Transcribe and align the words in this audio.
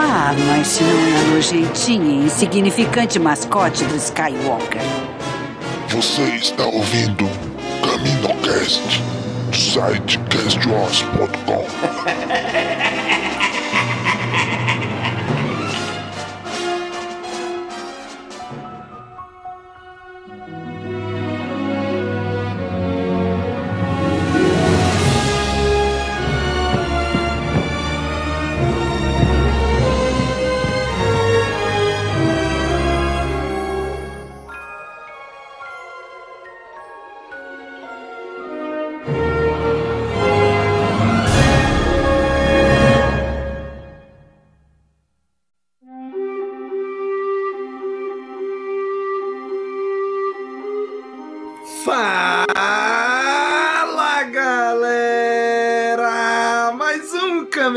Ah, 0.00 0.32
mas 0.46 0.68
se 0.68 0.84
não 0.84 1.08
é 1.08 1.16
a 1.18 1.22
nojentinha 1.34 2.22
e 2.22 2.26
insignificante 2.26 3.18
mascote 3.18 3.84
do 3.84 3.96
Skywalker. 3.96 4.80
Você 5.88 6.22
está 6.36 6.64
ouvindo 6.66 7.28
CaminoCast 7.82 9.02
do 9.50 9.56
site 9.56 10.20
castwars.com. 10.30 11.66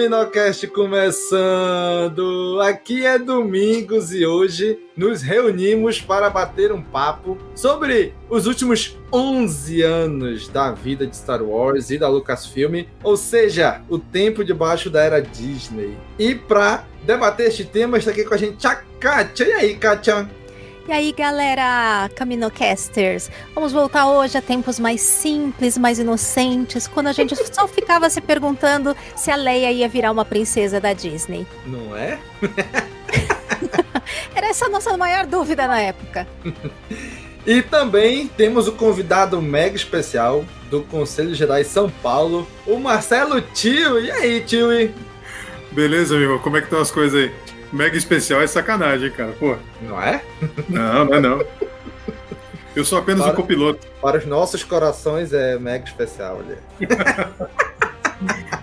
Caminocast 0.02 0.66
começando! 0.70 2.60
Aqui 2.62 3.06
é 3.06 3.20
Domingos 3.20 4.12
e 4.12 4.26
hoje 4.26 4.80
nos 4.98 5.22
reunimos 5.22 6.02
para 6.02 6.28
bater 6.28 6.72
um 6.72 6.82
papo 6.82 7.38
sobre 7.54 8.16
os 8.28 8.48
últimos 8.48 8.98
11 9.14 9.84
anos 9.84 10.48
da 10.48 10.72
vida 10.72 11.06
de 11.06 11.16
Star 11.16 11.44
Wars 11.44 11.92
e 11.92 12.00
da 12.00 12.10
Lucasfilm, 12.10 12.88
ou 13.04 13.16
seja, 13.16 13.84
o 13.88 14.00
tempo 14.00 14.44
debaixo 14.44 14.90
da 14.90 15.04
era 15.04 15.22
Disney. 15.22 15.96
E 16.18 16.34
para 16.34 16.84
debater 17.04 17.50
este 17.50 17.64
tema 17.64 18.00
está 18.00 18.10
aqui 18.10 18.24
com 18.24 18.34
a 18.34 18.38
gente 18.38 18.66
a 18.66 18.82
Kátia. 19.00 19.44
E 19.48 19.54
aí, 19.54 19.76
Kátia? 19.76 20.28
E 20.88 20.92
aí, 20.92 21.12
galera, 21.12 22.10
Caminocasters, 22.16 23.30
vamos 23.54 23.72
voltar 23.72 24.08
hoje 24.10 24.38
a 24.38 24.42
tempos 24.42 24.80
mais 24.80 25.00
simples, 25.00 25.78
mais 25.78 26.00
inocentes, 26.00 26.88
quando 26.88 27.08
a 27.08 27.14
gente 27.14 27.36
só 27.54 27.68
ficava 27.70 28.10
se 28.10 28.20
perguntando 28.20 28.96
se 29.16 29.30
a 29.30 29.36
Leia 29.36 29.72
ia 29.72 29.88
virar 29.88 30.12
uma 30.12 30.26
princesa 30.26 30.82
da 30.82 30.92
Disney. 30.92 31.46
Não 31.68 31.96
é? 31.96 32.20
Era 34.34 34.48
essa 34.48 34.66
a 34.66 34.70
nossa 34.70 34.98
maior 34.98 35.28
dúvida 35.28 35.68
na 35.68 35.80
época. 35.80 36.28
E 37.46 37.62
também 37.62 38.28
temos 38.28 38.68
o 38.68 38.72
convidado 38.72 39.40
mega 39.40 39.76
especial 39.76 40.44
do 40.70 40.82
Conselho 40.82 41.36
Jedi 41.36 41.64
São 41.64 41.90
Paulo, 41.90 42.48
o 42.66 42.78
Marcelo 42.80 43.40
Tio. 43.40 44.00
E 44.00 44.12
aí, 44.12 44.42
Tio? 44.42 44.68
Beleza, 45.72 46.16
amigo? 46.16 46.40
Como 46.40 46.58
é 46.58 46.60
que 46.60 46.66
estão 46.66 46.82
as 46.82 46.92
coisas 46.92 47.22
aí? 47.22 47.32
Mega 47.72 47.96
especial 47.98 48.42
é 48.42 48.48
sacanagem, 48.48 49.12
cara. 49.12 49.32
Pô. 49.40 49.56
Não 49.82 50.02
é? 50.02 50.22
Não, 50.68 51.06
não 51.06 51.14
é 51.16 51.20
não. 51.20 51.46
Eu 52.76 52.84
sou 52.86 52.98
apenas 53.00 53.22
Para- 53.22 53.34
um 53.34 53.36
copiloto. 53.36 53.88
Para 54.02 54.18
os 54.18 54.26
nossos 54.26 54.64
corações 54.64 55.34
é 55.34 55.58
mega 55.58 55.86
especial. 55.86 56.40
Olha. 56.40 56.58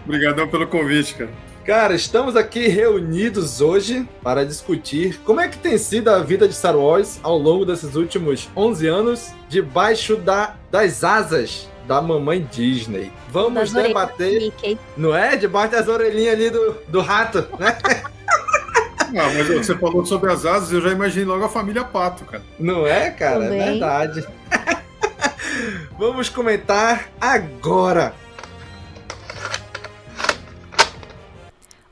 Obrigadão 0.04 0.48
pelo 0.48 0.66
convite, 0.66 1.14
cara. 1.14 1.30
Cara, 1.64 1.94
estamos 1.94 2.34
aqui 2.34 2.66
reunidos 2.68 3.60
hoje 3.60 4.08
para 4.22 4.44
discutir 4.44 5.18
como 5.24 5.38
é 5.40 5.48
que 5.48 5.58
tem 5.58 5.76
sido 5.76 6.08
a 6.08 6.20
vida 6.20 6.48
de 6.48 6.54
Star 6.54 6.74
Wars 6.74 7.20
ao 7.22 7.36
longo 7.36 7.66
desses 7.66 7.94
últimos 7.94 8.48
11 8.56 8.86
anos 8.86 9.32
debaixo 9.50 10.16
da, 10.16 10.54
das 10.70 11.04
asas 11.04 11.68
da 11.86 12.00
mamãe 12.00 12.46
Disney. 12.50 13.12
Vamos 13.30 13.70
Das 13.72 13.82
debater, 13.86 14.50
não 14.96 15.14
é? 15.14 15.36
Debaixo 15.36 15.72
das 15.72 15.88
orelhinhas 15.88 16.34
ali 16.34 16.48
do, 16.48 16.74
do 16.88 17.00
rato, 17.02 17.46
né? 17.58 17.76
Ah, 19.16 19.32
mas 19.34 19.48
você 19.48 19.76
falou 19.76 20.04
sobre 20.04 20.30
as 20.30 20.44
asas, 20.44 20.72
eu 20.72 20.80
já 20.80 20.90
imaginei 20.90 21.24
logo 21.24 21.44
a 21.44 21.48
família 21.48 21.84
Pato, 21.84 22.24
cara. 22.24 22.42
Não 22.58 22.86
é, 22.86 23.10
cara? 23.10 23.44
É 23.44 23.48
Também. 23.48 23.64
verdade. 23.70 24.26
Vamos 25.98 26.28
comentar 26.28 27.08
agora. 27.20 28.14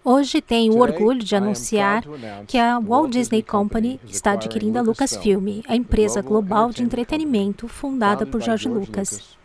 Hoje 0.05 0.41
tenho 0.41 0.75
o 0.75 0.81
orgulho 0.81 1.19
de 1.19 1.35
anunciar 1.35 2.05
que 2.47 2.57
a 2.57 2.79
Walt 2.79 3.11
Disney 3.11 3.43
Company 3.43 4.01
está 4.07 4.33
adquirindo 4.33 4.79
a 4.79 4.83
Lucasfilm, 4.83 5.63
a 5.67 5.75
empresa 5.75 6.23
global 6.23 6.71
de 6.71 6.85
entretenimento 6.85 7.67
fundada 7.67 8.25
por 8.25 8.41
George 8.41 8.69
Lucas 8.69 9.37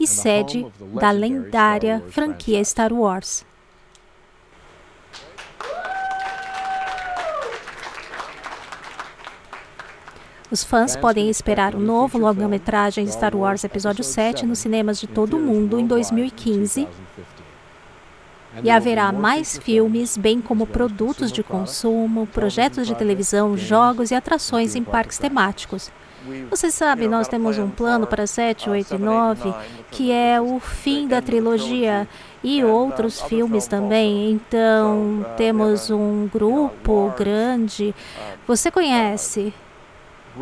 e 0.00 0.08
sede 0.08 0.66
da 1.00 1.12
lendária 1.12 2.02
franquia 2.10 2.64
Star 2.64 2.92
Wars. 2.92 3.46
Os 10.50 10.64
fãs 10.64 10.96
podem 10.96 11.28
esperar 11.28 11.74
o 11.74 11.78
novo 11.78 12.16
longa-metragem 12.16 13.06
Star 13.06 13.36
Wars 13.36 13.64
Episódio 13.64 14.02
7 14.02 14.46
nos 14.46 14.58
cinemas 14.58 14.98
de 14.98 15.06
todo 15.06 15.36
o 15.36 15.40
mundo 15.40 15.78
em 15.78 15.86
2015 15.86 16.88
e 18.64 18.70
haverá 18.70 19.12
mais 19.12 19.58
filmes, 19.58 20.16
bem 20.16 20.40
como 20.40 20.66
produtos 20.66 21.30
de 21.30 21.42
consumo, 21.42 22.26
projetos 22.28 22.86
de 22.86 22.94
televisão, 22.94 23.58
jogos 23.58 24.10
e 24.10 24.14
atrações 24.14 24.74
em 24.74 24.82
parques 24.82 25.18
temáticos. 25.18 25.90
Você 26.48 26.70
sabe, 26.70 27.08
nós 27.08 27.28
temos 27.28 27.58
um 27.58 27.68
plano 27.68 28.06
para 28.06 28.26
7, 28.26 28.70
8 28.70 28.94
e 28.94 28.98
9, 28.98 29.54
que 29.90 30.10
é 30.10 30.40
o 30.40 30.58
fim 30.58 31.06
da 31.06 31.20
trilogia 31.20 32.08
e 32.42 32.64
outros 32.64 33.20
filmes 33.20 33.66
também. 33.66 34.30
Então, 34.30 35.26
temos 35.36 35.90
um 35.90 36.26
grupo 36.26 37.12
grande. 37.18 37.94
Você 38.46 38.70
conhece? 38.70 39.52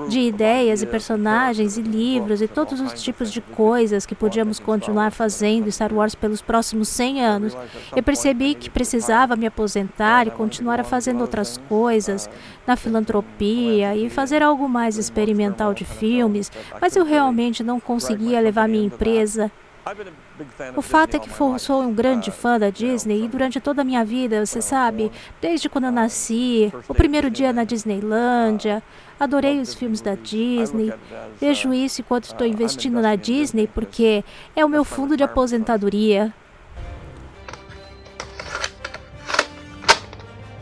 De 0.09 0.21
ideias 0.21 0.83
e 0.83 0.87
personagens 0.87 1.77
e 1.77 1.83
livros 1.83 2.43
e 2.43 2.49
todos 2.49 2.81
os 2.81 3.03
tipos 3.03 3.33
de 3.33 3.41
coisas 3.41 4.05
que 4.05 4.15
podíamos 4.15 4.59
continuar 4.59 5.11
fazendo 5.11 5.71
Star 5.71 5.93
Wars 5.93 6.15
pelos 6.15 6.43
próximos 6.43 6.89
100 6.89 7.25
anos. 7.25 7.57
Eu 7.95 8.03
percebi 8.03 8.55
que 8.55 8.71
precisava 8.71 9.37
me 9.37 9.47
aposentar 9.47 10.27
e 10.27 10.31
continuar 10.31 10.85
fazendo 10.85 11.21
outras 11.21 11.59
coisas 11.69 12.29
na 12.67 12.77
filantropia 12.77 13.97
e 13.97 14.11
fazer 14.11 14.43
algo 14.43 14.69
mais 14.69 14.97
experimental 14.97 15.73
de 15.73 15.85
filmes, 15.85 16.51
mas 16.81 16.95
eu 16.97 17.05
realmente 17.05 17.63
não 17.63 17.81
conseguia 17.81 18.41
levar 18.41 18.69
minha 18.69 18.87
empresa 18.87 19.51
o 20.77 20.83
fato 20.83 21.15
é 21.17 21.21
que 21.21 21.31
sou 21.61 21.81
um 21.81 21.95
grande 21.95 22.33
fã 22.33 22.59
da 22.59 22.71
Disney 22.71 23.25
e 23.25 23.29
durante 23.29 23.61
toda 23.61 23.83
a 23.83 23.85
minha 23.85 24.05
vida, 24.05 24.45
você 24.45 24.61
sabe, 24.61 25.13
desde 25.41 25.69
quando 25.69 25.85
eu 25.85 25.93
nasci, 25.93 26.73
o 26.89 26.95
primeiro 26.95 27.31
dia 27.31 27.53
na 27.53 27.63
Disneylândia, 27.63 28.83
adorei 29.19 29.61
os 29.61 29.75
filmes 29.75 30.01
da 30.01 30.15
Disney. 30.15 30.93
Vejo 31.41 31.73
isso 31.73 32.01
enquanto 32.01 32.25
estou 32.25 32.47
investindo 32.47 33.01
na 33.01 33.17
Disney 33.17 33.67
porque 33.67 34.25
é 34.55 34.65
o 34.65 34.69
meu 34.69 34.85
fundo 34.85 35.17
de 35.17 35.23
aposentadoria. 35.23 36.33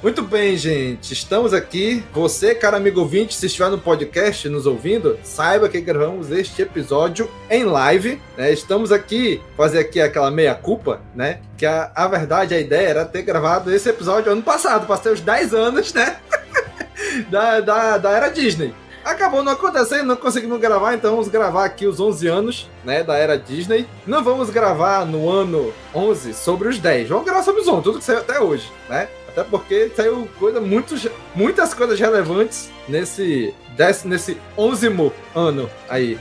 Muito 0.05 0.21
bem, 0.21 0.55
gente. 0.55 1.15
Estamos 1.15 1.55
aqui. 1.55 2.05
Você, 2.13 2.55
cara 2.55 2.77
amigo 2.77 3.01
ouvinte, 3.01 3.35
se 3.35 3.47
estiver 3.47 3.71
no 3.71 3.79
podcast 3.79 4.47
nos 4.51 4.67
ouvindo, 4.67 5.19
saiba 5.23 5.67
que 5.67 5.81
gravamos 5.81 6.31
este 6.31 6.61
episódio 6.61 7.27
em 7.49 7.65
live. 7.65 8.21
Né? 8.37 8.53
Estamos 8.53 8.93
aqui, 8.93 9.41
fazer 9.57 9.79
aqui 9.79 10.03
aquela 10.03 10.31
meia-culpa, 10.31 11.01
né? 11.15 11.41
Que 11.57 11.65
a, 11.65 11.91
a 11.95 12.07
verdade, 12.07 12.53
a 12.53 12.61
ideia 12.61 12.87
era 12.87 13.05
ter 13.07 13.23
gravado 13.23 13.75
esse 13.75 13.89
episódio 13.89 14.31
ano 14.31 14.43
passado, 14.43 14.87
passei 14.87 15.11
os 15.11 15.23
10 15.23 15.55
anos, 15.55 15.95
né? 15.95 16.19
da, 17.31 17.61
da, 17.61 17.99
da 17.99 18.11
era 18.11 18.29
Disney. 18.29 18.75
Acabou 19.05 19.43
não 19.43 19.53
acontecendo, 19.53 20.07
não 20.07 20.17
conseguimos 20.17 20.59
gravar, 20.59 20.95
então 20.95 21.11
vamos 21.11 21.29
gravar 21.29 21.67
aqui 21.67 21.87
os 21.87 22.01
11 22.01 22.27
anos, 22.27 22.71
né, 22.83 23.03
da 23.03 23.17
era 23.17 23.37
Disney. 23.37 23.87
Não 24.07 24.25
vamos 24.25 24.49
gravar 24.49 25.05
no 25.05 25.29
ano 25.29 25.75
11 25.95 26.33
sobre 26.33 26.69
os 26.69 26.79
10, 26.79 27.11
vamos 27.11 27.27
gravar 27.27 27.43
sobre 27.43 27.61
os 27.61 27.69
11, 27.69 27.83
tudo 27.83 27.99
que 27.99 28.05
saiu 28.05 28.21
até 28.21 28.41
hoje, 28.41 28.73
né? 28.89 29.09
Até 29.29 29.43
porque 29.45 29.91
saiu 29.95 30.27
coisa 30.39 30.59
muito, 30.61 30.95
muitas 31.35 31.75
coisas 31.75 32.01
relevantes 32.01 32.71
nesse, 32.89 33.53
desse, 33.77 34.09
nesse 34.09 34.39
11 34.57 35.13
ano 35.35 35.69
aí. 35.89 36.19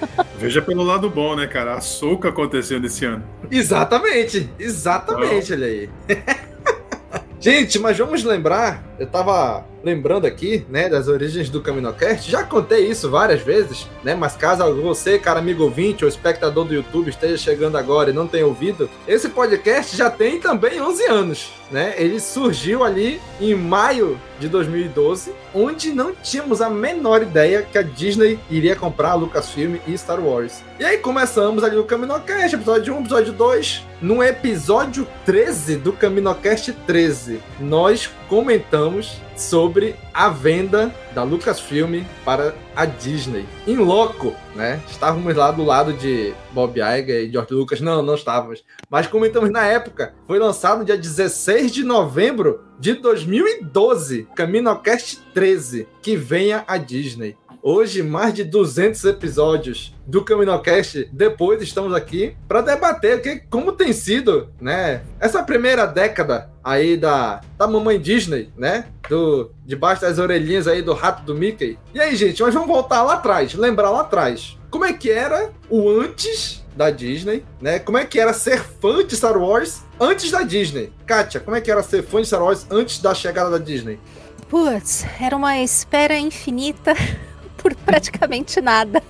Veja 0.38 0.62
pelo 0.62 0.84
lado 0.84 1.10
bom, 1.10 1.34
né, 1.34 1.46
cara? 1.46 1.74
A 1.74 1.80
soca 1.80 2.28
aconteceu 2.28 2.78
nesse 2.78 3.04
ano. 3.04 3.24
Exatamente, 3.50 4.48
exatamente, 4.58 5.52
olha 5.52 5.66
aí. 5.66 5.90
Gente, 7.40 7.78
mas 7.78 7.96
vamos 7.96 8.22
lembrar, 8.22 8.84
eu 8.98 9.06
tava 9.06 9.64
lembrando 9.82 10.26
aqui, 10.26 10.64
né, 10.68 10.88
das 10.88 11.08
origens 11.08 11.48
do 11.48 11.60
CaminoCast, 11.60 12.30
já 12.30 12.42
contei 12.42 12.86
isso 12.86 13.10
várias 13.10 13.40
vezes, 13.40 13.88
né, 14.04 14.14
mas 14.14 14.36
caso 14.36 14.60
você, 14.80 15.18
cara 15.18 15.38
amigo 15.38 15.64
ouvinte 15.64 16.04
ou 16.04 16.08
espectador 16.08 16.64
do 16.64 16.74
YouTube 16.74 17.08
esteja 17.08 17.36
chegando 17.36 17.76
agora 17.76 18.10
e 18.10 18.12
não 18.12 18.26
tenha 18.26 18.46
ouvido, 18.46 18.88
esse 19.06 19.28
podcast 19.28 19.96
já 19.96 20.10
tem 20.10 20.40
também 20.40 20.80
11 20.80 21.04
anos, 21.06 21.52
né, 21.70 21.94
ele 21.96 22.20
surgiu 22.20 22.84
ali 22.84 23.20
em 23.40 23.54
maio 23.54 24.20
de 24.38 24.48
2012, 24.48 25.32
onde 25.54 25.92
não 25.92 26.14
tínhamos 26.14 26.60
a 26.60 26.70
menor 26.70 27.22
ideia 27.22 27.62
que 27.62 27.78
a 27.78 27.82
Disney 27.82 28.38
iria 28.50 28.76
comprar 28.76 29.10
a 29.10 29.14
Lucasfilm 29.14 29.76
e 29.86 29.96
Star 29.96 30.20
Wars. 30.20 30.62
E 30.78 30.84
aí 30.84 30.98
começamos 30.98 31.62
ali 31.62 31.76
o 31.76 31.84
CaminoCast, 31.84 32.56
episódio 32.56 32.94
1, 32.96 33.00
episódio 33.00 33.32
2, 33.32 33.89
no 34.00 34.22
episódio 34.22 35.06
13 35.26 35.76
do 35.76 35.92
CaminoCast 35.92 36.72
13, 36.86 37.40
nós 37.60 38.08
comentamos 38.28 39.20
sobre 39.36 39.94
a 40.12 40.28
venda 40.28 40.94
da 41.14 41.22
Lucasfilm 41.22 42.02
para 42.24 42.54
a 42.74 42.84
Disney. 42.84 43.46
Em 43.66 43.76
loco, 43.76 44.34
né? 44.54 44.80
Estávamos 44.88 45.34
lá 45.34 45.50
do 45.50 45.64
lado 45.64 45.92
de 45.92 46.32
Bob 46.52 46.78
Iger 46.78 47.24
e 47.24 47.30
George 47.30 47.52
Lucas. 47.52 47.80
Não, 47.80 48.02
não 48.02 48.14
estávamos. 48.14 48.64
Mas 48.88 49.06
comentamos 49.06 49.50
na 49.50 49.66
época. 49.66 50.14
Foi 50.26 50.38
lançado 50.38 50.84
dia 50.84 50.96
16 50.96 51.72
de 51.72 51.84
novembro 51.84 52.64
de 52.78 52.94
2012. 52.94 54.28
CaminoCast 54.34 55.20
13. 55.34 55.88
Que 56.00 56.16
venha 56.16 56.64
a 56.66 56.76
Disney. 56.76 57.36
Hoje, 57.62 58.02
mais 58.02 58.32
de 58.32 58.42
200 58.42 59.04
episódios 59.04 59.94
do 60.06 60.24
CaminoCast. 60.24 61.10
Depois 61.12 61.60
estamos 61.60 61.92
aqui 61.94 62.34
para 62.48 62.62
debater 62.62 63.20
que, 63.20 63.36
como 63.50 63.72
tem 63.72 63.92
sido, 63.92 64.48
né? 64.58 65.02
Essa 65.20 65.42
primeira 65.42 65.84
década 65.84 66.50
aí 66.64 66.96
da, 66.96 67.42
da 67.58 67.66
mamãe 67.66 68.00
Disney, 68.00 68.50
né? 68.56 68.86
Do, 69.08 69.52
debaixo 69.66 70.00
das 70.00 70.18
orelhinhas 70.18 70.66
aí 70.66 70.80
do 70.80 70.94
rato 70.94 71.22
do 71.22 71.34
Mickey. 71.34 71.78
E 71.92 72.00
aí, 72.00 72.16
gente, 72.16 72.42
mas 72.42 72.54
vamos 72.54 72.68
voltar 72.68 73.02
lá 73.02 73.14
atrás, 73.14 73.52
lembrar 73.52 73.90
lá 73.90 74.00
atrás. 74.00 74.58
Como 74.70 74.86
é 74.86 74.94
que 74.94 75.10
era 75.10 75.50
o 75.68 75.90
antes 75.90 76.64
da 76.74 76.88
Disney, 76.88 77.44
né? 77.60 77.78
Como 77.78 77.98
é 77.98 78.06
que 78.06 78.18
era 78.18 78.32
ser 78.32 78.58
fã 78.58 79.04
de 79.04 79.14
Star 79.14 79.36
Wars 79.36 79.82
antes 80.00 80.30
da 80.30 80.42
Disney? 80.42 80.90
Kátia, 81.04 81.40
como 81.40 81.56
é 81.56 81.60
que 81.60 81.70
era 81.70 81.82
ser 81.82 82.02
fã 82.02 82.22
de 82.22 82.26
Star 82.26 82.42
Wars 82.42 82.66
antes 82.70 83.00
da 83.00 83.12
chegada 83.12 83.50
da 83.50 83.58
Disney? 83.58 84.00
Putz, 84.48 85.04
era 85.20 85.36
uma 85.36 85.58
espera 85.58 86.18
infinita 86.18 86.94
por 87.60 87.74
praticamente 87.84 88.60
nada. 88.60 89.02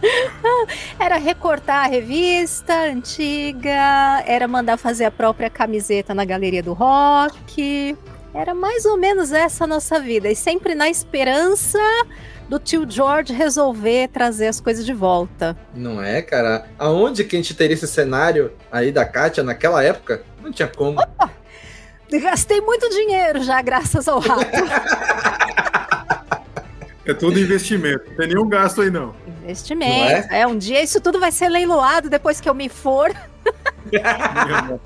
Era 0.98 1.16
recortar 1.16 1.84
a 1.84 1.88
revista 1.88 2.84
antiga, 2.84 4.22
era 4.26 4.46
mandar 4.46 4.76
fazer 4.76 5.04
a 5.04 5.10
própria 5.10 5.50
camiseta 5.50 6.14
na 6.14 6.24
galeria 6.24 6.62
do 6.62 6.72
rock. 6.72 7.96
Era 8.32 8.54
mais 8.54 8.84
ou 8.84 8.96
menos 8.96 9.32
essa 9.32 9.64
a 9.64 9.66
nossa 9.66 9.98
vida. 9.98 10.30
E 10.30 10.36
sempre 10.36 10.74
na 10.74 10.88
esperança 10.88 11.80
do 12.48 12.58
tio 12.58 12.88
George 12.88 13.32
resolver 13.32 14.08
trazer 14.08 14.46
as 14.46 14.60
coisas 14.60 14.84
de 14.84 14.92
volta. 14.92 15.56
Não 15.74 16.02
é, 16.02 16.22
cara? 16.22 16.66
Aonde 16.78 17.24
que 17.24 17.36
a 17.36 17.38
gente 17.38 17.54
teria 17.54 17.74
esse 17.74 17.88
cenário 17.88 18.52
aí 18.70 18.92
da 18.92 19.04
Kátia 19.04 19.42
naquela 19.42 19.82
época? 19.82 20.22
Não 20.42 20.52
tinha 20.52 20.68
como. 20.68 21.00
Opa! 21.00 21.30
Gastei 22.10 22.60
muito 22.60 22.88
dinheiro 22.88 23.42
já, 23.42 23.60
graças 23.60 24.08
ao 24.08 24.18
rato. 24.18 24.46
É 27.08 27.14
tudo 27.14 27.40
investimento, 27.40 28.04
não 28.10 28.16
tem 28.16 28.28
nenhum 28.28 28.46
gasto 28.46 28.82
aí 28.82 28.90
não. 28.90 29.14
Investimento. 29.26 30.30
É? 30.30 30.40
é? 30.40 30.46
um 30.46 30.58
dia 30.58 30.82
isso 30.82 31.00
tudo 31.00 31.18
vai 31.18 31.32
ser 31.32 31.48
leiloado 31.48 32.10
depois 32.10 32.38
que 32.38 32.46
eu 32.46 32.54
me 32.54 32.68
for. 32.68 33.10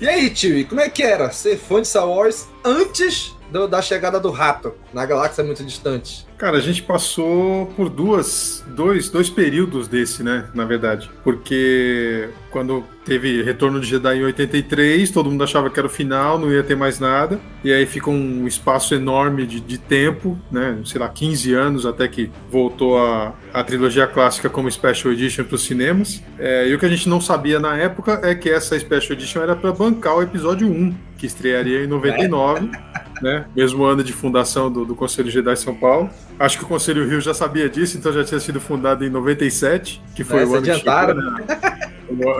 e 0.00 0.08
aí, 0.08 0.28
tio, 0.28 0.66
como 0.66 0.80
é 0.80 0.88
que 0.88 1.04
era 1.04 1.30
ser 1.30 1.56
fã 1.56 1.80
de 1.80 1.86
Star 1.86 2.08
Wars 2.08 2.48
antes 2.64 3.32
do, 3.52 3.68
da 3.68 3.82
chegada 3.82 4.18
do 4.18 4.30
rato 4.30 4.74
na 4.92 5.04
galáxia 5.04 5.44
muito 5.44 5.62
distante? 5.62 6.26
Cara, 6.38 6.56
a 6.56 6.60
gente 6.60 6.82
passou 6.82 7.66
por 7.76 7.88
duas, 7.88 8.64
dois, 8.66 9.08
dois 9.08 9.30
períodos 9.30 9.86
desse, 9.86 10.24
né? 10.24 10.46
Na 10.54 10.64
verdade. 10.64 11.08
Porque 11.22 12.30
quando 12.50 12.82
teve 13.04 13.42
Retorno 13.42 13.80
de 13.80 13.86
Jedi 13.86 14.18
em 14.18 14.24
83, 14.24 15.10
todo 15.10 15.30
mundo 15.30 15.44
achava 15.44 15.70
que 15.70 15.78
era 15.78 15.86
o 15.86 15.90
final, 15.90 16.38
não 16.38 16.50
ia 16.50 16.64
ter 16.64 16.76
mais 16.76 16.98
nada. 16.98 17.38
E 17.62 17.72
aí 17.72 17.86
fica 17.86 18.10
um 18.10 18.46
espaço 18.46 18.94
enorme 18.94 19.46
de, 19.46 19.60
de 19.60 19.78
tempo, 19.78 20.36
né? 20.50 20.78
Sei 20.84 20.98
lá, 20.98 21.08
15 21.08 21.54
anos 21.54 21.86
até 21.86 22.08
que 22.08 22.28
voltou 22.50 22.98
a, 22.98 23.34
a 23.54 23.62
trilogia 23.62 24.08
clássica 24.08 24.50
como 24.50 24.70
Special 24.70 25.12
Edition 25.12 25.44
para 25.44 25.54
os 25.54 25.64
cinemas. 25.64 26.22
É, 26.38 26.68
e 26.68 26.74
o 26.74 26.78
que 26.78 26.86
a 26.86 26.88
gente 26.88 27.08
não 27.08 27.20
sabia 27.20 27.60
na 27.60 27.76
época 27.76 28.20
é 28.22 28.34
que 28.34 28.50
essa 28.50 28.76
Special 28.76 29.12
Edition 29.12 29.42
era 29.42 29.54
para 29.54 29.70
bancar 29.70 30.16
o 30.16 30.22
episódio 30.22 30.66
1, 30.66 30.94
que 31.16 31.26
estrearia 31.26 31.84
em 31.84 31.86
99. 31.86 32.68
Né? 33.22 33.46
Mesmo 33.54 33.84
ano 33.84 34.02
de 34.02 34.12
fundação 34.12 34.70
do, 34.70 34.84
do 34.84 34.94
Conselho 34.94 35.30
Jedi 35.30 35.56
São 35.56 35.74
Paulo. 35.74 36.10
Acho 36.38 36.58
que 36.58 36.64
o 36.64 36.66
Conselho 36.66 37.08
Rio 37.08 37.20
já 37.20 37.32
sabia 37.32 37.68
disso, 37.68 37.96
então 37.96 38.12
já 38.12 38.24
tinha 38.24 38.40
sido 38.40 38.60
fundado 38.60 39.04
em 39.04 39.10
97, 39.10 40.02
que 40.14 40.24
foi 40.24 40.42
é, 40.42 40.44
o 40.44 40.48
ano 40.48 40.56
adiantaram. 40.56 41.14
chegou, 41.14 41.82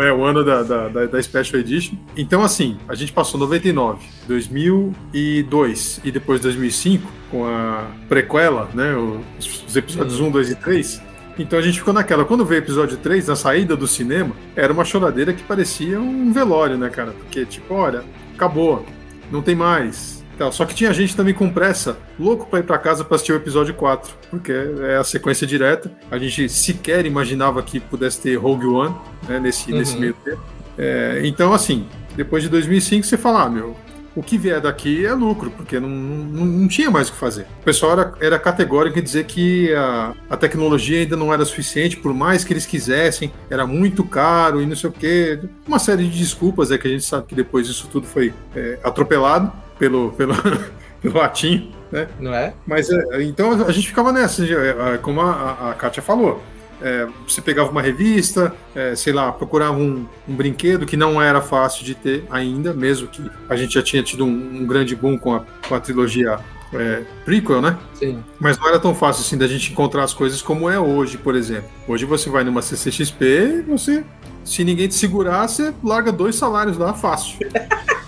É, 0.03 0.13
o 0.13 0.25
ano 0.25 0.45
da, 0.45 0.63
da, 0.63 0.89
da, 0.89 1.07
da, 1.07 1.23
Special 1.23 1.59
Edition. 1.61 1.97
Então, 2.17 2.43
assim, 2.43 2.77
a 2.89 2.95
gente 2.95 3.13
passou 3.13 3.41
99, 3.41 4.05
2002 4.29 6.01
e 6.05 6.11
depois 6.11 6.41
2005, 6.41 7.11
com 7.31 7.47
a 7.47 7.87
prequela, 8.09 8.69
né? 8.75 8.95
Os, 9.39 9.65
os 9.65 9.77
episódios 9.77 10.21
uhum. 10.21 10.29
1, 10.29 10.31
2 10.33 10.51
e 10.51 10.55
3. 10.57 11.03
Então 11.39 11.59
a 11.59 11.63
gente 11.63 11.79
ficou 11.79 11.95
naquela. 11.95 12.25
Quando 12.25 12.45
veio 12.45 12.61
o 12.61 12.65
episódio 12.65 12.99
3, 12.99 13.29
na 13.29 13.37
saída 13.37 13.75
do 13.75 13.87
cinema, 13.87 14.35
era 14.55 14.73
uma 14.73 14.85
choradeira 14.85 15.33
que 15.33 15.43
parecia 15.43 15.99
um 15.99 16.31
velório, 16.33 16.77
né, 16.77 16.91
cara? 16.91 17.13
Porque, 17.13 17.47
tipo, 17.47 17.73
olha, 17.75 18.05
acabou, 18.35 18.85
não 19.31 19.41
tem 19.41 19.55
mais 19.55 20.22
só 20.51 20.65
que 20.65 20.75
tinha 20.75 20.93
gente 20.93 21.15
também 21.15 21.35
com 21.35 21.51
pressa, 21.51 21.97
louco 22.19 22.47
para 22.47 22.61
ir 22.61 22.63
para 22.63 22.79
casa 22.79 23.05
para 23.05 23.15
assistir 23.15 23.33
o 23.33 23.37
episódio 23.37 23.75
4, 23.75 24.13
porque 24.31 24.53
é 24.83 24.97
a 24.97 25.05
sequência 25.05 25.47
direta. 25.47 25.91
A 26.11 26.19
gente 26.19 26.49
sequer 26.49 27.07
imaginava 27.07 27.63
que 27.63 27.79
pudesse 27.79 28.21
ter 28.21 28.37
Rogue 28.37 28.67
One 28.67 28.95
né, 29.29 29.39
nesse, 29.39 29.71
uhum. 29.71 29.79
nesse 29.79 29.97
meio 29.97 30.15
tempo. 30.15 30.41
É, 30.77 31.21
então, 31.25 31.53
assim, 31.53 31.87
depois 32.17 32.43
de 32.43 32.49
2005, 32.49 33.07
você 33.07 33.17
fala, 33.17 33.45
ah, 33.45 33.49
meu, 33.49 33.77
o 34.15 34.23
que 34.23 34.37
vier 34.37 34.61
daqui 34.61 35.05
é 35.05 35.13
lucro, 35.13 35.51
porque 35.51 35.81
não, 35.81 35.89
não, 35.89 36.45
não 36.45 36.69
tinha 36.69 36.91
mais 36.91 37.09
o 37.09 37.13
que 37.13 37.19
fazer. 37.19 37.47
O 37.61 37.65
pessoal 37.65 37.93
era, 37.93 38.15
era 38.21 38.39
categórico 38.39 38.99
em 38.99 39.03
dizer 39.03 39.25
que 39.25 39.73
a, 39.75 40.15
a 40.29 40.37
tecnologia 40.37 41.01
ainda 41.01 41.17
não 41.17 41.33
era 41.33 41.45
suficiente, 41.45 41.97
por 41.97 42.13
mais 42.13 42.45
que 42.45 42.53
eles 42.53 42.67
quisessem, 42.67 43.33
era 43.49 43.67
muito 43.67 44.05
caro 44.05 44.61
e 44.61 44.67
não 44.67 44.77
sei 44.77 44.91
o 44.91 44.93
quê. 44.93 45.41
Uma 45.67 45.79
série 45.79 46.07
de 46.09 46.19
desculpas 46.19 46.71
é 46.71 46.79
que 46.79 46.87
a 46.87 46.91
gente 46.91 47.05
sabe 47.05 47.27
que 47.27 47.35
depois 47.35 47.69
isso 47.69 47.89
tudo 47.91 48.07
foi 48.07 48.35
é, 48.55 48.79
atropelado 48.83 49.53
pelo, 49.83 50.13
pelo, 50.13 50.33
pelo 51.03 51.19
latim, 51.19 51.73
né? 51.91 52.07
Não 52.21 52.33
é? 52.33 52.55
Mas 52.65 52.89
é, 52.89 53.25
então 53.25 53.51
a 53.67 53.73
gente 53.73 53.89
ficava 53.89 54.13
nessa, 54.13 54.45
é, 54.45 54.95
é, 54.95 54.99
como 54.99 55.21
a, 55.21 55.71
a 55.71 55.75
Kátia 55.75 56.01
falou. 56.01 56.41
É, 56.81 57.09
você 57.27 57.41
pegava 57.41 57.71
uma 57.71 57.83
revista, 57.83 58.55
é, 58.77 58.95
sei 58.95 59.13
lá, 59.13 59.33
procurava 59.33 59.73
um, 59.73 60.07
um, 60.29 60.35
brinquedo 60.35 60.87
que 60.87 60.97
não 60.97 61.21
era 61.21 61.41
fácil 61.41 61.85
de 61.85 61.97
ter 61.97 62.25
ainda, 62.31 62.73
mesmo 62.73 63.09
que 63.09 63.29
a 63.49 63.57
gente 63.57 63.75
já 63.75 63.83
tinha 63.83 64.03
tido 64.05 64.25
um, 64.25 64.63
um 64.63 64.67
grande 64.67 64.95
boom 64.95 65.19
com 65.19 65.35
a, 65.35 65.45
com 65.69 65.75
a 65.75 65.81
trilogia 65.81 66.39
é, 66.73 67.03
prequel, 67.25 67.61
né? 67.61 67.77
Sim. 67.95 68.23
Mas 68.39 68.59
não 68.59 68.69
era 68.69 68.79
tão 68.79 68.95
fácil 68.95 69.23
assim 69.23 69.37
da 69.37 69.49
gente 69.49 69.73
encontrar 69.73 70.05
as 70.05 70.15
coisas 70.15 70.41
como 70.43 70.71
é 70.71 70.79
hoje, 70.79 71.19
por 71.19 71.35
exemplo. 71.35 71.69
Hoje 71.89 72.05
você 72.05 72.31
vai 72.31 72.45
numa 72.45 72.63
CCXP 72.63 73.25
e 73.25 73.63
você, 73.63 74.05
se 74.45 74.65
ninguém 74.65 74.89
te 74.89 74.95
segurar, 74.95 75.49
você 75.49 75.73
larga 75.83 76.11
dois 76.13 76.37
salários 76.37 76.79
lá 76.79 76.95
fácil. 76.95 77.39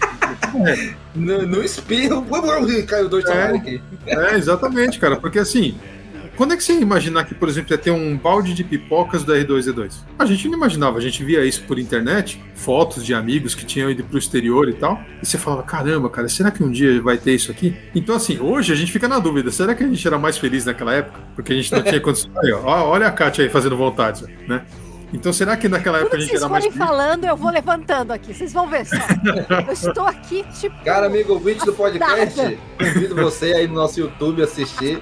No, 1.14 1.46
no 1.46 1.62
espirro, 1.62 2.24
caiu 2.86 3.08
dois 3.08 3.24
é, 3.26 3.42
aqui. 3.44 3.82
É, 4.06 4.34
exatamente, 4.34 4.98
cara, 4.98 5.16
porque 5.16 5.38
assim, 5.38 5.76
quando 6.36 6.52
é 6.52 6.56
que 6.56 6.64
você 6.64 6.72
ia 6.72 6.80
imaginar 6.80 7.24
que, 7.24 7.34
por 7.34 7.48
exemplo, 7.48 7.72
ia 7.72 7.78
ter 7.78 7.92
um 7.92 8.16
balde 8.16 8.54
de 8.54 8.64
pipocas 8.64 9.22
do 9.22 9.32
R2D2? 9.32 9.94
A 10.18 10.26
gente 10.26 10.48
não 10.48 10.56
imaginava, 10.56 10.98
a 10.98 11.00
gente 11.00 11.22
via 11.22 11.44
isso 11.44 11.62
por 11.62 11.78
internet, 11.78 12.42
fotos 12.56 13.06
de 13.06 13.14
amigos 13.14 13.54
que 13.54 13.64
tinham 13.64 13.88
ido 13.88 14.02
pro 14.02 14.18
exterior 14.18 14.68
e 14.68 14.72
tal, 14.72 15.00
e 15.22 15.26
você 15.26 15.38
falava, 15.38 15.62
caramba, 15.62 16.10
cara, 16.10 16.28
será 16.28 16.50
que 16.50 16.62
um 16.62 16.70
dia 16.70 17.00
vai 17.00 17.16
ter 17.16 17.34
isso 17.34 17.52
aqui? 17.52 17.76
Então, 17.94 18.16
assim, 18.16 18.38
hoje 18.40 18.72
a 18.72 18.76
gente 18.76 18.90
fica 18.90 19.06
na 19.06 19.20
dúvida, 19.20 19.52
será 19.52 19.74
que 19.74 19.84
a 19.84 19.86
gente 19.86 20.04
era 20.04 20.18
mais 20.18 20.36
feliz 20.36 20.64
naquela 20.64 20.92
época? 20.92 21.20
Porque 21.36 21.52
a 21.52 21.56
gente 21.56 21.70
não 21.70 21.82
tinha 21.82 22.00
condições. 22.00 22.36
Aí, 22.38 22.52
ó, 22.52 22.88
olha 22.88 23.06
a 23.06 23.12
Kátia 23.12 23.44
aí 23.44 23.50
fazendo 23.50 23.76
vontade, 23.76 24.24
né? 24.48 24.64
Então 25.14 25.32
será 25.32 25.56
que 25.56 25.68
naquela 25.68 25.98
época 25.98 26.10
Quando 26.16 26.18
a 26.18 26.20
gente 26.22 26.30
vocês 26.30 26.42
era 26.42 26.50
mais 26.50 26.64
forem 26.64 26.76
feliz? 26.78 26.88
falando, 26.90 27.24
eu 27.24 27.36
vou 27.36 27.50
levantando 27.50 28.12
aqui. 28.12 28.34
Vocês 28.34 28.52
vão 28.52 28.68
ver 28.68 28.84
só. 28.84 28.96
Eu 29.66 29.72
estou 29.72 30.06
aqui, 30.06 30.44
tipo. 30.60 30.74
Cara, 30.84 31.06
amigo 31.06 31.32
ouvinte 31.32 31.64
do 31.64 31.72
podcast, 31.72 32.58
convido 32.78 33.14
você 33.14 33.52
aí 33.52 33.68
no 33.68 33.74
nosso 33.74 34.00
YouTube 34.00 34.42
assistir 34.42 35.00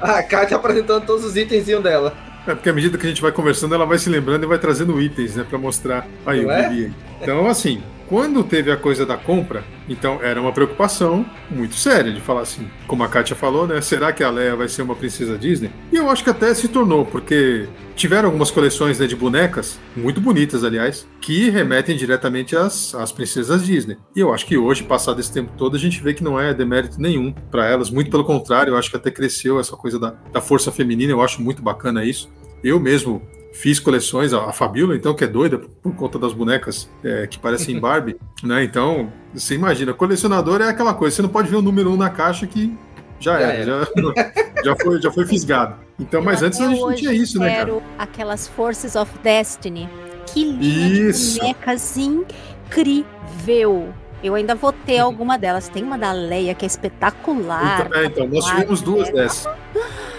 a 0.00 0.22
Kátia 0.22 0.56
apresentando 0.56 1.06
todos 1.06 1.24
os 1.24 1.36
itenzinhos 1.36 1.82
dela. 1.82 2.12
É 2.46 2.54
porque 2.54 2.68
à 2.68 2.72
medida 2.74 2.98
que 2.98 3.06
a 3.06 3.08
gente 3.08 3.22
vai 3.22 3.32
conversando, 3.32 3.74
ela 3.74 3.86
vai 3.86 3.98
se 3.98 4.10
lembrando 4.10 4.44
e 4.44 4.46
vai 4.46 4.58
trazendo 4.58 5.00
itens, 5.00 5.34
né, 5.34 5.46
pra 5.48 5.58
mostrar. 5.58 6.06
Aí, 6.26 6.42
Não 6.42 6.48
o 6.48 6.52
é? 6.52 6.90
Então, 7.22 7.46
assim, 7.48 7.82
quando 8.06 8.44
teve 8.44 8.70
a 8.70 8.76
coisa 8.76 9.06
da 9.06 9.16
compra, 9.16 9.64
então 9.88 10.18
era 10.22 10.38
uma 10.38 10.52
preocupação 10.52 11.24
muito 11.50 11.74
séria 11.74 12.12
de 12.12 12.20
falar 12.20 12.42
assim, 12.42 12.68
como 12.86 13.02
a 13.02 13.08
Kátia 13.08 13.34
falou, 13.34 13.66
né? 13.66 13.80
Será 13.80 14.12
que 14.12 14.22
a 14.22 14.28
Leia 14.28 14.54
vai 14.54 14.68
ser 14.68 14.82
uma 14.82 14.94
princesa 14.94 15.38
Disney? 15.38 15.70
E 15.90 15.96
eu 15.96 16.10
acho 16.10 16.22
que 16.22 16.28
até 16.28 16.52
se 16.52 16.68
tornou, 16.68 17.06
porque 17.06 17.66
tiveram 17.94 18.28
algumas 18.28 18.50
coleções 18.50 18.98
né, 18.98 19.06
de 19.06 19.16
bonecas, 19.16 19.78
muito 19.96 20.20
bonitas, 20.20 20.64
aliás, 20.64 21.06
que 21.20 21.50
remetem 21.50 21.96
diretamente 21.96 22.56
às, 22.56 22.94
às 22.94 23.12
princesas 23.12 23.64
Disney. 23.64 23.96
E 24.14 24.20
eu 24.20 24.32
acho 24.32 24.46
que 24.46 24.56
hoje, 24.58 24.82
passado 24.82 25.20
esse 25.20 25.32
tempo 25.32 25.52
todo, 25.56 25.76
a 25.76 25.78
gente 25.78 26.02
vê 26.02 26.12
que 26.12 26.24
não 26.24 26.38
é 26.38 26.52
demérito 26.52 27.00
nenhum 27.00 27.32
para 27.32 27.66
elas, 27.66 27.90
muito 27.90 28.10
pelo 28.10 28.24
contrário, 28.24 28.72
eu 28.72 28.76
acho 28.76 28.90
que 28.90 28.96
até 28.96 29.10
cresceu 29.10 29.60
essa 29.60 29.76
coisa 29.76 29.98
da, 29.98 30.10
da 30.32 30.40
força 30.40 30.72
feminina, 30.72 31.12
eu 31.12 31.22
acho 31.22 31.42
muito 31.42 31.62
bacana 31.62 32.04
isso. 32.04 32.30
Eu 32.62 32.80
mesmo 32.80 33.22
fiz 33.52 33.78
coleções, 33.78 34.32
a 34.32 34.44
a 34.44 34.52
Fabiola, 34.52 34.96
então, 34.96 35.14
que 35.14 35.24
é 35.24 35.28
doida 35.28 35.58
por 35.58 35.94
conta 35.94 36.18
das 36.18 36.32
bonecas 36.32 36.90
é, 37.02 37.26
que 37.26 37.38
parecem 37.38 37.78
Barbie, 37.78 38.16
né? 38.42 38.64
Então, 38.64 39.12
você 39.32 39.54
imagina, 39.54 39.94
colecionador 39.94 40.60
é 40.60 40.68
aquela 40.68 40.92
coisa, 40.92 41.16
você 41.16 41.22
não 41.22 41.28
pode 41.28 41.48
ver 41.48 41.56
o 41.56 41.62
número 41.62 41.90
um 41.90 41.96
na 41.96 42.10
caixa 42.10 42.46
que 42.46 42.76
já 43.24 43.40
Já 43.40 43.46
era, 43.52 43.88
já, 43.96 44.62
já, 44.64 44.76
foi, 44.76 45.00
já 45.00 45.10
foi 45.10 45.26
fisgado. 45.26 45.76
Então, 45.98 46.22
mas 46.22 46.42
antes 46.42 46.60
a 46.60 46.68
gente 46.68 46.80
não 46.80 46.94
tinha 46.94 47.12
isso, 47.12 47.38
né, 47.38 47.50
cara? 47.50 47.58
quero 47.58 47.82
aquelas 47.98 48.46
Forces 48.48 48.94
of 48.94 49.10
Destiny. 49.22 49.88
Que 50.26 50.44
linda 50.44 50.64
Isso. 51.10 51.34
de 51.34 51.40
bonecas 51.40 51.96
incrível. 51.96 53.94
Eu 54.24 54.34
ainda 54.34 54.54
vou 54.54 54.72
ter 54.72 54.98
alguma 55.00 55.38
delas. 55.38 55.68
Tem 55.68 55.82
uma 55.82 55.98
da 55.98 56.10
Leia 56.12 56.54
que 56.54 56.64
é 56.64 56.68
espetacular. 56.68 57.86
Então, 57.86 58.00
é, 58.00 58.06
então, 58.06 58.26
nós 58.26 58.46
tivemos 58.46 58.80
duas 58.80 59.10
dessas. 59.10 59.46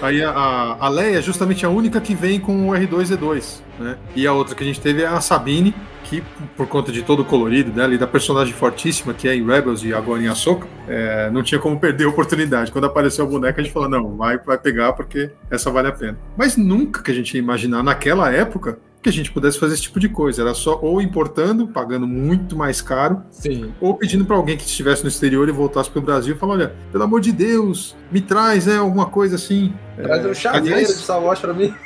Aí 0.01 0.23
a, 0.23 0.77
a, 0.79 0.87
Leia 0.87 1.17
é 1.17 1.21
justamente 1.21 1.65
a 1.65 1.69
única 1.69 1.99
que 1.99 2.13
vem 2.13 2.39
com 2.39 2.69
o 2.69 2.73
R2-D2, 2.73 3.61
né? 3.79 3.97
E 4.15 4.27
a 4.27 4.33
outra 4.33 4.53
que 4.53 4.63
a 4.63 4.67
gente 4.67 4.79
teve 4.79 5.01
é 5.01 5.07
a 5.07 5.19
Sabine, 5.21 5.73
que 6.03 6.21
por 6.55 6.67
conta 6.67 6.91
de 6.91 7.01
todo 7.01 7.21
o 7.21 7.25
colorido 7.25 7.71
dela 7.71 7.93
e 7.93 7.97
da 7.97 8.05
personagem 8.05 8.53
fortíssima 8.53 9.13
que 9.13 9.27
é 9.27 9.35
em 9.35 9.45
Rebels 9.45 9.83
e 9.83 9.93
agora 9.93 10.21
em 10.21 10.27
Ahsoka, 10.27 10.67
é, 10.87 11.29
não 11.31 11.41
tinha 11.41 11.59
como 11.59 11.79
perder 11.79 12.05
a 12.05 12.09
oportunidade. 12.09 12.71
Quando 12.71 12.85
apareceu 12.85 13.25
a 13.25 13.27
boneca, 13.27 13.59
a 13.59 13.63
gente 13.63 13.73
falou, 13.73 13.89
não, 13.89 14.15
vai, 14.15 14.37
vai 14.37 14.57
pegar 14.57 14.93
porque 14.93 15.31
essa 15.49 15.71
vale 15.71 15.87
a 15.87 15.91
pena. 15.91 16.17
Mas 16.37 16.55
nunca 16.57 17.01
que 17.01 17.09
a 17.09 17.13
gente 17.13 17.33
ia 17.33 17.39
imaginar 17.39 17.81
naquela 17.81 18.31
época 18.31 18.77
que 19.05 19.09
a 19.09 19.13
gente 19.13 19.31
pudesse 19.31 19.59
fazer 19.59 19.75
esse 19.75 19.83
tipo 19.83 19.99
de 19.99 20.09
coisa. 20.09 20.41
Era 20.41 20.55
só 20.55 20.79
ou 20.81 20.99
importando, 20.99 21.67
pagando 21.67 22.07
muito 22.07 22.55
mais 22.55 22.81
caro, 22.81 23.21
Sim. 23.29 23.71
ou 23.79 23.93
pedindo 23.93 24.25
para 24.25 24.35
alguém 24.35 24.57
que 24.57 24.63
estivesse 24.65 25.03
no 25.03 25.09
exterior 25.09 25.47
e 25.47 25.51
voltasse 25.51 25.91
para 25.91 25.99
o 25.99 26.01
Brasil 26.01 26.35
e 26.35 26.37
falar: 26.39 26.53
olha, 26.53 26.73
pelo 26.91 27.03
amor 27.03 27.21
de 27.21 27.31
Deus, 27.31 27.95
me 28.11 28.19
traz 28.19 28.65
né, 28.65 28.77
alguma 28.77 29.05
coisa 29.05 29.35
assim. 29.35 29.71
Traz 29.95 30.25
um 30.25 30.33
chaveiro 30.33 30.65
aliás- 30.75 30.87
de 30.87 31.03
Star 31.03 31.21
pra 31.39 31.53
mim. 31.53 31.71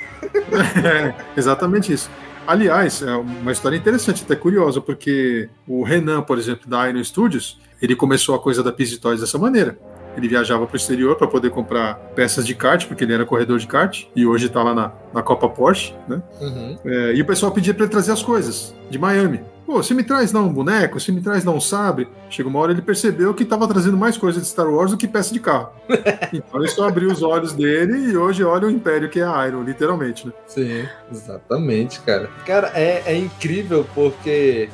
É, 0.83 1.13
exatamente 1.37 1.93
isso. 1.93 2.09
Aliás, 2.47 3.01
é 3.01 3.15
uma 3.15 3.51
história 3.51 3.75
interessante, 3.77 4.23
até 4.23 4.35
curiosa, 4.35 4.81
porque 4.81 5.49
o 5.67 5.83
Renan, 5.83 6.21
por 6.21 6.37
exemplo, 6.37 6.69
da 6.69 6.89
Iron 6.89 7.03
Studios, 7.03 7.59
ele 7.81 7.95
começou 7.95 8.33
a 8.35 8.39
coisa 8.39 8.63
da 8.63 8.71
Pizzy 8.71 8.97
Toys 8.97 9.19
dessa 9.21 9.37
maneira. 9.37 9.77
Ele 10.15 10.27
viajava 10.27 10.65
para 10.65 10.73
o 10.73 10.77
exterior 10.77 11.15
para 11.15 11.27
poder 11.27 11.49
comprar 11.49 11.95
peças 12.15 12.45
de 12.45 12.55
kart, 12.55 12.85
porque 12.87 13.03
ele 13.03 13.13
era 13.13 13.25
corredor 13.25 13.59
de 13.59 13.67
kart, 13.67 14.05
e 14.15 14.25
hoje 14.25 14.47
está 14.47 14.63
lá 14.63 14.73
na, 14.73 14.91
na 15.13 15.21
Copa 15.21 15.47
Porsche, 15.47 15.93
né? 16.07 16.21
Uhum. 16.41 16.77
É, 16.85 17.13
e 17.13 17.21
o 17.21 17.25
pessoal 17.25 17.51
pedia 17.51 17.73
para 17.73 17.83
ele 17.83 17.91
trazer 17.91 18.11
as 18.11 18.21
coisas 18.21 18.75
de 18.89 18.97
Miami. 18.97 19.41
Pô, 19.69 19.83
você 19.83 19.93
me 19.93 20.03
traz 20.03 20.31
lá 20.31 20.41
um 20.41 20.51
boneco, 20.51 20.99
você 20.99 21.11
me 21.11 21.21
traz 21.21 21.45
lá 21.45 21.51
um 21.51 21.61
sabre. 21.61 22.07
Chega 22.27 22.49
uma 22.49 22.57
hora 22.57 22.71
ele 22.71 22.81
percebeu 22.81 23.35
que 23.35 23.43
estava 23.43 23.67
trazendo 23.67 23.95
mais 23.95 24.17
coisa 24.17 24.41
de 24.41 24.47
Star 24.47 24.67
Wars 24.67 24.89
do 24.89 24.97
que 24.97 25.07
peça 25.07 25.31
de 25.31 25.39
carro. 25.39 25.69
então 26.33 26.59
ele 26.59 26.69
só 26.69 26.87
abriu 26.87 27.11
os 27.11 27.21
olhos 27.21 27.53
dele 27.53 28.09
e 28.09 28.17
hoje 28.17 28.43
olha 28.43 28.67
o 28.67 28.71
império 28.71 29.07
que 29.09 29.19
é 29.19 29.23
a 29.23 29.47
Iron, 29.47 29.61
literalmente, 29.61 30.25
né? 30.25 30.33
Sim, 30.47 30.87
exatamente, 31.11 31.99
cara. 31.99 32.31
Cara, 32.47 32.71
é, 32.73 33.03
é 33.05 33.15
incrível 33.15 33.85
porque 33.93 34.69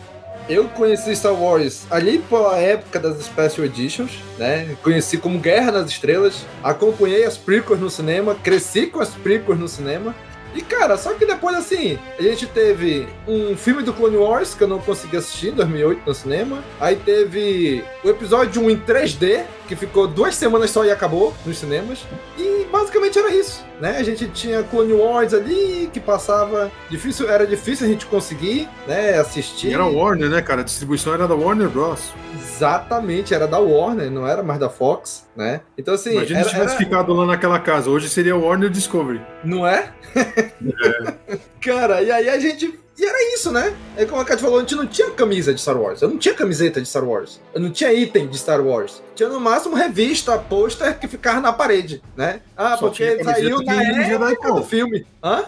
eu 0.48 0.66
conheci 0.70 1.16
Star 1.16 1.34
Wars 1.34 1.86
ali 1.90 2.20
pela 2.20 2.58
época 2.58 3.00
das 3.00 3.24
Special 3.24 3.66
Editions, 3.66 4.12
né? 4.38 4.76
Conheci 4.84 5.18
como 5.18 5.40
Guerra 5.40 5.72
nas 5.72 5.90
Estrelas, 5.90 6.46
acompanhei 6.64 7.24
as 7.24 7.38
prequels 7.38 7.80
no 7.80 7.90
cinema, 7.90 8.36
cresci 8.36 8.88
com 8.88 9.00
as 9.00 9.10
prequels 9.10 9.60
no 9.60 9.68
cinema. 9.68 10.16
E 10.54 10.62
cara, 10.62 10.96
só 10.98 11.14
que 11.14 11.26
depois 11.26 11.54
assim, 11.58 12.00
a 12.18 12.22
gente 12.22 12.48
teve 12.48 13.08
um 13.28 13.58
filme 13.58 13.84
do 13.84 13.92
Clone 13.92 14.16
Wars 14.16 14.54
que 14.54 14.64
eu 14.64 14.68
não 14.70 14.80
consegui 14.80 15.18
assistir 15.18 15.50
em 15.50 15.56
2008 15.56 16.02
no 16.06 16.14
cinema. 16.14 16.64
Aí 16.80 16.96
teve 16.96 17.84
o 18.04 18.10
episódio 18.10 18.62
1 18.62 18.70
em 18.70 18.78
3D, 18.78 19.44
que 19.68 19.76
ficou 19.76 20.08
duas 20.08 20.36
semanas 20.36 20.70
só 20.72 20.86
e 20.86 20.92
acabou 20.92 21.34
nos 21.46 21.58
cinemas. 21.58 22.06
E 22.38 22.66
basicamente 22.72 23.18
era 23.20 23.34
isso, 23.34 23.64
né? 23.80 23.98
A 23.98 24.04
gente 24.04 24.28
tinha 24.30 24.64
Clone 24.64 24.94
Wars 24.94 25.34
ali 25.34 25.90
que 25.94 26.00
passava 26.00 26.72
difícil, 26.90 27.30
era 27.30 27.46
difícil 27.48 27.86
a 27.88 27.90
gente 27.90 28.06
conseguir, 28.06 28.68
né, 28.88 29.18
assistir. 29.18 29.68
E 29.70 29.74
era 29.74 29.86
Warner, 29.86 30.30
né, 30.30 30.42
cara? 30.42 30.62
A 30.62 30.64
distribuição 30.64 31.14
era 31.14 31.28
da 31.28 31.36
Warner 31.36 31.70
Bros. 31.70 32.14
Exatamente, 32.42 33.34
era 33.34 33.48
da 33.48 33.60
Warner, 33.60 34.10
não 34.12 34.26
era 34.28 34.42
mais 34.44 34.60
da 34.60 34.70
Fox, 34.70 35.26
né? 35.36 35.62
Então 35.78 35.94
assim, 35.94 36.12
Imagina 36.14 36.40
era, 36.40 36.50
se 36.50 36.56
tivesse 36.56 36.76
era- 36.76 36.84
ficado 36.86 37.14
lá 37.14 37.26
naquela 37.26 37.60
casa. 37.60 37.90
Hoje 37.90 38.08
seria 38.10 38.36
Warner 38.36 38.70
Discovery. 38.70 39.22
não 39.44 39.66
é? 39.68 39.92
Cara, 41.62 42.02
e 42.02 42.12
aí 42.12 42.30
a 42.30 42.40
gente 42.40 42.80
e 42.98 43.06
era 43.06 43.36
isso, 43.36 43.52
né? 43.52 43.76
É 43.98 44.06
como 44.06 44.22
a 44.22 44.26
Kat 44.26 44.42
falou, 44.42 44.58
a 44.58 44.62
gente 44.62 44.76
não 44.76 44.88
tinha 44.88 45.12
camisa 45.12 45.54
de 45.54 45.60
Star 45.60 45.80
Wars. 45.80 46.02
Eu 46.02 46.10
não 46.10 46.18
tinha 46.18 46.34
camiseta 46.34 46.82
de 46.82 46.88
Star 46.88 47.04
Wars. 47.04 47.42
Eu 47.54 47.60
não 47.60 47.70
tinha 47.70 47.92
item 47.94 48.28
de 48.28 48.38
Star 48.38 48.62
Wars. 48.62 49.02
Tinha 49.14 49.28
no 49.28 49.40
máximo 49.40 49.76
revista, 49.76 50.38
pôster 50.38 50.98
que 50.98 51.08
ficava 51.08 51.42
na 51.42 51.52
parede, 51.52 52.02
né? 52.16 52.42
Ah, 52.56 52.78
Só 52.78 52.88
porque 52.88 53.22
saiu 53.24 53.62
na 53.62 53.76
ia 53.76 54.08
em 54.08 54.32
época 54.32 54.54
do 54.54 54.64
filme. 54.64 55.06
Hã? 55.22 55.46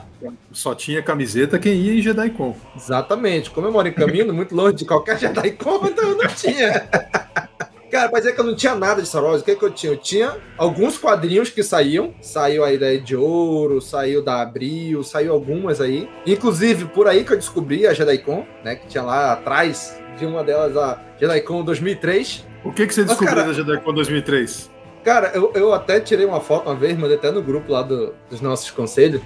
Só 0.52 0.76
tinha 0.76 1.02
camiseta 1.02 1.58
quem 1.58 1.74
ia 1.76 1.94
em 1.94 2.02
JediCon. 2.02 2.56
Exatamente. 2.76 3.50
Como 3.50 3.68
eu 3.68 3.72
moro 3.72 3.88
em 3.88 3.94
caminho, 3.94 4.34
muito 4.34 4.54
longe 4.54 4.76
de 4.76 4.86
qualquer 4.86 5.18
JediCon, 5.18 5.88
então 5.88 6.10
eu 6.10 6.18
não 6.18 6.28
tinha. 6.28 6.88
Cara, 7.90 8.10
pra 8.10 8.20
dizer 8.20 8.34
que 8.36 8.42
eu 8.42 8.46
não 8.46 8.56
tinha 8.56 8.76
nada 8.76 9.02
de 9.02 9.08
Star 9.08 9.24
Wars, 9.24 9.42
o 9.42 9.46
que, 9.46 9.56
que 9.56 9.64
eu 9.64 9.72
tinha? 9.72 9.94
Eu 9.94 9.98
tinha 9.98 10.38
alguns 10.58 10.98
quadrinhos 10.98 11.50
que 11.50 11.64
saíam. 11.64 12.14
Saiu 12.22 12.64
aí 12.66 12.78
da 12.78 12.94
de 12.96 13.16
Ouro, 13.16 13.82
saiu 13.82 14.22
da 14.24 14.42
Abril, 14.42 15.04
saiu 15.04 15.32
algumas 15.34 15.80
aí. 15.80 16.10
Inclusive, 16.26 16.86
por 16.86 17.08
aí 17.08 17.24
que 17.24 17.32
eu 17.34 17.38
descobri 17.38 17.88
a 17.88 17.94
JediCon, 17.94 18.46
né? 18.64 18.76
Que 18.76 18.88
tinha 18.88 19.04
lá 19.04 19.34
atrás 19.34 19.98
de 20.20 20.26
uma 20.26 20.44
delas 20.44 20.76
a 20.76 21.00
JediCon 21.20 21.64
2003. 21.64 22.46
O 22.66 22.74
que, 22.74 22.86
que 22.88 22.94
você 22.94 23.02
Mas, 23.02 23.10
descobriu 23.12 23.36
cara- 23.36 23.48
da 23.48 23.54
JediCon 23.54 23.94
2003? 23.94 24.70
Cara, 25.06 25.32
eu, 25.34 25.54
eu 25.56 25.74
até 25.74 26.02
tirei 26.02 26.26
uma 26.26 26.42
foto 26.42 26.66
uma 26.68 26.76
vez, 26.76 26.98
mandei 26.98 27.16
até 27.16 27.32
no 27.32 27.42
grupo 27.42 27.72
lá 27.72 27.82
do- 27.82 28.14
dos 28.30 28.42
nossos 28.42 28.70
conselhos, 28.72 29.22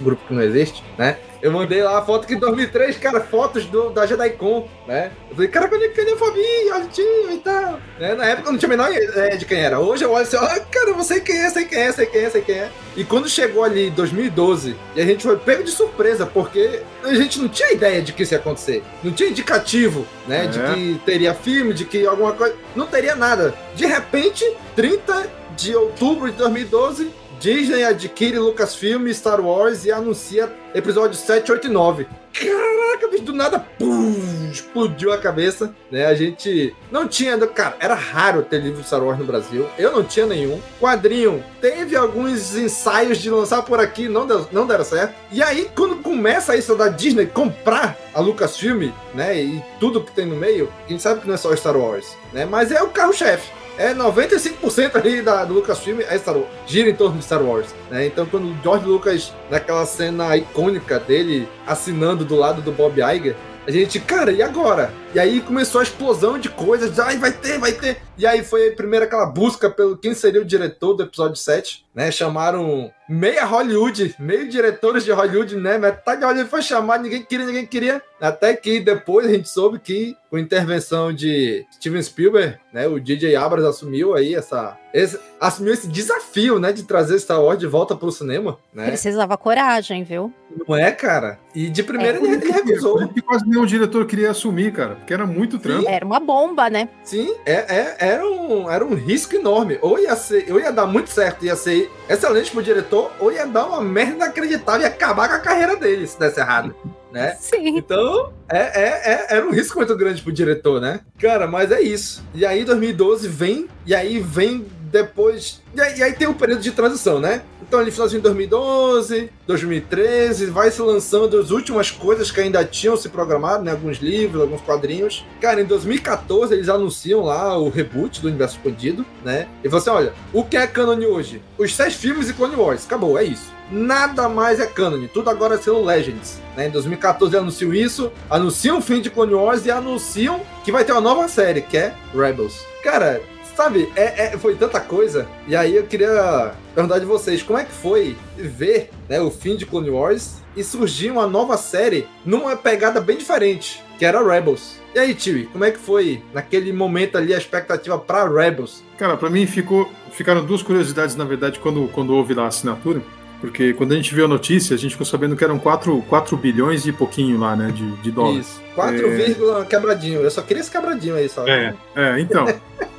grupo 0.00 0.26
que 0.26 0.32
não 0.32 0.40
existe, 0.40 0.82
né? 0.96 1.18
Eu 1.44 1.52
mandei 1.52 1.82
lá 1.82 1.98
a 1.98 2.02
foto 2.02 2.26
que 2.26 2.32
em 2.32 2.38
2003, 2.38 2.96
cara, 2.96 3.20
fotos 3.20 3.66
do, 3.66 3.90
da 3.90 4.06
JediCon, 4.06 4.66
né? 4.88 5.12
Eu 5.28 5.34
falei, 5.36 5.50
cara, 5.50 5.68
cadê, 5.68 5.90
cadê 5.90 6.12
o 6.12 6.16
Fabinho, 6.16 6.72
Altinho 6.74 7.32
e 7.32 7.38
tal? 7.38 7.78
Né? 8.00 8.14
Na 8.14 8.24
época 8.24 8.48
eu 8.48 8.52
não 8.52 8.58
tinha 8.58 8.66
a 8.72 8.74
menor 8.74 8.90
ideia 8.90 9.36
de 9.36 9.44
quem 9.44 9.60
era. 9.60 9.78
Hoje 9.78 10.04
eu 10.04 10.10
olho 10.10 10.22
assim, 10.22 10.38
ah, 10.38 10.60
cara, 10.70 10.88
eu 10.88 11.02
sei 11.02 11.20
quem 11.20 11.36
é, 11.38 11.50
sei 11.50 11.66
quem 11.66 11.78
é, 11.82 11.92
sei 11.92 12.06
quem 12.06 12.22
é, 12.22 12.30
sei 12.30 12.40
quem 12.40 12.54
é. 12.54 12.70
E 12.96 13.04
quando 13.04 13.28
chegou 13.28 13.62
ali 13.62 13.88
em 13.88 13.90
2012, 13.90 14.74
e 14.96 15.02
a 15.02 15.04
gente 15.04 15.22
foi 15.22 15.36
pego 15.36 15.62
de 15.62 15.70
surpresa, 15.70 16.24
porque 16.24 16.80
a 17.02 17.12
gente 17.12 17.38
não 17.38 17.48
tinha 17.50 17.72
ideia 17.72 18.00
de 18.00 18.14
que 18.14 18.22
isso 18.22 18.32
ia 18.32 18.38
acontecer. 18.38 18.82
Não 19.02 19.12
tinha 19.12 19.28
indicativo, 19.28 20.06
né? 20.26 20.46
De 20.46 20.58
É. 20.58 20.72
que 20.72 21.00
teria 21.04 21.34
filme, 21.34 21.74
de 21.74 21.84
que 21.84 22.06
alguma 22.06 22.32
coisa. 22.32 22.54
Não 22.74 22.86
teria 22.86 23.14
nada. 23.14 23.52
De 23.74 23.84
repente, 23.84 24.42
30 24.74 25.26
de 25.58 25.76
outubro 25.76 26.30
de 26.30 26.38
2012, 26.38 27.10
Disney 27.40 27.84
adquire 27.84 28.38
Lucasfilm 28.38 29.08
Star 29.12 29.40
Wars 29.40 29.84
e 29.84 29.92
anuncia 29.92 30.52
episódio 30.74 31.16
7, 31.16 31.52
8 31.52 31.66
e 31.66 31.70
9. 31.70 32.06
Caraca, 32.32 33.08
bicho, 33.08 33.22
do 33.22 33.32
nada, 33.32 33.60
pum, 33.78 34.50
explodiu 34.50 35.12
a 35.12 35.18
cabeça, 35.18 35.74
né? 35.90 36.06
A 36.06 36.14
gente 36.14 36.74
não 36.90 37.06
tinha, 37.06 37.38
cara, 37.46 37.76
era 37.78 37.94
raro 37.94 38.42
ter 38.42 38.60
livro 38.60 38.80
de 38.80 38.86
Star 38.86 39.02
Wars 39.02 39.18
no 39.18 39.24
Brasil. 39.24 39.68
Eu 39.78 39.92
não 39.92 40.02
tinha 40.02 40.26
nenhum. 40.26 40.60
Quadrinho, 40.80 41.44
teve 41.60 41.94
alguns 41.94 42.56
ensaios 42.56 43.18
de 43.18 43.30
lançar 43.30 43.62
por 43.62 43.78
aqui, 43.78 44.08
não, 44.08 44.26
deu, 44.26 44.48
não 44.50 44.66
deram 44.66 44.84
certo. 44.84 45.14
E 45.30 45.42
aí, 45.42 45.70
quando 45.76 46.02
começa 46.02 46.56
isso 46.56 46.74
da 46.74 46.88
Disney 46.88 47.26
comprar 47.26 47.96
a 48.12 48.20
Lucasfilm, 48.20 48.90
né? 49.14 49.40
E 49.40 49.62
tudo 49.78 50.02
que 50.02 50.12
tem 50.12 50.26
no 50.26 50.36
meio, 50.36 50.72
a 50.86 50.88
gente 50.88 51.02
sabe 51.02 51.20
que 51.20 51.28
não 51.28 51.34
é 51.34 51.38
só 51.38 51.54
Star 51.54 51.76
Wars, 51.76 52.16
né? 52.32 52.44
Mas 52.44 52.72
é 52.72 52.82
o 52.82 52.90
carro-chefe. 52.90 53.63
É 53.78 53.94
95% 53.94 54.96
ali 54.96 55.22
da, 55.22 55.44
do 55.44 55.54
Lucasfilm 55.54 56.00
é 56.00 56.18
Star 56.18 56.36
Wars, 56.36 56.48
gira 56.66 56.88
em 56.88 56.94
torno 56.94 57.18
de 57.18 57.24
Star 57.24 57.42
Wars. 57.42 57.74
Né? 57.90 58.06
Então, 58.06 58.26
quando 58.26 58.46
o 58.46 58.56
George 58.62 58.86
Lucas, 58.86 59.32
naquela 59.50 59.84
cena 59.86 60.36
icônica 60.36 60.98
dele 60.98 61.48
assinando 61.66 62.24
do 62.24 62.36
lado 62.36 62.62
do 62.62 62.72
Bob 62.72 63.00
Iger, 63.00 63.36
a 63.66 63.70
gente, 63.70 63.98
cara, 63.98 64.30
e 64.30 64.42
agora? 64.42 64.92
E 65.14 65.18
aí 65.18 65.40
começou 65.40 65.80
a 65.80 65.84
explosão 65.84 66.38
de 66.38 66.50
coisas, 66.50 66.98
ai, 66.98 67.16
vai 67.16 67.32
ter, 67.32 67.58
vai 67.58 67.72
ter. 67.72 68.02
E 68.18 68.26
aí 68.26 68.44
foi 68.44 68.68
a 68.68 68.76
primeira 68.76 69.06
aquela 69.06 69.24
busca 69.24 69.70
pelo 69.70 69.96
quem 69.96 70.12
seria 70.12 70.42
o 70.42 70.44
diretor 70.44 70.92
do 70.92 71.02
episódio 71.02 71.36
7, 71.36 71.84
né? 71.94 72.10
Chamaram 72.10 72.92
meia 73.08 73.44
Hollywood, 73.44 74.14
meio 74.18 74.48
diretores 74.48 75.04
de 75.04 75.12
Hollywood, 75.12 75.56
né? 75.56 75.78
Metade 75.78 76.20
de 76.20 76.26
Hollywood 76.26 76.50
foi 76.50 76.62
chamado, 76.62 77.02
ninguém 77.02 77.22
queria, 77.22 77.46
ninguém 77.46 77.66
queria. 77.66 78.02
Até 78.20 78.54
que 78.54 78.80
depois 78.80 79.26
a 79.26 79.30
gente 79.30 79.48
soube 79.48 79.78
que, 79.78 80.16
com 80.30 80.38
intervenção 80.38 81.12
de 81.12 81.66
Steven 81.72 82.02
Spielberg, 82.02 82.56
né? 82.72 82.86
O 82.86 82.98
DJ 82.98 83.36
Abrams 83.36 83.68
assumiu 83.68 84.14
aí 84.14 84.34
essa. 84.34 84.78
Esse, 84.92 85.18
assumiu 85.40 85.74
esse 85.74 85.88
desafio, 85.88 86.58
né? 86.58 86.72
De 86.72 86.84
trazer 86.84 87.18
Star 87.18 87.42
Wars 87.42 87.58
de 87.58 87.66
volta 87.66 87.94
pro 87.94 88.10
cinema, 88.10 88.58
né? 88.72 88.86
Precisava 88.86 89.36
coragem, 89.36 90.04
viu? 90.04 90.32
Não 90.66 90.76
é, 90.76 90.90
cara? 90.92 91.38
E 91.54 91.68
de 91.68 91.82
primeira 91.82 92.18
é, 92.18 92.22
ele, 92.22 92.34
ele 92.34 92.52
recusou. 92.52 93.08
Que 93.08 93.20
quase 93.20 93.46
nenhum 93.46 93.66
diretor 93.66 94.06
queria 94.06 94.30
assumir, 94.30 94.72
cara. 94.72 94.94
Porque 94.94 95.12
era 95.12 95.26
muito 95.26 95.58
trampo. 95.58 95.88
Era 95.88 96.06
uma 96.06 96.20
bomba, 96.20 96.70
né? 96.70 96.88
Sim, 97.02 97.34
é, 97.44 97.52
é, 97.52 97.96
era, 97.98 98.26
um, 98.26 98.70
era 98.70 98.84
um 98.84 98.94
risco 98.94 99.34
enorme. 99.34 99.78
Ou 99.82 99.98
ia, 99.98 100.14
ser, 100.16 100.50
ou 100.50 100.60
ia 100.60 100.72
dar 100.72 100.86
muito 100.86 101.10
certo, 101.10 101.44
ia 101.44 101.56
ser 101.56 101.90
excelente 102.08 102.50
pro 102.50 102.62
diretor, 102.62 102.93
ou 102.94 103.32
ia 103.32 103.46
dar 103.46 103.66
uma 103.66 103.80
merda 103.80 104.14
inacreditável 104.14 104.82
e 104.82 104.84
acabar 104.84 105.28
com 105.28 105.34
a 105.34 105.40
carreira 105.40 105.76
dele 105.76 106.06
se 106.06 106.18
desse 106.18 106.40
errado. 106.40 106.74
Né? 107.12 107.36
Sim. 107.38 107.76
Então, 107.78 108.32
é, 108.48 108.58
é, 108.58 108.88
é, 109.12 109.26
era 109.36 109.46
um 109.46 109.52
risco 109.52 109.78
muito 109.78 109.96
grande 109.96 110.20
pro 110.20 110.32
diretor, 110.32 110.80
né? 110.80 111.00
Cara, 111.18 111.46
mas 111.46 111.70
é 111.70 111.80
isso. 111.80 112.24
E 112.34 112.44
aí, 112.44 112.64
2012 112.64 113.28
vem, 113.28 113.68
e 113.86 113.94
aí 113.94 114.18
vem 114.18 114.66
depois. 114.94 115.60
E 115.74 115.80
aí, 115.80 115.98
e 115.98 116.02
aí 116.04 116.12
tem 116.12 116.28
um 116.28 116.32
período 116.32 116.62
de 116.62 116.70
transição, 116.70 117.18
né? 117.18 117.42
Então, 117.60 117.80
ali, 117.80 117.90
finalzinho 117.90 118.20
de 118.20 118.28
2012, 118.28 119.28
2013, 119.44 120.46
vai 120.46 120.70
se 120.70 120.80
lançando 120.80 121.36
as 121.36 121.50
últimas 121.50 121.90
coisas 121.90 122.30
que 122.30 122.40
ainda 122.40 122.64
tinham 122.64 122.96
se 122.96 123.08
programado, 123.08 123.64
né? 123.64 123.72
Alguns 123.72 123.98
livros, 123.98 124.40
alguns 124.40 124.60
quadrinhos. 124.60 125.26
Cara, 125.40 125.60
em 125.60 125.64
2014 125.64 126.54
eles 126.54 126.68
anunciam 126.68 127.22
lá 127.22 127.58
o 127.58 127.68
reboot 127.68 128.22
do 128.22 128.28
Universo 128.28 128.56
Expandido, 128.56 129.04
né? 129.24 129.48
E 129.64 129.68
falam 129.68 129.80
assim: 129.80 129.90
olha, 129.90 130.12
o 130.32 130.44
que 130.44 130.56
é 130.56 130.66
canon 130.66 131.04
hoje? 131.06 131.42
Os 131.58 131.74
seis 131.74 131.94
filmes 131.94 132.30
e 132.30 132.32
Clone 132.32 132.54
Wars. 132.54 132.86
Acabou, 132.86 133.18
é 133.18 133.24
isso. 133.24 133.52
Nada 133.72 134.28
mais 134.28 134.60
é 134.60 134.66
canon, 134.66 135.08
tudo 135.12 135.28
agora 135.28 135.56
é 135.56 135.58
sendo 135.58 135.84
Legends. 135.84 136.38
Né? 136.56 136.68
Em 136.68 136.70
2014 136.70 137.36
anunciam 137.36 137.74
isso, 137.74 138.12
anunciam 138.30 138.78
o 138.78 138.82
fim 138.82 139.00
de 139.00 139.10
Clone 139.10 139.34
Wars 139.34 139.66
e 139.66 139.70
anunciam 139.70 140.40
que 140.62 140.70
vai 140.70 140.84
ter 140.84 140.92
uma 140.92 141.00
nova 141.00 141.26
série, 141.26 141.62
que 141.62 141.76
é 141.76 141.94
Rebels. 142.14 142.64
Cara, 142.84 143.22
sabe, 143.56 143.90
é, 143.96 144.26
é, 144.26 144.38
foi 144.38 144.54
tanta 144.54 144.80
coisa. 144.80 145.26
E 145.46 145.56
aí 145.56 145.76
eu 145.76 145.84
queria 145.84 146.54
perguntar 146.74 146.98
de 146.98 147.06
vocês, 147.06 147.42
como 147.42 147.58
é 147.58 147.64
que 147.64 147.72
foi 147.72 148.16
ver 148.36 148.90
né, 149.08 149.20
o 149.20 149.30
fim 149.30 149.56
de 149.56 149.66
Clone 149.66 149.90
Wars 149.90 150.36
e 150.56 150.62
surgir 150.62 151.10
uma 151.10 151.26
nova 151.26 151.56
série 151.56 152.06
numa 152.24 152.56
pegada 152.56 153.00
bem 153.00 153.16
diferente, 153.16 153.82
que 153.98 154.04
era 154.04 154.22
Rebels. 154.22 154.78
E 154.94 154.98
aí, 154.98 155.14
Tio, 155.14 155.48
como 155.50 155.64
é 155.64 155.72
que 155.72 155.78
foi 155.78 156.22
naquele 156.32 156.72
momento 156.72 157.18
ali 157.18 157.34
a 157.34 157.38
expectativa 157.38 157.98
para 157.98 158.28
Rebels? 158.28 158.82
Cara, 158.96 159.16
para 159.16 159.28
mim 159.28 159.44
ficou, 159.46 159.90
ficaram 160.12 160.44
duas 160.44 160.62
curiosidades, 160.62 161.16
na 161.16 161.24
verdade, 161.24 161.58
quando, 161.58 161.88
quando 161.88 162.14
houve 162.14 162.34
lá 162.34 162.44
a 162.44 162.48
assinatura. 162.48 163.02
Porque 163.44 163.74
quando 163.74 163.92
a 163.92 163.96
gente 163.96 164.14
viu 164.14 164.24
a 164.24 164.28
notícia, 164.28 164.74
a 164.74 164.78
gente 164.78 164.92
ficou 164.92 165.04
sabendo 165.04 165.36
que 165.36 165.44
eram 165.44 165.58
4, 165.58 166.02
4 166.08 166.34
bilhões 166.34 166.86
e 166.86 166.92
pouquinho 166.92 167.38
lá, 167.38 167.54
né, 167.54 167.70
de, 167.70 167.90
de 167.96 168.10
dólares. 168.10 168.46
Isso, 168.46 168.62
4, 168.74 169.06
é... 169.06 169.64
quebradinho. 169.66 170.20
Eu 170.22 170.30
só 170.30 170.40
queria 170.40 170.62
esse 170.62 170.70
quebradinho 170.70 171.14
aí, 171.14 171.28
só. 171.28 171.46
É, 171.46 171.74
é 171.94 172.18
então. 172.18 172.46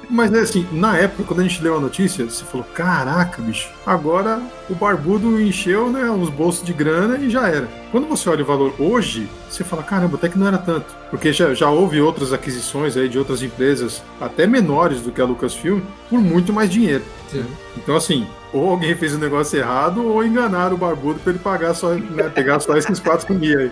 Mas 0.07 0.31
assim, 0.35 0.67
na 0.71 0.95
época, 0.99 1.23
quando 1.23 1.39
a 1.39 1.43
gente 1.43 1.63
leu 1.63 1.75
a 1.75 1.79
notícia, 1.79 2.23
você 2.25 2.45
falou: 2.45 2.63
caraca, 2.75 3.41
bicho, 3.41 3.71
agora 3.87 4.39
o 4.69 4.75
barbudo 4.75 5.41
encheu 5.41 5.89
né, 5.89 6.11
os 6.11 6.29
bolsos 6.29 6.63
de 6.63 6.73
grana 6.73 7.17
e 7.17 7.27
já 7.27 7.47
era. 7.47 7.67
Quando 7.91 8.07
você 8.07 8.29
olha 8.29 8.43
o 8.43 8.45
valor 8.45 8.75
hoje, 8.77 9.27
você 9.49 9.63
fala: 9.63 9.81
caramba, 9.81 10.15
até 10.15 10.29
que 10.29 10.37
não 10.37 10.47
era 10.47 10.59
tanto. 10.59 10.95
Porque 11.09 11.33
já, 11.33 11.55
já 11.55 11.71
houve 11.71 11.99
outras 11.99 12.31
aquisições 12.31 12.95
aí 12.95 13.09
de 13.09 13.17
outras 13.17 13.41
empresas, 13.41 14.03
até 14.21 14.45
menores 14.45 15.01
do 15.01 15.11
que 15.11 15.19
a 15.19 15.25
Lucasfilm, 15.25 15.81
por 16.07 16.21
muito 16.21 16.53
mais 16.53 16.69
dinheiro. 16.69 17.03
Sim. 17.31 17.43
Então, 17.75 17.95
assim, 17.95 18.27
ou 18.55 18.69
alguém 18.69 18.95
fez 18.95 19.13
o 19.13 19.17
um 19.17 19.19
negócio 19.19 19.59
errado, 19.59 20.01
ou 20.01 20.23
enganaram 20.23 20.75
o 20.75 20.77
barbudo 20.77 21.19
para 21.19 21.33
ele 21.33 21.39
pagar 21.39 21.73
só, 21.73 21.93
né, 21.93 22.29
pegar 22.33 22.61
só 22.61 22.77
esses 22.77 22.99
4 23.01 23.33
mil 23.33 23.59
aí. 23.59 23.71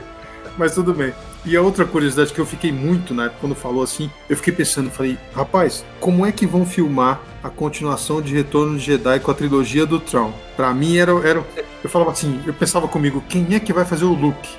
Mas 0.57 0.75
tudo 0.75 0.93
bem. 0.93 1.13
E 1.45 1.55
a 1.55 1.61
outra 1.61 1.85
curiosidade 1.85 2.33
que 2.33 2.39
eu 2.39 2.45
fiquei 2.45 2.71
muito, 2.71 3.13
né, 3.13 3.31
quando 3.39 3.55
falou 3.55 3.81
assim, 3.81 4.11
eu 4.29 4.35
fiquei 4.35 4.53
pensando, 4.53 4.91
falei, 4.91 5.17
rapaz, 5.33 5.85
como 6.01 6.25
é 6.25 6.33
que 6.33 6.45
vão 6.45 6.65
filmar 6.65 7.21
a 7.41 7.49
continuação 7.49 8.21
de 8.21 8.35
Retorno 8.35 8.77
de 8.77 8.83
Jedi 8.83 9.21
com 9.21 9.31
a 9.31 9.33
trilogia 9.33 9.85
do 9.85 10.01
Tron? 10.01 10.33
Pra 10.57 10.73
mim 10.73 10.97
era, 10.97 11.11
era 11.25 11.41
eu 11.81 11.89
falava 11.89 12.11
assim, 12.11 12.41
eu 12.45 12.53
pensava 12.53 12.85
comigo, 12.85 13.23
quem 13.29 13.55
é 13.55 13.61
que 13.61 13.71
vai 13.71 13.85
fazer 13.85 14.03
o 14.03 14.13
Luke? 14.13 14.49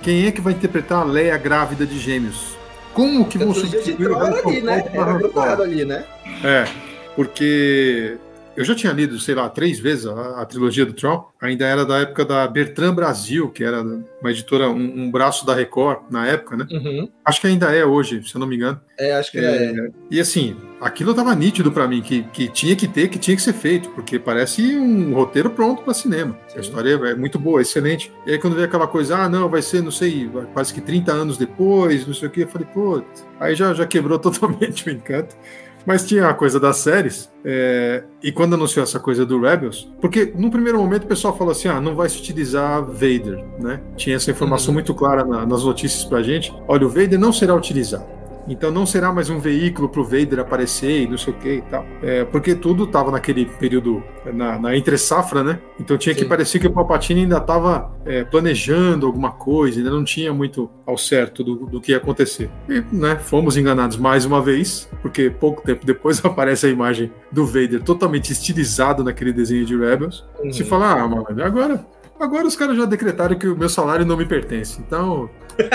Quem 0.00 0.26
é 0.26 0.30
que 0.30 0.40
vai 0.40 0.52
interpretar 0.52 1.00
a 1.00 1.04
Leia 1.04 1.36
grávida 1.36 1.84
de 1.84 1.98
gêmeos? 1.98 2.56
Como 2.94 3.24
que 3.24 3.38
vão 3.38 3.52
substituir 3.52 4.10
o 4.10 4.16
ali, 4.16 4.60
né? 4.60 4.84
Era 4.92 5.62
ali, 5.62 5.84
né? 5.84 6.04
É, 6.44 6.68
porque 7.16 8.18
eu 8.56 8.64
já 8.64 8.74
tinha 8.74 8.92
lido, 8.92 9.18
sei 9.18 9.34
lá, 9.34 9.48
três 9.48 9.78
vezes 9.78 10.06
a, 10.06 10.42
a, 10.42 10.44
trilogia 10.44 10.84
do 10.84 10.92
Tron. 10.92 11.30
Ainda 11.40 11.66
era 11.66 11.84
da 11.84 11.98
época 11.98 12.24
da 12.24 12.46
Bertrand 12.46 12.94
Brasil, 12.94 13.50
que 13.50 13.64
era 13.64 13.82
uma 13.82 14.30
editora, 14.30 14.68
um, 14.68 15.04
um 15.04 15.10
braço 15.10 15.46
da 15.46 15.54
Record 15.54 16.10
na 16.10 16.26
época, 16.26 16.56
né? 16.56 16.66
Uhum. 16.70 17.08
Acho 17.24 17.40
que 17.40 17.46
ainda 17.46 17.74
é 17.74 17.84
hoje, 17.84 18.22
se 18.26 18.34
eu 18.34 18.38
não 18.38 18.46
me 18.46 18.56
engano. 18.56 18.80
É, 18.98 19.14
acho 19.14 19.32
que 19.32 19.38
é. 19.38 19.72
é. 19.72 19.88
E 20.10 20.20
assim, 20.20 20.56
aquilo 20.80 21.14
tava 21.14 21.34
nítido 21.34 21.72
para 21.72 21.88
mim, 21.88 22.02
que, 22.02 22.22
que 22.24 22.48
tinha 22.48 22.76
que 22.76 22.86
ter, 22.86 23.08
que 23.08 23.18
tinha 23.18 23.36
que 23.36 23.42
ser 23.42 23.54
feito, 23.54 23.88
porque 23.90 24.18
parece 24.18 24.76
um 24.76 25.14
roteiro 25.14 25.50
pronto 25.50 25.82
para 25.82 25.94
cinema. 25.94 26.36
Sim. 26.48 26.58
A 26.58 26.60
história 26.60 26.90
é 26.90 27.14
muito 27.14 27.38
boa, 27.38 27.62
excelente. 27.62 28.12
E 28.26 28.32
aí 28.32 28.38
quando 28.38 28.54
veio 28.54 28.66
aquela 28.66 28.86
coisa, 28.86 29.16
ah, 29.16 29.28
não, 29.28 29.48
vai 29.48 29.62
ser, 29.62 29.82
não 29.82 29.90
sei, 29.90 30.30
quase 30.52 30.74
que 30.74 30.80
30 30.80 31.10
anos 31.12 31.38
depois, 31.38 32.06
não 32.06 32.14
sei 32.14 32.28
o 32.28 32.30
que, 32.30 32.42
eu 32.42 32.48
falei, 32.48 32.68
pô, 32.72 33.02
aí 33.40 33.54
já, 33.54 33.72
já 33.72 33.86
quebrou 33.86 34.18
totalmente 34.20 34.88
o 34.88 34.92
encanto. 34.92 35.34
Mas 35.84 36.06
tinha 36.06 36.28
a 36.28 36.34
coisa 36.34 36.60
das 36.60 36.76
séries, 36.78 37.30
é, 37.44 38.04
e 38.22 38.30
quando 38.30 38.54
anunciou 38.54 38.82
essa 38.82 39.00
coisa 39.00 39.26
do 39.26 39.40
Rebels, 39.40 39.90
porque 40.00 40.32
no 40.36 40.50
primeiro 40.50 40.78
momento 40.78 41.04
o 41.04 41.08
pessoal 41.08 41.36
falou 41.36 41.52
assim: 41.52 41.68
ah, 41.68 41.80
não 41.80 41.94
vai 41.94 42.08
se 42.08 42.18
utilizar 42.18 42.82
Vader, 42.82 43.44
né? 43.60 43.80
Tinha 43.96 44.16
essa 44.16 44.30
informação 44.30 44.68
uhum. 44.68 44.74
muito 44.74 44.94
clara 44.94 45.24
na, 45.24 45.44
nas 45.44 45.64
notícias 45.64 46.04
pra 46.04 46.22
gente. 46.22 46.54
Olha, 46.68 46.86
o 46.86 46.88
Vader 46.88 47.18
não 47.18 47.32
será 47.32 47.54
utilizado. 47.54 48.21
Então 48.48 48.70
não 48.70 48.84
será 48.84 49.12
mais 49.12 49.30
um 49.30 49.38
veículo 49.38 49.88
para 49.88 50.00
o 50.00 50.04
Vader 50.04 50.40
aparecer 50.40 51.02
e 51.02 51.06
não 51.06 51.18
sei 51.18 51.32
o 51.32 51.36
que 51.36 51.54
e 51.54 51.62
tal. 51.62 51.84
É, 52.02 52.24
porque 52.24 52.54
tudo 52.54 52.84
estava 52.84 53.10
naquele 53.10 53.46
período, 53.46 54.02
na, 54.32 54.58
na 54.58 54.76
entre 54.76 54.98
safra, 54.98 55.42
né? 55.42 55.60
Então 55.78 55.96
tinha 55.96 56.14
Sim. 56.14 56.20
que 56.20 56.26
parecer 56.26 56.58
que 56.58 56.66
o 56.66 56.72
Palpatine 56.72 57.22
ainda 57.22 57.38
estava 57.38 57.92
é, 58.04 58.24
planejando 58.24 59.06
alguma 59.06 59.30
coisa, 59.30 59.78
ainda 59.78 59.90
não 59.90 60.04
tinha 60.04 60.32
muito 60.32 60.70
ao 60.86 60.98
certo 60.98 61.44
do, 61.44 61.66
do 61.66 61.80
que 61.80 61.92
ia 61.92 61.98
acontecer. 61.98 62.50
E 62.68 62.82
né, 62.92 63.16
fomos 63.16 63.56
enganados 63.56 63.96
mais 63.96 64.24
uma 64.24 64.42
vez, 64.42 64.88
porque 65.00 65.30
pouco 65.30 65.62
tempo 65.62 65.86
depois 65.86 66.22
aparece 66.24 66.66
a 66.66 66.68
imagem 66.68 67.12
do 67.30 67.46
Vader 67.46 67.82
totalmente 67.82 68.32
estilizado 68.32 69.04
naquele 69.04 69.32
desenho 69.32 69.64
de 69.64 69.76
Rebels. 69.76 70.24
Uhum. 70.42 70.52
Se 70.52 70.64
falar, 70.64 71.00
ah, 71.00 71.08
mano, 71.08 71.26
agora 71.42 71.84
agora 72.22 72.46
os 72.46 72.56
caras 72.56 72.76
já 72.76 72.84
decretaram 72.84 73.36
que 73.36 73.48
o 73.48 73.56
meu 73.56 73.68
salário 73.68 74.06
não 74.06 74.16
me 74.16 74.24
pertence. 74.24 74.80
Então, 74.80 75.28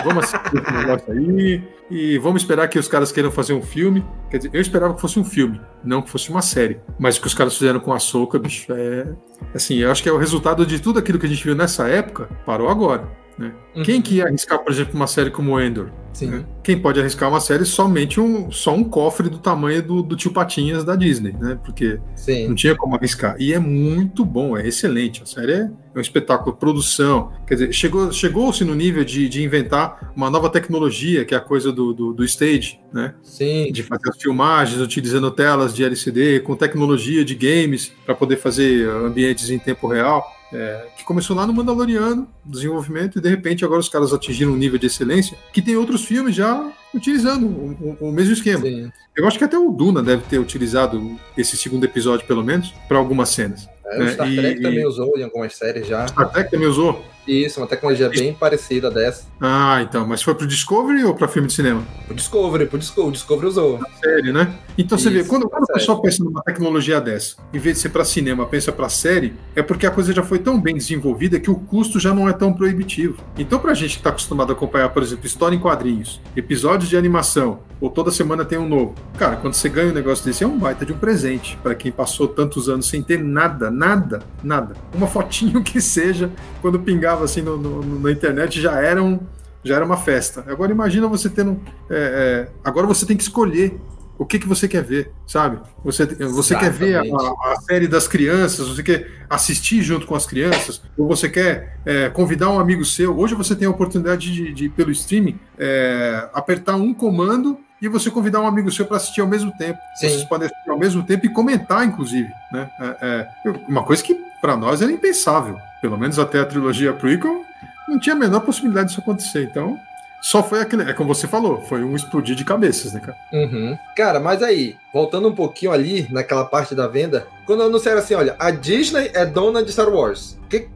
vamos 0.04 0.26
assistir 0.26 0.58
esse 0.58 0.72
negócio 0.72 1.12
aí 1.12 1.64
e 1.90 2.18
vamos 2.18 2.42
esperar 2.42 2.68
que 2.68 2.78
os 2.78 2.88
caras 2.88 3.12
queiram 3.12 3.32
fazer 3.32 3.54
um 3.54 3.62
filme. 3.62 4.06
Quer 4.30 4.38
dizer, 4.38 4.50
eu 4.54 4.62
esperava 4.62 4.94
que 4.94 5.02
fosse 5.02 5.20
um 5.20 5.24
filme, 5.24 5.60
não 5.84 6.02
que 6.02 6.10
fosse 6.10 6.30
uma 6.30 6.42
série. 6.42 6.80
Mas 7.00 7.18
o 7.18 7.22
que 7.22 7.28
os 7.28 7.34
caras 7.34 7.58
fizeram 7.58 7.80
com 7.80 7.94
a 7.94 8.00
Soca, 8.00 8.38
bicho, 8.38 8.72
é. 8.74 9.14
Assim, 9.54 9.76
eu 9.78 9.92
acho 9.92 10.04
que 10.04 10.10
é 10.10 10.12
o 10.12 10.18
resultado 10.18 10.66
de 10.66 10.80
tudo 10.80 11.00
aquilo 11.00 11.20
que 11.20 11.26
a 11.26 11.30
gente 11.30 11.44
viu 11.44 11.56
nessa 11.56 11.88
época, 11.88 12.30
parou 12.46 12.70
agora. 12.70 13.10
Né? 13.38 13.54
Uhum. 13.76 13.84
Quem 13.84 14.02
que 14.02 14.16
ia 14.16 14.26
arriscar, 14.26 14.60
por 14.60 14.72
exemplo, 14.72 14.96
uma 14.96 15.08
série 15.08 15.30
como 15.30 15.60
Endor? 15.60 15.90
Né? 16.26 16.46
Quem 16.64 16.80
pode 16.80 17.00
arriscar 17.00 17.30
uma 17.30 17.40
série 17.40 17.66
somente 17.66 18.20
um, 18.20 18.50
só 18.50 18.74
um 18.74 18.84
cofre 18.84 19.30
do 19.30 19.38
tamanho 19.38 19.84
do, 19.84 20.02
do 20.02 20.16
tio 20.16 20.32
Patinhas 20.32 20.84
da 20.84 20.96
Disney, 20.96 21.34
né? 21.34 21.60
Porque 21.64 22.00
Sim. 22.16 22.48
não 22.48 22.56
tinha 22.56 22.76
como 22.76 22.96
arriscar. 22.96 23.36
E 23.40 23.54
é 23.54 23.60
muito 23.60 24.26
bom, 24.26 24.58
é 24.58 24.68
excelente. 24.68 25.22
A 25.22 25.26
série 25.26 25.54
é, 25.54 25.60
é 25.60 25.98
um 25.98 26.02
espetáculo, 26.02 26.56
produção. 26.56 27.32
Quer 27.46 27.54
dizer, 27.54 27.74
chegou, 27.74 28.12
chegou-se 28.12 28.64
no 28.64 28.74
nível 28.74 29.04
de, 29.04 29.30
de 29.30 29.44
inventar 29.44 30.12
uma 30.16 30.30
nova 30.30 30.50
tecnologia, 30.50 31.24
que 31.24 31.36
é 31.36 31.38
a 31.38 31.42
coisa 31.42 31.72
do, 31.72 31.94
do, 31.94 32.14
do 32.14 32.24
stage, 32.24 32.80
né? 32.92 33.14
Sim. 33.22 33.72
De 33.72 33.84
fazer 33.84 34.10
as 34.10 34.18
filmagens 34.18 34.82
utilizando 34.82 35.30
telas 35.30 35.74
de 35.74 35.84
LCD, 35.84 36.40
com 36.40 36.56
tecnologia 36.56 37.24
de 37.24 37.36
games 37.36 37.92
para 38.06 38.16
poder 38.16 38.38
fazer 38.38 38.90
ambientes 38.90 39.50
em 39.50 39.60
tempo 39.60 39.88
real. 39.88 40.37
É, 40.52 40.86
que 40.96 41.04
começou 41.04 41.36
lá 41.36 41.46
no 41.46 41.54
Mandaloriano, 41.54 42.26
desenvolvimento, 42.46 43.18
e 43.18 43.22
de 43.22 43.28
repente 43.28 43.66
agora 43.66 43.82
os 43.82 43.90
caras 43.90 44.14
atingiram 44.14 44.54
um 44.54 44.56
nível 44.56 44.80
de 44.80 44.88
excelência 44.88 45.38
que 45.52 45.62
tem 45.62 45.76
outros 45.76 46.06
filmes 46.06 46.34
já 46.34 46.72
utilizando 46.94 47.46
o, 47.46 47.98
o, 48.00 48.08
o 48.08 48.12
mesmo 48.14 48.32
esquema. 48.32 48.62
Sim. 48.62 48.90
Eu 49.16 49.28
acho 49.28 49.38
que 49.38 49.44
até 49.44 49.58
o 49.58 49.72
Duna 49.72 50.02
deve 50.02 50.24
ter 50.24 50.40
utilizado 50.40 51.20
esse 51.38 51.58
segundo 51.58 51.84
episódio, 51.84 52.26
pelo 52.26 52.44
menos, 52.44 52.74
para 52.88 52.98
algumas 52.98 53.30
cenas. 53.30 53.68
É, 53.88 54.00
né? 54.00 54.06
O 54.06 54.14
Star 54.14 54.34
Trek 54.34 54.60
e, 54.60 54.62
também 54.62 54.86
usou 54.86 55.18
em 55.18 55.24
algumas 55.24 55.56
séries 55.56 55.88
já. 55.88 56.08
Star 56.08 56.32
Trek 56.32 56.50
também 56.50 56.68
usou. 56.68 57.04
Isso, 57.28 57.60
uma 57.60 57.68
tecnologia 57.68 58.10
bem 58.10 58.34
parecida 58.34 58.90
dessa. 58.90 59.26
Ah, 59.42 59.82
então. 59.82 60.08
Mas 60.08 60.22
foi 60.22 60.34
pro 60.34 60.48
Discovery 60.48 61.04
ou 61.04 61.14
pra 61.14 61.28
filme 61.28 61.48
de 61.48 61.54
cinema? 61.54 61.84
O 62.10 62.14
Discovery, 62.14 62.66
pro 62.66 62.80
Discovery, 62.80 63.10
o 63.10 63.12
Discovery 63.12 63.48
usou. 63.48 63.80
Série, 64.04 64.32
né? 64.32 64.56
Então 64.78 64.98
você 64.98 65.10
Isso, 65.10 65.24
vê, 65.24 65.28
quando, 65.28 65.50
quando 65.50 65.64
o 65.64 65.74
pessoal 65.74 66.02
pensa 66.02 66.24
numa 66.24 66.42
tecnologia 66.42 67.02
dessa, 67.02 67.36
em 67.54 67.60
vez 67.60 67.76
de 67.76 67.82
ser 67.82 67.90
pra 67.90 68.06
cinema, 68.06 68.46
pensa 68.46 68.72
pra 68.72 68.90
série, 68.90 69.34
é 69.56 69.62
porque 69.62 69.86
a 69.86 69.92
coisa 69.92 70.14
já 70.14 70.24
foi 70.24 70.40
tão 70.40 70.60
bem 70.60 70.76
desenvolvida 70.76 71.40
que 71.40 71.52
o 71.52 71.56
custo 71.56 72.00
já 72.00 72.14
não 72.14 72.30
é 72.30 72.34
tão 72.34 72.54
proibitivo. 72.54 73.18
Então, 73.38 73.60
pra 73.60 73.74
gente 73.74 73.98
que 73.98 74.04
tá 74.04 74.10
acostumado 74.10 74.52
a 74.52 74.54
acompanhar, 74.54 74.90
por 74.90 75.04
exemplo, 75.04 75.26
história 75.26 75.56
em 75.56 75.60
quadrinhos, 75.60 76.22
episódios 76.36 76.90
de 76.90 76.96
animação, 76.96 77.60
ou 77.80 77.90
toda 77.90 78.12
semana 78.12 78.44
tem 78.46 78.58
um 78.58 78.68
novo. 78.68 78.96
Cara, 79.18 79.36
quando 79.36 79.54
você 79.54 79.70
ganha 79.70 79.92
um 79.92 79.94
negócio 79.94 80.26
desse, 80.26 80.44
é 80.44 80.48
um 80.48 80.58
baita 80.58 80.86
de 80.86 80.94
um 80.94 80.98
presente 80.98 81.58
pra 81.62 81.76
quem 81.76 81.92
passou 81.92 82.28
tantos 82.28 82.70
anos 82.70 82.88
sem 82.88 83.02
ter 83.02 83.24
nada, 83.24 83.70
nada, 83.70 84.22
nada. 84.44 84.76
Uma 84.94 85.08
fotinho 85.08 85.62
que 85.64 85.80
seja, 85.82 86.32
quando 86.62 86.80
pingava 87.18 87.26
assim 87.26 87.42
no- 87.42 87.58
no- 87.58 88.00
na 88.00 88.12
internet, 88.12 88.62
já 88.62 88.80
era 88.80 89.02
um, 89.02 89.20
já 89.64 89.76
era 89.76 89.86
uma 89.86 89.98
festa. 89.98 90.46
Agora 90.48 90.72
imagina 90.72 91.08
você 91.08 91.30
tendo. 91.30 91.60
é, 91.90 92.48
é, 92.48 92.52
agora 92.64 92.86
você 92.88 93.06
tem 93.06 93.18
que 93.18 93.24
escolher 93.24 93.80
o 94.20 94.26
que, 94.26 94.40
que 94.40 94.48
você 94.48 94.68
quer 94.68 94.82
ver, 94.84 95.12
sabe? 95.28 95.60
Você, 95.86 96.06
você 96.06 96.56
quer 96.56 96.72
ver 96.72 96.96
a, 96.96 97.02
a- 97.02 97.54
a 97.54 97.56
série 97.62 97.88
das 97.88 98.08
crianças, 98.08 98.68
você 98.68 98.82
quer 98.82 99.08
assistir 99.30 99.82
junto 99.84 100.08
com 100.08 100.16
as 100.16 100.26
crianças, 100.26 100.82
ou 100.98 101.08
você 101.08 101.30
quer 101.30 101.78
é, 101.86 102.10
convidar 102.10 102.50
um 102.50 102.60
amigo 102.60 102.84
seu. 102.84 103.16
Hoje 103.18 103.36
você 103.36 103.56
tem 103.56 103.68
a 103.68 103.72
oportunidade 103.72 104.32
de, 104.34 104.54
de, 104.54 104.70
pelo 104.70 104.92
streaming, 104.92 105.40
é, 105.58 106.30
apertar 106.34 106.76
um 106.76 106.94
comando 106.94 107.60
e 107.80 107.88
você 107.88 108.10
convidar 108.10 108.42
um 108.42 108.48
amigo 108.48 108.72
seu 108.72 108.86
para 108.88 108.98
assistir 108.98 109.22
ao 109.22 109.28
mesmo 109.28 109.52
tempo. 109.56 109.78
Sim. 110.00 110.10
Vocês 110.10 110.24
podem 110.24 110.48
assistir 110.48 110.70
ao 110.72 110.80
mesmo 110.80 111.04
tempo 111.04 111.28
e 111.28 111.30
comentar, 111.30 111.86
inclusive. 111.86 112.28
Né? 112.52 112.68
É, 112.82 112.98
é, 113.46 113.52
uma 113.68 113.84
coisa 113.84 114.02
que 114.02 114.16
para 114.42 114.58
nós 114.58 114.82
era 114.82 114.92
impensável. 114.92 115.60
Pelo 115.82 115.98
menos 115.98 116.18
até 116.20 116.40
a 116.40 116.46
trilogia 116.46 116.94
prequel, 116.94 117.44
não 117.88 118.00
tinha 118.00 118.16
a 118.16 118.18
menor 118.20 118.42
possibilidade 118.42 118.90
disso 118.90 119.00
acontecer. 119.02 119.44
Então, 119.44 119.80
só 120.22 120.42
foi 120.42 120.60
aquele. 120.60 120.82
É 120.90 120.94
como 120.94 121.14
você 121.14 121.28
falou, 121.28 121.62
foi 121.62 121.84
um 121.84 121.96
explodir 121.96 122.36
de 122.36 122.44
cabeças, 122.44 122.92
né, 122.94 123.00
cara? 123.00 123.16
Uhum. 123.32 123.78
Cara, 123.96 124.20
mas 124.20 124.42
aí, 124.42 124.76
voltando 124.92 125.28
um 125.30 125.36
pouquinho 125.36 125.72
ali 125.72 126.08
naquela 126.12 126.44
parte 126.44 126.74
da 126.74 126.88
venda, 126.88 127.28
quando 127.46 127.62
anunciaram 127.64 128.00
assim, 128.00 128.16
olha, 128.16 128.36
a 128.40 128.50
Disney 128.50 129.12
é 129.14 129.26
dona 129.26 129.64
de 129.64 129.72
Star 129.72 129.90
Wars. 129.90 130.38
Que- 130.50 130.68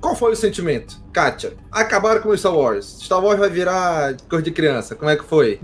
qual 0.00 0.14
foi 0.14 0.32
o 0.32 0.36
sentimento? 0.36 1.00
Kátia, 1.12 1.54
acabaram 1.72 2.20
com 2.20 2.28
o 2.28 2.36
Star 2.36 2.54
Wars. 2.54 2.98
Star 3.00 3.24
Wars 3.24 3.38
vai 3.38 3.48
virar 3.48 4.14
coisa 4.28 4.44
de 4.44 4.50
criança. 4.50 4.94
Como 4.94 5.10
é 5.10 5.16
que 5.16 5.24
foi? 5.24 5.58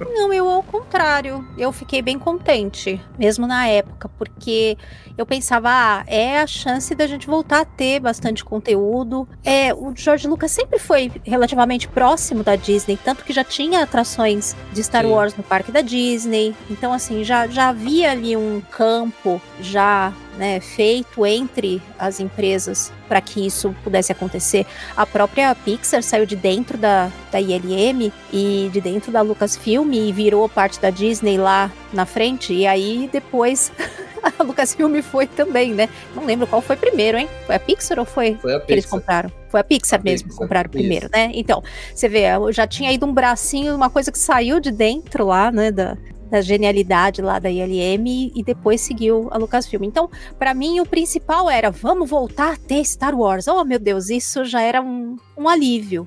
Não, 0.00 0.32
eu 0.32 0.48
ao 0.48 0.62
contrário. 0.62 1.46
Eu 1.56 1.72
fiquei 1.72 2.02
bem 2.02 2.18
contente, 2.18 3.00
mesmo 3.18 3.46
na 3.46 3.66
época, 3.66 4.08
porque 4.18 4.76
eu 5.16 5.24
pensava, 5.24 5.68
ah, 5.70 6.04
é 6.06 6.40
a 6.40 6.46
chance 6.46 6.94
da 6.94 7.06
gente 7.06 7.26
voltar 7.26 7.60
a 7.60 7.64
ter 7.64 8.00
bastante 8.00 8.44
conteúdo. 8.44 9.28
É, 9.44 9.72
o 9.72 9.92
George 9.94 10.26
Lucas 10.26 10.50
sempre 10.50 10.78
foi 10.78 11.10
relativamente 11.24 11.88
próximo 11.88 12.42
da 12.42 12.56
Disney, 12.56 12.98
tanto 13.02 13.24
que 13.24 13.32
já 13.32 13.44
tinha 13.44 13.82
atrações 13.82 14.56
de 14.72 14.82
Star 14.82 15.04
Sim. 15.04 15.10
Wars 15.10 15.36
no 15.36 15.42
parque 15.42 15.72
da 15.72 15.80
Disney. 15.80 16.54
Então, 16.70 16.92
assim, 16.92 17.24
já, 17.24 17.46
já 17.46 17.68
havia 17.68 18.12
ali 18.12 18.36
um 18.36 18.60
campo 18.70 19.40
já 19.60 20.12
né, 20.36 20.60
feito 20.60 21.24
entre 21.24 21.80
as 21.98 22.20
empresas 22.20 22.92
para 23.08 23.20
que 23.20 23.46
isso 23.46 23.74
pudesse 23.84 24.12
acontecer. 24.12 24.66
A 24.96 25.06
própria 25.06 25.54
Pixar 25.54 26.02
saiu 26.02 26.26
de 26.26 26.36
dentro 26.36 26.76
da, 26.76 27.10
da 27.30 27.40
ILM 27.40 28.12
e 28.32 28.70
de 28.72 28.80
dentro 28.80 29.12
da 29.12 29.20
Lucasfilm 29.20 29.92
e 29.92 30.12
virou 30.12 30.48
parte 30.48 30.80
da 30.80 30.90
Disney 30.90 31.36
lá 31.38 31.70
na 31.92 32.06
frente. 32.06 32.52
E 32.52 32.66
aí 32.66 33.08
depois 33.12 33.72
a 34.38 34.42
Lucasfilm 34.42 35.00
foi 35.02 35.26
também, 35.26 35.72
né? 35.72 35.88
Não 36.14 36.24
lembro 36.24 36.46
qual 36.46 36.62
foi 36.62 36.76
primeiro, 36.76 37.18
hein? 37.18 37.28
Foi 37.46 37.54
a 37.54 37.60
Pixar 37.60 37.98
ou 37.98 38.04
foi? 38.04 38.36
Foi 38.40 38.54
a 38.54 38.60
que 38.60 38.72
eles 38.72 38.84
Pixar. 38.84 39.00
compraram. 39.00 39.30
Foi 39.48 39.60
a 39.60 39.64
Pixar 39.64 40.00
A 40.00 40.02
mesmo 40.02 40.24
que 40.24 40.30
Pixar, 40.30 40.42
compraram 40.42 40.66
isso. 40.68 40.78
primeiro, 40.78 41.08
né? 41.12 41.30
Então, 41.34 41.62
você 41.94 42.08
vê, 42.08 42.24
eu 42.24 42.52
já 42.52 42.66
tinha 42.66 42.90
ido 42.92 43.06
um 43.06 43.12
bracinho, 43.12 43.74
uma 43.74 43.90
coisa 43.90 44.10
que 44.10 44.18
saiu 44.18 44.58
de 44.60 44.70
dentro 44.70 45.26
lá, 45.26 45.52
né, 45.52 45.70
da, 45.70 45.96
da 46.30 46.40
genialidade 46.40 47.22
lá 47.22 47.38
da 47.38 47.50
ILM 47.50 48.32
e, 48.34 48.42
depois 48.42 48.80
seguiu 48.80 49.28
a 49.30 49.38
Lucasfilm. 49.38 49.84
Então, 49.84 50.10
pra 50.38 50.54
mim, 50.54 50.80
o 50.80 50.86
principal 50.86 51.50
era, 51.50 51.70
vamos 51.70 52.08
voltar 52.08 52.54
a 52.54 52.56
ter 52.56 52.84
Star 52.84 53.14
Wars. 53.14 53.46
Oh, 53.46 53.64
meu 53.64 53.78
Deus, 53.78 54.10
isso 54.10 54.44
já 54.44 54.60
era 54.60 54.82
um, 54.82 55.16
um 55.36 55.48
alívio. 55.48 56.06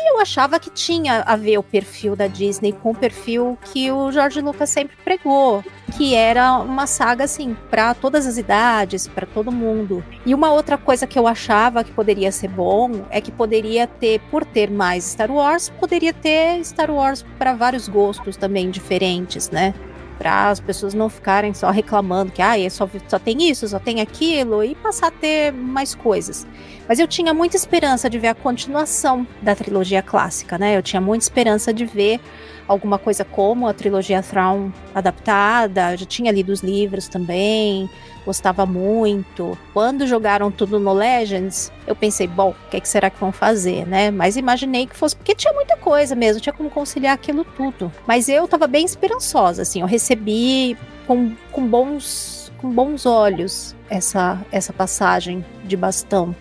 E 0.00 0.12
eu 0.12 0.20
achava 0.20 0.60
que 0.60 0.70
tinha 0.70 1.22
a 1.26 1.34
ver 1.34 1.58
o 1.58 1.62
perfil 1.62 2.14
da 2.14 2.28
Disney 2.28 2.72
com 2.72 2.92
o 2.92 2.94
perfil 2.94 3.58
que 3.72 3.90
o 3.90 4.12
George 4.12 4.40
Lucas 4.40 4.70
sempre 4.70 4.96
pregou, 5.02 5.64
que 5.96 6.14
era 6.14 6.52
uma 6.58 6.86
saga 6.86 7.24
assim 7.24 7.56
para 7.68 7.92
todas 7.94 8.24
as 8.24 8.36
idades, 8.38 9.08
para 9.08 9.26
todo 9.26 9.50
mundo. 9.50 10.04
E 10.24 10.32
uma 10.32 10.52
outra 10.52 10.78
coisa 10.78 11.04
que 11.04 11.18
eu 11.18 11.26
achava 11.26 11.82
que 11.82 11.90
poderia 11.90 12.30
ser 12.30 12.46
bom 12.46 13.06
é 13.10 13.20
que 13.20 13.32
poderia 13.32 13.88
ter, 13.88 14.20
por 14.30 14.44
ter 14.44 14.70
mais 14.70 15.02
Star 15.02 15.32
Wars, 15.32 15.68
poderia 15.68 16.12
ter 16.12 16.64
Star 16.64 16.92
Wars 16.92 17.26
para 17.36 17.54
vários 17.54 17.88
gostos 17.88 18.36
também 18.36 18.70
diferentes, 18.70 19.50
né? 19.50 19.74
Para 20.16 20.50
as 20.50 20.60
pessoas 20.60 20.94
não 20.94 21.08
ficarem 21.08 21.52
só 21.54 21.70
reclamando 21.70 22.30
que 22.30 22.42
ah, 22.42 22.54
só, 22.70 22.88
só 23.08 23.18
tem 23.18 23.50
isso, 23.50 23.66
só 23.66 23.80
tem 23.80 24.00
aquilo, 24.00 24.62
e 24.62 24.76
passar 24.76 25.08
a 25.08 25.12
ter 25.12 25.52
mais 25.52 25.92
coisas. 25.92 26.46
Mas 26.88 26.98
eu 26.98 27.06
tinha 27.06 27.34
muita 27.34 27.54
esperança 27.54 28.08
de 28.08 28.18
ver 28.18 28.28
a 28.28 28.34
continuação 28.34 29.26
da 29.42 29.54
trilogia 29.54 30.00
clássica, 30.00 30.56
né? 30.56 30.74
Eu 30.74 30.82
tinha 30.82 31.00
muita 31.02 31.24
esperança 31.24 31.72
de 31.72 31.84
ver 31.84 32.18
alguma 32.66 32.98
coisa 32.98 33.24
como 33.24 33.68
a 33.68 33.74
trilogia 33.74 34.22
Thrawn 34.22 34.70
adaptada. 34.94 35.92
Eu 35.92 35.98
já 35.98 36.06
tinha 36.06 36.32
lido 36.32 36.50
os 36.50 36.62
livros 36.62 37.06
também, 37.06 37.90
gostava 38.24 38.64
muito. 38.64 39.56
Quando 39.74 40.06
jogaram 40.06 40.50
tudo 40.50 40.80
no 40.80 40.92
Legends, 40.94 41.70
eu 41.86 41.94
pensei, 41.94 42.26
bom, 42.26 42.50
o 42.50 42.70
que, 42.70 42.78
é 42.78 42.80
que 42.80 42.88
será 42.88 43.10
que 43.10 43.20
vão 43.20 43.32
fazer, 43.32 43.86
né? 43.86 44.10
Mas 44.10 44.36
imaginei 44.36 44.86
que 44.86 44.96
fosse, 44.96 45.14
porque 45.14 45.34
tinha 45.34 45.52
muita 45.52 45.76
coisa 45.76 46.14
mesmo, 46.14 46.40
tinha 46.40 46.52
como 46.54 46.70
conciliar 46.70 47.14
aquilo 47.14 47.44
tudo. 47.44 47.92
Mas 48.06 48.30
eu 48.30 48.48
tava 48.48 48.66
bem 48.66 48.84
esperançosa, 48.84 49.62
assim, 49.62 49.82
eu 49.82 49.86
recebi 49.86 50.76
com, 51.06 51.32
com 51.52 51.66
bons 51.66 52.48
com 52.58 52.70
bons 52.70 53.06
olhos 53.06 53.76
essa 53.90 54.44
essa 54.50 54.72
passagem 54.72 55.44
de 55.64 55.76
bastão. 55.76 56.34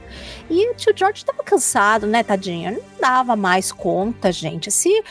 E 0.49 0.71
o 0.71 0.75
tio 0.75 0.93
George 0.95 1.25
tava 1.25 1.43
cansado, 1.43 2.07
né, 2.07 2.23
tadinho? 2.23 2.71
Não 2.71 2.81
dava 2.99 3.35
mais 3.35 3.71
conta, 3.71 4.31
gente. 4.31 4.71
Se, 4.71 5.03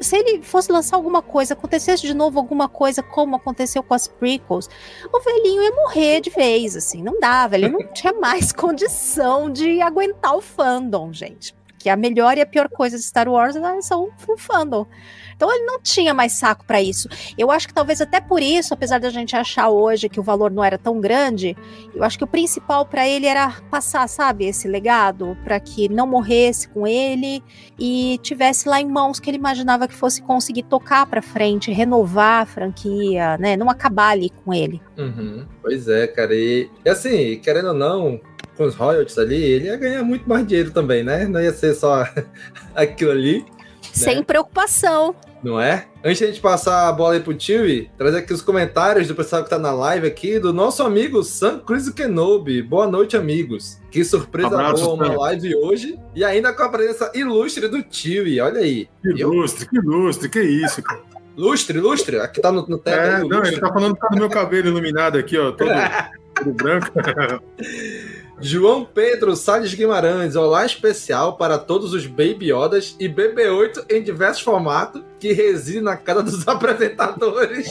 se 0.00 0.16
ele 0.16 0.42
fosse 0.42 0.72
lançar 0.72 0.96
alguma 0.96 1.22
coisa, 1.22 1.54
acontecesse 1.54 2.06
de 2.06 2.14
novo 2.14 2.38
alguma 2.38 2.68
coisa 2.68 3.02
como 3.02 3.36
aconteceu 3.36 3.82
com 3.82 3.94
as 3.94 4.08
prequels, 4.08 4.68
o 5.12 5.20
velhinho 5.20 5.62
ia 5.62 5.72
morrer 5.72 6.20
de 6.20 6.30
vez, 6.30 6.76
assim. 6.76 7.02
Não 7.02 7.20
dava, 7.20 7.54
ele 7.54 7.68
não 7.68 7.86
tinha 7.94 8.12
mais 8.12 8.52
condição 8.52 9.50
de 9.50 9.80
aguentar 9.80 10.34
o 10.34 10.40
fandom, 10.40 11.12
gente. 11.12 11.54
Porque 11.80 11.88
a 11.88 11.96
melhor 11.96 12.36
e 12.36 12.42
a 12.42 12.46
pior 12.46 12.68
coisa 12.68 12.98
de 12.98 13.02
Star 13.02 13.26
Wars 13.26 13.56
são 13.80 14.10
o 14.28 14.36
fandom. 14.36 14.86
Então 15.34 15.50
ele 15.50 15.64
não 15.64 15.80
tinha 15.80 16.12
mais 16.12 16.32
saco 16.32 16.66
para 16.66 16.82
isso. 16.82 17.08
Eu 17.38 17.50
acho 17.50 17.66
que 17.66 17.72
talvez 17.72 18.02
até 18.02 18.20
por 18.20 18.42
isso, 18.42 18.74
apesar 18.74 19.00
da 19.00 19.08
gente 19.08 19.34
achar 19.34 19.70
hoje 19.70 20.06
que 20.06 20.20
o 20.20 20.22
valor 20.22 20.50
não 20.50 20.62
era 20.62 20.76
tão 20.76 21.00
grande, 21.00 21.56
eu 21.94 22.04
acho 22.04 22.18
que 22.18 22.24
o 22.24 22.26
principal 22.26 22.84
para 22.84 23.08
ele 23.08 23.24
era 23.24 23.50
passar, 23.70 24.06
sabe, 24.06 24.44
esse 24.44 24.68
legado 24.68 25.34
para 25.42 25.58
que 25.58 25.88
não 25.88 26.06
morresse 26.06 26.68
com 26.68 26.86
ele 26.86 27.42
e 27.78 28.20
tivesse 28.22 28.68
lá 28.68 28.78
em 28.78 28.86
mãos 28.86 29.18
que 29.18 29.30
ele 29.30 29.38
imaginava 29.38 29.88
que 29.88 29.94
fosse 29.94 30.20
conseguir 30.20 30.64
tocar 30.64 31.06
para 31.06 31.22
frente, 31.22 31.72
renovar 31.72 32.42
a 32.42 32.46
franquia, 32.46 33.38
né, 33.38 33.56
não 33.56 33.70
acabar 33.70 34.10
ali 34.10 34.28
com 34.44 34.52
ele. 34.52 34.78
Uhum. 34.98 35.46
Pois 35.62 35.88
é, 35.88 36.06
cara. 36.06 36.34
E, 36.34 36.68
e 36.84 36.90
assim, 36.90 37.38
querendo 37.38 37.68
ou 37.68 37.74
não, 37.74 38.20
com 38.60 38.66
os 38.66 38.74
royalties 38.74 39.16
ali, 39.16 39.42
ele 39.42 39.68
ia 39.68 39.76
ganhar 39.78 40.02
muito 40.02 40.28
mais 40.28 40.46
dinheiro 40.46 40.70
também, 40.70 41.02
né? 41.02 41.24
Não 41.24 41.40
ia 41.40 41.50
ser 41.50 41.72
só 41.72 42.06
aquilo 42.76 43.10
ali, 43.10 43.42
Sem 43.90 44.22
preocupação. 44.22 45.14
não 45.42 45.58
é? 45.58 45.86
Antes 46.04 46.18
de 46.18 46.24
a 46.24 46.26
gente 46.26 46.40
passar 46.42 46.86
a 46.86 46.92
bola 46.92 47.14
aí 47.14 47.20
pro 47.20 47.32
Tiwi, 47.32 47.90
trazer 47.96 48.18
aqui 48.18 48.34
os 48.34 48.42
comentários 48.42 49.08
do 49.08 49.14
pessoal 49.14 49.42
que 49.42 49.48
tá 49.48 49.58
na 49.58 49.72
live 49.72 50.06
aqui, 50.06 50.38
do 50.38 50.52
nosso 50.52 50.82
amigo 50.82 51.22
Sam 51.24 51.60
Cruz 51.60 51.88
Kenobi. 51.88 52.60
Boa 52.60 52.86
noite, 52.86 53.16
amigos. 53.16 53.80
Que 53.90 54.04
surpresa 54.04 54.48
Abraço, 54.48 54.84
boa 54.84 54.94
uma 54.94 55.20
live 55.20 55.56
hoje. 55.56 55.98
E 56.14 56.22
ainda 56.22 56.52
com 56.52 56.62
a 56.62 56.68
presença 56.68 57.10
ilustre 57.14 57.66
do 57.66 57.82
Tiwi, 57.82 58.42
olha 58.42 58.60
aí. 58.60 58.90
Que 59.00 59.08
ilustre, 59.08 59.66
que 59.66 59.76
ilustre, 59.78 60.28
que 60.28 60.42
isso, 60.42 60.82
cara. 60.82 61.00
Lustre, 61.34 61.80
lustre, 61.80 62.18
aqui 62.18 62.42
tá 62.42 62.52
no, 62.52 62.66
no 62.66 62.76
teto. 62.76 62.98
É, 62.98 63.14
aí, 63.16 63.22
o 63.22 63.28
não, 63.28 63.38
lustre. 63.38 63.54
ele 63.54 63.60
tá 63.62 63.72
falando 63.72 63.94
por 63.94 64.00
causa 64.00 64.16
do 64.16 64.20
meu 64.20 64.28
cabelo 64.28 64.68
iluminado 64.68 65.16
aqui, 65.16 65.38
ó, 65.38 65.50
todo, 65.52 65.70
todo 66.36 66.52
branco. 66.52 66.88
João 68.42 68.86
Pedro 68.86 69.36
Salles 69.36 69.74
Guimarães, 69.74 70.34
olá 70.34 70.64
especial 70.64 71.36
para 71.36 71.58
todos 71.58 71.92
os 71.92 72.06
Baby 72.06 72.50
Yodas 72.50 72.96
e 72.98 73.06
BB-8 73.06 73.84
em 73.90 74.02
diversos 74.02 74.42
formatos 74.42 75.02
que 75.18 75.32
residem 75.32 75.82
na 75.82 75.94
casa 75.94 76.22
dos 76.22 76.46
apresentadores. 76.48 77.70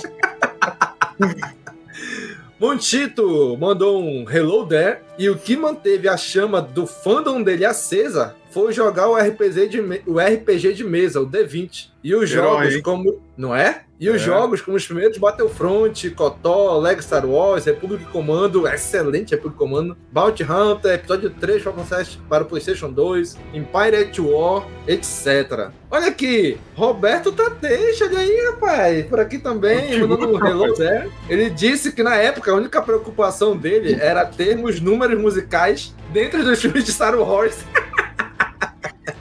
Montito 2.60 3.58
mandou 3.60 4.00
um 4.00 4.30
hello 4.30 4.68
there 4.68 5.00
e 5.18 5.28
o 5.30 5.38
que 5.38 5.58
manteve 5.58 6.08
a 6.08 6.18
chama 6.18 6.62
do 6.62 6.86
fandom 6.86 7.42
dele 7.42 7.66
acesa 7.66 8.36
foi 8.50 8.74
jogar 8.74 9.08
o 9.08 9.16
RPG 9.16 9.68
de, 9.68 9.80
o 10.08 10.20
RPG 10.20 10.74
de 10.74 10.84
mesa, 10.84 11.22
o 11.22 11.28
D20. 11.28 11.90
E 12.02 12.16
os 12.16 12.32
Herói, 12.32 12.46
jogos 12.48 12.76
hein? 12.76 12.82
como. 12.82 13.22
Não 13.38 13.54
é? 13.56 13.82
E 14.00 14.10
os 14.10 14.16
É. 14.22 14.26
jogos 14.26 14.62
como 14.62 14.78
os 14.78 14.86
primeiros 14.88 15.18
Battlefront, 15.18 16.10
KOTOR, 16.12 16.80
Lego 16.80 17.02
Star 17.04 17.26
Wars, 17.26 17.66
Republic 17.66 18.06
Commando, 18.06 18.66
excelente 18.66 19.32
Republic 19.32 19.58
Commando, 19.58 19.98
Bounty 20.10 20.44
Hunter, 20.44 20.94
episódio 20.94 21.30
3 21.30 21.62
Falcon 21.62 21.84
7 21.84 22.18
para 22.30 22.44
o 22.44 22.48
PlayStation 22.48 22.90
2, 22.90 23.38
Empire 23.54 23.96
at 23.98 24.18
War, 24.20 24.66
etc. 24.88 25.70
Olha 25.92 26.08
aqui, 26.08 26.58
Roberto 26.76 27.34
Tateja, 27.34 28.06
olha 28.06 28.20
aí, 28.20 28.46
rapaz, 28.52 29.06
por 29.08 29.20
aqui 29.20 29.38
também, 29.38 30.00
mandando 30.08 30.30
um 30.38 30.46
hello 30.48 30.74
there. 30.76 31.10
Ele 31.28 31.50
disse 31.50 31.92
que 31.92 32.02
na 32.02 32.16
época 32.16 32.52
a 32.52 32.56
única 32.56 32.82
preocupação 32.82 33.58
dele 33.58 33.98
era 34.00 34.26
termos 34.26 34.80
números 34.80 35.20
musicais 35.20 35.94
dentro 36.14 36.42
dos 36.46 36.62
filmes 36.62 36.86
de 36.86 36.94
Star 36.94 37.20
Wars. 37.20 37.58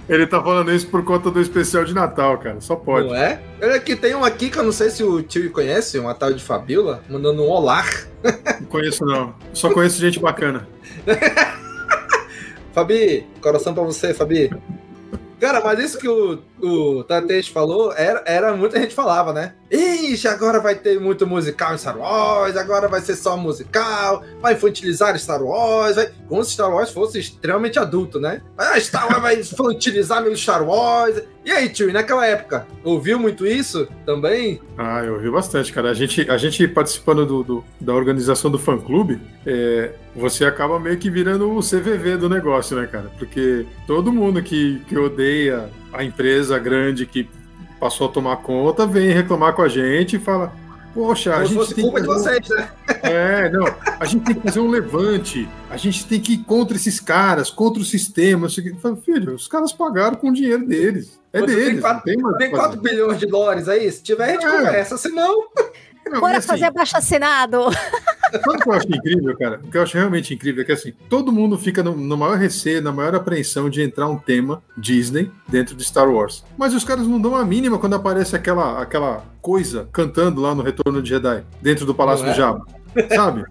Ele 0.08 0.26
tá 0.26 0.42
falando 0.42 0.72
isso 0.72 0.86
por 0.88 1.04
conta 1.04 1.30
do 1.30 1.40
especial 1.40 1.84
de 1.84 1.94
Natal, 1.94 2.38
cara. 2.38 2.60
Só 2.60 2.76
pode. 2.76 3.08
Não 3.08 3.14
é? 3.14 3.40
Olha 3.62 3.76
aqui, 3.76 3.94
tem 3.96 4.14
um 4.14 4.24
aqui 4.24 4.50
que 4.50 4.58
eu 4.58 4.64
não 4.64 4.72
sei 4.72 4.90
se 4.90 5.02
o 5.02 5.22
tio 5.22 5.50
conhece, 5.50 5.98
uma 5.98 6.14
tal 6.14 6.32
de 6.32 6.42
Fabiola, 6.42 7.02
mandando 7.08 7.42
um 7.42 7.48
olá. 7.48 7.84
Não 8.60 8.66
conheço, 8.66 9.04
não. 9.04 9.34
Só 9.52 9.72
conheço 9.72 10.00
gente 10.00 10.18
bacana. 10.18 10.68
Fabi, 12.72 13.26
coração 13.40 13.74
pra 13.74 13.82
você, 13.82 14.14
Fabi. 14.14 14.50
Cara, 15.40 15.60
mas 15.62 15.78
isso 15.78 15.98
que 15.98 16.08
o, 16.08 16.38
o 16.60 17.04
Tateish 17.04 17.48
falou, 17.48 17.92
era, 17.92 18.22
era 18.26 18.56
muita 18.56 18.80
gente 18.80 18.94
falava, 18.94 19.32
né? 19.32 19.54
Ixi, 19.70 20.26
agora 20.28 20.60
vai 20.60 20.74
ter 20.74 20.98
muito 20.98 21.26
musical 21.26 21.74
em 21.74 21.78
Star 21.78 21.98
Wars, 21.98 22.56
agora 22.56 22.88
vai 22.88 23.00
ser 23.02 23.16
só 23.16 23.36
musical, 23.36 24.22
vai 24.40 24.54
infantilizar 24.54 25.18
Star 25.18 25.42
Wars, 25.42 25.96
vai... 25.96 26.08
como 26.26 26.42
se 26.42 26.52
Star 26.52 26.72
Wars 26.72 26.90
fosse 26.90 27.18
extremamente 27.18 27.78
adulto, 27.78 28.18
né? 28.18 28.40
Ah, 28.56 28.80
Star 28.80 29.06
Wars 29.08 29.20
vai 29.20 29.36
infantilizar 29.40 30.22
meu 30.22 30.34
Star 30.34 30.66
Wars. 30.66 31.20
E 31.44 31.50
aí, 31.50 31.68
tio, 31.68 31.88
e 31.88 31.92
naquela 31.92 32.26
época, 32.26 32.66
ouviu 32.82 33.18
muito 33.18 33.46
isso 33.46 33.86
também? 34.06 34.60
Ah, 34.76 35.02
eu 35.04 35.14
ouvi 35.14 35.30
bastante, 35.30 35.72
cara. 35.72 35.90
A 35.90 35.94
gente, 35.94 36.30
a 36.30 36.36
gente 36.38 36.66
participando 36.68 37.24
do, 37.26 37.42
do- 37.42 37.64
da 37.80 37.94
organização 37.94 38.50
do 38.50 38.58
fã-clube, 38.58 39.20
é, 39.46 39.92
você 40.16 40.44
acaba 40.44 40.78
meio 40.80 40.98
que 40.98 41.10
virando 41.10 41.50
o 41.50 41.60
CVV 41.60 42.16
do 42.16 42.28
negócio, 42.28 42.76
né, 42.76 42.86
cara? 42.86 43.10
Porque 43.18 43.66
todo 43.86 44.12
mundo 44.12 44.42
que, 44.42 44.80
que 44.88 44.98
odeia 44.98 45.70
a 45.92 46.04
empresa 46.04 46.58
grande 46.58 47.06
que 47.06 47.28
passou 47.78 48.08
a 48.08 48.12
tomar 48.12 48.36
conta 48.38 48.86
vem 48.86 49.10
reclamar 49.12 49.52
com 49.54 49.62
a 49.62 49.68
gente 49.68 50.16
e 50.16 50.18
fala: 50.18 50.52
Poxa, 50.94 51.36
a 51.36 51.44
gente 51.44 51.74
tem 51.74 51.84
culpa 51.84 52.00
que 52.00 52.06
de 52.06 52.12
fazer 52.12 52.30
um- 52.30 52.32
vocês, 52.34 52.48
né? 52.48 52.68
É, 53.02 53.50
não. 53.50 53.66
A 54.00 54.04
gente 54.04 54.24
tem 54.24 54.34
que 54.34 54.40
fazer 54.42 54.60
um 54.60 54.68
levante. 54.68 55.48
A 55.70 55.76
gente 55.76 56.04
tem 56.06 56.18
que 56.20 56.32
ir 56.34 56.38
contra 56.38 56.76
esses 56.76 56.98
caras, 56.98 57.50
contra 57.50 57.80
o 57.80 57.84
sistema. 57.84 58.48
falo, 58.80 58.96
Filho, 58.96 59.34
os 59.34 59.46
caras 59.46 59.72
pagaram 59.72 60.16
com 60.16 60.30
o 60.30 60.32
dinheiro 60.32 60.66
deles. 60.66 61.18
É 61.32 61.40
Você 61.40 61.46
deles. 61.46 61.64
tem 61.66 61.74
não 61.74 61.80
4, 61.82 62.02
tem 62.04 62.16
mais 62.16 62.34
o 62.34 62.38
que 62.38 62.44
tem 62.44 62.50
fazer. 62.50 62.62
4 62.62 62.80
bilhões 62.80 63.18
de 63.18 63.26
dólares 63.26 63.68
aí? 63.68 63.92
Se 63.92 64.02
tiver, 64.02 64.24
a 64.24 64.32
gente 64.32 64.46
É. 64.46 64.50
conversa. 64.50 64.96
Se 64.96 65.08
não, 65.10 65.44
Não, 66.08 66.20
Bora 66.20 66.38
assim, 66.38 66.48
fazer 66.48 66.64
abaixo 66.64 66.96
assinado. 66.96 67.70
Sabe 68.30 68.56
o 68.56 68.58
que 68.58 68.68
eu 68.68 68.72
acho 68.72 68.86
incrível, 68.88 69.38
cara? 69.38 69.60
O 69.64 69.70
que 69.70 69.78
eu 69.78 69.82
acho 69.82 69.96
realmente 69.96 70.34
incrível 70.34 70.62
é 70.62 70.64
que 70.64 70.72
assim, 70.72 70.92
todo 71.08 71.32
mundo 71.32 71.56
fica 71.58 71.82
no, 71.82 71.96
no 71.96 72.16
maior 72.16 72.36
receio, 72.36 72.82
na 72.82 72.92
maior 72.92 73.14
apreensão 73.14 73.70
de 73.70 73.82
entrar 73.82 74.06
um 74.08 74.18
tema 74.18 74.62
Disney 74.76 75.30
dentro 75.48 75.74
de 75.74 75.84
Star 75.84 76.08
Wars. 76.10 76.44
Mas 76.56 76.74
os 76.74 76.84
caras 76.84 77.06
não 77.06 77.20
dão 77.20 77.34
a 77.34 77.44
mínima 77.44 77.78
quando 77.78 77.94
aparece 77.94 78.36
aquela, 78.36 78.82
aquela 78.82 79.24
coisa 79.40 79.88
cantando 79.92 80.40
lá 80.40 80.54
no 80.54 80.62
Retorno 80.62 81.02
de 81.02 81.08
Jedi, 81.08 81.42
dentro 81.62 81.86
do 81.86 81.94
Palácio 81.94 82.26
é? 82.26 82.30
do 82.30 82.36
Jabba. 82.36 82.66
Sabe? 83.14 83.44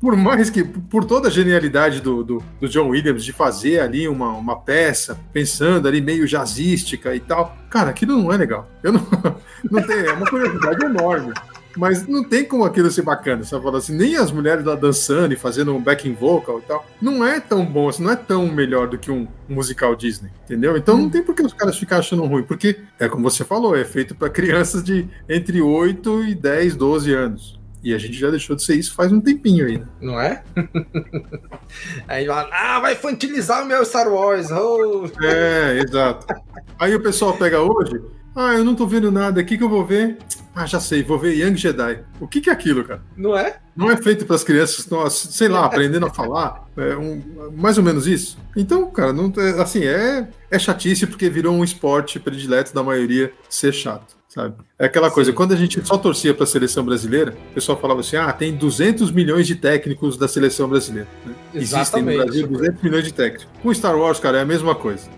Por 0.00 0.16
mais 0.16 0.50
que, 0.50 0.64
por 0.64 1.04
toda 1.04 1.28
a 1.28 1.30
genialidade 1.30 2.00
do, 2.00 2.24
do, 2.24 2.42
do 2.60 2.68
John 2.68 2.88
Williams 2.88 3.24
de 3.24 3.32
fazer 3.32 3.80
ali 3.80 4.08
uma, 4.08 4.30
uma 4.30 4.56
peça, 4.60 5.18
pensando 5.32 5.86
ali 5.86 6.00
meio 6.00 6.26
jazzística 6.26 7.14
e 7.14 7.20
tal, 7.20 7.56
cara, 7.70 7.90
aquilo 7.90 8.20
não 8.20 8.32
é 8.32 8.36
legal. 8.36 8.68
Eu 8.82 8.92
não, 8.92 9.06
não 9.70 9.82
tenho, 9.82 10.08
é 10.08 10.12
uma 10.12 10.26
curiosidade 10.26 10.84
enorme. 10.84 11.32
Mas 11.78 12.08
não 12.08 12.24
tem 12.24 12.44
como 12.44 12.64
aquilo 12.64 12.90
ser 12.90 13.02
bacana, 13.02 13.44
sabe? 13.44 13.62
Falar 13.62 13.78
assim, 13.78 13.96
nem 13.96 14.16
as 14.16 14.32
mulheres 14.32 14.64
lá 14.64 14.74
dançando 14.74 15.32
e 15.32 15.36
fazendo 15.36 15.72
um 15.72 15.80
backing 15.80 16.12
vocal 16.12 16.58
e 16.58 16.62
tal. 16.62 16.84
Não 17.00 17.24
é 17.24 17.38
tão 17.38 17.64
bom, 17.64 17.88
assim, 17.88 18.02
não 18.02 18.10
é 18.10 18.16
tão 18.16 18.48
melhor 18.48 18.88
do 18.88 18.98
que 18.98 19.12
um 19.12 19.28
musical 19.48 19.94
Disney, 19.94 20.30
entendeu? 20.44 20.76
Então 20.76 20.98
não 20.98 21.08
tem 21.08 21.22
por 21.22 21.36
que 21.36 21.42
os 21.42 21.52
caras 21.52 21.78
ficarem 21.78 22.00
achando 22.00 22.24
ruim, 22.24 22.42
porque 22.42 22.80
é 22.98 23.08
como 23.08 23.22
você 23.30 23.44
falou, 23.44 23.76
é 23.76 23.84
feito 23.84 24.12
para 24.12 24.28
crianças 24.28 24.82
de 24.82 25.08
entre 25.28 25.62
8 25.62 26.24
e 26.24 26.34
10, 26.34 26.74
12 26.74 27.14
anos. 27.14 27.58
E 27.80 27.94
a 27.94 27.98
gente 27.98 28.14
já 28.14 28.28
deixou 28.28 28.56
de 28.56 28.64
ser 28.64 28.74
isso 28.74 28.92
faz 28.92 29.12
um 29.12 29.20
tempinho 29.20 29.64
aí, 29.64 29.78
né? 29.78 29.86
não 30.00 30.20
é? 30.20 30.42
aí 32.08 32.26
fala, 32.26 32.48
ah, 32.52 32.80
vai 32.80 32.94
infantilizar 32.94 33.62
o 33.62 33.66
meu 33.66 33.84
Star 33.84 34.12
Wars. 34.12 34.50
Oh. 34.50 35.08
É, 35.22 35.78
exato. 35.78 36.26
Aí 36.76 36.92
o 36.92 37.00
pessoal 37.00 37.36
pega 37.36 37.60
hoje, 37.60 38.02
ah, 38.34 38.54
eu 38.54 38.64
não 38.64 38.74
tô 38.74 38.84
vendo 38.84 39.12
nada, 39.12 39.40
o 39.40 39.44
que 39.44 39.56
que 39.56 39.62
eu 39.62 39.68
vou 39.68 39.86
ver? 39.86 40.18
Ah, 40.60 40.66
já 40.66 40.80
sei, 40.80 41.04
vou 41.04 41.16
ver 41.20 41.34
Young 41.34 41.54
Jedi. 41.56 42.00
O 42.18 42.26
que 42.26 42.40
que 42.40 42.50
é 42.50 42.52
aquilo, 42.52 42.82
cara? 42.82 43.00
Não 43.16 43.38
é? 43.38 43.58
Não 43.76 43.88
é 43.88 43.96
feito 43.96 44.26
para 44.26 44.34
as 44.34 44.42
crianças 44.42 44.80
estão, 44.80 45.08
sei 45.08 45.46
lá, 45.46 45.64
aprendendo 45.64 46.06
a 46.06 46.10
falar, 46.10 46.66
é 46.76 46.96
um- 46.96 47.52
mais 47.56 47.78
ou 47.78 47.84
menos 47.84 48.08
isso. 48.08 48.36
Então, 48.56 48.90
cara, 48.90 49.12
não, 49.12 49.32
é- 49.36 49.62
assim, 49.62 49.84
é, 49.84 50.26
é 50.50 50.58
chatice 50.58 51.06
porque 51.06 51.30
virou 51.30 51.54
um 51.54 51.62
esporte 51.62 52.18
predileto 52.18 52.74
da 52.74 52.82
maioria 52.82 53.32
ser 53.48 53.72
chato, 53.72 54.16
sabe? 54.28 54.56
É 54.76 54.86
aquela 54.86 55.12
coisa, 55.12 55.32
quando 55.32 55.52
a 55.52 55.56
gente 55.56 55.80
só 55.86 55.96
torcia 55.96 56.34
para 56.34 56.42
a 56.42 56.46
seleção 56.46 56.84
brasileira, 56.84 57.36
o 57.52 57.54
pessoal 57.54 57.78
falava 57.80 58.00
assim, 58.00 58.16
ah, 58.16 58.32
tem 58.32 58.52
200 58.52 59.12
milhões 59.12 59.46
de 59.46 59.54
técnicos 59.54 60.16
da 60.16 60.26
seleção 60.26 60.68
brasileira. 60.68 61.08
né? 61.24 61.32
Existem 61.54 62.02
no. 62.02 62.16
Brasil 62.16 62.48
200 62.48 62.82
milhões 62.82 63.04
de 63.04 63.14
técnicos. 63.14 63.46
Com 63.62 63.72
Star 63.72 63.96
Wars, 63.96 64.18
cara, 64.18 64.38
é 64.38 64.42
a 64.42 64.44
mesma 64.44 64.74
coisa. 64.74 65.08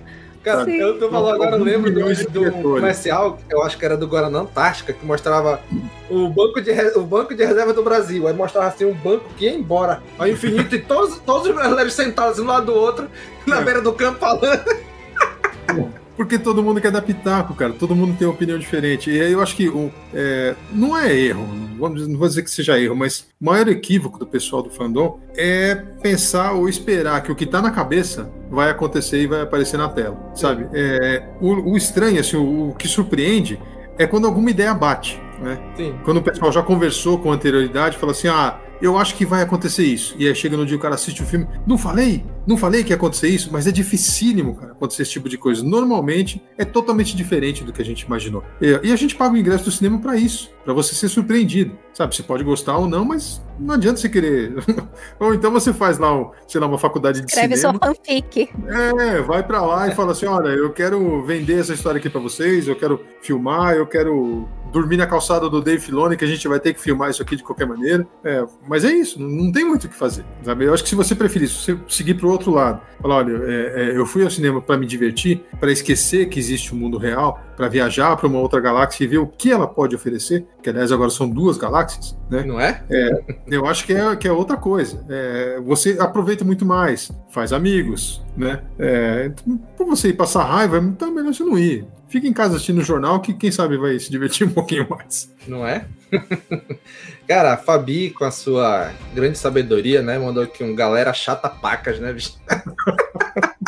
Cara, 0.42 0.60
Sabe? 0.60 0.78
eu 0.78 0.98
tô 0.98 1.10
falando 1.10 1.34
agora, 1.34 1.56
eu 1.56 1.62
lembro 1.64 1.90
um 1.90 2.12
diretores. 2.12 2.62
comercial, 2.62 3.38
eu 3.50 3.62
acho 3.62 3.76
que 3.76 3.84
era 3.84 3.94
do 3.94 4.06
Guaraná 4.06 4.38
Antártica, 4.40 4.92
que 4.94 5.04
mostrava 5.04 5.60
o 6.08 6.28
banco 6.30 6.62
de, 6.62 6.70
o 6.96 7.02
banco 7.02 7.34
de 7.34 7.44
reserva 7.44 7.74
do 7.74 7.82
Brasil. 7.82 8.26
Aí 8.26 8.32
mostrava 8.32 8.68
assim 8.68 8.86
um 8.86 8.94
banco 8.94 9.26
que 9.36 9.44
ia 9.44 9.54
embora 9.54 10.02
ao 10.18 10.26
infinito 10.26 10.74
e 10.74 10.78
todos, 10.78 11.18
todos 11.18 11.46
os 11.48 11.54
brasileiros 11.54 11.92
sentados 11.92 12.38
um 12.38 12.46
lado 12.46 12.66
do 12.66 12.74
outro, 12.74 13.06
na 13.46 13.60
É. 13.60 13.64
beira 13.64 13.82
do 13.82 13.92
campo 13.92 14.18
falando. 14.18 14.64
Porque 16.16 16.38
todo 16.38 16.62
mundo 16.62 16.80
quer 16.80 16.90
dar 16.90 17.00
pitaco, 17.00 17.54
cara. 17.54 17.72
Todo 17.72 17.94
mundo 17.96 18.14
tem 18.18 18.26
uma 18.28 18.34
opinião 18.34 18.58
diferente. 18.58 19.10
E 19.10 19.20
aí 19.20 19.32
eu 19.32 19.40
acho 19.40 19.56
que 19.56 19.68
o, 19.68 19.90
é, 20.12 20.54
não 20.72 20.96
é 20.96 21.14
erro, 21.14 21.46
vamos 21.80 22.06
não 22.06 22.18
vou 22.18 22.28
dizer 22.28 22.42
que 22.42 22.50
seja 22.50 22.78
erro, 22.78 22.94
mas 22.94 23.26
o 23.40 23.44
maior 23.44 23.66
equívoco 23.68 24.18
do 24.18 24.26
pessoal 24.26 24.62
do 24.62 24.70
fandom 24.70 25.18
é 25.34 25.74
pensar 25.74 26.52
ou 26.52 26.68
esperar 26.68 27.22
que 27.22 27.32
o 27.32 27.34
que 27.34 27.46
tá 27.46 27.60
na 27.60 27.70
cabeça 27.70 28.30
vai 28.50 28.70
acontecer 28.70 29.22
e 29.22 29.26
vai 29.26 29.40
aparecer 29.40 29.76
na 29.76 29.88
tela, 29.88 30.18
sabe? 30.34 30.68
É, 30.72 31.28
o, 31.40 31.72
o 31.72 31.76
estranho, 31.76 32.20
assim, 32.20 32.36
o, 32.36 32.70
o 32.70 32.74
que 32.74 32.86
surpreende 32.86 33.60
é 33.98 34.06
quando 34.06 34.26
alguma 34.26 34.50
ideia 34.50 34.74
bate, 34.74 35.20
né? 35.40 35.58
Quando 36.04 36.18
o 36.18 36.22
pessoal 36.22 36.52
já 36.52 36.62
conversou 36.62 37.18
com 37.18 37.32
anterioridade, 37.32 37.96
fala 37.96 38.12
assim, 38.12 38.28
ah, 38.28 38.60
eu 38.80 38.98
acho 38.98 39.14
que 39.14 39.24
vai 39.24 39.42
acontecer 39.42 39.84
isso. 39.84 40.14
E 40.18 40.26
aí 40.26 40.34
chega 40.34 40.56
no 40.56 40.66
dia 40.66 40.76
o 40.76 40.80
cara 40.80 40.94
assiste 40.94 41.22
o 41.22 41.26
filme, 41.26 41.46
não 41.66 41.76
falei, 41.76 42.24
não 42.46 42.56
falei 42.56 42.82
que 42.82 42.90
ia 42.90 42.96
acontecer 42.96 43.28
isso, 43.28 43.50
mas 43.52 43.66
é 43.66 43.70
dificílimo, 43.70 44.54
cara, 44.54 44.72
acontecer 44.72 45.02
esse 45.02 45.12
tipo 45.12 45.28
de 45.28 45.38
coisa. 45.38 45.62
Normalmente 45.62 46.42
é 46.56 46.64
totalmente 46.64 47.16
diferente 47.16 47.62
do 47.64 47.72
que 47.72 47.82
a 47.82 47.84
gente 47.84 48.02
imaginou. 48.02 48.42
E, 48.60 48.92
a 48.92 48.96
gente 48.96 49.14
paga 49.14 49.34
o 49.34 49.38
ingresso 49.38 49.64
do 49.64 49.70
cinema 49.70 49.98
pra 49.98 50.16
isso, 50.16 50.50
pra 50.64 50.72
você 50.72 50.94
ser 50.94 51.08
surpreendido. 51.08 51.78
Sabe, 51.92 52.14
você 52.14 52.22
pode 52.22 52.44
gostar 52.44 52.76
ou 52.78 52.88
não, 52.88 53.04
mas 53.04 53.42
não 53.58 53.74
adianta 53.74 54.00
você 54.00 54.08
querer. 54.08 54.54
ou 55.18 55.34
então 55.34 55.50
você 55.50 55.72
faz 55.72 55.98
lá, 55.98 56.14
um, 56.14 56.30
sei 56.46 56.60
lá, 56.60 56.66
uma 56.66 56.78
faculdade 56.78 57.20
de 57.20 57.26
Escreve 57.26 57.56
sua 57.56 57.72
cinema. 57.72 57.94
fanfic. 57.94 58.48
É, 58.68 59.20
vai 59.20 59.42
pra 59.42 59.60
lá 59.62 59.88
e 59.88 59.94
fala 59.94 60.12
assim: 60.12 60.26
olha, 60.26 60.48
eu 60.48 60.72
quero 60.72 61.22
vender 61.24 61.60
essa 61.60 61.74
história 61.74 61.98
aqui 61.98 62.08
pra 62.08 62.20
vocês, 62.20 62.66
eu 62.66 62.76
quero 62.76 63.04
filmar, 63.20 63.74
eu 63.74 63.86
quero 63.86 64.48
dormir 64.70 64.96
na 64.96 65.06
calçada 65.06 65.48
do 65.48 65.60
Dave 65.60 65.80
Filoni, 65.80 66.16
que 66.16 66.24
a 66.24 66.28
gente 66.28 66.46
vai 66.48 66.60
ter 66.60 66.74
que 66.74 66.80
filmar 66.80 67.10
isso 67.10 67.22
aqui 67.22 67.36
de 67.36 67.42
qualquer 67.42 67.66
maneira. 67.66 68.06
É, 68.24 68.44
mas 68.68 68.84
é 68.84 68.92
isso, 68.92 69.20
não, 69.20 69.50
tem 69.52 69.64
muito 69.64 69.84
o 69.84 69.88
que 69.88 69.94
fazer. 69.94 70.24
Sabe? 70.42 70.64
Eu 70.64 70.74
acho 70.74 70.82
que 70.82 70.88
se 70.88 70.94
você 70.94 71.14
preferir, 71.14 71.48
se 71.48 71.72
você 71.72 71.78
seguir 71.88 72.14
pro 72.14 72.30
outro 72.30 72.50
lado, 72.52 72.80
falar: 73.00 73.16
olha, 73.16 73.42
é, 73.44 73.82
é, 73.82 73.96
eu 73.96 74.06
fui 74.06 74.22
ao 74.22 74.30
cinema 74.30 74.60
pra 74.60 74.76
me 74.76 74.86
divertir, 74.86 75.42
pra 75.58 75.70
esquecer 75.70 76.28
que 76.28 76.38
existe 76.38 76.74
um 76.74 76.78
mundo 76.78 76.98
real, 76.98 77.40
pra 77.56 77.68
viajar 77.68 78.16
pra 78.16 78.26
uma 78.26 78.38
outra 78.38 78.60
galáxia 78.60 79.04
e 79.04 79.06
ver 79.06 79.18
o 79.18 79.26
que 79.26 79.50
ela 79.50 79.66
pode 79.66 79.94
oferecer, 79.94 80.46
que 80.62 80.70
aliás 80.70 80.90
agora 80.92 81.10
são 81.10 81.28
duas 81.28 81.56
galáxias, 81.56 82.16
né? 82.30 82.42
Não 82.42 82.60
é? 82.60 82.82
É, 82.90 83.22
eu 83.48 83.66
acho 83.66 83.84
que 83.84 83.92
é, 83.92 84.16
que 84.16 84.26
é 84.26 84.32
outra 84.32 84.56
coisa. 84.56 85.04
É, 85.08 85.60
você 85.60 85.96
aproveita 86.00 86.44
muito 86.44 86.64
mais, 86.64 87.10
faz 87.30 87.52
amigos, 87.52 88.22
né? 88.36 88.62
É, 88.78 89.30
por 89.76 89.86
você 89.86 90.08
ir 90.08 90.14
passar 90.14 90.44
raiva, 90.44 90.78
então 90.78 91.08
é 91.08 91.10
melhor 91.10 91.34
você 91.34 91.44
não 91.44 91.58
ir. 91.58 91.86
Fica 92.10 92.26
em 92.26 92.32
casa 92.32 92.56
assistindo 92.56 92.78
o 92.78 92.84
jornal 92.84 93.20
que 93.20 93.32
quem 93.32 93.52
sabe 93.52 93.78
vai 93.78 93.96
se 93.98 94.10
divertir 94.10 94.44
um 94.48 94.50
pouquinho 94.50 94.86
mais. 94.90 95.32
Não 95.46 95.66
é? 95.66 95.86
Cara, 97.26 97.54
a 97.54 97.56
Fabi, 97.56 98.10
com 98.10 98.24
a 98.24 98.32
sua 98.32 98.92
grande 99.14 99.38
sabedoria, 99.38 100.02
né? 100.02 100.18
Mandou 100.18 100.42
aqui 100.42 100.64
um 100.64 100.74
galera 100.74 101.12
chata 101.12 101.48
pacas, 101.48 102.00
né, 102.00 102.12
bicho? 102.12 102.36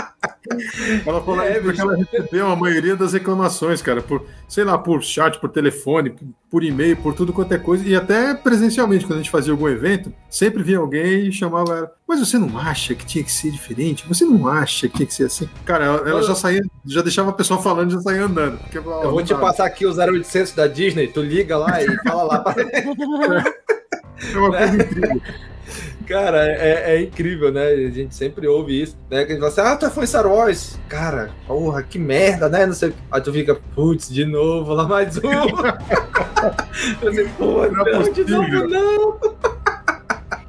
Ela 1.07 1.21
falou 1.23 1.43
é, 1.43 1.61
porque 1.61 1.81
ela 1.81 1.97
recebeu 1.97 2.49
a 2.49 2.57
maioria 2.57 2.97
das 2.97 3.13
reclamações, 3.13 3.83
cara, 3.83 4.03
por, 4.03 4.27
sei 4.49 4.65
lá, 4.65 4.79
por 4.79 5.03
chat, 5.03 5.39
por 5.39 5.51
telefone, 5.51 6.15
por 6.51 6.63
e-mail, 6.63 6.97
por 6.97 7.15
tudo 7.15 7.33
quanto 7.33 7.53
é 7.53 7.59
coisa, 7.59 7.87
e 7.87 7.95
até 7.95 8.35
presencialmente, 8.35 9.05
quando 9.05 9.21
a 9.21 9.23
gente 9.23 9.31
fazia 9.31 9.53
algum 9.53 9.69
evento, 9.69 10.13
sempre 10.29 10.63
vinha 10.63 10.79
alguém 10.79 11.29
e 11.29 11.33
chamava 11.33 11.77
ela, 11.77 11.93
mas 12.07 12.21
você 12.21 12.39
não 12.39 12.59
acha 12.59 12.95
que 12.95 13.07
tinha 13.07 13.25
que 13.25 13.33
ser 13.33 13.51
diferente? 13.51 14.07
Você 14.09 14.25
não 14.25 14.47
acha 14.47 14.89
que 14.89 14.97
tinha 14.97 15.07
que 15.07 15.15
ser 15.15 15.25
assim? 15.25 15.49
Cara, 15.65 15.85
ela, 15.85 16.09
ela 16.09 16.23
já 16.23 16.35
saía, 16.35 16.63
já 16.85 17.03
deixava 17.03 17.31
a 17.31 17.35
pessoa 17.35 17.61
falando 17.63 17.91
e 17.91 17.95
já 17.95 18.01
saía 18.01 18.25
andando. 18.25 18.59
Porque, 18.59 18.79
eu 18.79 19.11
vou 19.11 19.23
te 19.23 19.35
passar 19.35 19.67
aqui 19.67 19.87
o 19.87 19.93
0800 19.93 20.53
da 20.53 20.67
Disney, 20.67 21.09
tu 21.09 21.23
liga 21.23 21.57
lá 21.57 21.83
e 21.83 21.87
fala 22.05 22.23
lá. 22.25 22.39
Pra... 22.41 22.55
É 24.23 24.39
uma 24.39 24.51
coisa 24.51 24.77
incrível. 24.77 25.21
Cara, 26.07 26.45
é, 26.45 26.95
é, 26.95 27.03
incrível, 27.03 27.53
né? 27.53 27.69
A 27.69 27.91
gente 27.91 28.15
sempre 28.15 28.47
ouve 28.47 28.83
isso, 28.83 28.97
né? 29.11 29.25
Que 29.25 29.33
a 29.33 29.35
gente 29.35 29.41
fala 29.41 29.53
assim, 29.53 29.61
ah, 29.75 29.77
tu 29.77 29.87
é 29.87 29.91
fã 29.91 30.05
Star 30.05 30.27
Wars. 30.27 30.79
Cara, 30.89 31.31
porra, 31.47 31.83
que 31.83 31.99
merda, 31.99 32.49
né? 32.49 32.67
Não 32.67 32.75
sei. 32.75 32.93
Aí 33.11 33.21
tu 33.21 33.33
fica, 33.33 33.55
putz, 33.75 34.09
de 34.09 34.25
novo, 34.25 34.75
lá 34.75 34.87
mais 34.87 35.17
um. 35.19 35.23
Eu 37.01 37.15
sei, 37.15 37.29
porra, 37.39 37.69
não, 37.69 37.87
é 37.87 37.93
não 37.93 38.13
de 38.13 38.25
novo, 38.25 38.69
não. 38.69 39.21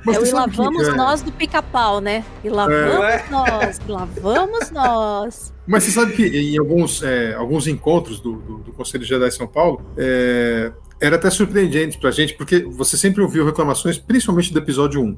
Mas 0.05 0.17
é 0.17 0.19
o 0.19 0.25
e 0.25 0.31
lá 0.31 0.45
vamos 0.47 0.87
é. 0.87 0.91
nós 0.93 1.21
do 1.21 1.31
pica-pau, 1.31 2.01
né? 2.01 2.25
E 2.43 2.49
lá 2.49 2.71
é. 2.71 2.89
vamos 2.89 3.05
é. 3.05 3.25
nós, 3.29 3.81
e 3.87 3.91
lá 3.91 4.07
vamos 4.21 4.71
nós. 4.71 5.53
Mas 5.65 5.83
você 5.83 5.91
sabe 5.91 6.13
que 6.13 6.25
em 6.27 6.57
alguns, 6.57 7.01
é, 7.03 7.33
alguns 7.35 7.67
encontros 7.67 8.19
do, 8.19 8.33
do, 8.33 8.57
do 8.57 8.73
Conselho 8.73 9.05
Jedi 9.05 9.31
São 9.31 9.47
Paulo, 9.47 9.81
é, 9.95 10.71
era 11.01 11.15
até 11.15 11.29
surpreendente 11.29 11.97
pra 11.97 12.11
gente, 12.11 12.33
porque 12.33 12.59
você 12.59 12.97
sempre 12.97 13.21
ouviu 13.21 13.45
reclamações, 13.45 13.97
principalmente 13.97 14.53
do 14.53 14.59
episódio 14.59 15.01
1. 15.01 15.17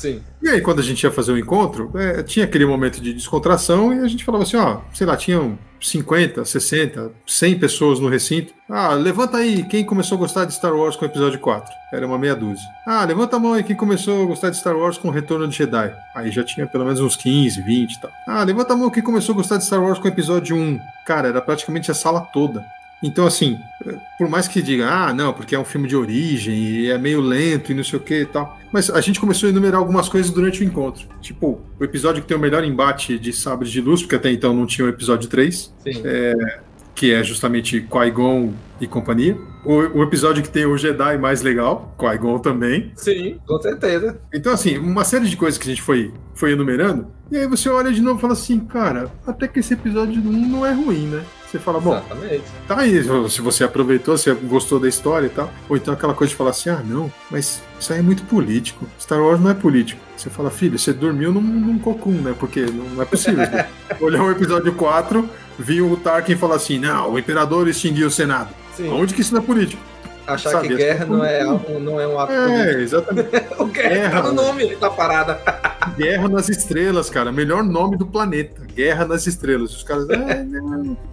Sim. 0.00 0.22
E 0.42 0.48
aí, 0.48 0.62
quando 0.62 0.78
a 0.78 0.82
gente 0.82 1.02
ia 1.02 1.10
fazer 1.10 1.30
o 1.30 1.34
um 1.34 1.38
encontro, 1.38 1.90
é, 1.94 2.22
tinha 2.22 2.46
aquele 2.46 2.64
momento 2.64 3.02
de 3.02 3.12
descontração 3.12 3.92
e 3.92 3.98
a 3.98 4.08
gente 4.08 4.24
falava 4.24 4.44
assim: 4.44 4.56
ó, 4.56 4.80
sei 4.94 5.06
lá, 5.06 5.14
tinham 5.14 5.58
50, 5.78 6.42
60, 6.42 7.12
100 7.26 7.58
pessoas 7.58 8.00
no 8.00 8.08
recinto. 8.08 8.54
Ah, 8.66 8.94
levanta 8.94 9.36
aí 9.36 9.62
quem 9.64 9.84
começou 9.84 10.16
a 10.16 10.18
gostar 10.18 10.46
de 10.46 10.54
Star 10.54 10.74
Wars 10.74 10.96
com 10.96 11.04
o 11.04 11.08
episódio 11.08 11.38
4. 11.38 11.70
Era 11.92 12.06
uma 12.06 12.18
meia 12.18 12.34
dúzia. 12.34 12.64
Ah, 12.86 13.04
levanta 13.04 13.36
a 13.36 13.38
mão 13.38 13.52
aí 13.52 13.62
quem 13.62 13.76
começou 13.76 14.22
a 14.22 14.26
gostar 14.26 14.48
de 14.48 14.56
Star 14.56 14.74
Wars 14.74 14.96
com 14.96 15.08
o 15.08 15.10
Retorno 15.10 15.46
de 15.46 15.56
Jedi. 15.56 15.94
Aí 16.14 16.30
já 16.30 16.42
tinha 16.42 16.66
pelo 16.66 16.84
menos 16.84 17.00
uns 17.00 17.16
15, 17.16 17.60
20 17.60 17.92
e 17.92 18.00
tal. 18.00 18.10
Ah, 18.26 18.42
levanta 18.42 18.72
a 18.72 18.76
mão 18.76 18.88
quem 18.88 19.02
começou 19.02 19.34
a 19.34 19.36
gostar 19.36 19.58
de 19.58 19.64
Star 19.66 19.82
Wars 19.82 19.98
com 19.98 20.06
o 20.06 20.10
episódio 20.10 20.56
1. 20.56 20.80
Cara, 21.04 21.28
era 21.28 21.42
praticamente 21.42 21.90
a 21.90 21.94
sala 21.94 22.20
toda. 22.20 22.64
Então, 23.02 23.26
assim, 23.26 23.58
por 24.18 24.28
mais 24.28 24.46
que 24.46 24.60
diga, 24.60 24.88
ah, 24.88 25.14
não, 25.14 25.32
porque 25.32 25.54
é 25.54 25.58
um 25.58 25.64
filme 25.64 25.88
de 25.88 25.96
origem 25.96 26.54
e 26.54 26.90
é 26.90 26.98
meio 26.98 27.20
lento 27.20 27.72
e 27.72 27.74
não 27.74 27.82
sei 27.82 27.98
o 27.98 28.02
que 28.02 28.20
e 28.20 28.26
tal. 28.26 28.58
Mas 28.72 28.90
a 28.90 29.00
gente 29.00 29.18
começou 29.18 29.46
a 29.46 29.50
enumerar 29.50 29.80
algumas 29.80 30.08
coisas 30.08 30.30
durante 30.30 30.62
o 30.62 30.64
encontro. 30.64 31.06
Tipo, 31.20 31.60
o 31.78 31.84
episódio 31.84 32.20
que 32.22 32.28
tem 32.28 32.36
o 32.36 32.40
melhor 32.40 32.62
embate 32.62 33.18
de 33.18 33.32
sabres 33.32 33.70
de 33.70 33.80
luz, 33.80 34.02
porque 34.02 34.16
até 34.16 34.30
então 34.30 34.54
não 34.54 34.66
tinha 34.66 34.86
o 34.86 34.88
episódio 34.88 35.28
3. 35.28 35.74
É, 36.04 36.60
que 36.94 37.14
é 37.14 37.24
justamente 37.24 37.80
Qui-Gon 37.80 38.52
e 38.78 38.86
companhia. 38.86 39.34
O, 39.64 40.00
o, 40.00 40.02
episódio 40.02 40.42
que 40.42 40.50
tem 40.50 40.66
o 40.66 40.76
Jedi 40.76 41.16
mais 41.16 41.40
legal, 41.40 41.94
Qui-Gon 41.98 42.38
também. 42.40 42.92
Sim, 42.94 43.38
com 43.46 43.58
certeza. 43.58 44.20
Então, 44.34 44.52
assim, 44.52 44.76
uma 44.76 45.02
série 45.02 45.26
de 45.26 45.36
coisas 45.36 45.56
que 45.56 45.64
a 45.64 45.70
gente 45.70 45.80
foi, 45.80 46.12
foi 46.34 46.52
enumerando. 46.52 47.06
E 47.30 47.38
aí 47.38 47.46
você 47.46 47.70
olha 47.70 47.90
de 47.90 48.02
novo 48.02 48.18
e 48.18 48.20
fala 48.20 48.34
assim, 48.34 48.60
cara, 48.60 49.10
até 49.26 49.48
que 49.48 49.60
esse 49.60 49.72
episódio 49.72 50.20
1 50.20 50.48
não 50.48 50.66
é 50.66 50.72
ruim, 50.72 51.06
né? 51.06 51.24
Você 51.50 51.58
fala, 51.58 51.80
bom, 51.80 51.96
Exatamente. 51.96 52.44
tá 52.68 52.78
aí, 52.78 53.02
se 53.28 53.40
você 53.40 53.64
aproveitou, 53.64 54.16
se 54.16 54.32
gostou 54.32 54.78
da 54.78 54.88
história 54.88 55.26
e 55.26 55.30
tal. 55.30 55.50
Ou 55.68 55.76
então 55.76 55.92
aquela 55.92 56.14
coisa 56.14 56.30
de 56.30 56.36
falar 56.36 56.50
assim, 56.50 56.70
ah, 56.70 56.80
não, 56.84 57.12
mas 57.28 57.60
isso 57.78 57.92
aí 57.92 57.98
é 57.98 58.02
muito 58.02 58.22
político. 58.24 58.86
Star 59.00 59.20
Wars 59.20 59.40
não 59.40 59.50
é 59.50 59.54
político. 59.54 60.00
Você 60.16 60.30
fala, 60.30 60.48
filho, 60.48 60.78
você 60.78 60.92
dormiu 60.92 61.32
num, 61.32 61.40
num 61.40 61.78
cocum, 61.78 62.12
né? 62.12 62.36
Porque 62.38 62.60
não 62.60 63.02
é 63.02 63.04
possível. 63.04 63.44
Olhar 64.00 64.22
o 64.22 64.30
episódio 64.30 64.72
4, 64.74 65.28
viu 65.58 65.90
o 65.90 65.96
Tarkin 65.96 66.36
falar 66.36 66.54
assim, 66.54 66.78
não, 66.78 67.10
o 67.10 67.18
imperador 67.18 67.66
extinguiu 67.66 68.06
o 68.06 68.10
Senado. 68.12 68.50
Sim. 68.76 68.88
Onde 68.92 69.12
que 69.12 69.20
isso 69.20 69.34
não 69.34 69.42
é 69.42 69.44
político? 69.44 69.82
Achar 70.26 70.50
Sabe, 70.50 70.68
que 70.68 70.76
guerra 70.76 71.06
não 71.06 71.24
é, 71.24 71.44
não 71.80 72.00
é 72.00 72.06
um 72.06 72.20
ato. 72.20 72.32
É, 72.32 72.80
exatamente. 72.80 73.28
o 73.58 73.64
guerra, 73.66 73.88
guerra 73.88 74.22
tá 74.22 74.28
no 74.28 74.34
nome 74.34 74.76
da 74.76 74.88
parada. 74.88 75.40
Guerra 75.96 76.28
nas 76.28 76.48
Estrelas, 76.48 77.10
cara. 77.10 77.30
Melhor 77.30 77.62
nome 77.62 77.96
do 77.96 78.06
planeta. 78.06 78.64
Guerra 78.74 79.04
nas 79.04 79.26
Estrelas. 79.26 79.74
Os 79.74 79.82
caras. 79.82 80.08
É, 80.08 80.44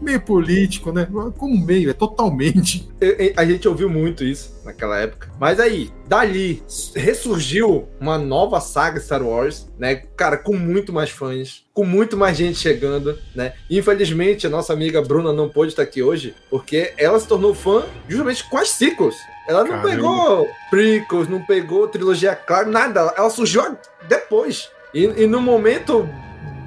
meio 0.02 0.22
político, 0.22 0.92
né? 0.92 1.08
Como 1.38 1.66
meio, 1.66 1.90
é 1.90 1.94
totalmente. 1.94 2.90
A 3.36 3.46
gente 3.46 3.68
ouviu 3.68 3.90
muito 3.90 4.24
isso 4.24 4.62
naquela 4.64 4.98
época. 5.00 5.30
Mas 5.40 5.60
aí, 5.60 5.90
dali, 6.08 6.64
ressurgiu 6.96 7.88
uma 8.00 8.18
nova 8.18 8.60
saga 8.60 9.00
Star 9.00 9.24
Wars, 9.24 9.68
né? 9.78 9.96
Cara, 10.16 10.38
com 10.38 10.56
muito 10.56 10.94
mais 10.94 11.10
fãs, 11.10 11.66
com 11.74 11.86
muito 11.86 12.16
mais 12.18 12.38
gente 12.38 12.58
chegando, 12.58 13.18
né? 13.36 13.54
Infelizmente, 13.70 14.48
a 14.48 14.50
nossa 14.50 14.74
amiga 14.74 15.02
Bruna 15.02 15.34
não 15.34 15.50
pôde 15.50 15.72
estar 15.72 15.84
aqui 15.84 16.02
hoje, 16.02 16.36
porque 16.50 16.94
ela 16.98 17.20
se 17.20 17.28
tornou 17.28 17.54
fã 17.54 17.84
justamente 18.08 18.48
com 18.50 18.58
as 18.58 18.70
sequels. 18.70 19.16
Ela 19.48 19.64
não 19.64 19.82
Caramba. 19.82 19.90
pegou 19.90 20.50
prequels, 20.70 21.28
não 21.28 21.42
pegou 21.42 21.88
trilogia 21.88 22.36
clara, 22.36 22.68
nada. 22.68 23.14
Ela 23.16 23.30
surgiu 23.30 23.78
depois. 24.08 24.70
E, 24.94 25.04
e 25.24 25.28
no 25.28 25.42
momento 25.42 26.08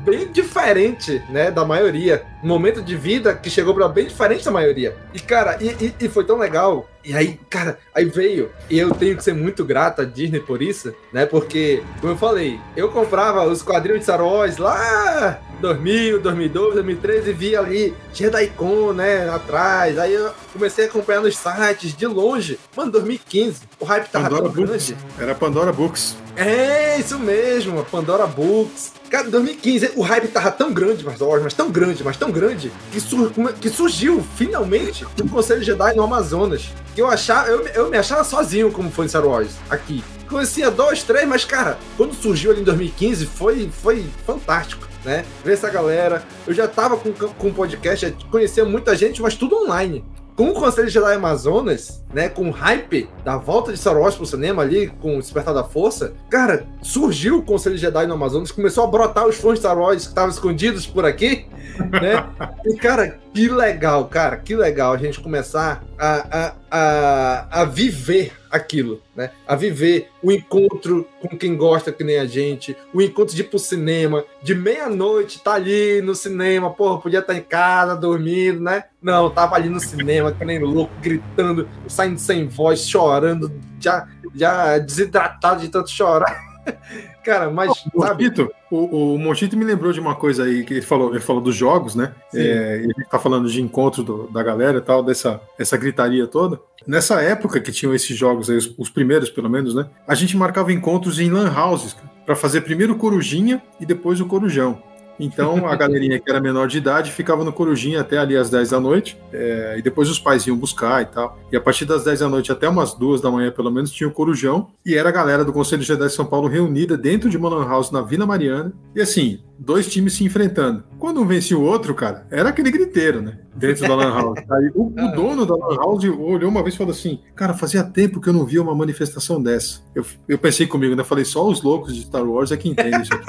bem 0.04 0.26
diferente, 0.28 1.22
né, 1.28 1.50
da 1.50 1.64
maioria. 1.64 2.24
Um 2.42 2.48
momento 2.48 2.82
de 2.82 2.96
vida 2.96 3.34
que 3.34 3.50
chegou 3.50 3.74
para 3.74 3.88
bem 3.88 4.06
diferente 4.06 4.44
da 4.44 4.50
maioria. 4.50 4.96
E, 5.12 5.20
cara, 5.20 5.58
e, 5.60 5.68
e, 5.84 5.94
e, 6.00 6.08
foi 6.08 6.24
tão 6.24 6.38
legal. 6.38 6.88
E 7.04 7.14
aí, 7.14 7.38
cara, 7.48 7.78
aí 7.94 8.06
veio. 8.06 8.50
E 8.68 8.78
eu 8.78 8.94
tenho 8.94 9.16
que 9.16 9.24
ser 9.24 9.34
muito 9.34 9.64
grato 9.64 10.00
à 10.00 10.04
Disney 10.04 10.40
por 10.40 10.62
isso, 10.62 10.94
né? 11.12 11.26
Porque, 11.26 11.82
como 12.00 12.12
eu 12.12 12.16
falei, 12.16 12.58
eu 12.76 12.88
comprava 12.90 13.44
os 13.44 13.62
quadrinhos 13.62 14.00
de 14.00 14.04
Star 14.04 14.24
Wars 14.24 14.56
lá 14.56 15.38
2000, 15.60 16.20
2012, 16.20 16.74
2013 16.74 17.30
e 17.30 17.32
via 17.32 17.60
ali 17.60 17.94
JediCon, 18.12 18.92
né, 18.92 19.28
atrás. 19.28 19.98
Aí 19.98 20.14
eu 20.14 20.32
comecei 20.52 20.86
a 20.86 20.88
acompanhar 20.88 21.20
nos 21.20 21.36
sites 21.36 21.94
de 21.94 22.06
longe. 22.06 22.58
Mano, 22.76 22.90
2015, 22.92 23.60
o 23.78 23.84
hype 23.84 24.08
tava 24.08 24.24
Pandora 24.30 24.42
tão 24.42 24.52
Books. 24.52 24.90
grande. 24.90 24.96
Era 25.18 25.34
Pandora 25.34 25.72
Books. 25.72 26.16
É, 26.36 26.98
isso 26.98 27.18
mesmo, 27.18 27.84
Pandora 27.84 28.26
Books. 28.26 28.92
Cara, 29.10 29.28
2015, 29.28 29.92
o 29.96 30.02
hype 30.02 30.28
tava 30.28 30.50
tão 30.52 30.72
grande, 30.72 31.04
mas, 31.04 31.18
mas 31.42 31.52
tão 31.52 31.70
grande, 31.70 32.04
mas 32.04 32.16
tão 32.16 32.30
grande, 32.30 32.72
que, 32.92 33.00
sur 33.00 33.32
que 33.60 33.68
surgiu, 33.68 34.24
finalmente, 34.36 35.04
o 35.04 35.28
Conselho 35.28 35.62
Jedi 35.62 35.94
no 35.94 36.02
Amazonas. 36.02 36.70
Que 36.94 37.02
eu 37.02 37.08
achava, 37.08 37.48
eu, 37.48 37.66
eu 37.68 37.90
me 37.90 37.98
achava 37.98 38.22
sozinho 38.22 38.70
como 38.70 38.90
fã 38.90 39.04
de 39.04 39.10
Star 39.10 39.26
Wars, 39.26 39.50
aqui. 39.68 40.02
Conhecia 40.28 40.70
dois, 40.70 41.02
três, 41.02 41.26
mas, 41.28 41.44
cara, 41.44 41.76
quando 41.96 42.14
surgiu 42.14 42.52
ali 42.52 42.60
em 42.60 42.64
2015, 42.64 43.26
foi, 43.26 43.68
foi 43.82 44.06
fantástico 44.24 44.89
né? 45.04 45.24
Ver 45.44 45.52
essa 45.54 45.70
galera. 45.70 46.22
Eu 46.46 46.54
já 46.54 46.68
tava 46.68 46.96
com, 46.96 47.12
com 47.12 47.52
podcast, 47.52 48.06
já 48.06 48.12
conhecia 48.30 48.64
muita 48.64 48.94
gente, 48.96 49.20
mas 49.20 49.34
tudo 49.34 49.56
online 49.56 50.04
com 50.40 50.48
o 50.48 50.54
Conselho 50.54 50.88
Jedi 50.88 51.12
Amazonas, 51.12 52.02
né, 52.14 52.30
com 52.30 52.48
o 52.48 52.50
hype 52.50 53.10
da 53.22 53.36
volta 53.36 53.70
de 53.70 53.78
Star 53.78 53.94
Wars 53.94 54.14
pro 54.14 54.24
cinema 54.24 54.62
ali, 54.62 54.86
com 54.86 55.18
o 55.18 55.20
Despertar 55.20 55.52
da 55.52 55.62
Força, 55.62 56.14
cara, 56.30 56.66
surgiu 56.80 57.36
o 57.36 57.42
Conselho 57.42 57.76
Jedi 57.76 58.06
no 58.06 58.14
Amazonas, 58.14 58.50
começou 58.50 58.84
a 58.84 58.86
brotar 58.86 59.26
os 59.26 59.36
fãs 59.36 59.54
de 59.54 59.58
Star 59.58 59.78
Wars 59.78 60.04
que 60.04 60.08
estavam 60.08 60.30
escondidos 60.30 60.86
por 60.86 61.04
aqui, 61.04 61.44
né? 61.78 62.26
E, 62.64 62.74
cara, 62.76 63.18
que 63.34 63.48
legal, 63.48 64.06
cara, 64.06 64.38
que 64.38 64.56
legal 64.56 64.94
a 64.94 64.96
gente 64.96 65.20
começar 65.20 65.84
a, 65.98 66.46
a, 66.46 66.52
a, 66.70 67.46
a 67.50 67.64
viver 67.64 68.32
aquilo, 68.50 69.02
né? 69.14 69.30
A 69.46 69.54
viver 69.54 70.08
o 70.22 70.30
encontro 70.30 71.06
com 71.20 71.36
quem 71.36 71.56
gosta 71.56 71.92
que 71.92 72.04
nem 72.04 72.18
a 72.18 72.26
gente, 72.26 72.76
o 72.92 73.00
encontro 73.00 73.34
de 73.34 73.42
ir 73.42 73.44
pro 73.44 73.58
cinema, 73.58 74.24
de 74.42 74.54
meia-noite, 74.54 75.42
tá 75.42 75.54
ali 75.54 76.00
no 76.02 76.14
cinema, 76.14 76.70
porra, 76.70 77.00
podia 77.00 77.20
estar 77.20 77.32
tá 77.32 77.38
em 77.38 77.42
casa, 77.42 77.96
dormindo, 77.96 78.60
né? 78.60 78.84
Não, 79.02 79.30
tava 79.30 79.56
ali 79.56 79.68
no 79.68 79.80
cinema, 79.80 80.32
que 80.32 80.44
nem 80.44 80.58
louco, 80.58 80.92
gritando, 81.00 81.68
saindo 81.88 82.18
sem 82.18 82.46
voz, 82.46 82.86
chorando, 82.86 83.52
já, 83.78 84.08
já 84.34 84.78
desidratado 84.78 85.60
de 85.60 85.68
tanto 85.68 85.90
chorar. 85.90 86.40
Cara, 87.30 87.48
mas. 87.48 87.70
O 87.94 88.00
Mochito, 88.00 88.50
o, 88.68 89.14
o 89.14 89.18
Mochito 89.18 89.56
me 89.56 89.64
lembrou 89.64 89.92
de 89.92 90.00
uma 90.00 90.16
coisa 90.16 90.42
aí 90.42 90.64
que 90.64 90.74
ele 90.74 90.82
falou, 90.82 91.10
ele 91.10 91.20
falou 91.20 91.40
dos 91.40 91.54
jogos, 91.54 91.94
né? 91.94 92.12
É, 92.34 92.80
a 92.80 92.82
gente 92.82 93.08
tá 93.08 93.20
falando 93.20 93.48
de 93.48 93.62
encontro 93.62 94.02
do, 94.02 94.26
da 94.26 94.42
galera 94.42 94.78
e 94.78 94.80
tal, 94.80 95.00
dessa 95.00 95.40
essa 95.56 95.76
gritaria 95.76 96.26
toda. 96.26 96.60
Nessa 96.84 97.22
época 97.22 97.60
que 97.60 97.70
tinham 97.70 97.94
esses 97.94 98.16
jogos 98.16 98.50
aí, 98.50 98.56
os, 98.56 98.74
os 98.76 98.90
primeiros 98.90 99.30
pelo 99.30 99.48
menos, 99.48 99.76
né? 99.76 99.86
A 100.08 100.14
gente 100.16 100.36
marcava 100.36 100.72
encontros 100.72 101.20
em 101.20 101.30
lan 101.30 101.52
houses 101.56 101.96
para 102.26 102.34
fazer 102.34 102.62
primeiro 102.62 102.94
o 102.94 102.96
Corujinha 102.96 103.62
e 103.78 103.86
depois 103.86 104.20
o 104.20 104.26
Corujão. 104.26 104.82
Então 105.20 105.66
a 105.66 105.76
galerinha 105.76 106.18
que 106.18 106.30
era 106.30 106.40
menor 106.40 106.66
de 106.66 106.78
idade 106.78 107.12
ficava 107.12 107.44
no 107.44 107.52
Corujinha 107.52 108.00
até 108.00 108.18
ali 108.18 108.36
às 108.36 108.50
10 108.50 108.70
da 108.70 108.80
noite, 108.80 109.18
é, 109.32 109.76
e 109.78 109.82
depois 109.82 110.08
os 110.08 110.18
pais 110.18 110.46
iam 110.46 110.56
buscar 110.56 111.02
e 111.02 111.06
tal. 111.06 111.38
E 111.52 111.56
a 111.56 111.60
partir 111.60 111.84
das 111.84 112.04
10 112.04 112.20
da 112.20 112.28
noite 112.28 112.50
até 112.50 112.68
umas 112.68 112.94
2 112.94 113.20
da 113.20 113.30
manhã, 113.30 113.50
pelo 113.50 113.70
menos, 113.70 113.92
tinha 113.92 114.08
o 114.08 114.12
Corujão, 114.12 114.68
e 114.84 114.94
era 114.94 115.08
a 115.08 115.12
galera 115.12 115.44
do 115.44 115.52
Conselho 115.52 115.82
de 115.82 115.88
Jedi 115.88 116.06
de 116.06 116.12
São 116.12 116.24
Paulo 116.24 116.48
reunida 116.48 116.96
dentro 116.96 117.28
de 117.28 117.36
uma 117.36 117.50
House 117.64 117.90
na 117.90 118.00
Vila 118.00 118.26
Mariana. 118.26 118.72
E 118.94 119.00
assim, 119.00 119.40
dois 119.58 119.86
times 119.86 120.14
se 120.14 120.24
enfrentando. 120.24 120.84
Quando 120.98 121.20
um 121.20 121.26
vencia 121.26 121.56
o 121.56 121.62
outro, 121.62 121.94
cara, 121.94 122.26
era 122.30 122.48
aquele 122.48 122.70
griteiro, 122.70 123.20
né? 123.20 123.38
Dentro 123.54 123.86
da 123.86 123.94
Lan 123.94 124.14
House. 124.14 124.38
Aí 124.50 124.70
o, 124.74 124.86
o, 124.86 125.12
dono 125.14 125.44
da 125.44 125.54
Lan 125.54 125.76
House 125.76 126.04
olhou 126.04 126.50
uma 126.50 126.62
vez 126.62 126.74
e 126.74 126.78
falou 126.78 126.92
assim: 126.92 127.20
Cara, 127.34 127.54
fazia 127.54 127.82
tempo 127.82 128.20
que 128.20 128.28
eu 128.28 128.32
não 128.32 128.46
via 128.46 128.62
uma 128.62 128.74
manifestação 128.74 129.42
dessa. 129.42 129.80
Eu, 129.94 130.04
eu 130.28 130.38
pensei 130.38 130.66
comigo, 130.66 130.94
né? 130.94 131.04
Falei, 131.04 131.24
só 131.24 131.46
os 131.46 131.62
loucos 131.62 131.94
de 131.94 132.02
Star 132.02 132.24
Wars 132.24 132.52
é 132.52 132.56
que 132.56 132.68
entendem 132.68 133.02
isso 133.02 133.12
aqui. 133.12 133.26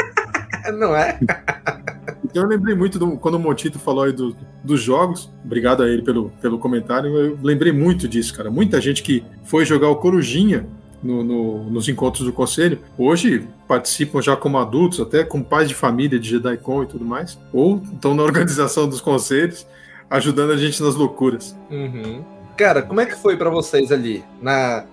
Não 0.78 0.96
é? 0.96 1.18
Eu 2.34 2.46
lembrei 2.46 2.76
muito 2.76 2.98
do, 2.98 3.18
quando 3.18 3.36
o 3.36 3.40
Montito 3.40 3.80
falou 3.80 4.04
aí 4.04 4.12
do, 4.12 4.36
dos 4.64 4.82
jogos. 4.82 5.30
Obrigado 5.44 5.84
a 5.84 5.90
ele 5.90 6.02
pelo, 6.02 6.30
pelo 6.42 6.58
comentário. 6.60 7.16
Eu 7.16 7.40
lembrei 7.42 7.72
muito 7.72 8.08
disso, 8.08 8.34
cara. 8.34 8.50
Muita 8.50 8.80
gente 8.80 9.04
que 9.04 9.24
foi 9.44 9.66
jogar 9.66 9.90
o 9.90 9.96
Corujinha 9.96 10.66
no, 11.04 11.24
no, 11.24 11.64
nos 11.70 11.90
encontros 11.90 12.26
do 12.26 12.32
conselho, 12.32 12.80
hoje 12.98 13.48
participam 13.68 14.22
já 14.22 14.36
como 14.36 14.58
adultos, 14.58 15.00
até 15.00 15.24
com 15.24 15.42
pais 15.42 15.68
de 15.68 15.76
família 15.76 16.20
de 16.20 16.30
JediCon 16.30 16.84
e 16.84 16.86
tudo 16.86 17.04
mais, 17.04 17.38
ou 17.52 17.82
estão 17.94 18.14
na 18.14 18.22
organização 18.24 18.88
dos 18.88 19.02
conselhos, 19.02 19.66
ajudando 20.10 20.52
a 20.52 20.58
gente 20.58 20.82
nas 20.82 20.96
loucuras. 20.96 21.56
Uhum. 21.70 22.24
Cara, 22.56 22.82
como 22.82 23.02
é 23.02 23.06
que 23.06 23.16
foi 23.16 23.36
para 23.36 23.50
vocês 23.50 23.92
ali, 23.92 24.24
na, 24.42 24.86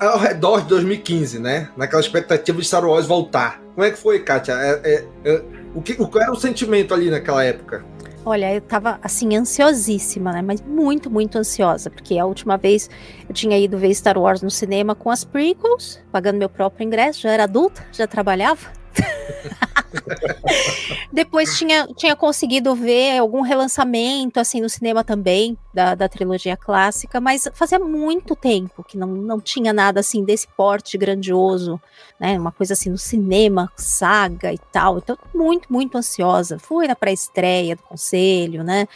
ao 0.00 0.18
redor 0.18 0.62
de 0.62 0.68
2015, 0.68 1.38
né? 1.38 1.68
Naquela 1.76 2.00
expectativa 2.00 2.58
de 2.58 2.66
Star 2.66 2.84
Wars 2.84 3.06
voltar. 3.06 3.60
Como 3.74 3.84
é 3.84 3.90
que 3.90 3.98
foi, 3.98 4.20
Kátia? 4.20 4.52
É, 4.52 4.80
é, 4.84 5.04
é, 5.24 5.42
o 5.76 5.82
que, 5.82 5.94
qual 5.94 6.22
era 6.22 6.32
o 6.32 6.36
sentimento 6.36 6.94
ali 6.94 7.10
naquela 7.10 7.44
época? 7.44 7.84
Olha, 8.24 8.52
eu 8.52 8.60
tava 8.62 8.98
assim 9.02 9.36
ansiosíssima, 9.36 10.32
né? 10.32 10.42
Mas 10.42 10.60
muito, 10.62 11.10
muito 11.10 11.36
ansiosa, 11.36 11.90
porque 11.90 12.18
a 12.18 12.24
última 12.24 12.56
vez 12.56 12.88
eu 13.28 13.34
tinha 13.34 13.56
ido 13.58 13.76
ver 13.76 13.94
Star 13.94 14.18
Wars 14.18 14.42
no 14.42 14.50
cinema 14.50 14.94
com 14.94 15.10
as 15.10 15.22
prequels, 15.22 16.00
pagando 16.10 16.38
meu 16.38 16.48
próprio 16.48 16.84
ingresso, 16.84 17.20
já 17.20 17.30
era 17.30 17.44
adulta, 17.44 17.86
já 17.92 18.06
trabalhava. 18.06 18.72
Depois 21.12 21.56
tinha, 21.56 21.86
tinha 21.96 22.14
conseguido 22.14 22.74
ver 22.74 23.18
algum 23.18 23.40
relançamento 23.40 24.38
assim 24.38 24.60
no 24.60 24.68
cinema 24.68 25.02
também 25.02 25.56
da, 25.72 25.94
da 25.94 26.08
trilogia 26.08 26.56
clássica, 26.56 27.20
mas 27.20 27.48
fazia 27.54 27.78
muito 27.78 28.36
tempo 28.36 28.84
que 28.84 28.98
não, 28.98 29.08
não 29.08 29.40
tinha 29.40 29.72
nada 29.72 30.00
assim 30.00 30.24
desse 30.24 30.46
porte 30.48 30.98
grandioso, 30.98 31.80
né? 32.18 32.38
Uma 32.38 32.52
coisa 32.52 32.74
assim 32.74 32.90
no 32.90 32.98
cinema, 32.98 33.72
saga 33.76 34.52
e 34.52 34.58
tal. 34.58 34.98
Então, 34.98 35.16
muito, 35.34 35.72
muito 35.72 35.96
ansiosa. 35.96 36.58
Fui 36.58 36.86
na 36.86 36.94
pré-estreia 36.94 37.76
do 37.76 37.82
conselho, 37.82 38.62
né? 38.62 38.86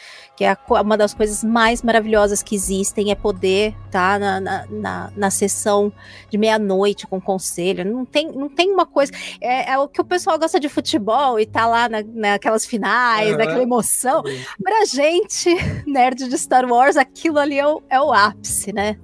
Que 0.41 0.47
é 0.47 0.57
uma 0.71 0.97
das 0.97 1.13
coisas 1.13 1.45
mais 1.45 1.83
maravilhosas 1.83 2.43
que 2.43 2.55
existem 2.55 3.11
é 3.11 3.15
poder 3.15 3.75
estar 3.85 4.15
tá 4.15 4.19
na, 4.19 4.41
na, 4.41 4.67
na, 4.71 5.13
na 5.15 5.31
sessão 5.31 5.93
de 6.31 6.39
meia-noite 6.39 7.07
com 7.07 7.19
o 7.19 7.21
conselho. 7.21 7.85
Não 7.85 8.07
tem, 8.07 8.33
não 8.33 8.49
tem 8.49 8.73
uma 8.73 8.87
coisa. 8.87 9.13
É, 9.39 9.73
é 9.73 9.79
o 9.79 9.87
que 9.87 10.01
o 10.01 10.05
pessoal 10.05 10.39
gosta 10.39 10.59
de 10.59 10.67
futebol 10.67 11.39
e 11.39 11.45
tá 11.45 11.67
lá 11.67 11.91
na, 11.91 12.03
naquelas 12.03 12.65
finais, 12.65 13.33
uhum. 13.33 13.37
naquela 13.37 13.63
emoção. 13.63 14.23
Pra 14.63 14.87
gente, 14.87 15.51
nerd 15.87 16.27
de 16.27 16.39
Star 16.39 16.65
Wars, 16.65 16.97
aquilo 16.97 17.39
ali 17.39 17.59
é 17.59 17.67
o, 17.69 17.83
é 17.91 18.01
o 18.01 18.11
ápice, 18.11 18.73
né? 18.73 18.97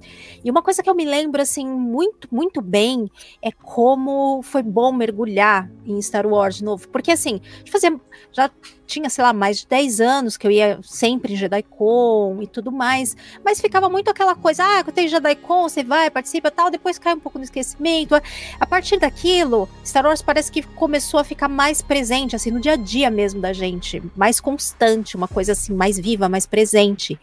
E 0.43 0.51
uma 0.51 0.61
coisa 0.61 0.81
que 0.83 0.89
eu 0.89 0.95
me 0.95 1.05
lembro, 1.05 1.41
assim, 1.41 1.67
muito, 1.67 2.27
muito 2.31 2.61
bem 2.61 3.09
é 3.41 3.51
como 3.51 4.41
foi 4.43 4.63
bom 4.63 4.91
mergulhar 4.91 5.69
em 5.85 6.01
Star 6.01 6.25
Wars 6.25 6.57
de 6.57 6.63
novo. 6.63 6.87
Porque, 6.89 7.11
assim, 7.11 7.41
fazia, 7.69 7.99
já 8.31 8.49
tinha, 8.85 9.09
sei 9.09 9.23
lá, 9.23 9.33
mais 9.33 9.59
de 9.59 9.67
10 9.67 9.99
anos 9.99 10.37
que 10.37 10.47
eu 10.47 10.51
ia 10.51 10.79
sempre 10.81 11.33
em 11.33 11.35
JediCon 11.35 12.39
e 12.41 12.47
tudo 12.47 12.71
mais, 12.71 13.15
mas 13.43 13.59
ficava 13.59 13.89
muito 13.89 14.09
aquela 14.09 14.33
coisa, 14.33 14.63
ah, 14.63 14.83
eu 14.85 14.93
tenho 14.93 15.09
JediCon, 15.09 15.67
você 15.67 15.83
vai, 15.83 16.09
participa 16.09 16.49
tal, 16.49 16.71
depois 16.71 16.97
cai 16.97 17.13
um 17.13 17.19
pouco 17.19 17.37
no 17.37 17.43
esquecimento. 17.43 18.15
A 18.59 18.65
partir 18.65 18.97
daquilo, 18.97 19.67
Star 19.85 20.05
Wars 20.05 20.21
parece 20.21 20.51
que 20.51 20.63
começou 20.63 21.19
a 21.19 21.23
ficar 21.23 21.49
mais 21.49 21.81
presente, 21.81 22.35
assim, 22.35 22.49
no 22.49 22.59
dia 22.59 22.73
a 22.73 22.77
dia 22.77 23.11
mesmo 23.11 23.41
da 23.41 23.51
gente, 23.51 24.01
mais 24.15 24.39
constante, 24.39 25.15
uma 25.15 25.27
coisa 25.27 25.51
assim, 25.51 25.73
mais 25.73 25.99
viva, 25.99 26.29
mais 26.29 26.45
presente. 26.45 27.19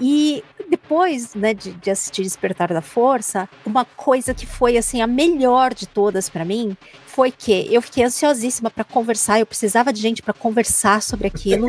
E 0.00 0.42
depois, 0.68 1.34
né, 1.34 1.52
de, 1.52 1.72
de, 1.72 1.90
assistir 1.90 2.22
Despertar 2.22 2.72
da 2.72 2.80
Força, 2.80 3.48
uma 3.66 3.84
coisa 3.84 4.32
que 4.32 4.46
foi 4.46 4.76
assim 4.78 5.02
a 5.02 5.06
melhor 5.06 5.74
de 5.74 5.86
todas 5.86 6.28
para 6.28 6.44
mim 6.44 6.76
foi 7.06 7.30
que 7.30 7.68
eu 7.72 7.82
fiquei 7.82 8.04
ansiosíssima 8.04 8.70
para 8.70 8.84
conversar, 8.84 9.40
eu 9.40 9.46
precisava 9.46 9.92
de 9.92 10.00
gente 10.00 10.22
para 10.22 10.32
conversar 10.32 11.02
sobre 11.02 11.26
aquilo. 11.26 11.68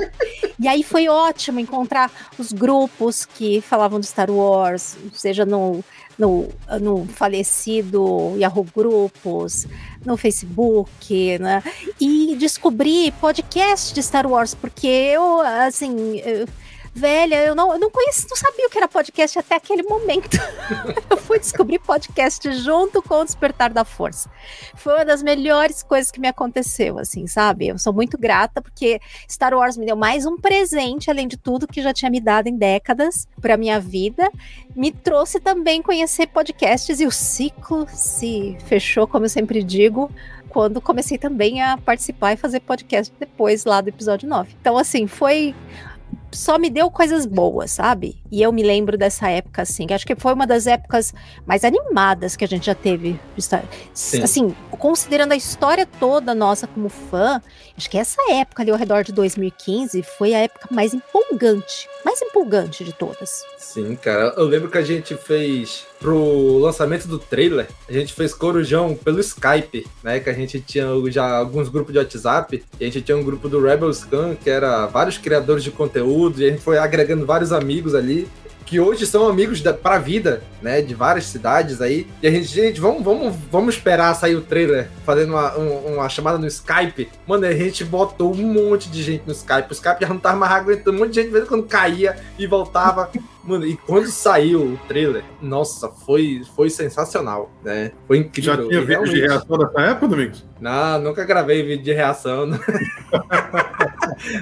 e 0.59 0.67
aí 0.67 0.83
foi 0.83 1.07
ótimo 1.09 1.59
encontrar 1.59 2.11
os 2.37 2.53
grupos 2.53 3.25
que 3.25 3.59
falavam 3.59 3.99
de 3.99 4.05
Star 4.05 4.29
Wars, 4.29 4.95
seja 5.13 5.45
no 5.45 5.83
no, 6.21 6.49
no 6.79 7.07
falecido 7.07 8.35
Yahoo 8.37 8.65
Grupos, 8.75 9.65
no 10.05 10.15
Facebook, 10.15 11.39
né? 11.39 11.63
E 11.99 12.35
descobri 12.35 13.11
podcast 13.19 13.91
de 13.91 14.03
Star 14.03 14.27
Wars, 14.27 14.53
porque 14.53 14.85
eu, 14.85 15.41
assim, 15.41 16.19
eu, 16.19 16.47
velha, 16.93 17.45
eu 17.45 17.55
não, 17.55 17.73
eu 17.73 17.79
não 17.79 17.89
conhecia, 17.89 18.27
não 18.29 18.37
sabia 18.37 18.67
o 18.67 18.69
que 18.69 18.77
era 18.77 18.87
podcast 18.87 19.39
até 19.39 19.55
aquele 19.55 19.83
momento. 19.83 20.37
eu 21.09 21.17
fui 21.17 21.39
descobrir 21.39 21.79
podcast 21.79 22.51
junto 22.53 23.01
com 23.01 23.15
o 23.15 23.23
Despertar 23.23 23.71
da 23.71 23.85
Força. 23.85 24.29
Foi 24.75 24.93
uma 24.95 25.05
das 25.05 25.23
melhores 25.23 25.81
coisas 25.83 26.11
que 26.11 26.19
me 26.19 26.27
aconteceu, 26.27 26.99
assim, 26.99 27.27
sabe? 27.27 27.67
Eu 27.67 27.77
sou 27.77 27.93
muito 27.93 28.17
grata 28.17 28.61
porque 28.61 28.99
Star 29.29 29.53
Wars 29.53 29.77
me 29.77 29.85
deu 29.85 29.95
mais 29.95 30.25
um 30.25 30.37
presente, 30.37 31.09
além 31.09 31.27
de 31.27 31.37
tudo 31.37 31.67
que 31.67 31.81
já 31.81 31.93
tinha 31.93 32.11
me 32.11 32.19
dado 32.19 32.47
em 32.47 32.57
décadas 32.57 33.27
para 33.39 33.57
minha 33.57 33.79
vida. 33.79 34.29
Me 34.75 34.91
trouxe 34.91 35.39
também 35.39 35.81
conhecer 35.81 36.27
podcasts 36.27 36.99
e 36.99 37.05
o 37.05 37.11
ciclo 37.11 37.87
se 37.87 38.57
fechou, 38.65 39.07
como 39.07 39.25
eu 39.25 39.29
sempre 39.29 39.63
digo, 39.63 40.11
quando 40.49 40.81
comecei 40.81 41.17
também 41.17 41.61
a 41.61 41.77
participar 41.77 42.33
e 42.33 42.37
fazer 42.37 42.59
podcast 42.59 43.13
depois 43.17 43.63
lá 43.63 43.79
do 43.79 43.87
episódio 43.87 44.27
9. 44.27 44.55
Então, 44.59 44.77
assim, 44.77 45.07
foi 45.07 45.55
só 46.33 46.57
me 46.57 46.69
deu 46.69 46.89
coisas 46.89 47.25
boas, 47.25 47.71
sabe? 47.71 48.20
E 48.31 48.41
eu 48.41 48.51
me 48.51 48.63
lembro 48.63 48.97
dessa 48.97 49.29
época, 49.29 49.61
assim, 49.61 49.85
que 49.85 49.93
acho 49.93 50.05
que 50.05 50.15
foi 50.15 50.33
uma 50.33 50.47
das 50.47 50.65
épocas 50.65 51.13
mais 51.45 51.65
animadas 51.65 52.37
que 52.37 52.45
a 52.45 52.47
gente 52.47 52.65
já 52.67 52.75
teve. 52.75 53.19
Sim. 53.93 54.23
Assim, 54.23 54.55
considerando 54.71 55.33
a 55.33 55.35
história 55.35 55.85
toda 55.85 56.33
nossa 56.33 56.65
como 56.65 56.87
fã, 56.87 57.41
acho 57.77 57.89
que 57.89 57.97
essa 57.97 58.21
época 58.31 58.63
ali 58.63 58.71
ao 58.71 58.77
redor 58.77 59.03
de 59.03 59.11
2015 59.11 60.01
foi 60.17 60.33
a 60.33 60.39
época 60.39 60.69
mais 60.71 60.93
empolgante, 60.93 61.89
mais 62.05 62.21
empolgante 62.21 62.85
de 62.85 62.93
todas. 62.93 63.43
Sim, 63.57 63.95
cara. 63.95 64.33
Eu 64.37 64.45
lembro 64.45 64.69
que 64.69 64.77
a 64.77 64.83
gente 64.83 65.15
fez 65.15 65.85
pro 65.99 66.57
lançamento 66.57 67.07
do 67.07 67.19
trailer, 67.19 67.67
a 67.87 67.93
gente 67.93 68.13
fez 68.13 68.33
corujão 68.33 68.95
pelo 68.95 69.19
Skype, 69.19 69.85
né? 70.01 70.19
Que 70.19 70.29
a 70.29 70.33
gente 70.33 70.59
tinha 70.59 70.87
já 71.11 71.37
alguns 71.37 71.69
grupos 71.69 71.93
de 71.93 71.99
WhatsApp, 71.99 72.63
e 72.79 72.83
a 72.83 72.87
gente 72.87 73.01
tinha 73.01 73.17
um 73.17 73.23
grupo 73.23 73.47
do 73.47 73.61
Rebel 73.61 73.93
Scan, 73.93 74.35
que 74.35 74.49
era 74.49 74.87
vários 74.87 75.17
criadores 75.17 75.63
de 75.63 75.69
conteúdo, 75.69 76.41
e 76.41 76.47
a 76.47 76.49
gente 76.49 76.61
foi 76.61 76.77
agregando 76.77 77.25
vários 77.25 77.51
amigos 77.51 77.93
ali 77.93 78.20
que 78.71 78.79
hoje 78.79 79.05
são 79.05 79.27
amigos 79.27 79.59
da, 79.59 79.73
pra 79.73 79.99
vida, 79.99 80.41
né? 80.61 80.81
De 80.81 80.95
várias 80.95 81.25
cidades 81.25 81.81
aí. 81.81 82.07
E 82.23 82.27
a 82.27 82.31
gente, 82.31 82.45
gente, 82.45 82.79
vamos, 82.79 83.03
vamos, 83.03 83.35
vamos 83.51 83.75
esperar 83.75 84.15
sair 84.15 84.33
o 84.33 84.41
trailer 84.41 84.87
fazendo 85.05 85.31
uma, 85.31 85.57
um, 85.57 85.95
uma 85.95 86.07
chamada 86.07 86.37
no 86.37 86.47
Skype. 86.47 87.09
Mano, 87.27 87.45
a 87.45 87.51
gente 87.51 87.83
botou 87.83 88.33
um 88.33 88.37
monte 88.37 88.89
de 88.89 89.03
gente 89.03 89.23
no 89.27 89.33
Skype. 89.33 89.67
O 89.69 89.73
Skype 89.73 89.97
já 89.99 90.07
não 90.07 90.19
tava 90.19 90.37
mais 90.37 90.53
aguentando. 90.53 90.95
Um 90.95 90.99
monte 91.01 91.09
de 91.09 91.21
gente, 91.21 91.33
mesmo 91.33 91.47
quando 91.47 91.63
caía 91.63 92.15
e 92.39 92.47
voltava. 92.47 93.11
Mano, 93.43 93.65
e 93.65 93.75
quando 93.75 94.07
saiu 94.07 94.61
o 94.61 94.79
trailer, 94.87 95.23
nossa, 95.41 95.89
foi, 95.89 96.43
foi 96.55 96.69
sensacional, 96.69 97.51
né? 97.63 97.91
Foi 98.07 98.19
incrível. 98.19 98.55
Já 98.55 98.69
tinha 98.69 98.81
vídeo 98.85 99.03
de 99.03 99.19
reação 99.19 99.57
dessa 99.57 99.81
época, 99.81 100.07
Domingos? 100.07 100.45
Não, 100.61 100.99
nunca 100.99 101.25
gravei 101.25 101.61
vídeo 101.61 101.83
de 101.83 101.91
reação. 101.91 102.45
não, 102.45 102.57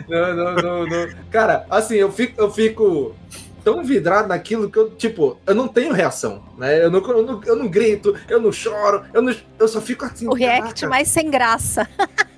não, 0.35 0.55
não, 0.55 0.85
não. 0.85 1.07
Cara, 1.31 1.65
assim, 1.69 1.95
eu 1.95 2.11
fico, 2.11 2.39
eu 2.39 2.51
fico 2.51 3.15
tão 3.63 3.83
vidrado 3.83 4.29
naquilo 4.29 4.69
que 4.69 4.77
eu, 4.77 4.89
tipo, 4.91 5.37
eu 5.45 5.55
não 5.55 5.67
tenho 5.67 5.93
reação, 5.93 6.43
né? 6.57 6.83
Eu 6.83 6.91
não, 6.91 6.99
eu 6.99 7.23
não, 7.23 7.43
eu 7.43 7.55
não 7.55 7.67
grito, 7.67 8.15
eu 8.27 8.41
não 8.41 8.51
choro, 8.51 9.03
eu, 9.13 9.21
não, 9.21 9.35
eu 9.57 9.67
só 9.67 9.81
fico 9.81 10.05
assim. 10.05 10.27
O 10.27 10.33
react 10.33 10.85
mais 10.87 11.07
sem 11.07 11.29
graça. 11.29 11.87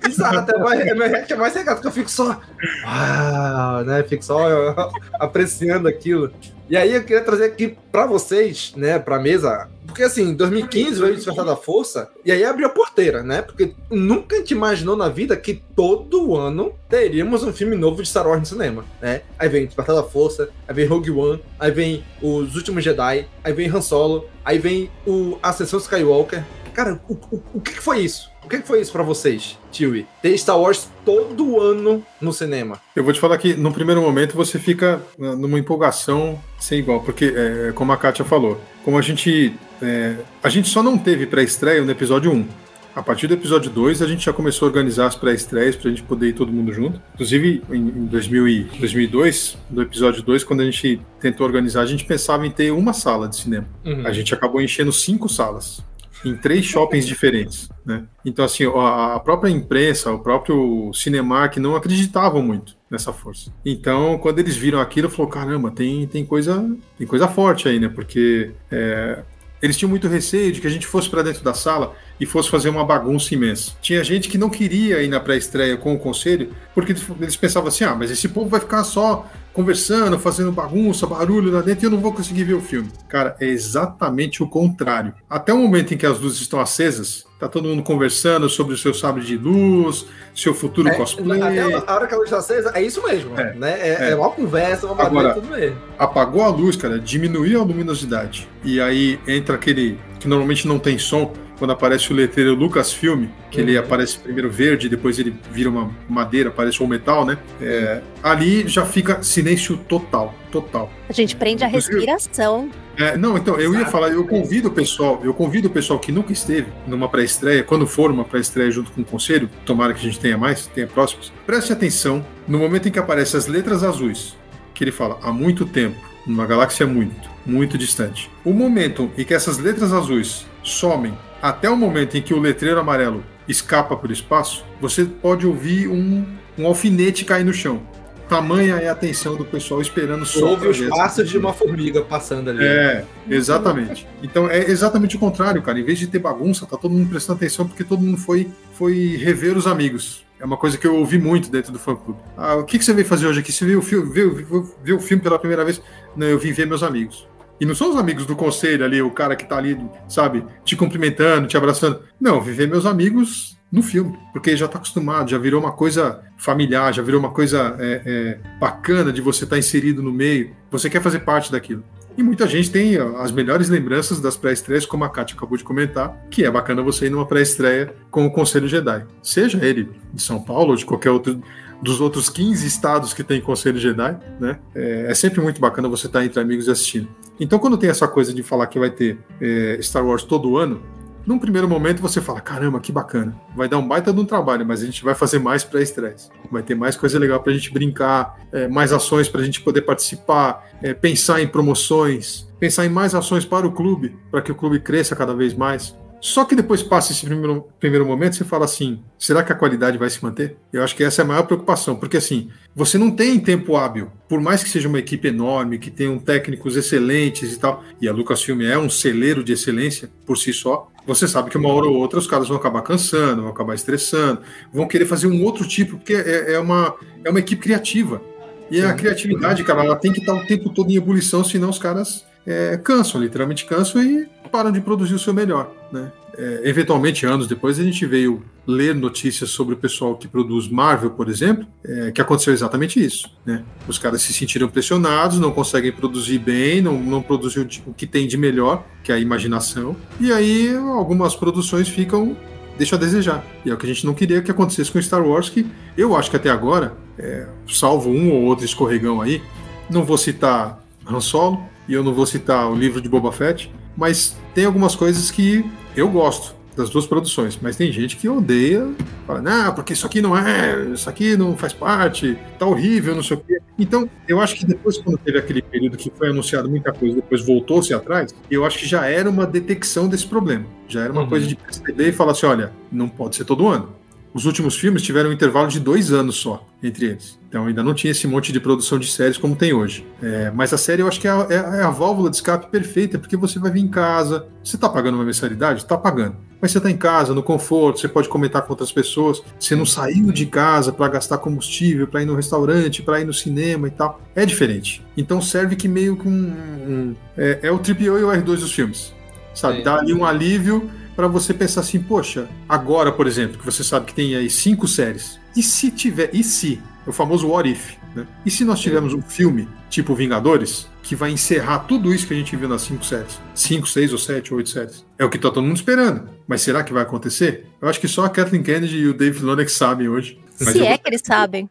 Exato, 0.06 0.54
é 0.54 0.58
mais, 0.58 0.84
meu 0.84 1.08
react 1.08 1.32
é 1.32 1.36
mais 1.36 1.54
graça, 1.54 1.74
porque 1.74 1.88
eu 1.88 1.92
fico 1.92 2.10
só. 2.10 2.40
Ah, 2.84 3.82
né? 3.86 4.02
Fico 4.02 4.24
só 4.24 4.90
apreciando 5.18 5.88
aquilo. 5.88 6.32
E 6.72 6.76
aí 6.76 6.94
eu 6.94 7.02
queria 7.02 7.22
trazer 7.22 7.44
aqui 7.44 7.76
para 7.90 8.06
vocês, 8.06 8.72
né, 8.74 8.98
pra 8.98 9.18
mesa, 9.18 9.68
porque 9.86 10.04
assim, 10.04 10.30
em 10.30 10.34
2015 10.34 11.00
veio 11.00 11.14
Despertar 11.14 11.44
da 11.44 11.54
Força, 11.54 12.08
e 12.24 12.32
aí 12.32 12.42
abriu 12.44 12.66
a 12.66 12.70
porteira, 12.70 13.22
né? 13.22 13.42
Porque 13.42 13.74
nunca 13.90 14.36
a 14.36 14.38
gente 14.38 14.52
imaginou 14.52 14.96
na 14.96 15.10
vida 15.10 15.36
que 15.36 15.62
todo 15.76 16.34
ano 16.34 16.72
teríamos 16.88 17.42
um 17.42 17.52
filme 17.52 17.76
novo 17.76 18.02
de 18.02 18.08
Star 18.08 18.26
Wars 18.26 18.40
no 18.40 18.46
cinema, 18.46 18.86
né? 19.02 19.20
Aí 19.38 19.50
vem 19.50 19.66
Despertar 19.66 19.94
da 19.94 20.02
Força, 20.02 20.48
aí 20.66 20.74
vem 20.74 20.86
Rogue 20.86 21.10
One, 21.10 21.42
aí 21.60 21.70
vem 21.70 22.02
Os 22.22 22.56
Últimos 22.56 22.82
Jedi, 22.82 23.28
aí 23.44 23.52
vem 23.52 23.68
Han 23.68 23.82
Solo, 23.82 24.26
aí 24.42 24.58
vem 24.58 24.90
o 25.06 25.36
Ascensão 25.42 25.78
Skywalker. 25.78 26.42
Cara, 26.72 26.98
o, 27.06 27.12
o, 27.12 27.42
o 27.54 27.60
que 27.60 27.78
foi 27.82 28.00
isso? 28.00 28.31
O 28.52 28.54
que 28.54 28.66
foi 28.66 28.82
isso 28.82 28.92
para 28.92 29.02
vocês, 29.02 29.58
Tiwi? 29.70 30.06
Ter 30.20 30.36
Star 30.36 30.60
Wars 30.60 30.86
todo 31.06 31.58
ano 31.58 32.04
no 32.20 32.34
cinema? 32.34 32.78
Eu 32.94 33.02
vou 33.02 33.10
te 33.10 33.18
falar 33.18 33.38
que 33.38 33.54
no 33.54 33.72
primeiro 33.72 34.02
momento 34.02 34.36
você 34.36 34.58
fica 34.58 35.00
ah, 35.18 35.34
numa 35.34 35.58
empolgação 35.58 36.38
sem 36.60 36.80
igual, 36.80 37.00
porque, 37.00 37.32
é, 37.34 37.72
como 37.72 37.92
a 37.92 37.96
Kátia 37.96 38.26
falou, 38.26 38.60
como 38.84 38.98
a 38.98 39.00
gente. 39.00 39.54
É, 39.80 40.16
a 40.42 40.50
gente 40.50 40.68
só 40.68 40.82
não 40.82 40.98
teve 40.98 41.24
pré-estreia 41.24 41.82
no 41.82 41.90
episódio 41.90 42.30
1. 42.30 42.46
A 42.94 43.02
partir 43.02 43.26
do 43.26 43.32
episódio 43.32 43.70
2, 43.70 44.02
a 44.02 44.06
gente 44.06 44.26
já 44.26 44.34
começou 44.34 44.66
a 44.66 44.68
organizar 44.68 45.06
as 45.06 45.16
pré-estreias 45.16 45.74
pra 45.74 45.88
gente 45.88 46.02
poder 46.02 46.28
ir 46.28 46.34
todo 46.34 46.52
mundo 46.52 46.74
junto. 46.74 47.00
Inclusive, 47.14 47.62
em, 47.70 47.76
em 47.76 48.04
2000 48.04 48.48
e 48.48 48.64
2002, 48.78 49.56
no 49.70 49.80
episódio 49.80 50.22
2, 50.22 50.44
quando 50.44 50.60
a 50.60 50.64
gente 50.66 51.00
tentou 51.18 51.46
organizar, 51.46 51.80
a 51.80 51.86
gente 51.86 52.04
pensava 52.04 52.46
em 52.46 52.50
ter 52.50 52.70
uma 52.70 52.92
sala 52.92 53.28
de 53.28 53.36
cinema. 53.36 53.66
Uhum. 53.82 54.06
A 54.06 54.12
gente 54.12 54.34
acabou 54.34 54.60
enchendo 54.60 54.92
cinco 54.92 55.26
salas. 55.26 55.82
Em 56.24 56.36
três 56.36 56.64
shoppings 56.64 57.06
diferentes, 57.06 57.68
né? 57.84 58.04
Então, 58.24 58.44
assim, 58.44 58.64
a 58.64 59.20
própria 59.20 59.50
imprensa, 59.50 60.12
o 60.12 60.18
próprio 60.18 60.92
Cinemark 60.94 61.56
não 61.56 61.74
acreditavam 61.74 62.42
muito 62.42 62.76
nessa 62.90 63.12
força. 63.12 63.52
Então, 63.64 64.18
quando 64.18 64.38
eles 64.38 64.56
viram 64.56 64.80
aquilo, 64.80 65.10
falou: 65.10 65.30
caramba, 65.30 65.70
tem, 65.70 66.06
tem, 66.06 66.24
coisa, 66.24 66.64
tem 66.96 67.06
coisa 67.06 67.26
forte 67.26 67.68
aí, 67.68 67.80
né? 67.80 67.88
Porque 67.88 68.52
é, 68.70 69.22
eles 69.62 69.76
tinham 69.76 69.88
muito 69.88 70.08
receio 70.08 70.52
de 70.52 70.60
que 70.60 70.66
a 70.66 70.70
gente 70.70 70.86
fosse 70.86 71.08
para 71.08 71.22
dentro 71.22 71.42
da 71.44 71.54
sala 71.54 71.94
e 72.18 72.26
fosse 72.26 72.50
fazer 72.50 72.68
uma 72.68 72.84
bagunça 72.84 73.32
imensa. 73.32 73.72
Tinha 73.80 74.02
gente 74.02 74.28
que 74.28 74.36
não 74.36 74.50
queria 74.50 75.02
ir 75.02 75.08
na 75.08 75.20
pré-estreia 75.20 75.76
com 75.76 75.94
o 75.94 75.98
conselho, 75.98 76.52
porque 76.74 76.94
eles 77.20 77.36
pensavam 77.36 77.68
assim: 77.68 77.84
ah, 77.84 77.94
mas 77.94 78.10
esse 78.10 78.28
povo 78.28 78.48
vai 78.48 78.60
ficar 78.60 78.84
só 78.84 79.28
conversando, 79.52 80.18
fazendo 80.18 80.50
bagunça, 80.50 81.06
barulho 81.06 81.52
lá 81.52 81.60
dentro 81.60 81.84
e 81.84 81.86
eu 81.86 81.90
não 81.90 81.98
vou 81.98 82.12
conseguir 82.12 82.44
ver 82.44 82.54
o 82.54 82.60
filme. 82.60 82.90
Cara, 83.08 83.36
é 83.40 83.46
exatamente 83.46 84.42
o 84.42 84.48
contrário. 84.48 85.12
Até 85.28 85.52
o 85.52 85.58
momento 85.58 85.94
em 85.94 85.96
que 85.96 86.06
as 86.06 86.18
luzes 86.18 86.40
estão 86.40 86.60
acesas, 86.60 87.26
tá 87.38 87.48
todo 87.48 87.68
mundo 87.68 87.82
conversando 87.82 88.48
sobre 88.48 88.74
o 88.74 88.78
seu 88.78 88.94
sabre 88.94 89.24
de 89.24 89.36
luz, 89.36 90.06
seu 90.34 90.54
futuro 90.54 90.88
é, 90.88 90.94
cosplay. 90.94 91.42
Até 91.42 91.60
a 91.86 91.94
hora 91.94 92.06
que 92.06 92.14
a 92.14 92.16
luz 92.16 92.26
está 92.26 92.38
acesa, 92.38 92.72
é 92.74 92.82
isso 92.82 93.02
mesmo. 93.02 93.38
É, 93.38 93.54
né? 93.54 93.78
é, 93.80 93.88
é. 93.88 94.10
é 94.10 94.16
uma 94.16 94.30
conversa, 94.30 94.86
uma 94.86 95.02
Agora, 95.02 95.34
tudo 95.34 95.48
mesmo. 95.48 95.76
Apagou 95.98 96.42
a 96.42 96.48
luz, 96.48 96.76
cara, 96.76 96.98
diminuiu 96.98 97.60
a 97.60 97.64
luminosidade. 97.64 98.48
E 98.64 98.80
aí 98.80 99.20
entra 99.26 99.56
aquele 99.56 99.98
que 100.18 100.28
normalmente 100.28 100.66
não 100.66 100.78
tem 100.78 100.98
som, 100.98 101.32
quando 101.58 101.70
aparece 101.70 102.12
o 102.12 102.16
letreiro 102.16 102.54
Lucasfilm, 102.54 103.26
que 103.50 103.60
uhum. 103.60 103.68
ele 103.68 103.78
aparece 103.78 104.18
primeiro 104.18 104.50
verde, 104.50 104.88
depois 104.88 105.18
ele 105.18 105.34
vira 105.50 105.68
uma 105.68 105.90
madeira, 106.08 106.48
aparece 106.48 106.82
um 106.82 106.86
metal, 106.86 107.24
né? 107.24 107.38
É, 107.60 108.00
ali 108.22 108.66
já 108.66 108.84
fica 108.84 109.22
silêncio 109.22 109.76
total, 109.76 110.34
total. 110.50 110.90
A 111.08 111.12
gente 111.12 111.36
prende 111.36 111.62
a 111.62 111.66
respiração. 111.66 112.70
É, 112.96 113.16
não, 113.16 113.38
então, 113.38 113.58
eu 113.58 113.74
ia 113.74 113.86
falar, 113.86 114.10
eu 114.10 114.26
convido 114.26 114.68
o 114.68 114.72
pessoal, 114.72 115.20
eu 115.24 115.32
convido 115.32 115.68
o 115.68 115.70
pessoal 115.70 115.98
que 115.98 116.12
nunca 116.12 116.32
esteve 116.32 116.66
numa 116.86 117.08
pré-estreia, 117.08 117.62
quando 117.62 117.86
for 117.86 118.10
uma 118.10 118.24
pré-estreia 118.24 118.70
junto 118.70 118.92
com 118.92 119.00
o 119.00 119.04
conselho, 119.04 119.48
tomara 119.64 119.94
que 119.94 120.00
a 120.00 120.02
gente 120.02 120.20
tenha 120.20 120.36
mais, 120.36 120.66
tenha 120.66 120.86
próximos, 120.86 121.32
preste 121.46 121.72
atenção 121.72 122.24
no 122.46 122.58
momento 122.58 122.88
em 122.88 122.90
que 122.90 122.98
aparecem 122.98 123.38
as 123.38 123.46
letras 123.46 123.82
azuis, 123.82 124.36
que 124.74 124.84
ele 124.84 124.92
fala, 124.92 125.18
há 125.22 125.32
muito 125.32 125.64
tempo, 125.64 125.96
numa 126.26 126.46
galáxia 126.46 126.86
muito, 126.86 127.30
muito 127.46 127.78
distante. 127.78 128.30
O 128.44 128.52
momento 128.52 129.10
em 129.16 129.24
que 129.24 129.34
essas 129.34 129.58
letras 129.58 129.92
azuis 129.92 130.46
somem 130.62 131.16
até 131.40 131.68
o 131.68 131.76
momento 131.76 132.16
em 132.16 132.22
que 132.22 132.32
o 132.32 132.38
letreiro 132.38 132.78
amarelo 132.78 133.24
escapa 133.48 133.96
para 133.96 134.08
o 134.08 134.12
espaço, 134.12 134.64
você 134.80 135.04
pode 135.04 135.46
ouvir 135.46 135.88
um, 135.88 136.24
um 136.56 136.66
alfinete 136.66 137.24
cair 137.24 137.44
no 137.44 137.52
chão. 137.52 137.82
Tamanha 138.28 138.76
é 138.76 138.88
a 138.88 138.92
atenção 138.92 139.36
do 139.36 139.44
pessoal 139.44 139.82
esperando 139.82 140.24
só. 140.24 140.46
Ouve 140.46 140.68
os 140.68 140.80
passos 140.88 141.28
de 141.28 141.36
uma 141.36 141.52
formiga 141.52 142.00
passando 142.00 142.48
ali. 142.48 142.64
É, 142.64 143.04
exatamente. 143.28 144.06
Então 144.22 144.48
é 144.48 144.70
exatamente 144.70 145.16
o 145.16 145.18
contrário, 145.18 145.60
cara. 145.60 145.78
Em 145.78 145.84
vez 145.84 145.98
de 145.98 146.06
ter 146.06 146.18
bagunça, 146.18 146.64
tá 146.64 146.78
todo 146.78 146.92
mundo 146.92 147.10
prestando 147.10 147.36
atenção 147.36 147.66
porque 147.68 147.84
todo 147.84 148.00
mundo 148.00 148.16
foi, 148.16 148.48
foi 148.72 149.16
rever 149.16 149.54
os 149.56 149.66
amigos. 149.66 150.24
É 150.40 150.44
uma 150.46 150.56
coisa 150.56 150.78
que 150.78 150.86
eu 150.86 150.96
ouvi 150.96 151.18
muito 151.18 151.50
dentro 151.50 151.72
do 151.72 151.78
fã 151.78 151.94
clube. 151.94 152.18
Ah, 152.36 152.56
o 152.56 152.64
que, 152.64 152.78
que 152.78 152.84
você 152.84 152.94
veio 152.94 153.06
fazer 153.06 153.26
hoje 153.26 153.40
aqui? 153.40 153.52
Você 153.52 153.66
viu 153.66 153.80
o 153.80 153.82
filme, 153.82 154.10
viu, 154.10 154.34
viu, 154.34 154.74
viu 154.82 154.96
o 154.96 155.00
filme 155.00 155.22
pela 155.22 155.38
primeira 155.38 155.64
vez? 155.64 155.82
Não, 156.16 156.26
eu 156.26 156.38
vim 156.38 156.52
ver 156.52 156.66
meus 156.66 156.82
amigos. 156.82 157.28
E 157.60 157.66
não 157.66 157.74
são 157.74 157.90
os 157.90 157.96
amigos 157.96 158.26
do 158.26 158.34
conselho 158.34 158.84
ali, 158.84 159.00
o 159.00 159.10
cara 159.10 159.36
que 159.36 159.44
tá 159.44 159.56
ali, 159.56 159.78
sabe, 160.08 160.44
te 160.64 160.74
cumprimentando, 160.76 161.46
te 161.46 161.56
abraçando. 161.56 162.00
Não, 162.20 162.40
viver 162.40 162.66
meus 162.66 162.86
amigos 162.86 163.56
no 163.70 163.82
filme, 163.82 164.18
porque 164.32 164.54
já 164.54 164.68
tá 164.68 164.76
acostumado, 164.76 165.30
já 165.30 165.38
virou 165.38 165.60
uma 165.60 165.72
coisa 165.72 166.22
familiar, 166.36 166.92
já 166.92 167.02
virou 167.02 167.18
uma 167.18 167.30
coisa 167.30 167.74
é, 167.78 168.02
é, 168.04 168.58
bacana 168.58 169.12
de 169.12 169.22
você 169.22 169.44
estar 169.44 169.56
tá 169.56 169.58
inserido 169.58 170.02
no 170.02 170.12
meio. 170.12 170.54
Você 170.70 170.90
quer 170.90 171.00
fazer 171.00 171.20
parte 171.20 171.50
daquilo. 171.50 171.82
E 172.16 172.22
muita 172.22 172.46
gente 172.46 172.70
tem 172.70 172.98
as 172.98 173.32
melhores 173.32 173.70
lembranças 173.70 174.20
das 174.20 174.36
pré-estreias, 174.36 174.84
como 174.84 175.04
a 175.04 175.08
Kátia 175.08 175.34
acabou 175.34 175.56
de 175.56 175.64
comentar, 175.64 176.14
que 176.30 176.44
é 176.44 176.50
bacana 176.50 176.82
você 176.82 177.06
ir 177.06 177.10
numa 177.10 177.24
pré-estreia 177.24 177.94
com 178.10 178.26
o 178.26 178.30
Conselho 178.30 178.68
Jedi. 178.68 179.06
Seja 179.22 179.64
ele 179.64 179.88
de 180.12 180.20
São 180.20 180.42
Paulo 180.42 180.70
ou 180.70 180.76
de 180.76 180.84
qualquer 180.84 181.10
outro 181.10 181.42
dos 181.82 182.00
outros 182.00 182.28
15 182.28 182.64
estados 182.64 183.12
que 183.12 183.24
tem 183.24 183.40
Conselho 183.40 183.78
Jedi, 183.78 184.16
né? 184.38 184.58
É, 184.74 185.06
é 185.08 185.14
sempre 185.14 185.40
muito 185.40 185.60
bacana 185.60 185.88
você 185.88 186.06
estar 186.06 186.24
entre 186.24 186.38
amigos 186.38 186.68
e 186.68 186.70
assistindo. 186.70 187.08
Então, 187.40 187.58
quando 187.58 187.76
tem 187.76 187.90
essa 187.90 188.06
coisa 188.06 188.32
de 188.32 188.42
falar 188.42 188.66
que 188.66 188.78
vai 188.78 188.90
ter 188.90 189.18
é, 189.40 189.78
Star 189.80 190.04
Wars 190.04 190.22
todo 190.22 190.56
ano, 190.56 190.82
num 191.26 191.38
primeiro 191.38 191.68
momento 191.68 192.02
você 192.02 192.20
fala: 192.20 192.40
caramba, 192.40 192.80
que 192.80 192.90
bacana, 192.90 193.34
vai 193.56 193.68
dar 193.68 193.78
um 193.78 193.86
baita 193.86 194.12
de 194.12 194.20
um 194.20 194.24
trabalho, 194.24 194.66
mas 194.66 194.82
a 194.82 194.86
gente 194.86 195.04
vai 195.04 195.14
fazer 195.14 195.38
mais 195.38 195.62
pré-estresse. 195.64 196.28
Vai 196.50 196.62
ter 196.62 196.74
mais 196.74 196.96
coisa 196.96 197.18
legal 197.18 197.40
para 197.40 197.52
a 197.52 197.54
gente 197.54 197.72
brincar, 197.72 198.38
é, 198.52 198.68
mais 198.68 198.92
ações 198.92 199.28
para 199.28 199.40
a 199.40 199.44
gente 199.44 199.60
poder 199.60 199.82
participar, 199.82 200.68
é, 200.82 200.92
pensar 200.92 201.40
em 201.40 201.46
promoções, 201.46 202.48
pensar 202.58 202.84
em 202.84 202.88
mais 202.88 203.14
ações 203.14 203.44
para 203.44 203.66
o 203.66 203.72
clube, 203.72 204.16
para 204.30 204.42
que 204.42 204.50
o 204.52 204.54
clube 204.54 204.80
cresça 204.80 205.14
cada 205.14 205.34
vez 205.34 205.54
mais. 205.54 205.96
Só 206.22 206.44
que 206.44 206.54
depois 206.54 206.84
passa 206.84 207.10
esse 207.10 207.26
primeiro, 207.26 207.66
primeiro 207.80 208.06
momento, 208.06 208.36
você 208.36 208.44
fala 208.44 208.64
assim: 208.64 209.00
será 209.18 209.42
que 209.42 209.52
a 209.52 209.56
qualidade 209.56 209.98
vai 209.98 210.08
se 210.08 210.22
manter? 210.22 210.56
Eu 210.72 210.84
acho 210.84 210.94
que 210.94 211.02
essa 211.02 211.20
é 211.20 211.24
a 211.24 211.26
maior 211.26 211.42
preocupação, 211.42 211.96
porque 211.96 212.16
assim, 212.16 212.48
você 212.76 212.96
não 212.96 213.10
tem 213.10 213.40
tempo 213.40 213.76
hábil, 213.76 214.08
por 214.28 214.40
mais 214.40 214.62
que 214.62 214.70
seja 214.70 214.88
uma 214.88 215.00
equipe 215.00 215.26
enorme, 215.26 215.80
que 215.80 215.90
tenham 215.90 216.16
técnicos 216.20 216.76
excelentes 216.76 217.52
e 217.52 217.58
tal, 217.58 217.82
e 218.00 218.08
a 218.08 218.12
Lucasfilm 218.12 218.62
é 218.62 218.78
um 218.78 218.88
celeiro 218.88 219.42
de 219.42 219.52
excelência 219.52 220.08
por 220.24 220.38
si 220.38 220.52
só, 220.52 220.88
você 221.04 221.26
sabe 221.26 221.50
que 221.50 221.58
uma 221.58 221.68
hora 221.68 221.86
ou 221.86 221.96
outra 221.96 222.20
os 222.20 222.28
caras 222.28 222.46
vão 222.46 222.56
acabar 222.56 222.82
cansando, 222.82 223.42
vão 223.42 223.50
acabar 223.50 223.74
estressando, 223.74 224.42
vão 224.72 224.86
querer 224.86 225.06
fazer 225.06 225.26
um 225.26 225.42
outro 225.42 225.66
tipo, 225.66 225.96
porque 225.96 226.14
é, 226.14 226.52
é 226.52 226.58
uma, 226.60 226.94
é 227.24 227.30
uma 227.30 227.40
equipe 227.40 227.60
criativa. 227.60 228.22
E 228.70 228.80
a 228.80 228.94
criatividade, 228.94 229.64
cara, 229.64 229.84
ela 229.84 229.96
tem 229.96 230.12
que 230.12 230.20
estar 230.20 230.32
o 230.32 230.46
tempo 230.46 230.70
todo 230.70 230.90
em 230.90 230.94
ebulição, 230.94 231.42
senão 231.44 231.68
os 231.68 231.78
caras 231.78 232.24
é, 232.46 232.76
cansam, 232.76 233.20
literalmente 233.20 233.64
cansam 233.64 234.02
e 234.02 234.28
param 234.50 234.70
de 234.70 234.80
produzir 234.80 235.14
o 235.14 235.18
seu 235.18 235.32
melhor. 235.32 235.72
Né? 235.90 236.12
É, 236.36 236.60
eventualmente, 236.64 237.26
anos 237.26 237.46
depois, 237.46 237.78
a 237.78 237.82
gente 237.82 238.04
veio 238.06 238.42
ler 238.66 238.94
notícias 238.94 239.50
sobre 239.50 239.74
o 239.74 239.76
pessoal 239.76 240.16
que 240.16 240.28
produz 240.28 240.68
Marvel, 240.68 241.10
por 241.10 241.28
exemplo, 241.28 241.66
é, 241.84 242.12
que 242.12 242.20
aconteceu 242.20 242.52
exatamente 242.52 243.02
isso. 243.02 243.30
Né? 243.44 243.64
Os 243.88 243.98
caras 243.98 244.22
se 244.22 244.32
sentiram 244.32 244.68
pressionados, 244.68 245.38
não 245.38 245.50
conseguem 245.50 245.90
produzir 245.90 246.38
bem, 246.38 246.80
não, 246.80 246.98
não 246.98 247.22
produzir 247.22 247.60
o 247.86 247.92
que 247.92 248.06
tem 248.06 248.26
de 248.26 248.36
melhor, 248.36 248.84
que 249.02 249.10
é 249.10 249.16
a 249.16 249.18
imaginação, 249.18 249.96
e 250.20 250.32
aí 250.32 250.74
algumas 250.76 251.34
produções 251.34 251.88
ficam 251.88 252.36
deixa 252.76 252.96
a 252.96 252.98
desejar. 252.98 253.44
E 253.64 253.70
é 253.70 253.74
o 253.74 253.76
que 253.76 253.84
a 253.84 253.88
gente 253.88 254.06
não 254.06 254.14
queria 254.14 254.40
que 254.40 254.50
acontecesse 254.50 254.90
com 254.90 255.00
Star 255.00 255.22
Wars, 255.26 255.50
que 255.50 255.66
eu 255.96 256.16
acho 256.16 256.30
que 256.30 256.36
até 256.36 256.48
agora, 256.48 256.96
é, 257.18 257.46
salvo 257.68 258.10
um 258.10 258.32
ou 258.32 258.42
outro 258.44 258.64
escorregão 258.64 259.20
aí, 259.20 259.42
não 259.90 260.04
vou 260.04 260.16
citar 260.16 260.82
Han 261.06 261.20
Solo 261.20 261.62
e 261.88 261.94
eu 261.94 262.02
não 262.02 262.12
vou 262.12 262.26
citar 262.26 262.70
o 262.70 262.74
livro 262.74 263.00
de 263.00 263.08
Boba 263.08 263.32
Fett, 263.32 263.72
mas 263.96 264.36
tem 264.54 264.64
algumas 264.64 264.94
coisas 264.94 265.30
que 265.30 265.64
eu 265.96 266.08
gosto 266.08 266.54
das 266.76 266.88
duas 266.88 267.06
produções, 267.06 267.58
mas 267.60 267.76
tem 267.76 267.92
gente 267.92 268.16
que 268.16 268.28
odeia, 268.28 268.90
fala, 269.26 269.42
não, 269.42 269.74
porque 269.74 269.92
isso 269.92 270.06
aqui 270.06 270.22
não 270.22 270.36
é, 270.36 270.86
isso 270.92 271.08
aqui 271.08 271.36
não 271.36 271.56
faz 271.56 271.72
parte, 271.72 272.38
tá 272.58 272.66
horrível, 272.66 273.14
não 273.14 273.22
sei 273.22 273.36
o 273.36 273.40
quê. 273.40 273.60
Então, 273.78 274.08
eu 274.26 274.40
acho 274.40 274.54
que 274.54 274.64
depois, 274.64 274.98
quando 274.98 275.18
teve 275.18 275.38
aquele 275.38 275.60
período 275.60 275.96
que 275.96 276.10
foi 276.16 276.30
anunciado 276.30 276.68
muita 276.68 276.92
coisa, 276.92 277.16
depois 277.16 277.44
voltou-se 277.44 277.92
atrás, 277.92 278.34
eu 278.50 278.64
acho 278.64 278.78
que 278.78 278.86
já 278.86 279.06
era 279.06 279.28
uma 279.28 279.46
detecção 279.46 280.08
desse 280.08 280.26
problema. 280.26 280.64
Já 280.88 281.02
era 281.02 281.12
uma 281.12 281.22
uhum. 281.22 281.28
coisa 281.28 281.46
de 281.46 281.56
perceber 281.56 282.08
e 282.08 282.12
falar 282.12 282.32
assim: 282.32 282.46
olha, 282.46 282.72
não 282.90 283.08
pode 283.08 283.36
ser 283.36 283.44
todo 283.44 283.68
ano. 283.68 283.90
Os 284.34 284.46
últimos 284.46 284.76
filmes 284.76 285.02
tiveram 285.02 285.30
um 285.30 285.32
intervalo 285.32 285.68
de 285.68 285.78
dois 285.78 286.10
anos 286.10 286.36
só 286.36 286.66
entre 286.82 287.06
eles. 287.06 287.38
Então 287.48 287.66
ainda 287.66 287.82
não 287.82 287.92
tinha 287.92 288.10
esse 288.10 288.26
monte 288.26 288.50
de 288.50 288.58
produção 288.58 288.98
de 288.98 289.06
séries 289.06 289.36
como 289.36 289.54
tem 289.54 289.74
hoje. 289.74 290.06
É, 290.22 290.50
mas 290.50 290.72
a 290.72 290.78
série 290.78 291.02
eu 291.02 291.08
acho 291.08 291.20
que 291.20 291.28
é 291.28 291.30
a, 291.30 291.46
é, 291.50 291.54
é 291.54 291.82
a, 291.82 291.90
válvula 291.90 292.30
de 292.30 292.36
escape 292.36 292.70
perfeita, 292.70 293.18
porque 293.18 293.36
você 293.36 293.58
vai 293.58 293.70
vir 293.70 293.80
em 293.80 293.88
casa. 293.88 294.46
Você 294.64 294.76
está 294.76 294.88
pagando 294.88 295.16
uma 295.16 295.24
mensalidade? 295.24 295.82
Está 295.82 295.98
pagando. 295.98 296.36
Mas 296.62 296.70
você 296.70 296.78
está 296.78 296.90
em 296.90 296.96
casa, 296.96 297.34
no 297.34 297.42
conforto, 297.42 298.00
você 298.00 298.08
pode 298.08 298.28
comentar 298.28 298.62
com 298.62 298.72
outras 298.72 298.90
pessoas. 298.90 299.42
Você 299.60 299.76
não 299.76 299.84
saiu 299.84 300.32
de 300.32 300.46
casa 300.46 300.92
para 300.92 301.08
gastar 301.08 301.38
combustível, 301.38 302.06
para 302.06 302.22
ir 302.22 302.24
no 302.24 302.34
restaurante, 302.34 303.02
para 303.02 303.20
ir 303.20 303.24
no 303.24 303.34
cinema 303.34 303.88
e 303.88 303.90
tal. 303.90 304.20
É 304.34 304.46
diferente. 304.46 305.04
Então 305.14 305.42
serve 305.42 305.76
que 305.76 305.88
meio 305.88 306.16
que 306.16 306.26
um. 306.26 306.32
um 306.32 307.16
é, 307.36 307.58
é, 307.64 307.70
o 307.70 307.76
AAA 307.76 308.20
e 308.20 308.24
o 308.24 308.28
R2 308.28 308.44
dos 308.44 308.72
filmes. 308.72 309.12
Sabe? 309.54 309.78
Sim. 309.78 309.82
Dá 309.82 309.96
ali 309.96 310.14
um 310.14 310.24
alívio 310.24 310.90
para 311.14 311.26
você 311.26 311.52
pensar 311.52 311.80
assim, 311.80 312.00
poxa, 312.00 312.48
agora, 312.68 313.12
por 313.12 313.26
exemplo, 313.26 313.58
que 313.58 313.64
você 313.64 313.84
sabe 313.84 314.06
que 314.06 314.14
tem 314.14 314.34
aí 314.34 314.48
cinco 314.48 314.88
séries, 314.88 315.38
e 315.56 315.62
se 315.62 315.90
tiver, 315.90 316.30
e 316.32 316.42
se, 316.42 316.80
o 317.06 317.12
famoso 317.12 317.48
what 317.48 317.68
if, 317.68 317.94
né? 318.14 318.26
E 318.44 318.50
se 318.50 318.64
nós 318.64 318.80
tivermos 318.80 319.12
um 319.14 319.22
filme 319.22 319.68
tipo 319.88 320.14
Vingadores, 320.14 320.88
que 321.02 321.16
vai 321.16 321.30
encerrar 321.30 321.80
tudo 321.80 322.14
isso 322.14 322.26
que 322.26 322.34
a 322.34 322.36
gente 322.36 322.54
viu 322.56 322.68
nas 322.68 322.82
cinco 322.82 323.04
séries? 323.04 323.38
Cinco, 323.54 323.86
seis 323.88 324.12
ou 324.12 324.18
sete, 324.18 324.54
oito 324.54 324.70
séries. 324.70 325.04
É 325.18 325.24
o 325.24 325.30
que 325.30 325.38
tá 325.38 325.50
todo 325.50 325.64
mundo 325.64 325.76
esperando. 325.76 326.28
Mas 326.46 326.62
será 326.62 326.82
que 326.82 326.92
vai 326.92 327.02
acontecer? 327.02 327.66
Eu 327.80 327.88
acho 327.88 328.00
que 328.00 328.08
só 328.08 328.24
a 328.24 328.30
Kathleen 328.30 328.62
Kennedy 328.62 328.98
e 328.98 329.08
o 329.08 329.14
Dave 329.14 329.38
Filoni 329.38 329.68
sabem 329.68 330.08
hoje. 330.08 330.38
Mas 330.60 330.70
se 330.70 330.86
é 330.86 330.96
que 330.96 331.08
eles 331.08 331.22
sabem. 331.24 331.68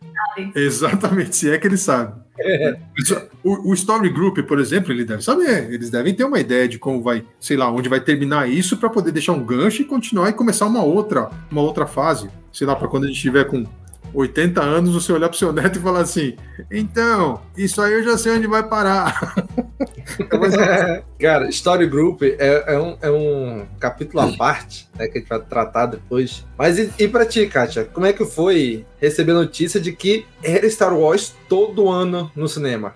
Exatamente, 0.55 1.35
se 1.35 1.49
é 1.49 1.57
que 1.57 1.67
eles 1.67 1.81
sabem. 1.81 2.15
O, 3.43 3.71
o, 3.71 3.73
Story 3.73 4.09
Group, 4.09 4.39
por 4.39 4.59
exemplo, 4.59 4.91
ele 4.91 5.03
deve 5.03 5.23
saber. 5.23 5.71
Eles 5.71 5.89
devem 5.89 6.13
ter 6.13 6.23
uma 6.23 6.39
ideia 6.39 6.67
de 6.67 6.77
como 6.77 7.01
vai, 7.01 7.23
sei 7.39 7.57
lá, 7.57 7.71
onde 7.71 7.89
vai 7.89 7.99
terminar 7.99 8.49
isso 8.49 8.77
para 8.77 8.89
poder 8.89 9.11
deixar 9.11 9.33
um 9.33 9.43
gancho 9.43 9.81
e 9.81 9.85
continuar 9.85 10.29
e 10.29 10.33
começar 10.33 10.65
uma 10.67 10.83
outra, 10.83 11.29
uma 11.51 11.61
outra 11.61 11.85
fase. 11.87 12.29
Sei 12.51 12.67
lá, 12.67 12.75
para 12.75 12.87
quando 12.87 13.05
a 13.05 13.07
gente 13.07 13.19
tiver 13.19 13.45
com 13.45 13.65
80 14.13 14.61
anos, 14.61 14.93
você 14.93 15.11
olhar 15.11 15.29
pro 15.29 15.37
seu 15.37 15.51
neto 15.53 15.79
e 15.79 15.81
falar 15.81 16.01
assim: 16.01 16.35
então, 16.69 17.41
isso 17.57 17.81
aí 17.81 17.93
eu 17.93 18.03
já 18.03 18.17
sei 18.17 18.33
onde 18.33 18.47
vai 18.47 18.63
parar. 18.63 19.35
Cara, 21.19 21.49
Story 21.49 21.87
Group 21.87 22.21
é, 22.23 22.63
é, 22.67 22.79
um, 22.79 22.97
é 23.01 23.11
um 23.11 23.65
capítulo 23.79 24.21
à 24.21 24.35
parte, 24.35 24.89
né, 24.97 25.07
que 25.07 25.17
a 25.17 25.21
gente 25.21 25.29
vai 25.29 25.39
tratar 25.39 25.85
depois. 25.87 26.45
Mas 26.57 26.77
e, 26.77 26.91
e 26.99 27.07
pra 27.07 27.25
ti, 27.25 27.47
Kátia, 27.47 27.85
como 27.85 28.05
é 28.05 28.13
que 28.13 28.25
foi 28.25 28.85
receber 28.99 29.31
a 29.31 29.35
notícia 29.35 29.79
de 29.79 29.91
que 29.91 30.25
era 30.43 30.69
Star 30.69 30.93
Wars 30.93 31.33
todo 31.47 31.89
ano 31.89 32.31
no 32.35 32.47
cinema? 32.47 32.93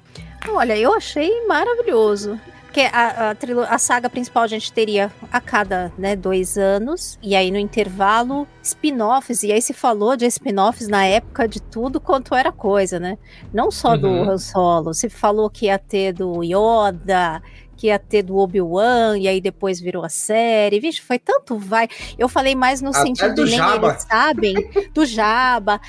Olha, 0.47 0.77
eu 0.77 0.93
achei 0.93 1.45
maravilhoso. 1.47 2.39
Porque 2.75 2.89
a, 2.91 3.31
a, 3.31 3.73
a 3.73 3.77
saga 3.77 4.09
principal 4.09 4.43
a 4.43 4.47
gente 4.47 4.73
teria 4.73 5.09
a 5.31 5.39
cada 5.39 5.93
né, 5.97 6.13
dois 6.13 6.57
anos, 6.57 7.17
e 7.23 7.33
aí 7.33 7.49
no 7.49 7.57
intervalo, 7.57 8.45
spin-offs, 8.61 9.43
e 9.43 9.53
aí 9.53 9.61
se 9.61 9.71
falou 9.71 10.17
de 10.17 10.25
spin-offs 10.25 10.89
na 10.89 11.05
época 11.05 11.47
de 11.47 11.61
tudo 11.61 12.01
quanto 12.01 12.35
era 12.35 12.51
coisa, 12.51 12.99
né? 12.99 13.17
Não 13.53 13.71
só 13.71 13.95
do 13.95 14.09
Uhum. 14.09 14.29
Han 14.29 14.37
Solo, 14.37 14.93
se 14.93 15.07
falou 15.07 15.49
que 15.49 15.67
ia 15.67 15.79
ter 15.79 16.11
do 16.11 16.43
Yoda, 16.43 17.41
que 17.77 17.87
ia 17.87 17.99
ter 17.99 18.23
do 18.23 18.35
Obi-Wan, 18.37 19.17
e 19.17 19.27
aí 19.27 19.39
depois 19.39 19.79
virou 19.79 20.03
a 20.03 20.09
série. 20.09 20.79
Vixe, 20.79 21.01
foi 21.01 21.19
tanto 21.19 21.57
vai. 21.57 21.87
Eu 22.17 22.27
falei 22.27 22.55
mais 22.55 22.81
no 22.81 22.89
Até 22.89 23.01
sentido 23.03 23.35
do 23.35 23.45
nem 23.45 23.57
Jabba. 23.57 23.87
eles 23.87 24.03
sabem, 24.03 24.55
do 24.93 25.05
Jabba. 25.05 25.79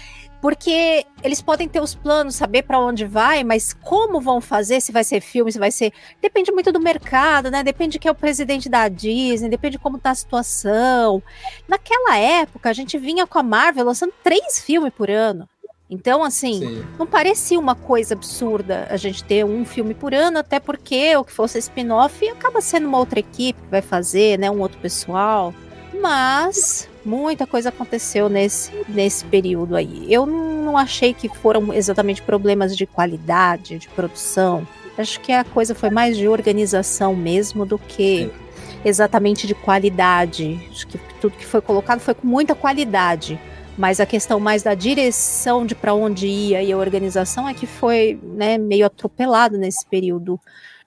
Porque 0.46 1.04
eles 1.24 1.42
podem 1.42 1.68
ter 1.68 1.82
os 1.82 1.92
planos, 1.92 2.36
saber 2.36 2.62
para 2.62 2.78
onde 2.78 3.04
vai, 3.04 3.42
mas 3.42 3.72
como 3.74 4.20
vão 4.20 4.40
fazer, 4.40 4.80
se 4.80 4.92
vai 4.92 5.02
ser 5.02 5.20
filme, 5.20 5.50
se 5.50 5.58
vai 5.58 5.72
ser. 5.72 5.92
Depende 6.22 6.52
muito 6.52 6.70
do 6.70 6.78
mercado, 6.78 7.50
né? 7.50 7.64
Depende 7.64 7.94
de 7.94 7.98
quem 7.98 8.08
é 8.08 8.12
o 8.12 8.14
presidente 8.14 8.68
da 8.68 8.86
Disney, 8.86 9.48
depende 9.48 9.72
de 9.72 9.82
como 9.82 9.98
tá 9.98 10.10
a 10.10 10.14
situação. 10.14 11.20
Naquela 11.66 12.16
época, 12.16 12.70
a 12.70 12.72
gente 12.72 12.96
vinha 12.96 13.26
com 13.26 13.40
a 13.40 13.42
Marvel 13.42 13.86
lançando 13.86 14.12
três 14.22 14.60
filmes 14.60 14.92
por 14.96 15.10
ano. 15.10 15.48
Então, 15.90 16.22
assim, 16.22 16.60
Sim. 16.60 16.86
não 16.96 17.08
parecia 17.08 17.58
uma 17.58 17.74
coisa 17.74 18.14
absurda 18.14 18.86
a 18.88 18.96
gente 18.96 19.24
ter 19.24 19.44
um 19.44 19.64
filme 19.64 19.94
por 19.94 20.14
ano, 20.14 20.38
até 20.38 20.60
porque 20.60 21.16
o 21.16 21.24
que 21.24 21.32
fosse 21.32 21.58
spin-off 21.58 22.24
acaba 22.28 22.60
sendo 22.60 22.86
uma 22.86 22.98
outra 22.98 23.18
equipe 23.18 23.60
que 23.60 23.68
vai 23.68 23.82
fazer, 23.82 24.38
né? 24.38 24.48
Um 24.48 24.60
outro 24.60 24.78
pessoal. 24.78 25.52
Mas 26.00 26.88
muita 27.06 27.46
coisa 27.46 27.68
aconteceu 27.68 28.28
nesse, 28.28 28.72
nesse 28.88 29.24
período 29.24 29.76
aí. 29.76 30.12
Eu 30.12 30.26
não, 30.26 30.76
achei 30.76 31.14
que 31.14 31.28
foram 31.28 31.72
exatamente 31.72 32.20
problemas 32.20 32.76
de 32.76 32.84
qualidade, 32.86 33.78
de 33.78 33.88
produção. 33.88 34.66
Acho 34.98 35.20
que 35.20 35.32
a 35.32 35.44
coisa 35.44 35.74
foi 35.74 35.88
mais 35.88 36.16
de 36.16 36.26
organização 36.28 37.14
mesmo 37.14 37.64
do 37.64 37.78
que 37.78 38.30
exatamente 38.84 39.46
de 39.46 39.54
qualidade. 39.54 40.60
Acho 40.70 40.86
que 40.86 40.98
tudo 41.20 41.36
que 41.36 41.46
foi 41.46 41.60
colocado 41.60 42.00
foi 42.00 42.14
com 42.14 42.26
muita 42.26 42.54
qualidade. 42.54 43.40
Mas 43.78 44.00
a 44.00 44.06
questão 44.06 44.40
mais 44.40 44.62
da 44.62 44.74
direção 44.74 45.64
de 45.64 45.74
para 45.74 45.94
onde 45.94 46.26
ia 46.26 46.62
e 46.62 46.72
a 46.72 46.76
organização 46.76 47.48
é 47.48 47.54
que 47.54 47.66
foi 47.66 48.18
né, 48.22 48.58
meio 48.58 48.86
atropelado 48.86 49.56
nesse 49.56 49.86
período. 49.86 50.40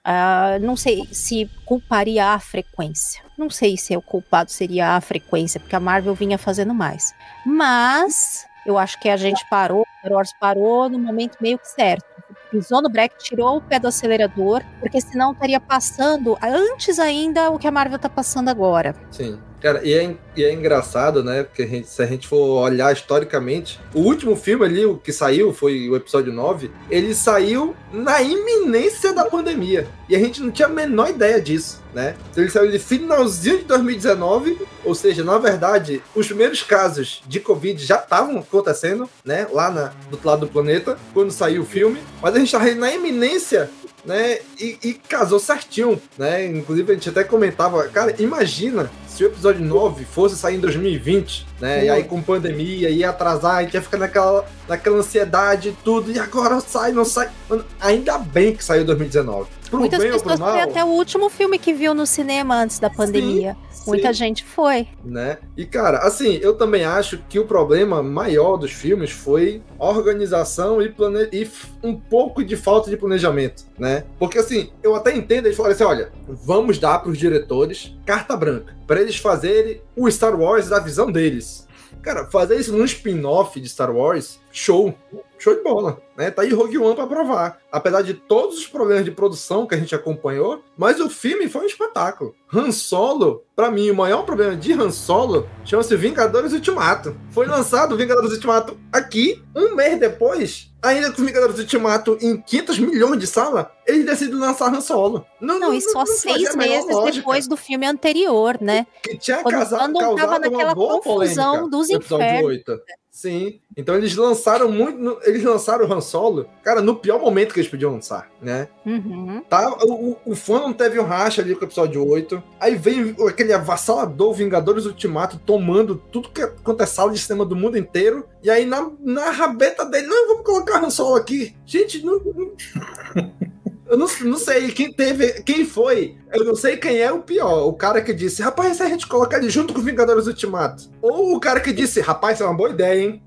Ah, 0.04 0.58
não 0.62 0.76
sei 0.76 1.08
se 1.12 1.50
culparia 1.66 2.28
a 2.28 2.40
frequência. 2.40 3.22
Não 3.38 3.50
sei 3.50 3.78
se 3.78 3.96
o 3.96 4.02
culpado 4.02 4.52
seria 4.52 4.96
a 4.96 5.02
frequência, 5.02 5.60
porque 5.60 5.76
a 5.76 5.80
Marvel 5.80 6.16
vinha 6.16 6.38
fazendo 6.38 6.74
mais. 6.74 7.14
Mas 7.46 8.46
eu 8.66 8.78
acho 8.78 9.00
que 9.00 9.10
a 9.10 9.18
gente 9.18 9.46
parou, 9.50 9.86
Star 10.00 10.12
Wars 10.14 10.34
parou 10.40 10.90
no 10.90 11.00
momento 11.00 11.38
meio 11.42 11.58
que 11.58 11.68
certo. 11.68 12.06
Pisou 12.52 12.82
no 12.82 12.90
break, 12.90 13.18
tirou 13.20 13.58
o 13.58 13.62
pé 13.62 13.80
do 13.80 13.88
acelerador, 13.88 14.64
porque 14.80 15.00
senão 15.00 15.32
estaria 15.32 15.60
passando 15.60 16.38
antes 16.42 16.98
ainda 16.98 17.52
o 17.52 17.60
que 17.60 17.68
a 17.68 17.72
Marvel 17.72 18.00
tá 18.00 18.10
passando 18.10 18.50
agora. 18.50 18.96
Sim. 19.12 19.40
Cara, 19.62 19.82
e 19.84 19.94
é, 19.94 20.16
e 20.38 20.44
é 20.44 20.54
engraçado, 20.54 21.24
né? 21.24 21.44
Porque 21.44 21.64
a 21.64 21.68
gente- 21.68 21.88
se 21.90 22.02
a 22.02 22.06
gente 22.06 22.28
for 22.28 22.62
olhar 22.62 22.94
historicamente, 22.94 23.80
o 23.94 24.00
último 24.00 24.36
filme 24.36 24.66
ali, 24.66 24.86
o 24.86 24.98
que 24.98 25.12
saiu, 25.12 25.54
foi 25.54 25.90
o 25.90 25.96
episódio 25.96 26.32
9, 26.32 26.72
ele 26.90 27.14
saiu 27.14 27.76
na 27.92 28.22
iminência 28.22 29.14
da 29.14 29.26
pandemia. 29.26 29.88
E 30.08 30.16
a 30.16 30.20
gente 30.20 30.42
não 30.42 30.50
tinha 30.52 30.68
a 30.68 30.72
menor 30.72 31.10
ideia 31.10 31.42
disso, 31.42 31.82
né? 31.94 32.16
Então 32.32 32.44
ele 32.44 32.52
saiu 32.52 32.72
de 32.72 32.80
finalzinho 32.80 33.60
de 33.60 33.66
2019, 33.66 34.58
ou 34.86 34.96
seja, 34.96 35.24
na 35.24 35.38
verdade, 35.38 36.02
os 36.16 36.28
primeiros 36.28 36.64
casos 36.64 37.22
de 37.28 37.40
Covid 37.40 37.84
já 37.84 37.98
estavam 37.98 38.40
acontecendo, 38.40 39.10
né? 39.26 39.48
Lá 39.52 39.70
na, 39.70 39.86
do 40.10 40.14
outro 40.14 40.28
lado 40.28 40.40
do 40.42 40.48
planeta, 40.52 40.98
quando 41.14 41.32
saiu 41.32 41.64
o 41.64 41.66
filme. 41.66 42.00
Mas 42.22 42.36
a 42.36 42.40
gente 42.40 42.52
tava 42.52 42.74
na 42.76 42.94
iminência 42.94 43.70
né? 44.06 44.40
E, 44.60 44.78
e 44.82 44.94
casou 44.94 45.40
certinho, 45.40 46.02
né? 46.18 46.46
Inclusive 46.46 46.92
a 46.92 46.96
gente 46.96 47.10
até 47.10 47.24
comentava, 47.24 47.84
cara, 47.90 48.16
imagina 48.18 48.90
se 49.20 49.26
o 49.26 49.28
episódio 49.28 49.66
9 49.66 50.06
fosse 50.06 50.38
sair 50.38 50.56
em 50.56 50.62
2020, 50.62 51.46
né? 51.60 51.84
E 51.84 51.90
aí 51.90 52.06
com 52.06 52.22
pandemia, 52.22 52.90
ia 52.90 53.10
atrasar, 53.10 53.58
a 53.58 53.64
gente 53.64 53.74
ia 53.74 53.82
ficar 53.82 53.98
naquela, 53.98 54.46
naquela 54.66 54.96
ansiedade 54.96 55.70
e 55.70 55.72
tudo, 55.84 56.10
e 56.10 56.18
agora 56.18 56.62
sai, 56.62 56.94
não 56.94 57.04
sai. 57.04 57.30
Mano, 57.50 57.66
ainda 57.82 58.18
bem 58.18 58.56
que 58.56 58.64
saiu 58.64 58.84
em 58.84 58.86
2019. 58.86 59.50
Pro 59.70 59.80
Muitas 59.80 60.02
pessoas 60.02 60.22
foi 60.22 60.38
mal, 60.38 60.58
até 60.58 60.84
o 60.84 60.88
último 60.88 61.30
filme 61.30 61.60
que 61.60 61.74
viu 61.74 61.94
no 61.94 62.06
cinema 62.06 62.56
antes 62.56 62.80
da 62.80 62.90
pandemia. 62.90 63.58
Muita 63.86 64.12
gente 64.14 64.44
foi. 64.44 64.88
né? 65.04 65.38
E 65.56 65.66
cara, 65.66 66.00
assim, 66.00 66.40
eu 66.42 66.56
também 66.56 66.86
acho 66.86 67.20
que 67.30 67.40
o 67.40 67.46
problema 67.46 68.04
maior 68.04 68.58
dos 68.58 68.72
filmes 68.72 69.12
foi 69.12 69.62
organização 69.78 70.82
e, 70.82 70.90
plane... 70.90 71.28
e 71.32 71.50
um 71.84 71.96
pouco 71.96 72.44
de 72.44 72.56
falta 72.56 72.90
de 72.90 72.98
planejamento, 72.98 73.66
né? 73.78 74.04
Porque 74.18 74.38
assim, 74.38 74.70
eu 74.84 74.96
até 74.96 75.16
entendo 75.16 75.46
eles 75.46 75.58
falarem 75.58 75.76
assim, 75.76 75.84
olha, 75.84 76.12
vamos 76.28 76.78
dar 76.78 77.00
para 77.00 77.12
os 77.12 77.18
diretores 77.18 77.96
carta 78.06 78.36
branca 78.36 78.76
para 78.86 79.02
eles 79.10 79.18
fazerem 79.18 79.82
o 79.96 80.10
Star 80.10 80.40
Wars 80.40 80.70
da 80.70 80.80
visão 80.80 81.12
deles. 81.12 81.68
Cara, 82.02 82.26
fazer 82.30 82.60
isso 82.60 82.72
num 82.72 82.86
spin-off 82.86 83.60
de 83.60 83.68
Star 83.68 83.92
Wars, 83.92 84.40
show. 84.52 84.94
Show 85.38 85.56
de 85.56 85.64
bola, 85.64 86.02
né? 86.18 86.30
Tá 86.30 86.42
aí 86.42 86.52
Rogue 86.52 86.78
One 86.78 86.96
pra 86.96 87.08
provar. 87.08 87.60
Apesar 87.72 88.02
de 88.02 88.14
todos 88.14 88.58
os 88.58 88.68
problemas 88.68 89.06
de 89.06 89.12
produção 89.12 89.66
que 89.66 89.74
a 89.74 89.78
gente 89.78 89.96
acompanhou, 89.96 90.62
mas 90.78 91.00
o 91.00 91.10
filme 91.10 91.48
foi 91.48 91.62
um 91.62 91.66
espetáculo. 91.66 92.36
Han 92.54 92.72
Solo, 92.74 93.42
pra 93.56 93.72
mim, 93.72 93.90
o 93.90 93.96
maior 93.96 94.24
problema 94.26 94.54
de 94.58 94.74
Han 94.74 94.92
Solo 94.92 95.48
chama-se 95.64 95.96
Vingadores 95.96 96.52
Ultimato. 96.52 97.16
Foi 97.30 97.46
lançado 97.46 97.96
Vingadores 97.96 98.34
Ultimato 98.34 98.78
aqui, 98.92 99.42
um 99.56 99.76
mês 99.76 99.98
depois, 99.98 100.70
ainda 100.84 101.10
com 101.10 101.24
Vingadores 101.24 101.58
Ultimato 101.58 102.18
em 102.20 102.42
500 102.42 102.80
milhões 102.80 103.18
de 103.18 103.26
sala, 103.28 103.72
eles 103.88 104.06
decidem 104.06 104.36
lançar 104.36 104.74
Han 104.74 104.82
Solo. 104.82 105.26
Não, 105.40 105.58
Não, 105.58 105.74
e 105.74 105.80
só 105.80 106.06
fazia 106.06 106.16
seis 106.34 106.56
meses 106.58 106.86
lógica. 106.94 107.16
depois 107.18 107.48
do 107.48 107.56
filme 107.56 107.86
anterior, 107.86 108.58
né? 108.60 108.86
Que 109.02 109.18
tinha 109.18 109.38
Quando 109.38 109.54
casa- 109.56 109.78
quando 109.78 110.00
tava 110.00 110.16
causado 110.18 110.42
naquela 110.42 110.76
confusão 110.76 111.52
polêmica 111.54 111.70
dos 111.70 111.90
infernos. 111.90 112.44
8. 112.46 112.78
Sim. 113.22 113.60
Então 113.76 113.96
eles 113.96 114.16
lançaram 114.16 114.72
muito. 114.72 114.98
no- 114.98 115.18
Eles 115.26 115.44
lançaram 115.44 115.86
o 115.86 115.92
Han 115.94 116.00
Solo, 116.00 116.46
cara, 116.64 116.82
no 116.82 116.96
pior 116.96 117.20
momento 117.20 117.54
que 117.54 117.60
eles 117.60 117.70
podiam 117.70 117.92
lançar, 117.92 118.32
né? 118.42 118.70
Uhum. 118.86 119.42
Tá, 119.50 119.76
o, 119.84 120.16
o- 120.26 120.36
fã 120.38 120.60
não 120.62 120.72
teve 120.72 120.98
um 120.98 121.04
racha 121.04 121.42
ali 121.42 121.54
com 121.54 121.62
o 121.62 121.68
episódio 121.68 122.08
8. 122.08 122.42
Aí 122.62 122.76
vem 122.76 123.14
aquele 123.28 123.52
avassalador 123.52 124.32
Vingadores 124.34 124.86
Ultimato 124.86 125.38
tomando 125.46 125.96
tudo 126.10 126.30
que 126.30 126.48
quanto 126.64 126.82
é 126.82 126.86
sala 126.86 127.12
de 127.12 127.20
cinema 127.20 127.46
do 127.46 127.58
mundo 127.58 127.78
inteiro. 127.78 128.26
E 128.42 128.50
aí 128.50 128.66
na, 128.66 128.90
na 129.02 129.32
rabeta 129.32 129.84
dele, 129.84 130.08
não, 130.08 130.28
vamos 130.30 130.46
colocar 130.46 130.82
Han 130.82 130.90
Solo 130.90 131.16
aqui. 131.18 131.54
Gente, 131.66 132.02
não. 132.06 132.22
Eu 133.90 133.98
não, 133.98 134.08
não 134.22 134.38
sei 134.38 134.72
quem 134.72 134.94
teve, 134.94 135.42
quem 135.42 135.66
foi. 135.66 136.16
Eu 136.32 136.46
não 136.46 136.56
sei 136.56 136.78
quem 136.78 137.00
é 137.00 137.12
o 137.12 137.24
pior. 137.24 137.68
O 137.68 137.74
cara 137.74 138.02
que 138.02 138.14
disse, 138.14 138.42
rapaz, 138.42 138.78
se 138.78 138.84
a 138.84 138.88
gente 138.88 139.08
colocar 139.08 139.38
ele 139.38 139.50
junto 139.50 139.74
com 139.74 139.82
Vingadores 139.82 140.28
Ultimato. 140.28 140.90
Ou 141.02 141.36
o 141.36 141.40
cara 141.40 141.60
que 141.60 141.74
disse, 141.74 142.00
rapaz, 142.00 142.36
isso 142.36 142.44
é 142.44 142.46
uma 142.46 142.56
boa 142.56 142.70
ideia, 142.70 143.02
hein? 143.02 143.24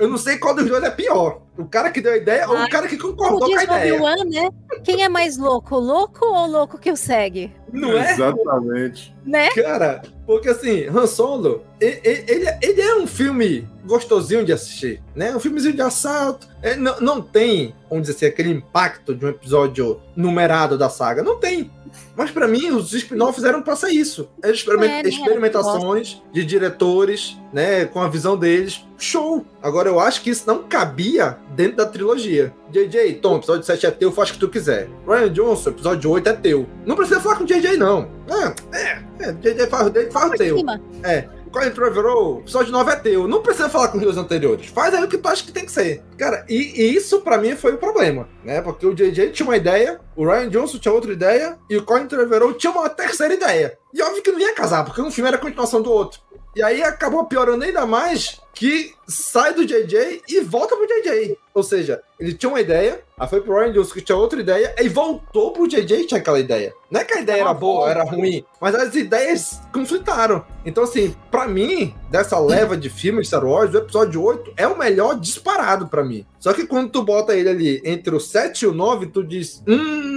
Eu 0.00 0.08
não 0.08 0.16
sei 0.18 0.38
qual 0.38 0.54
dos 0.54 0.66
dois 0.66 0.82
é 0.82 0.90
pior. 0.90 1.42
O 1.58 1.66
cara 1.66 1.90
que 1.90 2.00
deu 2.00 2.12
a 2.14 2.16
ideia 2.16 2.48
ou 2.48 2.56
o 2.56 2.68
cara 2.70 2.88
que 2.88 2.96
concordou 2.96 3.40
com 3.50 3.58
a 3.58 3.62
ideia. 3.64 3.92
Obi-Wan, 3.94 4.24
né? 4.24 4.48
Quem 4.82 5.02
é 5.04 5.08
mais 5.10 5.36
louco, 5.36 5.76
o 5.76 5.78
louco 5.78 6.24
ou 6.24 6.44
o 6.44 6.50
louco 6.50 6.78
que 6.78 6.90
o 6.90 6.96
segue? 6.96 7.52
Não 7.70 7.92
é? 7.96 8.12
Exatamente. 8.12 9.14
Né? 9.24 9.50
Cara, 9.50 10.00
porque 10.26 10.48
assim, 10.48 10.86
Han 10.86 11.06
Solo, 11.06 11.62
e- 11.80 11.84
e- 12.02 12.24
ele, 12.28 12.46
ele 12.62 12.80
é 12.80 12.96
um 12.96 13.06
filme 13.06 13.68
gostosinho 13.84 14.44
de 14.44 14.52
assistir, 14.52 15.02
né? 15.14 15.36
Um 15.36 15.40
filmezinho 15.40 15.74
de 15.74 15.82
assalto. 15.82 16.48
É, 16.62 16.76
não, 16.76 16.98
não 17.00 17.20
tem, 17.22 17.74
vamos 17.88 18.06
dizer 18.06 18.16
assim, 18.16 18.26
aquele 18.26 18.50
impacto 18.50 19.14
de 19.14 19.26
um 19.26 19.28
episódio 19.28 20.00
numerado 20.16 20.78
da 20.78 20.88
saga. 20.88 21.22
Não 21.22 21.36
tem. 21.38 21.70
Mas 22.16 22.30
pra 22.30 22.46
mim, 22.48 22.70
os 22.70 22.92
spin-offs 22.92 23.44
eram 23.44 23.62
pra 23.62 23.74
ser 23.76 23.90
isso. 23.90 24.28
Experiment- 24.44 24.90
É, 24.90 24.98
era 24.98 25.08
experimentações 25.08 26.22
de 26.32 26.44
diretores, 26.44 27.36
né? 27.52 27.84
Com 27.86 28.00
a 28.00 28.08
visão 28.08 28.36
deles. 28.36 28.84
Show! 28.98 29.44
Agora, 29.62 29.88
eu 29.88 29.98
acho 29.98 30.22
que 30.22 30.30
isso 30.30 30.44
não 30.46 30.62
cabia 30.64 31.38
dentro 31.56 31.76
da 31.78 31.86
trilogia. 31.86 32.52
JJ, 32.70 33.14
Tom, 33.14 33.36
episódio 33.38 33.64
7 33.64 33.86
é 33.86 33.90
teu, 33.90 34.12
faz 34.12 34.30
o 34.30 34.32
que 34.34 34.38
tu 34.38 34.48
quiser. 34.48 34.88
Ryan 35.06 35.30
Johnson, 35.32 35.70
episódio 35.70 36.10
8 36.10 36.28
é 36.28 36.32
teu. 36.34 36.66
Não 36.84 36.94
precisa 36.96 37.20
falar 37.20 37.36
com 37.36 37.44
o 37.44 37.46
JJ, 37.46 37.76
não. 37.76 38.08
É, 38.28 38.76
é, 38.78 39.02
é 39.20 39.32
JJ 39.32 39.66
faz 39.68 39.86
o 39.86 39.90
dele, 39.90 40.10
faz 40.10 40.26
o 40.26 40.34
teu. 40.36 40.56
É. 41.02 41.28
Colin 41.50 41.70
Trevorrow, 41.70 42.40
episódio 42.40 42.70
9 42.70 42.92
é 42.92 42.96
teu. 42.96 43.26
Não 43.26 43.42
precisa 43.42 43.68
falar 43.68 43.88
com 43.88 43.98
os 43.98 44.16
anteriores. 44.16 44.66
Faz 44.66 44.94
aí 44.94 45.02
o 45.02 45.08
que 45.08 45.18
tu 45.18 45.28
acha 45.28 45.44
que 45.44 45.50
tem 45.50 45.64
que 45.64 45.72
ser. 45.72 46.02
Cara, 46.16 46.44
e, 46.48 46.80
e 46.80 46.94
isso 46.94 47.20
pra 47.22 47.38
mim 47.38 47.56
foi 47.56 47.74
o 47.74 47.78
problema, 47.78 48.28
né? 48.44 48.60
Porque 48.62 48.86
o 48.86 48.94
JJ 48.94 49.30
tinha 49.32 49.48
uma 49.48 49.56
ideia, 49.56 50.00
o 50.14 50.24
Ryan 50.24 50.48
Johnson 50.48 50.78
tinha 50.78 50.94
outra 50.94 51.12
ideia, 51.12 51.58
e 51.68 51.76
o 51.76 51.82
Colin 51.82 52.06
Trevorrow 52.06 52.52
tinha 52.52 52.72
uma 52.72 52.88
terceira 52.88 53.34
ideia. 53.34 53.76
E 53.92 54.00
óbvio 54.00 54.22
que 54.22 54.30
não 54.30 54.38
ia 54.38 54.54
casar, 54.54 54.84
porque 54.84 55.02
um 55.02 55.10
filme 55.10 55.26
era 55.26 55.36
a 55.36 55.40
continuação 55.40 55.82
do 55.82 55.90
outro. 55.90 56.20
E 56.54 56.62
aí 56.62 56.82
acabou 56.82 57.24
piorando 57.26 57.64
ainda 57.64 57.86
mais 57.86 58.40
que 58.52 58.92
sai 59.06 59.54
do 59.54 59.64
JJ 59.64 60.22
e 60.28 60.40
volta 60.40 60.76
pro 60.76 60.86
JJ. 60.86 61.38
Ou 61.54 61.62
seja, 61.62 62.02
ele 62.18 62.34
tinha 62.34 62.50
uma 62.50 62.60
ideia, 62.60 63.00
aí 63.18 63.28
foi 63.28 63.40
pro 63.40 63.58
Ryan 63.58 63.72
Johnson 63.72 63.94
que 63.94 64.02
tinha 64.02 64.18
outra 64.18 64.40
ideia, 64.40 64.74
e 64.78 64.88
voltou 64.88 65.52
pro 65.52 65.66
JJ 65.66 66.02
e 66.02 66.06
tinha 66.06 66.20
aquela 66.20 66.38
ideia. 66.38 66.74
Não 66.90 67.00
é 67.00 67.04
que 67.04 67.14
a 67.14 67.20
ideia 67.20 67.40
era 67.40 67.54
boa, 67.54 67.88
era 67.88 68.04
ruim, 68.04 68.44
mas 68.60 68.74
as 68.74 68.94
ideias 68.94 69.60
conflitaram. 69.72 70.44
Então, 70.64 70.84
assim, 70.84 71.14
pra 71.30 71.48
mim, 71.48 71.94
dessa 72.10 72.38
leva 72.38 72.76
de 72.76 72.90
filmes 72.90 73.28
Star 73.28 73.44
Wars, 73.44 73.72
o 73.72 73.78
episódio 73.78 74.22
8 74.22 74.52
é 74.56 74.66
o 74.66 74.78
melhor 74.78 75.18
disparado 75.18 75.88
pra 75.88 76.04
mim. 76.04 76.26
Só 76.38 76.52
que 76.52 76.66
quando 76.66 76.90
tu 76.90 77.02
bota 77.02 77.34
ele 77.34 77.48
ali 77.48 77.82
entre 77.84 78.14
o 78.14 78.20
7 78.20 78.62
e 78.62 78.66
o 78.66 78.74
9, 78.74 79.06
tu 79.06 79.24
diz, 79.24 79.62
hum, 79.66 80.09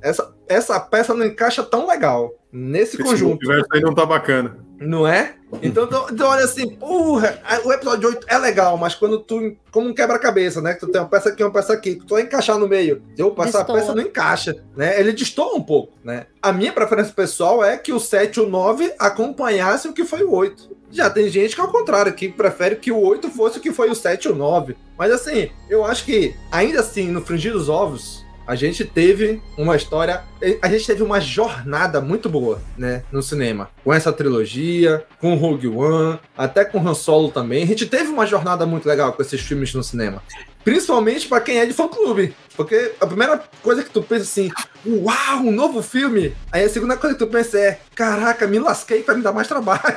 essa, 0.00 0.34
essa 0.48 0.78
peça 0.80 1.14
não 1.14 1.26
encaixa 1.26 1.62
tão 1.62 1.86
legal 1.86 2.32
nesse 2.52 2.96
Esse 2.96 3.02
conjunto. 3.02 3.44
universo 3.44 3.66
aí 3.72 3.80
não 3.80 3.94
tá 3.94 4.06
bacana. 4.06 4.56
Não 4.80 5.06
é? 5.06 5.34
Então, 5.60 5.84
então, 5.84 6.06
então, 6.10 6.28
olha 6.28 6.44
assim, 6.44 6.76
porra, 6.76 7.40
o 7.64 7.72
episódio 7.72 8.10
8 8.10 8.26
é 8.28 8.38
legal, 8.38 8.76
mas 8.76 8.94
quando 8.94 9.18
tu, 9.18 9.56
como 9.72 9.88
um 9.88 9.94
quebra-cabeça, 9.94 10.60
né? 10.60 10.74
Que 10.74 10.80
tu 10.80 10.88
tem 10.88 11.00
uma 11.00 11.08
peça 11.08 11.30
aqui, 11.30 11.42
uma 11.42 11.52
peça 11.52 11.72
aqui, 11.72 11.96
que 11.96 12.06
tu 12.06 12.14
vai 12.14 12.22
encaixar 12.22 12.58
no 12.58 12.68
meio. 12.68 13.02
Opa, 13.20 13.44
essa 13.44 13.58
Destoa. 13.58 13.76
peça 13.76 13.94
não 13.94 14.02
encaixa, 14.02 14.62
né? 14.76 15.00
Ele 15.00 15.12
destoa 15.12 15.56
um 15.56 15.62
pouco, 15.62 15.94
né? 16.04 16.26
A 16.40 16.52
minha 16.52 16.72
preferência 16.72 17.12
pessoal 17.12 17.64
é 17.64 17.76
que 17.76 17.92
o 17.92 17.98
7 17.98 18.36
e 18.36 18.42
o 18.42 18.48
9 18.48 18.94
acompanhassem 18.98 19.90
o 19.90 19.94
que 19.94 20.04
foi 20.04 20.22
o 20.22 20.32
8. 20.32 20.76
Já 20.90 21.10
tem 21.10 21.28
gente 21.28 21.54
que 21.54 21.60
é 21.60 21.64
ao 21.64 21.72
contrário, 21.72 22.12
que 22.14 22.28
prefere 22.28 22.76
que 22.76 22.92
o 22.92 22.98
8 23.00 23.30
fosse 23.30 23.58
o 23.58 23.60
que 23.60 23.72
foi 23.72 23.90
o 23.90 23.94
7 23.96 24.26
e 24.26 24.30
o 24.30 24.34
9. 24.34 24.76
Mas 24.96 25.10
assim, 25.10 25.50
eu 25.68 25.84
acho 25.84 26.04
que, 26.04 26.34
ainda 26.52 26.80
assim, 26.80 27.08
no 27.08 27.20
Frigir 27.20 27.52
dos 27.52 27.68
Ovos, 27.68 28.24
a 28.48 28.54
gente 28.54 28.82
teve 28.82 29.42
uma 29.58 29.76
história, 29.76 30.22
a 30.62 30.68
gente 30.70 30.86
teve 30.86 31.02
uma 31.02 31.20
jornada 31.20 32.00
muito 32.00 32.30
boa, 32.30 32.62
né, 32.78 33.02
no 33.12 33.22
cinema. 33.22 33.68
Com 33.84 33.92
essa 33.92 34.10
trilogia, 34.10 35.04
com 35.20 35.34
Rogue 35.34 35.68
One, 35.68 36.18
até 36.34 36.64
com 36.64 36.80
Han 36.80 36.94
Solo 36.94 37.30
também. 37.30 37.62
A 37.62 37.66
gente 37.66 37.84
teve 37.84 38.08
uma 38.08 38.24
jornada 38.24 38.64
muito 38.64 38.88
legal 38.88 39.12
com 39.12 39.20
esses 39.20 39.42
filmes 39.42 39.74
no 39.74 39.84
cinema. 39.84 40.22
Principalmente 40.64 41.28
pra 41.28 41.42
quem 41.42 41.58
é 41.58 41.66
de 41.66 41.74
fã-clube. 41.74 42.34
Porque 42.56 42.94
a 42.98 43.06
primeira 43.06 43.38
coisa 43.62 43.82
que 43.82 43.90
tu 43.90 44.02
pensa 44.02 44.22
assim, 44.22 44.50
uau, 44.86 45.40
um 45.40 45.52
novo 45.52 45.82
filme. 45.82 46.34
Aí 46.50 46.64
a 46.64 46.70
segunda 46.70 46.96
coisa 46.96 47.14
que 47.14 47.22
tu 47.22 47.30
pensa 47.30 47.58
é, 47.58 47.78
caraca, 47.94 48.46
me 48.46 48.58
lasquei 48.58 49.02
pra 49.02 49.14
me 49.14 49.22
dar 49.22 49.32
mais 49.32 49.46
trabalho. 49.46 49.82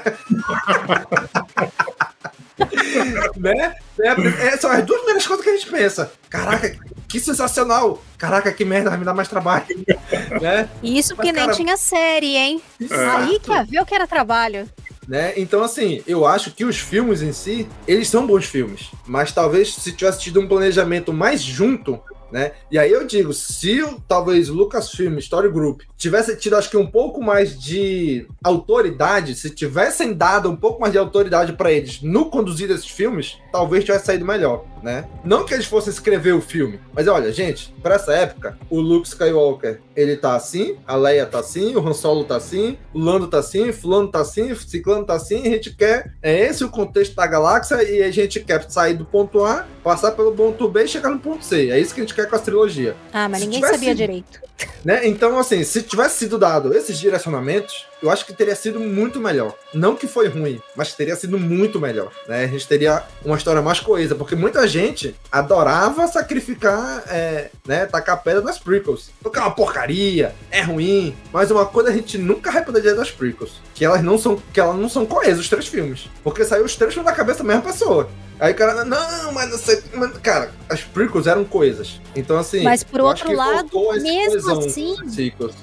né? 3.37 3.75
É, 3.99 4.07
é, 4.47 4.57
são 4.57 4.69
as 4.69 4.83
duas 4.83 4.99
primeiras 4.99 5.25
coisas 5.25 5.45
que 5.45 5.49
a 5.49 5.55
gente 5.55 5.71
pensa. 5.71 6.11
Caraca, 6.29 6.75
que 7.11 7.19
sensacional! 7.19 8.01
Caraca, 8.17 8.51
que 8.51 8.63
merda, 8.63 8.89
vai 8.89 8.99
me 8.99 9.05
dar 9.05 9.13
mais 9.13 9.27
trabalho. 9.27 9.65
né? 10.41 10.69
Isso 10.81 11.13
Mas, 11.17 11.25
que 11.25 11.31
nem 11.31 11.45
cara, 11.45 11.57
tinha 11.57 11.77
série, 11.77 12.35
hein? 12.37 12.61
Exato. 12.79 13.17
Aí 13.23 13.39
que 13.39 13.51
ia 13.51 13.63
ver 13.63 13.79
o 13.81 13.85
que 13.85 13.95
era 13.95 14.07
trabalho. 14.07 14.69
né? 15.07 15.33
Então, 15.35 15.63
assim, 15.63 16.01
eu 16.07 16.25
acho 16.25 16.51
que 16.51 16.63
os 16.63 16.77
filmes 16.77 17.21
em 17.21 17.33
si, 17.33 17.67
eles 17.87 18.07
são 18.07 18.25
bons 18.25 18.45
filmes. 18.45 18.89
Mas 19.05 19.31
talvez 19.31 19.73
se 19.73 19.91
tivesse 19.91 20.19
tido 20.21 20.39
um 20.39 20.47
planejamento 20.47 21.11
mais 21.11 21.41
junto, 21.41 21.99
né? 22.31 22.53
E 22.71 22.79
aí 22.79 22.89
eu 22.89 23.05
digo, 23.05 23.33
se 23.33 23.83
talvez 24.07 24.49
o 24.49 24.53
Lucasfilm 24.53 25.17
Story 25.17 25.51
Group 25.51 25.81
tivesse 25.97 26.35
tido, 26.37 26.55
acho 26.55 26.69
que 26.69 26.77
um 26.77 26.87
pouco 26.87 27.21
mais 27.21 27.59
de 27.59 28.25
autoridade, 28.41 29.35
se 29.35 29.49
tivessem 29.49 30.13
dado 30.13 30.49
um 30.49 30.55
pouco 30.55 30.79
mais 30.79 30.93
de 30.93 30.97
autoridade 30.97 31.53
para 31.53 31.71
eles 31.71 32.01
no 32.01 32.29
conduzir 32.29 32.71
esses 32.71 32.87
filmes, 32.87 33.37
talvez 33.51 33.83
tivesse 33.83 34.05
saído 34.05 34.25
melhor, 34.25 34.63
né? 34.81 35.05
Não 35.23 35.45
que 35.45 35.53
eles 35.53 35.65
fossem 35.65 35.91
escrever 35.91 36.33
o 36.33 36.41
filme, 36.41 36.79
mas 36.93 37.07
olha, 37.07 37.31
gente, 37.31 37.73
para 37.81 37.95
essa 37.95 38.13
época, 38.13 38.57
o 38.69 38.79
Luke 38.79 39.07
Skywalker, 39.07 39.79
ele 39.95 40.15
tá 40.15 40.35
assim, 40.35 40.77
a 40.87 40.95
Leia 40.95 41.25
tá 41.25 41.39
assim, 41.39 41.75
o 41.75 41.87
Han 41.87 41.93
Solo 41.93 42.23
tá 42.23 42.35
assim, 42.37 42.77
o 42.93 42.99
Lando 42.99 43.27
tá 43.27 43.39
assim, 43.39 43.71
fulano 43.71 44.07
tá 44.07 44.21
assim, 44.21 44.53
ciclano 44.55 45.05
tá 45.05 45.13
assim, 45.13 45.41
a 45.41 45.49
gente 45.51 45.75
quer, 45.75 46.13
é 46.21 46.47
esse 46.47 46.63
o 46.63 46.69
contexto 46.69 47.15
da 47.15 47.27
galáxia 47.27 47.83
e 47.83 48.01
a 48.01 48.11
gente 48.11 48.39
quer 48.39 48.69
sair 48.69 48.93
do 48.95 49.05
ponto 49.05 49.43
A, 49.43 49.65
passar 49.83 50.11
pelo 50.11 50.31
ponto 50.31 50.67
B 50.67 50.83
e 50.83 50.87
chegar 50.87 51.09
no 51.09 51.19
ponto 51.19 51.43
C. 51.45 51.69
É 51.69 51.79
isso 51.79 51.93
que 51.93 52.01
a 52.01 52.03
gente 52.03 52.13
quer 52.15 52.27
com 52.29 52.35
as 52.35 52.41
trilogias 52.41 52.95
Ah, 53.11 53.27
mas 53.29 53.41
Se 53.41 53.47
ninguém 53.47 53.61
sabia 53.69 53.93
direito. 53.95 54.39
né? 54.83 55.07
Então, 55.07 55.37
assim, 55.37 55.63
se 55.63 55.81
tivesse 55.83 56.19
sido 56.19 56.37
dado 56.37 56.73
esses 56.75 56.97
direcionamentos, 56.99 57.85
eu 58.01 58.09
acho 58.09 58.25
que 58.25 58.33
teria 58.33 58.55
sido 58.55 58.79
muito 58.79 59.19
melhor. 59.19 59.55
Não 59.73 59.95
que 59.95 60.07
foi 60.07 60.27
ruim, 60.27 60.61
mas 60.75 60.93
teria 60.93 61.15
sido 61.15 61.37
muito 61.37 61.79
melhor, 61.79 62.11
né? 62.27 62.43
A 62.43 62.47
gente 62.47 62.67
teria 62.67 63.03
uma 63.23 63.37
história 63.37 63.61
mais 63.61 63.79
coesa, 63.79 64.15
porque 64.15 64.35
muita 64.35 64.67
gente 64.67 65.15
adorava 65.31 66.07
sacrificar, 66.07 67.03
é, 67.07 67.49
né, 67.65 67.85
tacar 67.85 68.21
pedra 68.23 68.41
nas 68.41 68.57
prequels. 68.57 69.11
Porque 69.21 69.37
é 69.37 69.41
uma 69.41 69.51
porcaria, 69.51 70.33
é 70.49 70.61
ruim, 70.61 71.15
mas 71.31 71.51
uma 71.51 71.65
coisa 71.65 71.89
a 71.89 71.93
gente 71.93 72.17
nunca 72.17 72.51
vai 72.51 72.63
poder 72.63 72.81
dizer 72.81 72.95
das 72.95 73.11
prequels, 73.11 73.61
que 73.73 73.85
elas 73.85 74.01
não 74.01 74.17
são, 74.17 74.41
que 74.51 74.59
elas 74.59 74.75
não 74.75 74.89
são 74.89 75.05
coesas 75.05 75.41
os 75.41 75.49
três 75.49 75.67
filmes, 75.67 76.09
porque 76.23 76.45
saiu 76.45 76.65
os 76.65 76.75
três 76.75 76.93
filmes 76.93 77.09
da 77.09 77.15
cabeça 77.15 77.39
da 77.39 77.45
mesma 77.45 77.63
pessoa. 77.63 78.09
Aí 78.41 78.53
o 78.53 78.55
cara, 78.55 78.83
não, 78.83 79.31
mas 79.33 79.51
não 79.51 79.57
sei. 79.59 79.83
Mas, 79.93 80.17
cara, 80.17 80.51
as 80.67 80.81
prequels 80.81 81.27
eram 81.27 81.45
coisas. 81.45 82.01
Então, 82.15 82.39
assim. 82.39 82.63
Mas 82.63 82.83
por 82.83 82.99
outro 82.99 83.31
lado, 83.35 83.69
mesmo 84.01 84.57
assim, 84.57 84.95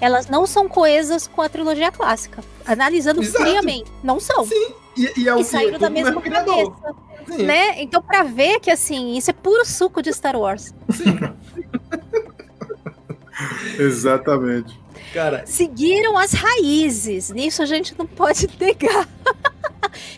elas 0.01 0.29
não 0.29 0.47
são 0.47 0.69
coesas 0.69 1.27
com 1.27 1.43
a 1.43 1.49
trilogia 1.49 1.91
clássica. 1.91 2.41
Analisando 2.65 3.21
Exato. 3.21 3.45
friamente, 3.45 3.91
não 4.01 4.21
são. 4.21 4.47
Sim, 4.47 4.73
e, 4.97 5.23
e, 5.23 5.29
é 5.29 5.35
o 5.35 5.41
E 5.41 5.45
saíram 5.45 5.75
é 5.75 5.79
da 5.81 5.91
mesma 5.91 6.23
cabeça. 6.23 6.73
Sim. 7.27 7.43
Né? 7.43 7.83
Então, 7.83 8.01
pra 8.01 8.23
ver 8.23 8.61
que 8.61 8.71
assim, 8.71 9.17
isso 9.17 9.29
é 9.29 9.35
puro 9.35 9.65
suco 9.65 10.01
de 10.01 10.13
Star 10.13 10.37
Wars. 10.37 10.73
Exatamente. 13.77 14.79
Cara, 15.13 15.43
Seguiram 15.47 16.17
as 16.17 16.33
raízes. 16.33 17.31
Nisso 17.31 17.61
a 17.61 17.67
gente 17.67 17.93
não 17.99 18.07
pode 18.07 18.49
negar. 18.61 19.09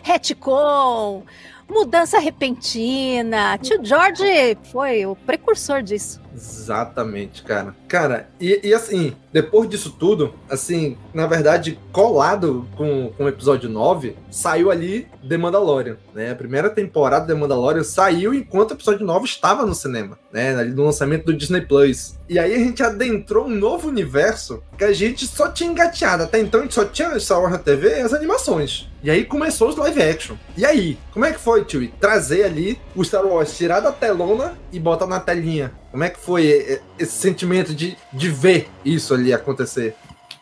Retcon, 0.03 1.23
mudança 1.71 2.19
repentina. 2.19 3.57
Tio 3.57 3.83
George 3.83 4.57
foi 4.71 5.05
o 5.05 5.15
precursor 5.15 5.81
disso. 5.81 6.20
Exatamente, 6.33 7.43
cara. 7.43 7.75
Cara, 7.87 8.29
e, 8.39 8.59
e 8.63 8.73
assim, 8.73 9.15
depois 9.31 9.69
disso 9.69 9.95
tudo, 9.97 10.33
assim, 10.49 10.97
na 11.13 11.27
verdade, 11.27 11.79
colado 11.91 12.67
com, 12.75 13.11
com 13.17 13.25
o 13.25 13.29
episódio 13.29 13.69
9, 13.69 14.15
saiu 14.29 14.71
ali 14.71 15.07
The 15.27 15.37
Mandalorian, 15.37 15.97
né? 16.13 16.31
A 16.31 16.35
primeira 16.35 16.69
temporada 16.69 17.25
de 17.25 17.33
The 17.33 17.39
Mandalorian 17.39 17.83
saiu 17.83 18.33
enquanto 18.33 18.71
o 18.71 18.73
episódio 18.73 19.05
9 19.05 19.25
estava 19.25 19.65
no 19.65 19.75
cinema, 19.75 20.17
né? 20.31 20.55
Ali 20.55 20.71
no 20.71 20.85
lançamento 20.85 21.25
do 21.25 21.33
Disney 21.33 21.61
Plus. 21.61 22.17
E 22.29 22.39
aí 22.39 22.55
a 22.55 22.59
gente 22.59 22.81
adentrou 22.81 23.45
um 23.45 23.49
novo 23.49 23.89
universo 23.89 24.63
que 24.77 24.83
a 24.83 24.93
gente 24.93 25.27
só 25.27 25.49
tinha 25.49 25.69
engateado. 25.69 26.23
Até 26.23 26.39
então 26.39 26.61
a 26.61 26.63
gente 26.63 26.75
só 26.75 26.85
tinha 26.85 27.19
Star 27.19 27.39
Wars 27.39 27.51
na 27.51 27.59
TV 27.59 27.99
e 27.99 28.01
as 28.01 28.13
animações. 28.13 28.89
E 29.03 29.09
aí 29.09 29.25
começou 29.25 29.69
os 29.69 29.75
live 29.75 30.01
action. 30.01 30.35
E 30.55 30.65
aí, 30.65 30.97
como 31.11 31.25
é 31.25 31.33
que 31.33 31.39
foi, 31.39 31.65
tio? 31.65 31.91
Trazer 31.99 32.43
ali 32.43 32.79
o 32.95 33.03
Star 33.03 33.25
Wars, 33.25 33.57
tirar 33.57 33.79
da 33.79 33.91
telona 33.91 34.53
e 34.71 34.79
botar 34.79 35.07
na 35.07 35.19
telinha. 35.19 35.71
Como 35.91 36.03
é 36.03 36.09
que 36.09 36.19
foi 36.19 36.47
eh, 36.47 36.81
esse 36.97 37.11
sentimento 37.11 37.75
de, 37.75 37.97
de 38.11 38.29
ver 38.29 38.69
isso 38.83 39.13
ali 39.13 39.33
acontecer? 39.33 39.93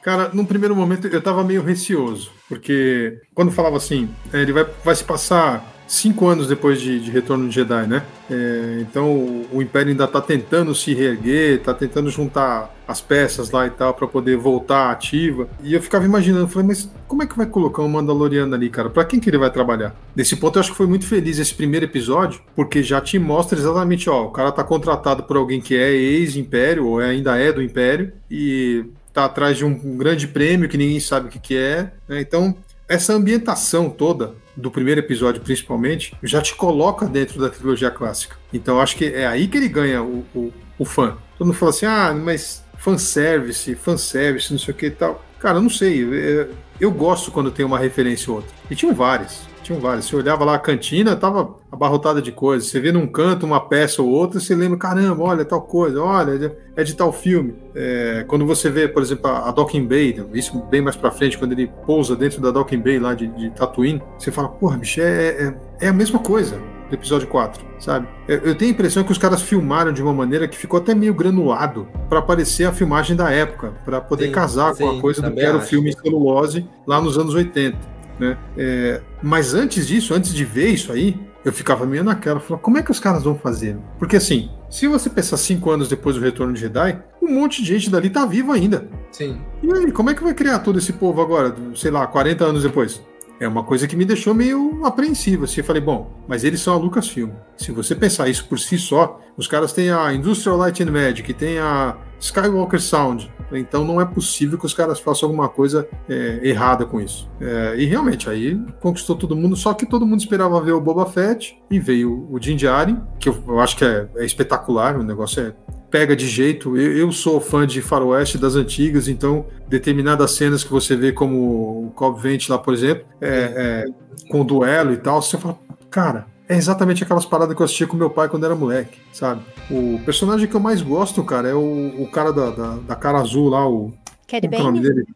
Cara, 0.01 0.29
num 0.31 0.45
primeiro 0.45 0.75
momento 0.75 1.07
eu 1.07 1.21
tava 1.21 1.43
meio 1.43 1.61
receoso, 1.61 2.31
porque 2.47 3.19
quando 3.33 3.51
falava 3.51 3.75
assim, 3.75 4.09
é, 4.31 4.41
ele 4.41 4.53
vai, 4.53 4.65
vai 4.83 4.95
se 4.95 5.03
passar 5.03 5.65
cinco 5.87 6.27
anos 6.27 6.47
depois 6.47 6.79
de, 6.79 6.99
de 6.99 7.11
Retorno 7.11 7.49
de 7.49 7.55
Jedi, 7.55 7.87
né? 7.87 8.03
É, 8.29 8.77
então 8.79 9.11
o, 9.11 9.47
o 9.53 9.61
Império 9.61 9.91
ainda 9.91 10.07
tá 10.07 10.21
tentando 10.21 10.73
se 10.73 10.93
reerguer, 10.93 11.61
tá 11.61 11.73
tentando 11.73 12.09
juntar 12.09 12.73
as 12.89 12.99
peças 12.99 13.51
lá 13.51 13.67
e 13.67 13.69
tal 13.69 13.93
para 13.93 14.07
poder 14.07 14.35
voltar 14.35 14.89
ativa. 14.89 15.47
E 15.61 15.75
eu 15.75 15.81
ficava 15.81 16.05
imaginando, 16.05 16.47
falei, 16.47 16.69
mas 16.69 16.89
como 17.07 17.21
é 17.21 17.27
que 17.27 17.37
vai 17.37 17.45
colocar 17.45 17.83
um 17.83 17.87
Mandaloriano 17.87 18.55
ali, 18.55 18.67
cara? 18.67 18.89
Pra 18.89 19.05
quem 19.05 19.19
que 19.19 19.29
ele 19.29 19.37
vai 19.37 19.51
trabalhar? 19.51 19.95
Nesse 20.15 20.35
ponto 20.35 20.57
eu 20.57 20.61
acho 20.61 20.71
que 20.71 20.77
foi 20.77 20.87
muito 20.87 21.05
feliz 21.05 21.37
esse 21.37 21.53
primeiro 21.53 21.85
episódio, 21.85 22.41
porque 22.55 22.81
já 22.81 22.99
te 22.99 23.19
mostra 23.19 23.59
exatamente, 23.59 24.09
ó, 24.09 24.25
o 24.25 24.31
cara 24.31 24.51
tá 24.51 24.63
contratado 24.63 25.23
por 25.23 25.37
alguém 25.37 25.61
que 25.61 25.75
é 25.75 25.91
ex-Império, 25.91 26.87
ou 26.87 26.99
é- 26.99 27.11
ainda 27.11 27.37
é 27.37 27.53
do 27.53 27.61
Império, 27.61 28.11
e 28.29 28.85
tá 29.13 29.25
atrás 29.25 29.57
de 29.57 29.65
um, 29.65 29.69
um 29.69 29.95
grande 29.95 30.27
prêmio 30.27 30.67
que 30.67 30.77
ninguém 30.77 30.99
sabe 30.99 31.27
o 31.27 31.29
que, 31.29 31.37
que 31.39 31.55
é. 31.55 31.91
né? 32.07 32.21
Então, 32.21 32.55
essa 32.87 33.13
ambientação 33.13 33.87
toda 33.87 34.33
do 34.57 34.71
primeiro 34.71 34.99
episódio, 34.99 35.41
principalmente, 35.41 36.15
já 36.23 36.41
te 36.41 36.55
coloca 36.55 37.05
dentro 37.05 37.39
da 37.39 37.49
trilogia 37.49 37.91
clássica. 37.91 38.35
Então, 38.51 38.81
acho 38.81 38.95
que 38.95 39.05
é 39.05 39.27
aí 39.27 39.47
que 39.47 39.57
ele 39.57 39.67
ganha 39.69 40.01
o, 40.01 40.25
o, 40.33 40.51
o 40.79 40.85
fã. 40.85 41.17
Todo 41.37 41.47
mundo 41.47 41.55
fala 41.55 41.69
assim, 41.69 41.85
ah, 41.85 42.13
mas 42.13 42.63
fanservice, 42.79 43.75
fanservice, 43.75 44.51
não 44.51 44.59
sei 44.59 44.73
o 44.73 44.77
que 44.77 44.85
e 44.87 44.91
tal. 44.91 45.21
Cara, 45.39 45.57
eu 45.57 45.61
não 45.61 45.69
sei. 45.69 46.03
é- 46.11 46.47
Eu 46.81 46.91
gosto 46.91 47.29
quando 47.29 47.51
tem 47.51 47.65
uma 47.65 47.77
referência 47.77 48.31
ou 48.31 48.37
outra. 48.37 48.51
E 48.71 48.73
tinham 48.75 48.95
várias. 48.95 49.41
Tinham 49.61 49.81
várias. 49.81 50.05
Você 50.05 50.15
olhava 50.15 50.45
lá 50.45 50.55
a 50.55 50.59
cantina, 50.59 51.13
tava 51.13 51.55
abarrotada 51.69 52.21
de 52.21 52.31
coisas. 52.31 52.69
Você 52.69 52.79
vê 52.79 52.89
num 52.89 53.05
canto 53.05 53.45
uma 53.45 53.59
peça 53.59 54.01
ou 54.01 54.07
outra, 54.07 54.39
você 54.39 54.55
lembra, 54.55 54.77
caramba, 54.77 55.21
olha 55.23 55.43
tal 55.43 55.61
coisa, 55.61 56.01
olha, 56.01 56.31
é 56.31 56.37
de- 56.83 56.91
é 56.93 56.95
tal 56.95 57.11
filme. 57.11 57.53
É, 57.75 58.23
quando 58.29 58.45
você 58.45 58.69
vê, 58.69 58.87
por 58.87 59.03
exemplo, 59.03 59.29
a 59.29 59.49
a 59.49 59.51
Docking 59.51 59.85
Bay, 59.85 60.25
isso 60.33 60.57
bem 60.71 60.81
mais 60.81 60.95
pra 60.95 61.11
frente, 61.11 61.37
quando 61.37 61.51
ele 61.51 61.69
pousa 61.85 62.15
dentro 62.15 62.39
da 62.41 62.49
Docking 62.49 62.79
Bay 62.79 62.97
lá 62.97 63.13
de, 63.13 63.27
de 63.27 63.49
Tatooine, 63.49 64.01
você 64.17 64.31
fala, 64.31 64.47
porra, 64.47 64.77
bicho, 64.77 65.01
é, 65.01 65.27
é, 65.27 65.53
é 65.81 65.87
a 65.89 65.93
mesma 65.93 66.19
coisa 66.19 66.61
do 66.89 66.95
episódio 66.95 67.27
4, 67.27 67.63
sabe? 67.79 68.07
Eu, 68.27 68.55
tenho 68.55 68.71
a 68.71 68.73
impressão 68.73 69.03
que 69.03 69.11
os 69.11 69.17
caras 69.17 69.41
filmaram 69.41 69.93
de 69.93 70.01
uma 70.01 70.13
maneira 70.13 70.47
que 70.47 70.57
ficou 70.57 70.79
até 70.79 70.95
meio 70.95 71.13
granulado 71.13 71.87
pra 72.09 72.21
parecer 72.21 72.65
a 72.65 72.71
filmagem 72.71 73.15
da 73.15 73.31
época, 73.31 73.73
pra 73.85 74.01
poder 74.01 74.27
Sim, 74.27 74.31
casar 74.31 74.71
com 74.71 74.91
sim, 74.91 74.97
a 74.97 75.01
coisa 75.01 75.21
do 75.21 75.31
que 75.31 75.39
era 75.39 75.57
o 75.57 75.61
filme 75.61 75.89
em 75.89 75.93
celulose 75.93 76.67
lá 76.85 76.99
nos 76.99 77.17
anos 77.17 77.33
80. 77.35 77.77
Né? 78.19 78.37
É, 78.57 79.01
Mas 79.23 79.53
antes 79.53 79.87
disso, 79.87 80.13
antes 80.13 80.33
de 80.33 80.43
ver 80.43 80.69
isso 80.69 80.91
aí, 80.91 81.17
eu 81.45 81.53
ficava 81.53 81.85
meio 81.85 82.03
naquela, 82.03 82.39
falava, 82.39 82.61
como 82.61 82.77
é 82.77 82.83
que 82.83 82.91
os 82.91 82.99
caras 82.99 83.23
vão 83.23 83.35
fazer? 83.35 83.77
Porque 83.97 84.17
assim, 84.17 84.49
se 84.69 84.87
você 84.87 85.09
pensar 85.09 85.37
cinco 85.37 85.71
anos 85.71 85.87
depois 85.87 86.15
do 86.15 86.21
retorno 86.21 86.53
de 86.53 86.59
Jedi, 86.59 87.01
um 87.21 87.33
monte 87.33 87.61
de 87.61 87.67
gente 87.69 87.89
dali 87.89 88.09
tá 88.09 88.25
vivo 88.25 88.51
ainda. 88.51 88.87
Sim. 89.11 89.39
E 89.63 89.71
aí, 89.71 89.91
como 89.91 90.09
é 90.09 90.13
que 90.13 90.23
vai 90.23 90.33
criar 90.33 90.59
todo 90.59 90.77
esse 90.79 90.93
povo 90.93 91.21
agora, 91.21 91.55
sei 91.75 91.91
lá, 91.91 92.05
40 92.05 92.43
anos 92.43 92.63
depois? 92.63 93.01
É 93.39 93.47
uma 93.47 93.63
coisa 93.63 93.87
que 93.87 93.95
me 93.95 94.03
deixou 94.03 94.33
meio 94.33 94.85
apreensivo. 94.85 95.45
Assim, 95.45 95.61
eu 95.61 95.65
falei, 95.65 95.81
bom, 95.81 96.11
mas 96.27 96.43
eles 96.43 96.59
são 96.59 96.73
a 96.73 96.77
Lucasfilm. 96.77 97.31
Se 97.57 97.71
você 97.71 97.95
pensar 97.95 98.27
isso 98.27 98.45
por 98.45 98.59
si 98.59 98.77
só, 98.77 99.19
os 99.37 99.47
caras 99.47 99.71
têm 99.71 99.89
a 99.91 100.13
Industrial 100.13 100.57
Light 100.57 100.83
and 100.83 100.91
Magic, 100.91 101.33
tem 101.33 101.57
a 101.57 101.97
Skywalker 102.19 102.81
Sound. 102.81 103.31
Então 103.51 103.85
não 103.85 103.99
é 103.99 104.05
possível 104.05 104.57
que 104.59 104.65
os 104.65 104.73
caras 104.73 104.99
façam 104.99 105.27
alguma 105.27 105.47
coisa 105.47 105.87
é, 106.07 106.39
errada 106.43 106.85
com 106.85 106.99
isso. 106.99 107.29
É, 107.39 107.75
e 107.77 107.85
realmente, 107.85 108.29
aí 108.29 108.61
conquistou 108.79 109.15
todo 109.15 109.35
mundo, 109.35 109.55
só 109.55 109.73
que 109.73 109.85
todo 109.85 110.05
mundo 110.05 110.19
esperava 110.19 110.61
ver 110.61 110.73
o 110.73 110.81
Boba 110.81 111.05
Fett 111.05 111.57
e 111.71 111.79
veio 111.79 112.27
o 112.29 112.39
Din 112.39 112.55
Djarin, 112.55 113.01
que 113.19 113.29
eu, 113.29 113.37
eu 113.47 113.59
acho 113.59 113.77
que 113.77 113.85
é, 113.85 114.07
é 114.17 114.25
espetacular, 114.25 114.97
o 114.97 115.03
negócio 115.03 115.41
é 115.41 115.53
pega 115.89 116.15
de 116.15 116.27
jeito. 116.27 116.77
Eu, 116.77 116.97
eu, 116.97 117.11
sou 117.11 117.39
fã 117.41 117.65
de 117.65 117.81
faroeste 117.81 118.37
das 118.37 118.55
antigas, 118.55 119.07
então 119.07 119.45
determinadas 119.67 120.31
cenas 120.31 120.63
que 120.63 120.71
você 120.71 120.95
vê 120.95 121.11
como 121.11 121.87
o 121.87 121.91
Cobb 121.95 122.19
Vent 122.19 122.49
lá, 122.49 122.57
por 122.57 122.73
exemplo, 122.73 123.05
é, 123.21 123.85
é, 123.87 124.29
com 124.29 124.45
duelo 124.45 124.93
e 124.93 124.97
tal, 124.97 125.21
você 125.21 125.37
fala, 125.37 125.57
cara, 125.89 126.25
é 126.47 126.55
exatamente 126.55 127.03
aquelas 127.03 127.25
paradas 127.25 127.55
que 127.55 127.61
eu 127.61 127.65
assistia 127.65 127.87
com 127.87 127.95
meu 127.95 128.09
pai 128.09 128.27
quando 128.27 128.45
era 128.45 128.55
moleque, 128.55 128.97
sabe? 129.13 129.41
O 129.69 129.99
personagem 130.05 130.47
que 130.47 130.55
eu 130.55 130.59
mais 130.59 130.81
gosto, 130.81 131.23
cara, 131.23 131.47
é 131.47 131.53
o, 131.53 132.01
o 132.01 132.09
cara 132.11 132.31
da, 132.31 132.49
da, 132.49 132.75
da 132.77 132.95
cara 132.95 133.19
azul 133.19 133.49
lá, 133.49 133.67
o. 133.67 133.93
Cad 134.27 134.47
Bane? 134.47 134.55
É 134.55 134.61
o 134.61 134.63
nome 134.63 134.79
dele? 134.79 135.07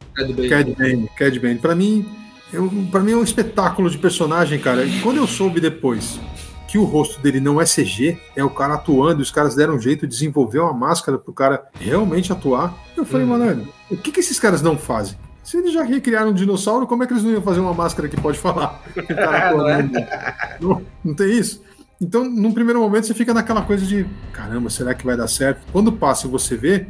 Cad 0.50 0.76
Bane. 0.76 1.10
Cad 1.16 1.40
Bane. 1.40 1.60
Pra 1.60 1.76
mim, 1.76 2.06
eu, 2.52 2.72
pra 2.92 3.02
mim 3.02 3.12
é 3.12 3.16
um 3.16 3.24
espetáculo 3.24 3.90
de 3.90 3.98
personagem, 3.98 4.60
cara. 4.60 4.84
E 4.84 5.00
quando 5.02 5.18
eu 5.18 5.28
soube 5.28 5.60
depois 5.60 6.20
que 6.74 6.78
o 6.80 6.86
rosto 6.86 7.22
dele 7.22 7.40
não 7.40 7.62
é 7.62 7.66
CG, 7.66 8.18
é 8.36 8.44
o 8.44 8.50
cara 8.50 8.74
atuando, 8.74 9.20
e 9.20 9.22
os 9.22 9.30
caras 9.30 9.54
deram 9.54 9.76
um 9.76 9.80
jeito 9.80 10.08
de 10.08 10.14
desenvolver 10.16 10.58
uma 10.58 10.74
máscara 10.74 11.20
pro 11.20 11.32
cara 11.32 11.68
realmente 11.80 12.34
atuar. 12.34 12.76
Eu 12.98 13.06
falei, 13.06 13.28
hum. 13.28 13.30
mano, 13.30 13.68
o 13.92 13.96
que, 13.96 14.12
que 14.12 14.20
esses 14.20 14.40
caras 14.40 14.60
não 14.64 14.76
fazem? 14.76 15.16
Se 15.44 15.56
eles 15.56 15.72
já 15.72 15.84
recriaram 15.84 16.32
um 16.32 16.34
dinossauro, 16.34 16.88
como 16.88 17.04
é 17.04 17.06
que 17.06 17.14
eles 17.14 17.24
não 17.24 17.30
iam 17.30 17.44
fazer 17.44 17.60
uma 17.60 17.76
máscara 17.76 18.10
que 18.10 18.20
pode 18.20 18.40
falar? 18.40 18.82
Que 18.92 19.02
não, 19.14 19.70
é? 19.70 20.58
não, 20.60 20.82
não 21.06 21.14
tem 21.14 21.38
isso? 21.38 21.62
Então, 22.02 22.24
num 22.24 22.52
primeiro 22.52 22.80
momento, 22.80 23.06
você 23.06 23.14
fica 23.14 23.36
naquela 23.36 23.62
coisa 23.62 23.86
de 23.86 24.08
caramba, 24.32 24.68
será 24.72 24.96
que 24.96 25.06
vai 25.06 25.16
dar 25.16 25.28
certo? 25.28 25.62
Quando 25.72 25.92
passa 25.92 26.26
e 26.26 26.30
você 26.32 26.58
vê, 26.58 26.88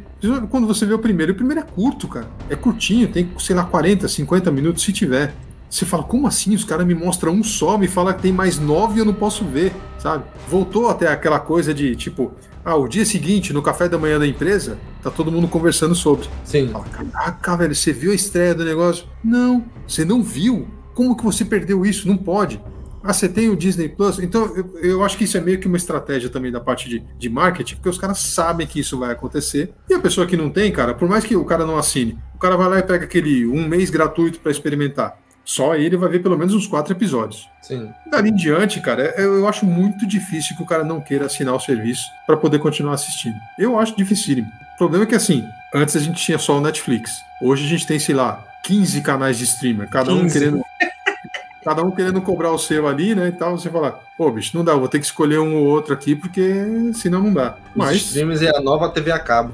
quando 0.48 0.66
você 0.66 0.86
vê 0.86 0.94
o 0.94 0.98
primeiro, 0.98 1.32
o 1.32 1.36
primeiro 1.36 1.60
é 1.60 1.62
curto, 1.62 2.08
cara. 2.08 2.26
É 2.48 2.56
curtinho, 2.56 3.06
tem, 3.06 3.30
sei 3.38 3.54
lá, 3.54 3.64
40, 3.64 4.08
50 4.08 4.50
minutos, 4.50 4.82
se 4.82 4.94
tiver. 4.94 5.34
Você 5.74 5.84
fala, 5.84 6.04
como 6.04 6.28
assim? 6.28 6.54
Os 6.54 6.62
caras 6.62 6.86
me 6.86 6.94
mostram 6.94 7.32
um 7.32 7.42
só, 7.42 7.76
me 7.76 7.88
fala 7.88 8.14
que 8.14 8.22
tem 8.22 8.32
mais 8.32 8.60
nove 8.60 8.94
e 8.94 8.98
eu 9.00 9.04
não 9.04 9.12
posso 9.12 9.44
ver, 9.44 9.72
sabe? 9.98 10.22
Voltou 10.48 10.88
até 10.88 11.08
aquela 11.08 11.40
coisa 11.40 11.74
de 11.74 11.96
tipo, 11.96 12.32
ah, 12.64 12.76
o 12.76 12.86
dia 12.86 13.04
seguinte, 13.04 13.52
no 13.52 13.60
café 13.60 13.88
da 13.88 13.98
manhã 13.98 14.16
da 14.16 14.24
empresa, 14.24 14.78
tá 15.02 15.10
todo 15.10 15.32
mundo 15.32 15.48
conversando 15.48 15.92
sobre. 15.92 16.28
Sim. 16.44 16.68
Fala, 16.68 16.84
caraca, 16.84 17.56
velho, 17.56 17.74
você 17.74 17.92
viu 17.92 18.12
a 18.12 18.14
estreia 18.14 18.54
do 18.54 18.64
negócio? 18.64 19.04
Não, 19.24 19.64
você 19.84 20.04
não 20.04 20.22
viu. 20.22 20.68
Como 20.94 21.16
que 21.16 21.24
você 21.24 21.44
perdeu 21.44 21.84
isso? 21.84 22.06
Não 22.06 22.16
pode. 22.16 22.62
Ah, 23.02 23.12
você 23.12 23.28
tem 23.28 23.50
o 23.50 23.56
Disney 23.56 23.88
Plus? 23.88 24.20
Então, 24.20 24.54
eu, 24.56 24.78
eu, 24.78 25.04
acho 25.04 25.18
que 25.18 25.24
isso 25.24 25.36
é 25.36 25.40
meio 25.40 25.58
que 25.58 25.66
uma 25.66 25.76
estratégia 25.76 26.30
também 26.30 26.52
da 26.52 26.60
parte 26.60 26.88
de, 26.88 27.02
de 27.18 27.28
marketing, 27.28 27.74
porque 27.74 27.88
os 27.88 27.98
caras 27.98 28.18
sabem 28.18 28.64
que 28.64 28.78
isso 28.78 28.96
vai 28.96 29.10
acontecer. 29.10 29.74
E 29.90 29.94
a 29.94 29.98
pessoa 29.98 30.24
que 30.24 30.36
não 30.36 30.50
tem, 30.50 30.70
cara, 30.70 30.94
por 30.94 31.08
mais 31.08 31.24
que 31.24 31.34
o 31.34 31.44
cara 31.44 31.66
não 31.66 31.76
assine, 31.76 32.16
o 32.32 32.38
cara 32.38 32.56
vai 32.56 32.68
lá 32.68 32.78
e 32.78 32.82
pega 32.84 33.04
aquele 33.04 33.44
um 33.44 33.66
mês 33.66 33.90
gratuito 33.90 34.38
para 34.38 34.52
experimentar 34.52 35.23
só 35.44 35.74
ele 35.74 35.96
vai 35.96 36.08
ver 36.08 36.22
pelo 36.22 36.38
menos 36.38 36.54
uns 36.54 36.66
quatro 36.66 36.92
episódios. 36.92 37.48
Sim. 37.60 37.92
Dali 38.10 38.30
em 38.30 38.34
diante, 38.34 38.80
cara, 38.80 39.14
eu, 39.18 39.46
acho 39.46 39.66
muito 39.66 40.06
difícil 40.06 40.56
que 40.56 40.62
o 40.62 40.66
cara 40.66 40.82
não 40.82 41.00
queira 41.00 41.26
assinar 41.26 41.54
o 41.54 41.60
serviço 41.60 42.04
para 42.26 42.36
poder 42.36 42.58
continuar 42.58 42.94
assistindo. 42.94 43.36
Eu 43.58 43.78
acho 43.78 43.96
dificílimo. 43.96 44.50
O 44.74 44.78
problema 44.78 45.04
é 45.04 45.06
que, 45.06 45.14
assim, 45.14 45.46
antes 45.74 45.94
a 45.96 46.00
gente 46.00 46.22
tinha 46.22 46.38
só 46.38 46.56
o 46.58 46.60
Netflix. 46.60 47.12
Hoje 47.42 47.64
a 47.66 47.68
gente 47.68 47.86
tem, 47.86 47.98
sei 47.98 48.14
lá, 48.14 48.44
15 48.64 49.02
canais 49.02 49.36
de 49.36 49.44
streamer, 49.44 49.88
cada 49.88 50.10
15. 50.10 50.24
um 50.24 50.30
querendo. 50.30 50.62
cada 51.62 51.82
um 51.82 51.90
querendo 51.90 52.20
cobrar 52.22 52.50
o 52.50 52.58
seu 52.58 52.88
ali, 52.88 53.14
né? 53.14 53.28
E 53.28 53.32
tal, 53.32 53.58
você 53.58 53.70
fala, 53.70 54.00
pô, 54.16 54.30
bicho, 54.30 54.56
não 54.56 54.64
dá, 54.64 54.74
vou 54.74 54.88
ter 54.88 54.98
que 54.98 55.06
escolher 55.06 55.38
um 55.38 55.56
ou 55.56 55.66
outro 55.66 55.94
aqui, 55.94 56.16
porque 56.16 56.92
senão 56.94 57.22
não 57.22 57.32
dá. 57.32 57.56
Os 57.70 57.76
Mas. 57.76 57.96
streamers 57.96 58.42
é 58.42 58.56
a 58.56 58.60
nova 58.60 58.88
TV 58.90 59.12
a 59.12 59.18
cabo. 59.18 59.52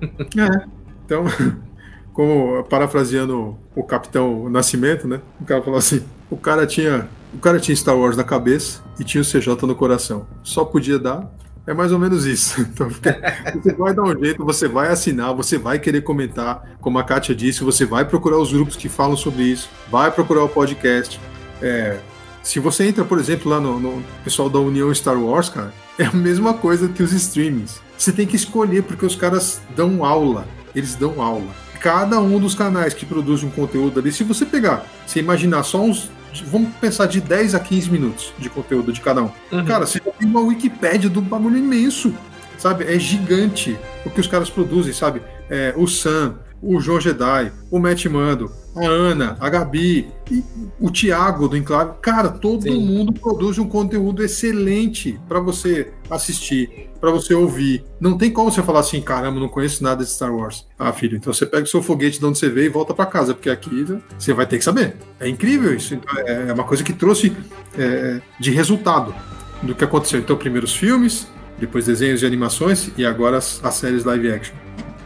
é. 0.00 0.66
Então. 1.04 1.24
como 2.12 2.62
parafraseando 2.64 3.56
o 3.74 3.82
Capitão 3.82 4.48
Nascimento, 4.48 5.08
né? 5.08 5.20
O 5.40 5.44
cara 5.44 5.62
falou 5.62 5.78
assim: 5.78 6.02
o 6.30 6.36
cara 6.36 6.66
tinha, 6.66 7.08
o 7.34 7.38
cara 7.38 7.58
tinha 7.58 7.74
Star 7.74 7.96
Wars 7.96 8.16
na 8.16 8.24
cabeça 8.24 8.82
e 8.98 9.04
tinha 9.04 9.22
o 9.22 9.24
CJ 9.24 9.66
no 9.66 9.74
coração. 9.74 10.26
Só 10.42 10.64
podia 10.64 10.98
dar. 10.98 11.30
É 11.64 11.72
mais 11.72 11.92
ou 11.92 11.98
menos 11.98 12.26
isso. 12.26 12.60
Então, 12.72 12.90
você 13.62 13.72
vai 13.72 13.94
dar 13.94 14.02
um 14.02 14.18
jeito, 14.18 14.44
você 14.44 14.66
vai 14.66 14.88
assinar, 14.88 15.32
você 15.32 15.56
vai 15.56 15.78
querer 15.78 16.02
comentar, 16.02 16.76
como 16.80 16.98
a 16.98 17.04
Kátia 17.04 17.34
disse, 17.34 17.62
você 17.62 17.86
vai 17.86 18.04
procurar 18.04 18.38
os 18.38 18.52
grupos 18.52 18.74
que 18.74 18.88
falam 18.88 19.16
sobre 19.16 19.44
isso, 19.44 19.70
vai 19.88 20.10
procurar 20.10 20.42
o 20.42 20.48
podcast. 20.48 21.20
É, 21.60 22.00
se 22.42 22.58
você 22.58 22.84
entra, 22.84 23.04
por 23.04 23.20
exemplo, 23.20 23.48
lá 23.48 23.60
no, 23.60 23.78
no 23.78 24.02
pessoal 24.24 24.50
da 24.50 24.58
União 24.58 24.92
Star 24.92 25.16
Wars, 25.16 25.48
cara, 25.48 25.72
é 25.96 26.04
a 26.04 26.12
mesma 26.12 26.54
coisa 26.54 26.88
que 26.88 27.02
os 27.02 27.12
streamings. 27.12 27.80
Você 27.96 28.10
tem 28.10 28.26
que 28.26 28.34
escolher, 28.34 28.82
porque 28.82 29.06
os 29.06 29.14
caras 29.14 29.60
dão 29.76 30.04
aula. 30.04 30.44
Eles 30.74 30.96
dão 30.96 31.22
aula 31.22 31.62
cada 31.82 32.20
um 32.20 32.38
dos 32.38 32.54
canais 32.54 32.94
que 32.94 33.04
produz 33.04 33.42
um 33.42 33.50
conteúdo 33.50 33.98
ali, 33.98 34.12
se 34.12 34.22
você 34.22 34.46
pegar, 34.46 34.86
se 35.06 35.18
imaginar 35.18 35.64
só 35.64 35.82
uns. 35.82 36.08
Vamos 36.46 36.70
pensar 36.80 37.06
de 37.06 37.20
10 37.20 37.54
a 37.54 37.60
15 37.60 37.90
minutos 37.90 38.32
de 38.38 38.48
conteúdo 38.48 38.90
de 38.90 39.02
cada 39.02 39.22
um. 39.22 39.30
Uhum. 39.50 39.64
Cara, 39.66 39.84
você 39.84 40.00
tem 40.00 40.26
uma 40.26 40.40
Wikipédia 40.40 41.10
do 41.10 41.20
bagulho 41.20 41.58
imenso, 41.58 42.14
sabe? 42.56 42.84
É 42.84 42.98
gigante 42.98 43.76
o 44.06 44.10
que 44.10 44.20
os 44.20 44.26
caras 44.26 44.48
produzem, 44.48 44.94
sabe? 44.94 45.20
É, 45.50 45.74
o 45.76 45.86
Sam, 45.86 46.36
o 46.62 46.80
João 46.80 46.98
Jedi, 46.98 47.52
o 47.70 47.78
Matt 47.78 48.06
Mando, 48.06 48.50
a 48.74 48.86
Ana, 48.86 49.36
a 49.38 49.48
Gabi, 49.48 50.08
o 50.80 50.90
Thiago 50.90 51.48
do 51.48 51.56
Enclave. 51.56 51.92
Cara, 52.00 52.28
todo 52.28 52.62
Sim. 52.62 52.86
mundo 52.86 53.12
produz 53.12 53.58
um 53.58 53.68
conteúdo 53.68 54.22
excelente 54.22 55.20
para 55.28 55.40
você 55.40 55.92
assistir, 56.10 56.88
para 57.00 57.10
você 57.10 57.34
ouvir. 57.34 57.84
Não 58.00 58.16
tem 58.16 58.30
como 58.30 58.50
você 58.50 58.62
falar 58.62 58.80
assim, 58.80 59.00
caramba, 59.00 59.38
não 59.38 59.48
conheço 59.48 59.82
nada 59.82 60.02
de 60.02 60.10
Star 60.10 60.34
Wars. 60.34 60.66
Ah, 60.78 60.92
filho, 60.92 61.16
então 61.16 61.32
você 61.32 61.44
pega 61.44 61.64
o 61.64 61.66
seu 61.66 61.82
foguete 61.82 62.18
de 62.18 62.24
onde 62.24 62.38
você 62.38 62.48
veio 62.48 62.66
e 62.66 62.70
volta 62.70 62.94
para 62.94 63.06
casa, 63.06 63.34
porque 63.34 63.50
aqui 63.50 63.84
você 64.18 64.32
vai 64.32 64.46
ter 64.46 64.58
que 64.58 64.64
saber. 64.64 64.96
É 65.20 65.28
incrível 65.28 65.74
isso. 65.74 65.94
Então, 65.94 66.18
é, 66.18 66.48
é 66.48 66.52
uma 66.52 66.64
coisa 66.64 66.82
que 66.82 66.92
trouxe 66.92 67.36
é, 67.76 68.20
de 68.40 68.50
resultado 68.50 69.14
do 69.62 69.74
que 69.74 69.84
aconteceu. 69.84 70.18
Então, 70.18 70.36
primeiro 70.36 70.64
os 70.64 70.74
filmes, 70.74 71.28
depois 71.58 71.86
desenhos 71.86 72.22
e 72.22 72.26
animações 72.26 72.90
e 72.96 73.04
agora 73.04 73.36
as, 73.36 73.62
as 73.62 73.74
séries 73.74 74.04
live 74.04 74.32
action. 74.32 74.54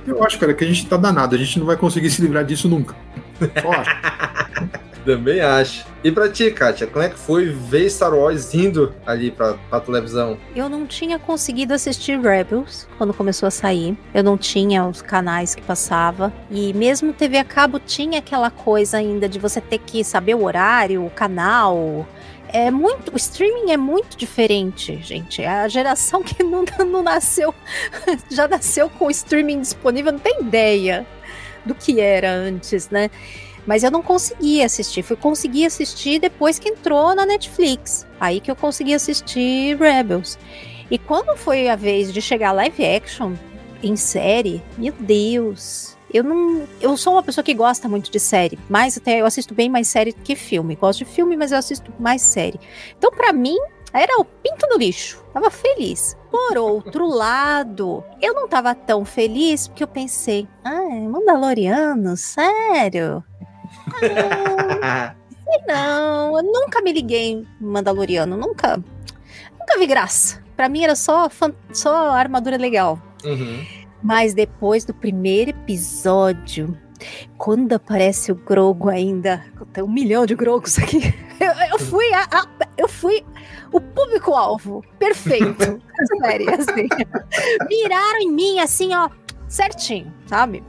Eu 0.06 0.22
acho, 0.22 0.38
cara, 0.38 0.54
que 0.54 0.62
a 0.62 0.66
gente 0.66 0.86
tá 0.86 0.96
danado, 0.96 1.34
a 1.34 1.38
gente 1.38 1.58
não 1.58 1.66
vai 1.66 1.76
conseguir 1.76 2.10
se 2.10 2.22
livrar 2.22 2.44
disso 2.44 2.68
nunca. 2.68 2.94
Também 5.04 5.40
acho. 5.40 5.86
E 6.02 6.10
pra 6.10 6.28
ti, 6.28 6.50
Kátia, 6.50 6.84
como 6.88 7.04
é 7.04 7.08
que 7.08 7.16
foi 7.16 7.46
ver 7.46 7.88
Star 7.88 8.12
Wars 8.12 8.52
indo 8.52 8.92
ali 9.06 9.30
pra, 9.30 9.54
pra 9.70 9.78
televisão? 9.78 10.36
Eu 10.54 10.68
não 10.68 10.84
tinha 10.84 11.16
conseguido 11.16 11.72
assistir 11.72 12.18
Rebels 12.18 12.88
quando 12.98 13.14
começou 13.14 13.46
a 13.46 13.50
sair. 13.50 13.96
Eu 14.12 14.24
não 14.24 14.36
tinha 14.36 14.84
os 14.84 15.00
canais 15.00 15.54
que 15.54 15.62
passava. 15.62 16.32
E 16.50 16.72
mesmo 16.74 17.12
TV 17.12 17.38
a 17.38 17.44
cabo 17.44 17.78
tinha 17.78 18.18
aquela 18.18 18.50
coisa 18.50 18.96
ainda 18.96 19.28
de 19.28 19.38
você 19.38 19.60
ter 19.60 19.78
que 19.78 20.02
saber 20.02 20.34
o 20.34 20.42
horário, 20.42 21.06
o 21.06 21.10
canal, 21.10 22.04
é 22.48 22.70
muito. 22.70 23.12
O 23.12 23.16
streaming 23.16 23.70
é 23.70 23.76
muito 23.76 24.16
diferente, 24.16 25.00
gente. 25.02 25.42
É 25.42 25.48
a 25.48 25.68
geração 25.68 26.22
que 26.24 26.42
não, 26.42 26.64
não 26.86 27.02
nasceu. 27.02 27.54
Já 28.30 28.48
nasceu 28.48 28.88
com 28.90 29.06
o 29.06 29.10
streaming 29.10 29.60
disponível, 29.60 30.12
não 30.12 30.18
tem 30.18 30.40
ideia 30.40 31.06
do 31.66 31.74
que 31.74 32.00
era 32.00 32.30
antes, 32.32 32.88
né? 32.88 33.10
Mas 33.66 33.82
eu 33.82 33.90
não 33.90 34.00
consegui 34.00 34.62
assistir. 34.62 35.02
Fui 35.02 35.16
conseguir 35.16 35.66
assistir 35.66 36.20
depois 36.20 36.58
que 36.58 36.68
entrou 36.68 37.14
na 37.14 37.26
Netflix. 37.26 38.06
Aí 38.20 38.40
que 38.40 38.50
eu 38.50 38.56
consegui 38.56 38.94
assistir 38.94 39.76
Rebels. 39.76 40.38
E 40.90 40.98
quando 40.98 41.36
foi 41.36 41.68
a 41.68 41.74
vez 41.74 42.12
de 42.12 42.22
chegar 42.22 42.52
live 42.52 42.84
action 42.84 43.34
em 43.82 43.96
série, 43.96 44.62
meu 44.78 44.94
Deus, 44.98 45.96
eu 46.12 46.22
não. 46.22 46.62
Eu 46.80 46.96
sou 46.96 47.14
uma 47.14 47.22
pessoa 47.22 47.44
que 47.44 47.52
gosta 47.52 47.88
muito 47.88 48.10
de 48.10 48.20
série, 48.20 48.58
mas 48.68 48.96
até 48.96 49.20
eu 49.20 49.26
assisto 49.26 49.52
bem 49.52 49.68
mais 49.68 49.88
série 49.88 50.12
que 50.12 50.36
filme. 50.36 50.76
Gosto 50.76 51.00
de 51.00 51.04
filme, 51.04 51.36
mas 51.36 51.50
eu 51.50 51.58
assisto 51.58 51.92
mais 51.98 52.22
série. 52.22 52.60
Então, 52.96 53.10
para 53.10 53.32
mim, 53.32 53.56
era 53.92 54.20
o 54.20 54.24
pinto 54.24 54.66
no 54.68 54.78
lixo. 54.78 55.22
Tava 55.32 55.50
feliz. 55.50 56.16
Por 56.36 56.58
outro 56.58 57.06
lado, 57.08 58.04
eu 58.20 58.34
não 58.34 58.46
tava 58.46 58.74
tão 58.74 59.04
feliz 59.06 59.68
porque 59.68 59.82
eu 59.82 59.88
pensei, 59.88 60.46
ah, 60.62 60.82
Mandaloriano, 61.08 62.16
sério? 62.16 63.24
Ah, 64.82 65.14
não, 65.66 66.36
eu 66.38 66.42
nunca 66.42 66.82
me 66.82 66.92
liguei 66.92 67.46
Mandaloriano, 67.60 68.36
nunca. 68.36 68.76
Nunca 69.58 69.78
vi 69.78 69.86
graça. 69.86 70.42
Para 70.56 70.68
mim 70.68 70.82
era 70.82 70.94
só, 70.96 71.28
só 71.72 72.10
armadura 72.10 72.56
legal. 72.56 72.98
Uhum. 73.24 73.64
Mas 74.02 74.34
depois 74.34 74.84
do 74.84 74.92
primeiro 74.92 75.50
episódio, 75.50 76.76
quando 77.38 77.72
aparece 77.74 78.30
o 78.32 78.34
Grogo 78.34 78.88
ainda, 78.88 79.44
tem 79.72 79.82
um 79.84 79.88
milhão 79.88 80.26
de 80.26 80.34
Grogos 80.34 80.78
aqui. 80.78 81.14
Eu, 81.38 81.52
eu 81.72 81.78
fui 81.78 82.10
a, 82.14 82.22
a- 82.22 82.46
eu 82.78 82.88
fui 82.88 83.22
o 83.76 83.80
público-alvo 83.80 84.82
perfeito 84.98 85.80
da 85.98 86.26
série, 86.26 86.48
assim. 86.50 86.88
Miraram 87.68 88.20
em 88.20 88.30
mim, 88.30 88.58
assim, 88.60 88.94
ó, 88.94 89.08
certinho, 89.48 90.12
sabe? 90.26 90.62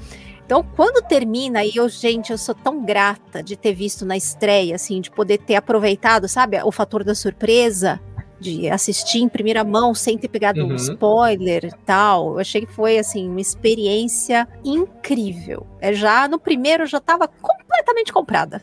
Então, 0.45 0.63
quando 0.75 1.05
termina, 1.05 1.65
e 1.65 1.75
eu, 1.75 1.89
gente, 1.89 2.31
eu 2.31 2.37
sou 2.37 2.55
tão 2.55 2.83
grata 2.85 3.43
de 3.43 3.57
ter 3.57 3.73
visto 3.73 4.05
na 4.05 4.15
estreia, 4.15 4.75
assim, 4.75 5.01
de 5.01 5.11
poder 5.11 5.39
ter 5.39 5.55
aproveitado, 5.55 6.27
sabe, 6.27 6.57
o 6.63 6.71
fator 6.71 7.03
da 7.03 7.13
surpresa, 7.13 7.99
de 8.39 8.69
assistir 8.69 9.19
em 9.19 9.27
primeira 9.27 9.63
mão 9.63 9.93
sem 9.93 10.17
ter 10.17 10.27
pegado 10.29 10.63
um 10.63 10.69
Uhum. 10.69 10.75
spoiler 10.75 11.65
e 11.65 11.71
tal. 11.85 12.33
Eu 12.33 12.39
achei 12.39 12.65
que 12.65 12.71
foi, 12.71 12.97
assim, 12.97 13.27
uma 13.27 13.41
experiência 13.41 14.47
incrível. 14.63 15.65
É, 15.81 15.91
já 15.91 16.27
no 16.27 16.39
primeiro 16.39 16.83
eu 16.83 16.87
já 16.87 16.99
tava 17.01 17.27
completamente 17.27 18.13
comprada. 18.13 18.61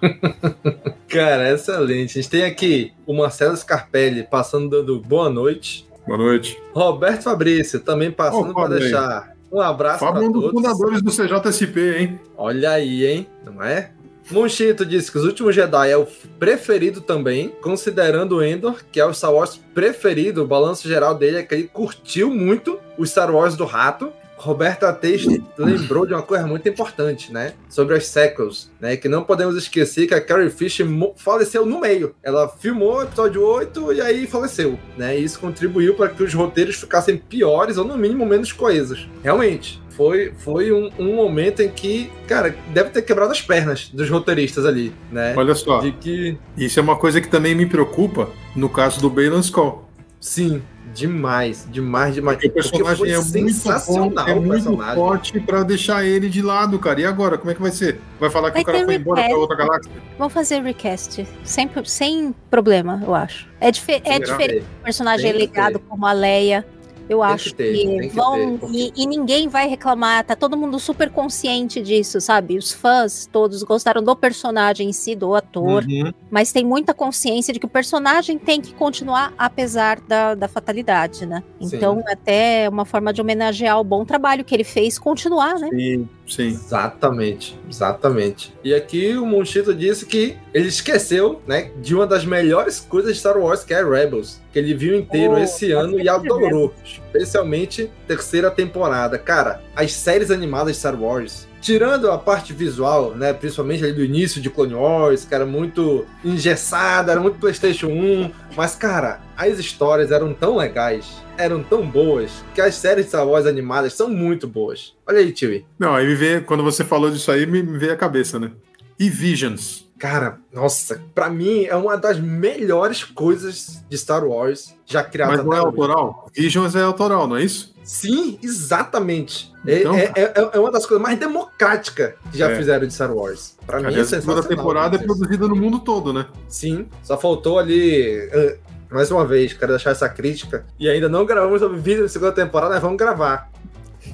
Cara, 1.08 1.52
excelente. 1.52 2.18
A 2.18 2.22
gente 2.22 2.30
tem 2.30 2.44
aqui 2.44 2.92
o 3.06 3.14
Marcelo 3.14 3.56
Scarpelli 3.56 4.22
passando 4.22 4.68
dando 4.68 5.00
boa 5.00 5.30
noite. 5.30 5.86
Boa 6.06 6.18
noite. 6.18 6.58
Roberto 6.72 7.22
Fabrício 7.22 7.80
também 7.80 8.10
passando 8.10 8.50
Ô, 8.50 8.54
para 8.54 8.78
deixar 8.78 9.32
um 9.50 9.60
abraço 9.60 10.04
para 10.06 10.22
é 10.22 10.28
um 10.28 10.32
dos 10.32 10.42
todos. 10.42 10.60
fundadores 10.60 11.02
do 11.02 11.10
CJSP, 11.10 11.80
hein? 11.98 12.20
Olha 12.36 12.72
aí, 12.72 13.06
hein? 13.06 13.26
Não 13.44 13.62
é? 13.62 13.90
Monchito 14.30 14.84
disse 14.84 15.10
que 15.10 15.16
os 15.16 15.24
últimos 15.24 15.54
Jedi 15.54 15.90
é 15.90 15.96
o 15.96 16.06
preferido 16.38 17.00
também, 17.00 17.48
considerando 17.62 18.36
o 18.36 18.44
Endor, 18.44 18.84
que 18.92 19.00
é 19.00 19.06
o 19.06 19.14
Star 19.14 19.32
Wars 19.32 19.58
preferido. 19.72 20.42
O 20.42 20.46
balanço 20.46 20.86
geral 20.86 21.14
dele 21.14 21.38
é 21.38 21.42
que 21.42 21.54
ele 21.54 21.64
curtiu 21.64 22.30
muito 22.30 22.78
o 22.98 23.06
Star 23.06 23.34
Wars 23.34 23.56
do 23.56 23.64
Rato. 23.64 24.12
Roberto 24.38 24.84
Ateis 24.84 25.26
lembrou 25.58 26.06
de 26.06 26.14
uma 26.14 26.22
coisa 26.22 26.46
muito 26.46 26.68
importante, 26.68 27.32
né? 27.32 27.52
Sobre 27.68 27.96
as 27.96 28.06
sequels, 28.06 28.70
né? 28.80 28.96
Que 28.96 29.08
não 29.08 29.24
podemos 29.24 29.56
esquecer 29.56 30.06
que 30.06 30.14
a 30.14 30.20
Carrie 30.20 30.50
Fisher 30.50 30.86
faleceu 31.16 31.66
no 31.66 31.80
meio. 31.80 32.14
Ela 32.22 32.48
filmou 32.48 32.96
o 32.96 33.02
episódio 33.02 33.44
8 33.44 33.92
e 33.94 34.00
aí 34.00 34.26
faleceu, 34.26 34.78
né? 34.96 35.18
E 35.18 35.24
isso 35.24 35.40
contribuiu 35.40 35.94
para 35.94 36.08
que 36.08 36.22
os 36.22 36.32
roteiros 36.32 36.76
ficassem 36.76 37.18
piores 37.18 37.76
ou, 37.76 37.84
no 37.84 37.98
mínimo, 37.98 38.24
menos 38.24 38.52
coesos. 38.52 39.08
Realmente, 39.22 39.82
foi, 39.98 40.32
foi 40.38 40.70
um, 40.70 40.90
um 40.96 41.16
momento 41.16 41.60
em 41.60 41.68
que, 41.68 42.08
cara, 42.28 42.54
deve 42.72 42.90
ter 42.90 43.02
quebrado 43.02 43.32
as 43.32 43.42
pernas 43.42 43.90
dos 43.92 44.08
roteiristas 44.08 44.64
ali, 44.64 44.92
né? 45.10 45.34
Olha 45.36 45.56
só. 45.56 45.80
De 45.80 45.90
que. 45.90 46.38
Isso 46.56 46.78
é 46.78 46.82
uma 46.82 46.96
coisa 46.96 47.20
que 47.20 47.28
também 47.28 47.52
me 47.52 47.66
preocupa 47.66 48.30
no 48.54 48.68
caso 48.68 49.00
do 49.00 49.10
Bailan 49.10 49.40
Skull. 49.40 49.88
Sim, 50.20 50.62
demais, 50.94 51.66
demais, 51.70 52.14
demais. 52.14 52.36
Porque 52.36 52.48
o 52.48 52.52
personagem 52.52 52.96
foi 52.96 53.10
é 53.10 53.18
muito, 53.18 53.52
sensacional 53.52 54.10
bom, 54.10 54.30
é 54.30 54.34
muito 54.34 54.50
personagem. 54.50 54.94
forte 54.94 55.40
pra 55.40 55.62
deixar 55.62 56.04
ele 56.04 56.28
de 56.28 56.42
lado, 56.42 56.78
cara. 56.78 57.00
E 57.00 57.04
agora, 57.04 57.38
como 57.38 57.50
é 57.50 57.54
que 57.54 57.60
vai 57.62 57.70
ser? 57.70 58.00
Vai 58.18 58.30
falar 58.30 58.50
que 58.50 58.54
Vai 58.54 58.62
o 58.62 58.66
cara 58.66 58.84
foi 58.84 58.94
embora 58.94 59.24
pra 59.24 59.36
outra 59.36 59.56
galáxia? 59.56 59.92
Vamos 60.16 60.32
fazer 60.32 60.62
recast, 60.62 61.26
sem, 61.44 61.70
sem 61.84 62.34
problema, 62.50 63.02
eu 63.04 63.14
acho. 63.14 63.48
É, 63.60 63.70
dife 63.70 64.00
é 64.04 64.18
diferente 64.18 64.64
o 64.80 64.84
personagem 64.84 65.30
Tem 65.30 65.40
legado 65.40 65.78
ter. 65.78 65.84
como 65.88 66.06
a 66.06 66.12
Leia. 66.12 66.64
Eu 67.08 67.20
Tem 67.20 67.26
acho 67.28 67.44
que 67.50 67.54
ter, 67.56 67.72
que, 68.00 68.08
vão. 68.08 68.58
ter, 68.58 68.68
e, 68.72 68.92
e 68.96 69.06
ninguém 69.06 69.48
vai 69.48 69.66
reclamar, 69.68 70.24
tá 70.24 70.36
todo 70.36 70.56
mundo 70.56 70.78
super 70.78 71.10
consciente 71.10 71.80
disso, 71.80 72.20
sabe? 72.20 72.56
Os 72.58 72.72
fãs 72.72 73.28
todos 73.32 73.62
gostaram 73.62 74.02
do 74.02 74.14
personagem 74.14 74.88
em 74.88 74.92
si, 74.92 75.14
do 75.14 75.34
ator, 75.34 75.84
Uhum. 75.84 76.12
mas 76.30 76.52
tem 76.52 76.64
muita 76.64 76.92
consciência 76.92 77.52
de 77.52 77.58
que 77.60 77.66
o 77.66 77.68
personagem 77.68 78.38
tem 78.38 78.60
que 78.60 78.74
continuar 78.74 79.32
apesar 79.38 80.00
da, 80.00 80.34
da 80.34 80.48
fatalidade, 80.48 81.24
né? 81.26 81.42
Sim. 81.60 81.76
Então, 81.76 82.02
até 82.06 82.64
é 82.64 82.68
uma 82.68 82.84
forma 82.84 83.12
de 83.12 83.20
homenagear 83.20 83.80
o 83.80 83.84
bom 83.84 84.04
trabalho 84.04 84.44
que 84.44 84.54
ele 84.54 84.64
fez 84.64 84.98
continuar, 84.98 85.58
né? 85.58 85.68
Sim, 85.70 86.08
sim. 86.28 86.48
Exatamente, 86.48 87.58
exatamente. 87.68 88.54
E 88.62 88.74
aqui 88.74 89.16
o 89.16 89.26
Monchito 89.26 89.74
disse 89.74 90.06
que 90.06 90.36
ele 90.52 90.68
esqueceu, 90.68 91.42
né, 91.46 91.70
de 91.80 91.94
uma 91.94 92.06
das 92.06 92.24
melhores 92.24 92.80
coisas 92.80 93.14
de 93.14 93.18
Star 93.18 93.38
Wars, 93.38 93.64
que 93.64 93.74
é 93.74 93.82
Rebels, 93.82 94.40
que 94.52 94.58
ele 94.58 94.74
viu 94.74 94.96
inteiro 94.96 95.34
Oh, 95.34 95.38
esse 95.38 95.72
ano 95.72 95.98
e 95.98 96.08
adorou, 96.08 96.72
especialmente 96.84 97.90
terceira 98.06 98.50
temporada. 98.50 99.18
Cara, 99.18 99.62
as 99.74 99.92
séries 99.92 100.30
animadas 100.30 100.74
de 100.74 100.78
Star 100.78 101.00
Wars, 101.00 101.47
tirando 101.60 102.10
a 102.10 102.18
parte 102.18 102.52
visual, 102.52 103.14
né, 103.14 103.32
principalmente 103.32 103.84
ali 103.84 103.92
do 103.92 104.04
início 104.04 104.40
de 104.40 104.50
Clone 104.50 104.74
Wars, 104.74 105.24
que 105.24 105.34
era 105.34 105.46
muito 105.46 106.06
engessada, 106.24 107.12
era 107.12 107.20
muito 107.20 107.38
PlayStation 107.38 107.88
1, 107.88 108.30
mas 108.56 108.74
cara, 108.74 109.20
as 109.36 109.58
histórias 109.58 110.10
eram 110.10 110.32
tão 110.32 110.56
legais, 110.56 111.22
eram 111.36 111.62
tão 111.62 111.86
boas, 111.86 112.44
que 112.54 112.60
as 112.60 112.74
séries 112.74 113.04
de 113.04 113.10
Star 113.10 113.26
animadas 113.46 113.94
são 113.94 114.08
muito 114.08 114.46
boas. 114.46 114.94
Olha 115.06 115.18
aí, 115.18 115.34
Chewie. 115.34 115.64
Não, 115.78 115.94
aí 115.94 116.06
me 116.06 116.14
vê, 116.14 116.40
quando 116.40 116.62
você 116.62 116.84
falou 116.84 117.10
disso 117.10 117.30
aí, 117.30 117.46
me, 117.46 117.62
me 117.62 117.78
veio 117.78 117.92
a 117.92 117.96
cabeça, 117.96 118.38
né? 118.38 118.50
E 118.98 119.08
Visions. 119.08 119.87
Cara, 119.98 120.38
nossa, 120.52 121.00
pra 121.14 121.28
mim 121.28 121.64
é 121.64 121.74
uma 121.74 121.96
das 121.96 122.20
melhores 122.20 123.02
coisas 123.02 123.82
de 123.88 123.98
Star 123.98 124.24
Wars 124.24 124.74
já 124.86 125.02
criadas 125.02 125.38
Mas 125.38 125.44
não 125.46 125.52
é 125.52 125.58
autoral? 125.58 126.28
Visions 126.32 126.76
é 126.76 126.82
autoral, 126.82 127.26
não 127.26 127.36
é 127.36 127.42
isso? 127.42 127.74
Sim, 127.82 128.38
exatamente. 128.42 129.52
É- 129.66 129.80
Então, 129.80 129.94
é, 129.96 130.12
é- 130.14 130.50
é 130.52 130.58
uma 130.58 130.70
das 130.70 130.86
coisas 130.86 131.02
mais 131.02 131.18
democráticas 131.18 132.14
que 132.30 132.38
já 132.38 132.50
É. 132.50 132.56
fizeram 132.56 132.86
de 132.86 132.94
Star 132.94 133.12
Wars. 133.12 133.56
Pra 133.66 133.78
mim 133.78 133.84
é 133.84 133.88
Aliás, 133.88 134.06
a 134.06 134.10
segunda 134.20 134.36
sensacional. 134.36 134.56
temporada 134.56 134.96
é 134.96 134.98
produzida 134.98 135.48
no 135.48 135.56
mundo 135.56 135.80
todo, 135.80 136.12
né? 136.12 136.26
Sim, 136.48 136.86
só 137.02 137.18
faltou 137.18 137.58
ali. 137.58 138.28
eh, 138.30 138.58
mais 138.90 139.10
uma 139.10 139.26
vez, 139.26 139.52
quero 139.52 139.72
deixar 139.72 139.90
essa 139.90 140.08
crítica. 140.08 140.64
E 140.78 140.88
ainda 140.88 141.08
não 141.08 141.26
gravamos 141.26 141.60
sobre 141.60 141.78
vídeo 141.78 142.02
da 142.02 142.08
segunda 142.08 142.32
temporada, 142.32 142.74
mas 142.74 142.82
vamos 142.82 142.96
gravar. 142.98 143.50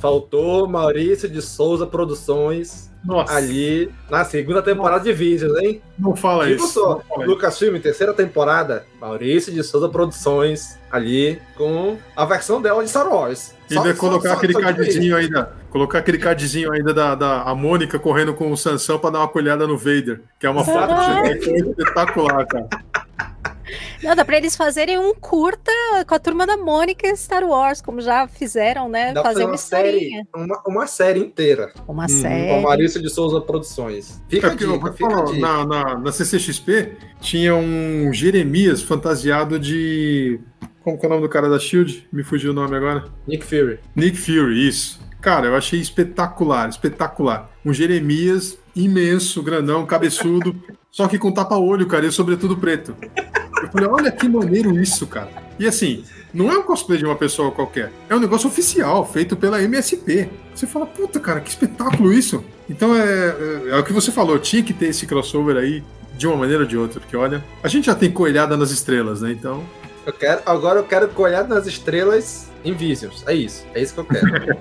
Faltou 0.01 0.67
Maurício 0.69 1.29
de 1.29 1.43
Souza 1.43 1.87
Produções 1.87 2.91
Nossa, 3.05 3.35
ali 3.35 3.91
na 4.11 4.25
segunda 4.25 4.63
temporada 4.63 5.05
de 5.05 5.13
vídeos, 5.13 5.57
hein? 5.59 5.83
não 5.99 6.17
fala 6.17 6.47
Tipo 6.49 6.65
isso. 6.65 6.73
só, 6.75 6.89
não 6.91 7.01
fala 7.01 7.23
isso. 7.25 7.31
Lucasfilm, 7.31 7.77
terceira 7.79 8.13
temporada, 8.15 8.85
Maurício 9.01 9.53
de 9.53 9.63
Souza 9.63 9.89
Produções, 9.89 10.79
ali, 10.91 11.41
com 11.57 11.99
a 12.17 12.25
versão 12.25 12.63
dela 12.63 12.83
de 12.83 12.89
Star 12.91 13.07
Wars. 13.09 13.55
E 13.71 13.77
ainda 13.77 13.95
colocar 13.95 14.31
só- 14.31 14.35
aquele 14.37 14.53
só 14.55 14.61
cardzinho 14.61 15.17
ainda. 15.17 15.53
Colocar 15.71 15.99
aquele 15.99 16.19
cardzinho 16.19 16.73
ainda 16.73 16.95
da, 16.95 17.15
da 17.15 17.43
a 17.43 17.55
Mônica 17.55 17.99
correndo 17.99 18.33
com 18.33 18.51
o 18.53 18.57
Sansão 18.57 18.99
pra 18.99 19.11
dar 19.11 19.19
uma 19.21 19.29
colhada 19.29 19.67
no 19.67 19.77
Vader. 19.77 20.21
Que 20.39 20.47
é 20.47 20.51
uma 20.51 20.65
foto 20.65 20.79
Verdade. 20.95 21.39
que 21.41 21.45
foi 21.45 21.71
espetacular, 21.71 22.47
cara. 22.47 22.69
Não, 24.03 24.15
dá 24.15 24.25
pra 24.25 24.37
eles 24.37 24.57
fazerem 24.57 24.99
um 24.99 25.15
curta 25.15 25.71
com 26.07 26.15
a 26.15 26.19
turma 26.19 26.47
da 26.47 26.57
Mônica 26.57 27.07
e 27.07 27.17
Star 27.17 27.45
Wars, 27.45 27.81
como 27.81 28.01
já 28.01 28.27
fizeram, 28.29 28.89
né? 28.89 29.13
Dá 29.13 29.23
fazer 29.23 29.35
fazer 29.35 29.45
uma 29.45 29.51
uma 29.53 29.57
série, 29.59 30.11
uma, 30.35 30.63
uma 30.67 30.87
série 30.87 31.21
inteira, 31.21 31.73
Uma 31.89 32.03
Uhum. 32.05 32.09
com 32.09 32.15
série. 32.23 32.63
Maurício 32.63 33.03
de 33.03 33.09
Souza 33.11 33.41
Produções. 33.41 34.23
Fica 34.29 34.47
É 34.49 34.51
a 34.51 34.53
eu 34.53 34.57
dica, 34.57 34.93
fica 34.93 35.07
a 35.07 35.11
falar, 35.11 35.25
dica. 35.27 35.39
na, 35.41 35.65
na, 35.67 35.99
na 35.99 36.13
CCXP 36.13 36.93
tinha 37.21 37.55
um 37.55 38.13
Jeremias 38.13 38.83
fantasiado 38.83 39.59
de. 39.59 40.41
Como 40.83 40.99
que 40.99 41.07
é 41.07 41.09
o 41.09 41.11
nome 41.11 41.23
do 41.23 41.29
cara 41.31 41.49
da 41.49 41.59
Shield? 41.59 42.07
Me 42.13 42.23
fugiu 42.23 42.51
o 42.51 42.55
nome 42.55 42.77
agora. 42.77 43.07
Nick 43.27 43.45
Fury. 43.45 43.79
Nick 43.97 44.19
Fury, 44.19 44.69
isso. 44.69 45.01
Cara, 45.21 45.47
eu 45.47 45.57
achei 45.57 45.81
espetacular, 45.81 46.69
espetacular. 46.69 47.51
Um 47.65 47.73
Jeremias 47.73 48.59
imenso, 48.77 49.43
grandão, 49.43 49.87
cabeçudo, 49.87 50.55
só 50.93 51.09
que 51.09 51.19
com 51.19 51.33
tapa-olho, 51.33 51.87
cara, 51.87 52.05
e 52.05 52.13
sobretudo 52.13 52.59
preto. 52.59 52.95
Eu 53.67 53.73
falei, 53.73 53.89
olha 53.89 54.13
que 54.13 54.29
maneiro 54.29 54.79
isso, 54.79 55.07
cara. 55.07 55.31
E 55.59 55.67
assim, 55.67 56.05
não 56.33 56.51
é 56.51 56.59
um 56.59 56.63
cosplay 56.63 56.99
de 56.99 57.05
uma 57.05 57.15
pessoa 57.17 57.53
qualquer, 57.53 57.93
é 58.09 58.15
um 58.15 58.21
negócio 58.21 58.49
oficial, 58.49 59.07
feito 59.07 59.37
pela 59.37 59.63
MSP. 59.63 60.29
Você 60.55 60.67
fala, 60.67 60.87
puta, 60.87 61.21
cara, 61.21 61.41
que 61.41 61.51
espetáculo 61.51 62.13
isso. 62.13 62.45
Então 62.69 62.95
é, 62.95 63.05
é, 63.05 63.69
é 63.71 63.77
o 63.77 63.85
que 63.85 63.93
você 63.93 64.11
falou, 64.11 64.39
tinha 64.39 64.63
que 64.63 64.73
ter 64.73 64.87
esse 64.87 65.07
crossover 65.07 65.57
aí 65.57 65.83
de 66.17 66.27
uma 66.27 66.37
maneira 66.37 66.63
ou 66.63 66.69
de 66.69 66.77
outra, 66.77 67.01
porque 67.01 67.17
olha, 67.17 67.45
a 67.63 67.69
gente 67.69 67.87
já 67.87 67.95
tem 67.95 68.11
coelhada 68.11 68.57
nas 68.57 68.71
estrelas, 68.71 69.21
né? 69.21 69.33
Então, 69.33 69.65
Eu 70.07 70.13
quero, 70.13 70.43
agora 70.45 70.79
eu 70.79 70.85
quero 70.85 71.09
colhar 71.09 71.47
nas 71.47 71.67
estrelas 71.67 72.51
em 72.65 72.73
Visions. 72.73 73.25
É 73.27 73.35
isso. 73.35 73.65
É 73.75 73.83
isso 73.83 73.95
que 73.95 74.01
eu 74.01 74.05
quero. 74.05 74.57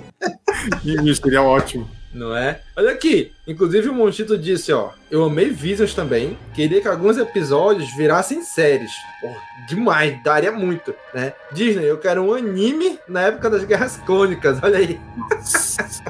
isso 1.06 1.22
seria 1.22 1.42
ótimo. 1.42 1.88
Não 2.14 2.36
é? 2.36 2.60
Olha 2.76 2.92
aqui. 2.92 3.32
Inclusive 3.48 3.90
o 3.90 3.94
Monchito 3.94 4.38
disse, 4.38 4.72
ó. 4.72 4.92
Eu 5.10 5.24
amei 5.24 5.50
Visions 5.50 5.94
também. 5.94 6.38
Queria 6.54 6.82
que 6.82 6.88
alguns 6.88 7.18
episódios 7.18 7.94
virassem 7.96 8.42
séries. 8.44 8.92
Porra, 9.22 9.40
demais. 9.68 10.22
Daria 10.24 10.52
muito, 10.52 10.94
né? 11.14 11.34
Disney, 11.52 11.86
eu 11.86 11.98
quero 11.98 12.24
um 12.24 12.34
anime 12.34 13.00
na 13.08 13.22
época 13.22 13.50
das 13.50 13.64
Guerras 13.64 13.98
Clônicas. 14.06 14.60
Olha 14.62 14.78
aí. 14.78 15.00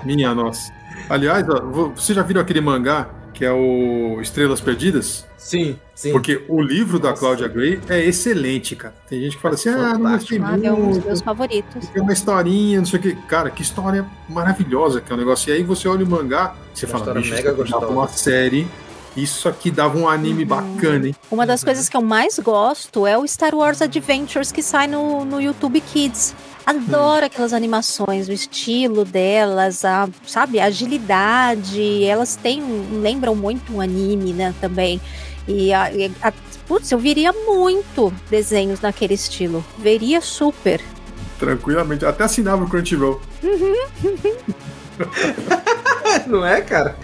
Minha 0.03 0.33
nossa. 0.35 0.71
Aliás, 1.09 1.47
ó, 1.49 1.59
vo- 1.61 1.89
você 1.95 2.13
já 2.13 2.21
viram 2.21 2.41
aquele 2.41 2.61
mangá 2.61 3.09
que 3.33 3.43
é 3.43 3.51
o 3.51 4.19
Estrelas 4.21 4.61
Perdidas? 4.61 5.25
Sim, 5.37 5.77
sim. 5.93 6.11
Porque 6.13 6.41
o 6.47 6.61
livro 6.61 6.97
da 6.99 7.09
Nossa. 7.09 7.19
Cláudia 7.19 7.47
Gray 7.49 7.79
é 7.89 7.99
excelente, 8.05 8.75
cara. 8.77 8.93
Tem 9.09 9.19
gente 9.21 9.35
que 9.35 9.41
fala 9.41 9.55
assim, 9.55 9.69
ah, 9.69 9.97
não 9.97 10.11
gostei 10.13 10.39
Ah, 10.41 10.57
é 10.63 10.71
um 10.71 10.75
dos 10.75 10.85
muito, 10.95 11.05
meus 11.07 11.21
favoritos. 11.21 11.87
tem 11.89 12.01
uma 12.01 12.13
historinha, 12.13 12.79
não 12.79 12.85
sei 12.85 12.99
o 12.99 13.01
que. 13.01 13.15
Cara, 13.27 13.49
que 13.49 13.61
história 13.61 14.05
maravilhosa 14.29 15.01
que 15.01 15.11
é 15.11 15.15
o 15.15 15.17
negócio. 15.19 15.49
E 15.49 15.53
aí 15.57 15.63
você 15.63 15.87
olha 15.87 16.05
o 16.05 16.07
mangá, 16.09 16.55
você 16.73 16.85
Uma 16.85 16.99
fala, 16.99 17.13
bicho, 17.15 17.33
mega 17.33 17.51
isso 17.51 17.71
dava 17.71 17.87
uma 17.89 18.07
série, 18.07 18.65
isso 19.17 19.49
aqui 19.49 19.69
dava 19.69 19.97
um 19.97 20.07
anime 20.07 20.45
bacana, 20.45 21.07
hein? 21.07 21.15
Uma 21.29 21.45
das 21.45 21.63
coisas 21.63 21.89
que 21.89 21.97
eu 21.97 22.01
mais 22.01 22.39
gosto 22.39 23.05
é 23.05 23.17
o 23.17 23.27
Star 23.27 23.53
Wars 23.53 23.81
Adventures 23.81 24.51
que 24.51 24.63
sai 24.63 24.87
no, 24.87 25.25
no 25.25 25.41
YouTube 25.41 25.81
Kids. 25.81 26.33
Adoro 26.65 27.25
aquelas 27.25 27.51
animações, 27.51 28.29
o 28.29 28.31
estilo 28.31 29.03
delas, 29.03 29.83
a, 29.83 30.07
sabe, 30.25 30.59
a 30.59 30.65
agilidade. 30.65 32.05
Elas 32.05 32.35
têm, 32.35 32.61
lembram 32.91 33.35
muito 33.35 33.75
um 33.75 33.81
anime, 33.81 34.33
né, 34.33 34.53
também. 34.61 35.01
E, 35.47 35.73
a, 35.73 35.91
e 35.91 36.11
a, 36.21 36.31
putz, 36.67 36.91
eu 36.91 36.97
viria 36.97 37.33
muito 37.33 38.13
desenhos 38.29 38.79
naquele 38.79 39.13
estilo. 39.13 39.63
Veria 39.77 40.21
super. 40.21 40.81
Tranquilamente. 41.37 42.05
Até 42.05 42.23
assinava 42.23 42.63
o 42.63 42.69
Crunchyroll. 42.69 43.21
Não 46.27 46.45
é, 46.45 46.61
cara? 46.61 46.95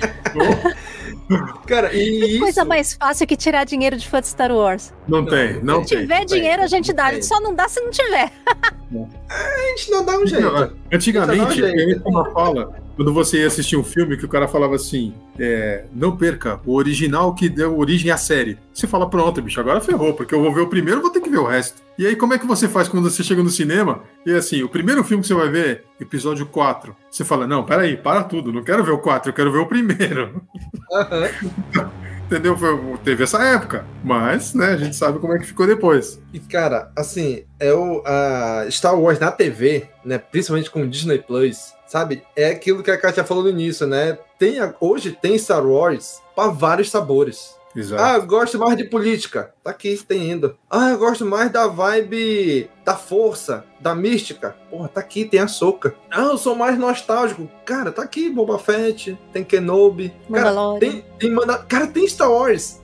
Cara, 1.67 1.93
e 1.95 2.21
Que 2.21 2.39
coisa 2.39 2.61
isso... 2.61 2.67
mais 2.69 2.93
fácil 2.93 3.27
que 3.27 3.35
tirar 3.35 3.63
dinheiro 3.63 3.95
de 3.95 4.07
fã 4.07 4.19
de 4.19 4.27
Star 4.27 4.51
Wars. 4.51 4.91
Não, 5.07 5.23
tem, 5.25 5.61
não 5.63 5.83
Se 5.83 5.89
tem. 5.95 5.99
tiver 6.01 6.25
dinheiro, 6.25 6.63
a 6.63 6.67
gente 6.67 6.91
dá. 6.91 7.05
A 7.05 7.13
gente 7.13 7.25
só 7.25 7.39
não 7.39 7.53
dá 7.53 7.67
se 7.69 7.79
não 7.81 7.91
tiver. 7.91 8.31
A 9.29 9.67
gente 9.69 9.91
não 9.91 10.03
dá 10.03 10.17
um 10.17 10.25
jeito. 10.25 10.51
Não, 10.51 10.71
Antigamente, 10.91 11.59
eu 11.61 12.01
uma 12.05 12.31
fala, 12.31 12.73
quando 12.99 13.13
você 13.13 13.39
ia 13.39 13.47
assistir 13.47 13.77
um 13.77 13.83
filme, 13.83 14.17
que 14.17 14.25
o 14.25 14.27
cara 14.27 14.45
falava 14.45 14.75
assim: 14.75 15.13
é, 15.39 15.85
não 15.95 16.17
perca 16.17 16.59
o 16.65 16.75
original 16.75 17.33
que 17.33 17.47
deu 17.47 17.77
origem 17.79 18.11
à 18.11 18.17
série. 18.17 18.57
Você 18.73 18.87
fala, 18.87 19.09
pronto, 19.09 19.41
bicho, 19.41 19.57
agora 19.57 19.79
ferrou, 19.79 20.13
porque 20.13 20.35
eu 20.35 20.43
vou 20.43 20.53
ver 20.53 20.59
o 20.59 20.67
primeiro, 20.67 20.99
vou 21.01 21.09
ter 21.09 21.21
que 21.21 21.29
ver 21.29 21.37
o 21.37 21.45
resto. 21.45 21.81
E 21.97 22.05
aí, 22.05 22.17
como 22.17 22.33
é 22.33 22.37
que 22.37 22.45
você 22.45 22.67
faz 22.67 22.89
quando 22.89 23.09
você 23.09 23.23
chega 23.23 23.41
no 23.41 23.49
cinema? 23.49 24.03
E 24.25 24.33
assim, 24.33 24.63
o 24.63 24.67
primeiro 24.69 25.01
filme 25.05 25.21
que 25.21 25.29
você 25.29 25.33
vai 25.33 25.47
ver, 25.47 25.85
episódio 25.97 26.45
4. 26.45 26.93
Você 27.09 27.23
fala, 27.23 27.47
não, 27.47 27.63
peraí, 27.63 27.95
para 27.95 28.21
tudo, 28.21 28.51
não 28.51 28.65
quero 28.65 28.83
ver 28.83 28.91
o 28.91 28.97
4, 28.97 29.29
eu 29.29 29.33
quero 29.33 29.51
ver 29.53 29.59
o 29.59 29.65
primeiro. 29.65 30.41
Entendeu? 32.27 32.57
Foi- 32.57 32.97
teve 33.01 33.23
essa 33.23 33.41
época. 33.41 33.85
Mas, 34.03 34.53
né, 34.53 34.73
a 34.73 34.77
gente 34.77 34.97
sabe 34.97 35.19
como 35.19 35.33
é 35.33 35.39
que 35.39 35.45
ficou 35.45 35.65
depois. 35.65 36.21
E, 36.33 36.39
cara, 36.39 36.91
assim, 36.97 37.43
é 37.57 37.73
o 37.73 38.03
a 38.05 38.65
Star 38.69 38.99
Wars 38.99 39.19
na 39.19 39.31
TV, 39.31 39.87
né? 40.03 40.17
Principalmente 40.17 40.69
com 40.69 40.81
o 40.81 40.87
Disney 40.87 41.17
Plus, 41.17 41.73
sabe? 41.89 42.23
É 42.35 42.51
aquilo 42.51 42.83
que 42.83 42.91
a 42.91 42.97
Kátia 42.97 43.23
falou 43.23 43.43
no 43.43 43.49
início, 43.49 43.85
né? 43.87 44.17
Tem, 44.37 44.59
a- 44.59 44.73
hoje 44.79 45.11
tem 45.21 45.37
Star 45.37 45.65
Wars 45.65 46.21
para 46.35 46.49
vários 46.51 46.89
sabores. 46.89 47.57
Exato. 47.75 48.01
Ah, 48.01 48.15
eu 48.15 48.25
gosto 48.25 48.57
mais 48.57 48.75
de 48.77 48.83
política. 48.85 49.53
Tá 49.63 49.69
aqui, 49.69 49.95
tem 50.07 50.31
indo. 50.31 50.57
Ah, 50.69 50.89
eu 50.89 50.97
gosto 50.97 51.23
mais 51.25 51.51
da 51.51 51.67
vibe 51.67 52.67
da 52.83 52.95
força, 52.95 53.63
da 53.79 53.93
mística. 53.93 54.55
Porra, 54.71 54.87
tá 54.87 54.99
aqui, 54.99 55.23
tem 55.25 55.39
a 55.39 55.47
soca. 55.47 55.93
Ah, 56.09 56.21
eu 56.23 56.37
sou 56.37 56.55
mais 56.55 56.79
nostálgico. 56.79 57.49
Cara, 57.65 57.91
tá 57.91 58.01
aqui 58.01 58.27
Boba 58.29 58.57
Fett, 58.57 59.17
tem 59.31 59.43
Kenobi. 59.43 60.11
Cara, 60.33 60.51
tem, 60.79 61.05
tem 61.19 61.31
manda... 61.31 61.59
Cara, 61.59 61.85
tem 61.87 62.07
Star 62.07 62.31
Wars 62.31 62.79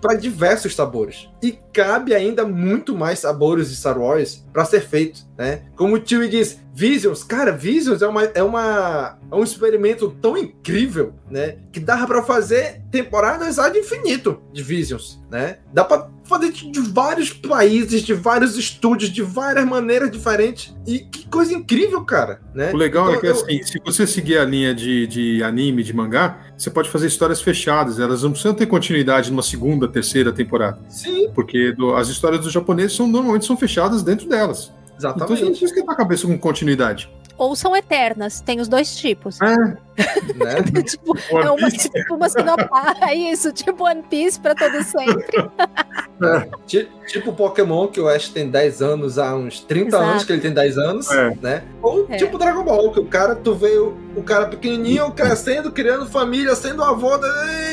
pra 0.00 0.14
diversos 0.14 0.74
sabores. 0.74 1.28
E 1.42 1.52
cabe 1.72 2.14
ainda 2.14 2.46
muito 2.46 2.96
mais 2.96 3.18
sabores 3.18 3.68
de 3.68 3.76
Star 3.76 3.98
Wars 3.98 4.44
pra 4.52 4.64
ser 4.64 4.80
feito, 4.80 5.20
né? 5.36 5.62
Como 5.76 5.96
o 5.96 6.00
tio 6.00 6.26
diz, 6.28 6.58
Visions, 6.72 7.22
cara, 7.22 7.52
Visions 7.52 8.00
é, 8.00 8.06
uma, 8.06 8.24
é, 8.24 8.42
uma, 8.42 9.18
é 9.30 9.34
um 9.34 9.42
experimento 9.42 10.10
tão 10.22 10.36
incrível, 10.36 11.12
né? 11.30 11.56
Que 11.70 11.80
dava 11.80 12.06
pra 12.06 12.22
fazer 12.22 12.80
temporadas 12.90 13.58
ad 13.58 13.78
infinito 13.78 14.40
de 14.52 14.62
Visions, 14.62 15.22
né? 15.30 15.58
Dá 15.72 15.84
pra 15.84 16.08
fazer 16.30 16.52
de, 16.52 16.80
vários 16.80 17.30
países, 17.32 18.02
de 18.02 18.14
vários 18.14 18.56
estúdios, 18.56 19.10
de 19.10 19.20
várias 19.22 19.66
maneiras 19.66 20.10
diferentes. 20.10 20.74
E 20.86 21.00
que 21.00 21.26
coisa 21.28 21.52
incrível, 21.52 22.02
cara, 22.04 22.40
né? 22.54 22.72
O 22.72 22.76
legal 22.76 23.04
Então, 23.08 23.16
é 23.16 23.20
que, 23.20 23.26
eu- 23.26 23.32
assim, 23.32 23.62
se 23.62 23.78
você 23.84 24.06
seguir 24.06 24.38
a 24.38 24.44
linha 24.44 24.74
de, 24.74 25.06
de 25.06 25.42
anime, 25.42 25.82
de 25.82 25.92
mangá, 25.94 26.38
você 26.56 26.70
pode 26.70 26.88
fazer 26.88 27.06
histórias 27.08 27.42
fechadas. 27.42 27.98
Elas 28.00 28.22
não 28.22 28.30
precisam 28.30 28.54
ter 28.54 28.66
continuidade 28.66 29.30
numa 29.30 29.42
segunda, 29.42 29.86
terceira 29.86 30.32
temporada. 30.32 30.78
Sim, 30.88 31.28
Porque 31.34 31.72
do- 31.72 31.94
as 31.94 32.08
histórias 32.08 32.40
dos 32.40 32.52
japoneses 32.52 32.96
são, 32.96 33.06
normalmente 33.06 33.44
são 33.44 33.56
fechadas 33.56 34.02
dentro 34.02 34.28
delas. 34.28 34.72
Então 34.96 35.12
você 35.12 35.16
não 35.18 35.26
exatamente. 35.26 35.46
precisa 35.50 35.64
esquentar 35.66 35.94
a 35.94 35.96
cabeça 35.98 36.26
com 36.26 36.38
continuidade. 36.38 37.10
Ou 37.40 37.56
são 37.56 37.74
eternas. 37.74 38.42
Tem 38.42 38.60
os 38.60 38.68
dois 38.68 38.94
tipos. 38.94 39.40
É, 39.40 39.56
né? 39.56 39.76
tipo, 40.86 41.16
One 41.32 41.46
é 41.46 41.50
uma, 41.50 41.70
Piece. 41.70 41.88
tipo 41.88 42.14
uma 42.14 42.28
que 42.28 42.42
não 42.42 42.56
para. 42.56 43.10
É 43.10 43.14
isso, 43.14 43.50
tipo 43.50 43.82
One 43.82 44.02
Piece 44.02 44.38
pra 44.38 44.54
todo 44.54 44.82
sempre. 44.84 45.24
Ti- 46.66 46.88
Tipo 47.06 47.32
Pokémon, 47.32 47.88
que 47.88 47.98
eu 47.98 48.08
acho 48.08 48.28
que 48.28 48.34
tem 48.34 48.48
10 48.48 48.82
anos, 48.82 49.18
há 49.18 49.34
uns 49.34 49.60
30 49.60 49.88
Exato. 49.88 50.04
anos 50.04 50.24
que 50.24 50.32
ele 50.32 50.40
tem 50.42 50.52
10 50.52 50.78
anos, 50.78 51.10
É. 51.10 51.34
né? 51.40 51.64
Ou 51.82 52.06
É. 52.10 52.16
tipo 52.16 52.38
Dragon 52.38 52.62
Ball, 52.62 52.92
que 52.92 53.00
o 53.00 53.06
cara, 53.06 53.34
tu 53.34 53.54
vê 53.54 53.76
o, 53.78 53.96
o 54.14 54.22
cara 54.22 54.46
pequenininho 54.46 55.10
crescendo, 55.12 55.72
criando 55.72 56.06
família, 56.06 56.54
sendo 56.54 56.84
avô 56.84 57.18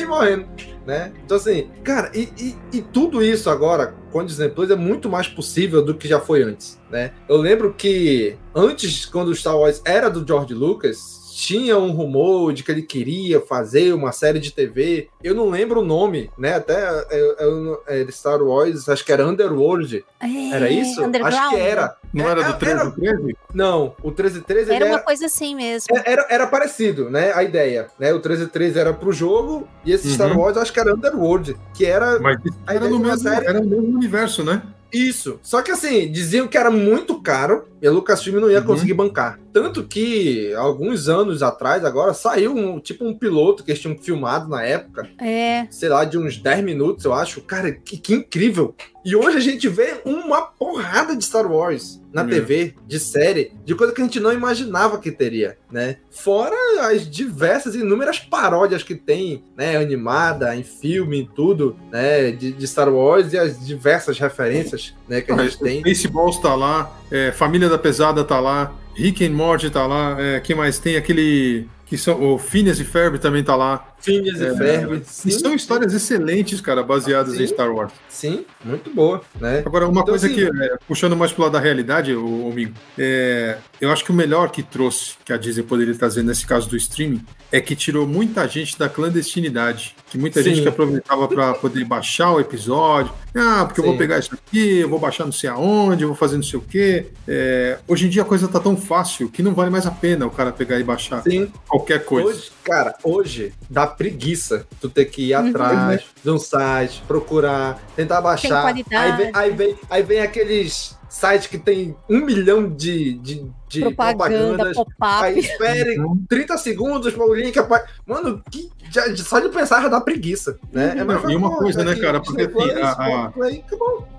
e 0.00 0.04
morrendo, 0.06 0.46
né? 0.86 1.12
Então 1.24 1.36
assim, 1.36 1.70
cara, 1.84 2.10
e, 2.14 2.32
e, 2.72 2.78
e 2.78 2.82
tudo 2.82 3.22
isso 3.22 3.48
agora, 3.48 3.94
com 4.10 4.24
Disney 4.24 4.48
Plus, 4.48 4.70
é 4.70 4.76
muito 4.76 5.08
mais 5.08 5.28
possível 5.28 5.84
do 5.84 5.94
que 5.94 6.08
já 6.08 6.20
foi 6.20 6.42
antes, 6.42 6.78
né? 6.90 7.12
Eu 7.28 7.36
lembro 7.36 7.74
que 7.74 8.36
antes, 8.54 9.06
quando 9.06 9.28
o 9.28 9.34
Star 9.34 9.56
Wars 9.56 9.80
era 9.84 10.08
do 10.08 10.26
George 10.26 10.54
Lucas, 10.54 11.17
tinha 11.38 11.78
um 11.78 11.92
rumor 11.92 12.52
de 12.52 12.64
que 12.64 12.72
ele 12.72 12.82
queria 12.82 13.40
fazer 13.40 13.92
uma 13.94 14.10
série 14.10 14.40
de 14.40 14.50
TV. 14.50 15.08
Eu 15.22 15.36
não 15.36 15.48
lembro 15.50 15.80
o 15.82 15.84
nome, 15.84 16.32
né? 16.36 16.54
Até 16.56 16.88
eu, 17.12 17.32
eu, 17.36 17.82
é, 17.86 18.02
de 18.02 18.10
Star 18.10 18.42
Wars, 18.42 18.88
acho 18.88 19.04
que 19.04 19.12
era 19.12 19.24
Underworld. 19.24 20.04
Era 20.52 20.68
isso? 20.68 21.00
Acho 21.22 21.48
que 21.50 21.54
era. 21.56 21.96
não 22.12 22.28
era 22.28 22.40
É, 22.42 22.44
do 22.52 22.58
13 22.58 22.80
era- 22.80 22.90
13? 22.90 23.36
Não, 23.54 23.94
o 24.02 24.08
1313 24.08 24.68
ele 24.70 24.74
Era 24.74 24.84
uma 24.86 24.94
era, 24.96 25.02
coisa 25.04 25.26
assim 25.26 25.54
mesmo. 25.54 25.86
era, 26.04 26.26
era 26.28 26.46
parecido, 26.48 27.08
né? 27.08 27.32
A 27.32 27.44
ideia, 27.44 27.86
né? 28.00 28.10
O 28.10 28.14
1313 28.16 28.76
era 28.76 28.92
pro 28.92 29.12
jogo 29.12 29.68
e 29.84 29.92
esse 29.92 30.12
Star 30.12 30.32
Uhum. 30.32 30.38
Wars 30.40 30.56
eu 30.56 30.62
acho 30.62 30.72
que 30.72 30.80
era 30.80 30.92
Underworld, 30.92 31.56
que 31.72 31.84
era 31.86 32.18
Mas 32.18 32.36
era 32.66 32.76
ideia 32.78 32.90
no, 32.90 32.98
mesmo, 32.98 33.18
série- 33.18 33.46
era 33.46 33.60
no 33.60 33.66
mesmo 33.68 33.96
universo, 33.96 34.42
né? 34.42 34.60
Isso. 34.92 35.38
Só 35.42 35.60
que 35.62 35.70
assim, 35.70 36.10
diziam 36.10 36.46
que 36.48 36.56
era 36.56 36.70
muito 36.70 37.20
caro 37.20 37.66
e 37.80 37.86
a 37.86 37.90
Lucasfilm 37.90 38.40
não 38.40 38.50
ia 38.50 38.58
Uhum. 38.60 38.64
conseguir 38.66 38.94
bancar. 38.94 39.38
Tanto 39.52 39.84
que, 39.84 40.52
alguns 40.54 41.08
anos 41.08 41.42
atrás, 41.42 41.84
agora, 41.84 42.14
saiu 42.14 42.54
um 42.54 42.78
tipo 42.80 43.04
um 43.04 43.12
piloto 43.16 43.62
que 43.64 43.70
eles 43.70 43.80
tinham 43.80 43.96
filmado 43.98 44.48
na 44.48 44.62
época, 44.62 45.08
É. 45.20 45.66
sei 45.70 45.88
lá, 45.88 46.04
de 46.04 46.16
uns 46.18 46.36
10 46.38 46.62
minutos, 46.64 47.04
eu 47.04 47.12
acho. 47.12 47.40
Cara, 47.42 47.72
que, 47.72 47.96
que 47.98 48.14
incrível. 48.14 48.74
E 49.04 49.14
hoje 49.16 49.36
a 49.36 49.40
gente 49.40 49.68
vê 49.68 50.00
uma 50.04 50.42
porrada 50.42 51.16
de 51.16 51.24
Star 51.24 51.50
Wars 51.50 52.00
na. 52.12 52.24
TV, 52.24 52.74
de 52.86 52.98
série, 52.98 53.52
de 53.64 53.74
coisa 53.74 53.92
que 53.92 54.00
a 54.00 54.04
gente 54.04 54.20
não 54.20 54.32
imaginava 54.32 54.98
que 54.98 55.10
teria, 55.10 55.56
né? 55.70 55.96
Fora 56.10 56.56
as 56.90 57.08
diversas 57.08 57.74
e 57.74 57.80
inúmeras 57.80 58.18
paródias 58.18 58.82
que 58.82 58.94
tem, 58.94 59.44
né? 59.56 59.76
Animada, 59.76 60.54
em 60.56 60.62
filme, 60.62 61.20
em 61.20 61.26
tudo, 61.26 61.76
né? 61.90 62.30
De, 62.30 62.52
de 62.52 62.66
Star 62.66 62.88
Wars 62.88 63.32
e 63.32 63.38
as 63.38 63.64
diversas 63.64 64.18
referências, 64.18 64.94
né? 65.08 65.20
Que 65.20 65.32
a 65.32 65.36
gente 65.36 65.58
tem. 65.58 65.80
Spaceballs 65.80 66.38
tá 66.38 66.54
lá, 66.54 66.90
é, 67.10 67.32
Família 67.32 67.68
da 67.68 67.78
Pesada 67.78 68.24
tá 68.24 68.40
lá, 68.40 68.74
Rick 68.94 69.24
and 69.24 69.30
Morty 69.30 69.70
tá 69.70 69.86
lá, 69.86 70.16
é, 70.18 70.40
quem 70.40 70.56
mais 70.56 70.78
tem? 70.78 70.96
Aquele 70.96 71.68
que 71.88 71.96
são 71.96 72.22
o 72.34 72.38
Phineas 72.38 72.78
e 72.78 72.84
Ferb 72.84 73.18
também 73.18 73.42
tá 73.42 73.56
lá. 73.56 73.94
Phineas 74.00 74.40
É, 74.40 74.52
e 74.52 74.56
Ferb. 74.56 74.92
E 75.00 75.04
Sim, 75.04 75.30
são 75.30 75.54
histórias 75.54 75.92
excelentes, 75.92 76.60
cara, 76.60 76.82
baseadas 76.82 77.34
Sim. 77.36 77.42
em 77.42 77.46
Star 77.46 77.72
Wars. 77.74 77.92
sim, 78.08 78.44
muito 78.64 78.90
boa, 78.94 79.22
né? 79.40 79.62
Agora, 79.64 79.86
uma 79.86 79.92
Então, 80.02 80.04
coisa 80.12 80.26
assim- 80.26 80.34
que, 80.34 80.44
é, 80.44 80.76
puxando 80.86 81.16
mais 81.16 81.32
pro 81.32 81.42
lado 81.44 81.52
da 81.52 81.60
realidade, 81.60 82.14
o 82.14 82.48
amigo, 82.50 82.74
é, 82.98 83.56
eu 83.80 83.90
acho 83.90 84.04
que 84.04 84.10
o 84.10 84.14
melhor 84.14 84.50
que 84.50 84.62
trouxe, 84.62 85.14
que 85.24 85.32
a 85.32 85.36
Disney 85.36 85.62
poderia 85.64 85.94
trazer 85.94 86.22
nesse 86.22 86.46
caso 86.46 86.68
do 86.68 86.76
streaming, 86.76 87.24
é 87.50 87.60
que 87.60 87.74
tirou 87.74 88.06
muita 88.06 88.46
gente 88.46 88.78
da 88.78 88.88
clandestinidade. 88.88 89.94
Que 90.10 90.16
muita 90.18 90.42
Sim. 90.42 90.50
gente 90.50 90.62
que 90.62 90.68
aproveitava 90.68 91.28
para 91.28 91.54
poder 91.54 91.84
baixar 91.84 92.32
o 92.32 92.40
episódio. 92.40 93.12
Ah, 93.34 93.64
porque 93.66 93.80
eu 93.80 93.84
vou 93.84 93.92
Sim. 93.94 93.98
pegar 93.98 94.18
isso 94.18 94.34
aqui, 94.34 94.78
eu 94.78 94.88
vou 94.88 94.98
baixar 94.98 95.24
não 95.24 95.32
sei 95.32 95.48
aonde, 95.50 96.02
eu 96.02 96.08
vou 96.08 96.16
fazer 96.16 96.36
não 96.36 96.42
sei 96.42 96.58
o 96.58 96.62
quê. 96.62 97.06
É, 97.26 97.78
hoje 97.86 98.06
em 98.06 98.08
dia 98.08 98.22
a 98.22 98.24
coisa 98.24 98.48
tá 98.48 98.58
tão 98.58 98.76
fácil 98.76 99.28
que 99.28 99.42
não 99.42 99.54
vale 99.54 99.70
mais 99.70 99.86
a 99.86 99.90
pena 99.90 100.26
o 100.26 100.30
cara 100.30 100.50
pegar 100.52 100.78
e 100.80 100.84
baixar 100.84 101.22
Sim, 101.22 101.50
qualquer 101.78 102.04
coisa. 102.04 102.28
Hoje, 102.28 102.50
cara, 102.64 102.94
hoje 103.02 103.54
dá 103.68 103.86
preguiça 103.86 104.66
tu 104.80 104.88
ter 104.88 105.06
que 105.06 105.28
ir 105.28 105.34
atrás 105.34 106.04
de 106.22 106.30
um 106.30 106.38
site, 106.38 107.02
procurar, 107.06 107.80
tentar 107.94 108.20
baixar. 108.20 108.66
Aí 108.66 109.12
vem, 109.12 109.30
aí, 109.34 109.50
vem, 109.50 109.76
aí 109.88 110.02
vem 110.02 110.20
aqueles 110.20 110.96
sites 111.08 111.46
que 111.46 111.58
tem 111.58 111.96
um 112.08 112.24
milhão 112.24 112.68
de, 112.68 113.14
de, 113.14 113.46
de 113.68 113.80
Propaganda, 113.80 114.72
propagandas. 114.72 114.76
Aí 115.00 115.34
pop-up. 115.34 115.38
espere 115.38 115.96
30 116.28 116.58
segundos 116.58 117.12
para 117.12 117.24
o 117.24 117.34
link. 117.34 117.58
apa- 117.58 117.84
Mano, 118.06 118.42
que, 118.50 118.68
já, 118.90 119.14
só 119.16 119.38
de 119.40 119.48
pensar 119.50 119.82
já 119.82 119.88
dá 119.88 120.00
preguiça, 120.00 120.58
né? 120.72 120.94
É 120.98 121.04
mais 121.04 121.22
Não, 121.22 121.30
e 121.30 121.36
uma 121.36 121.56
coisa, 121.56 121.84
né, 121.84 121.94
cara, 121.96 122.20
porque, 122.20 122.42
assim, 122.42 122.70
a- 122.80 122.90
a-. 122.92 123.32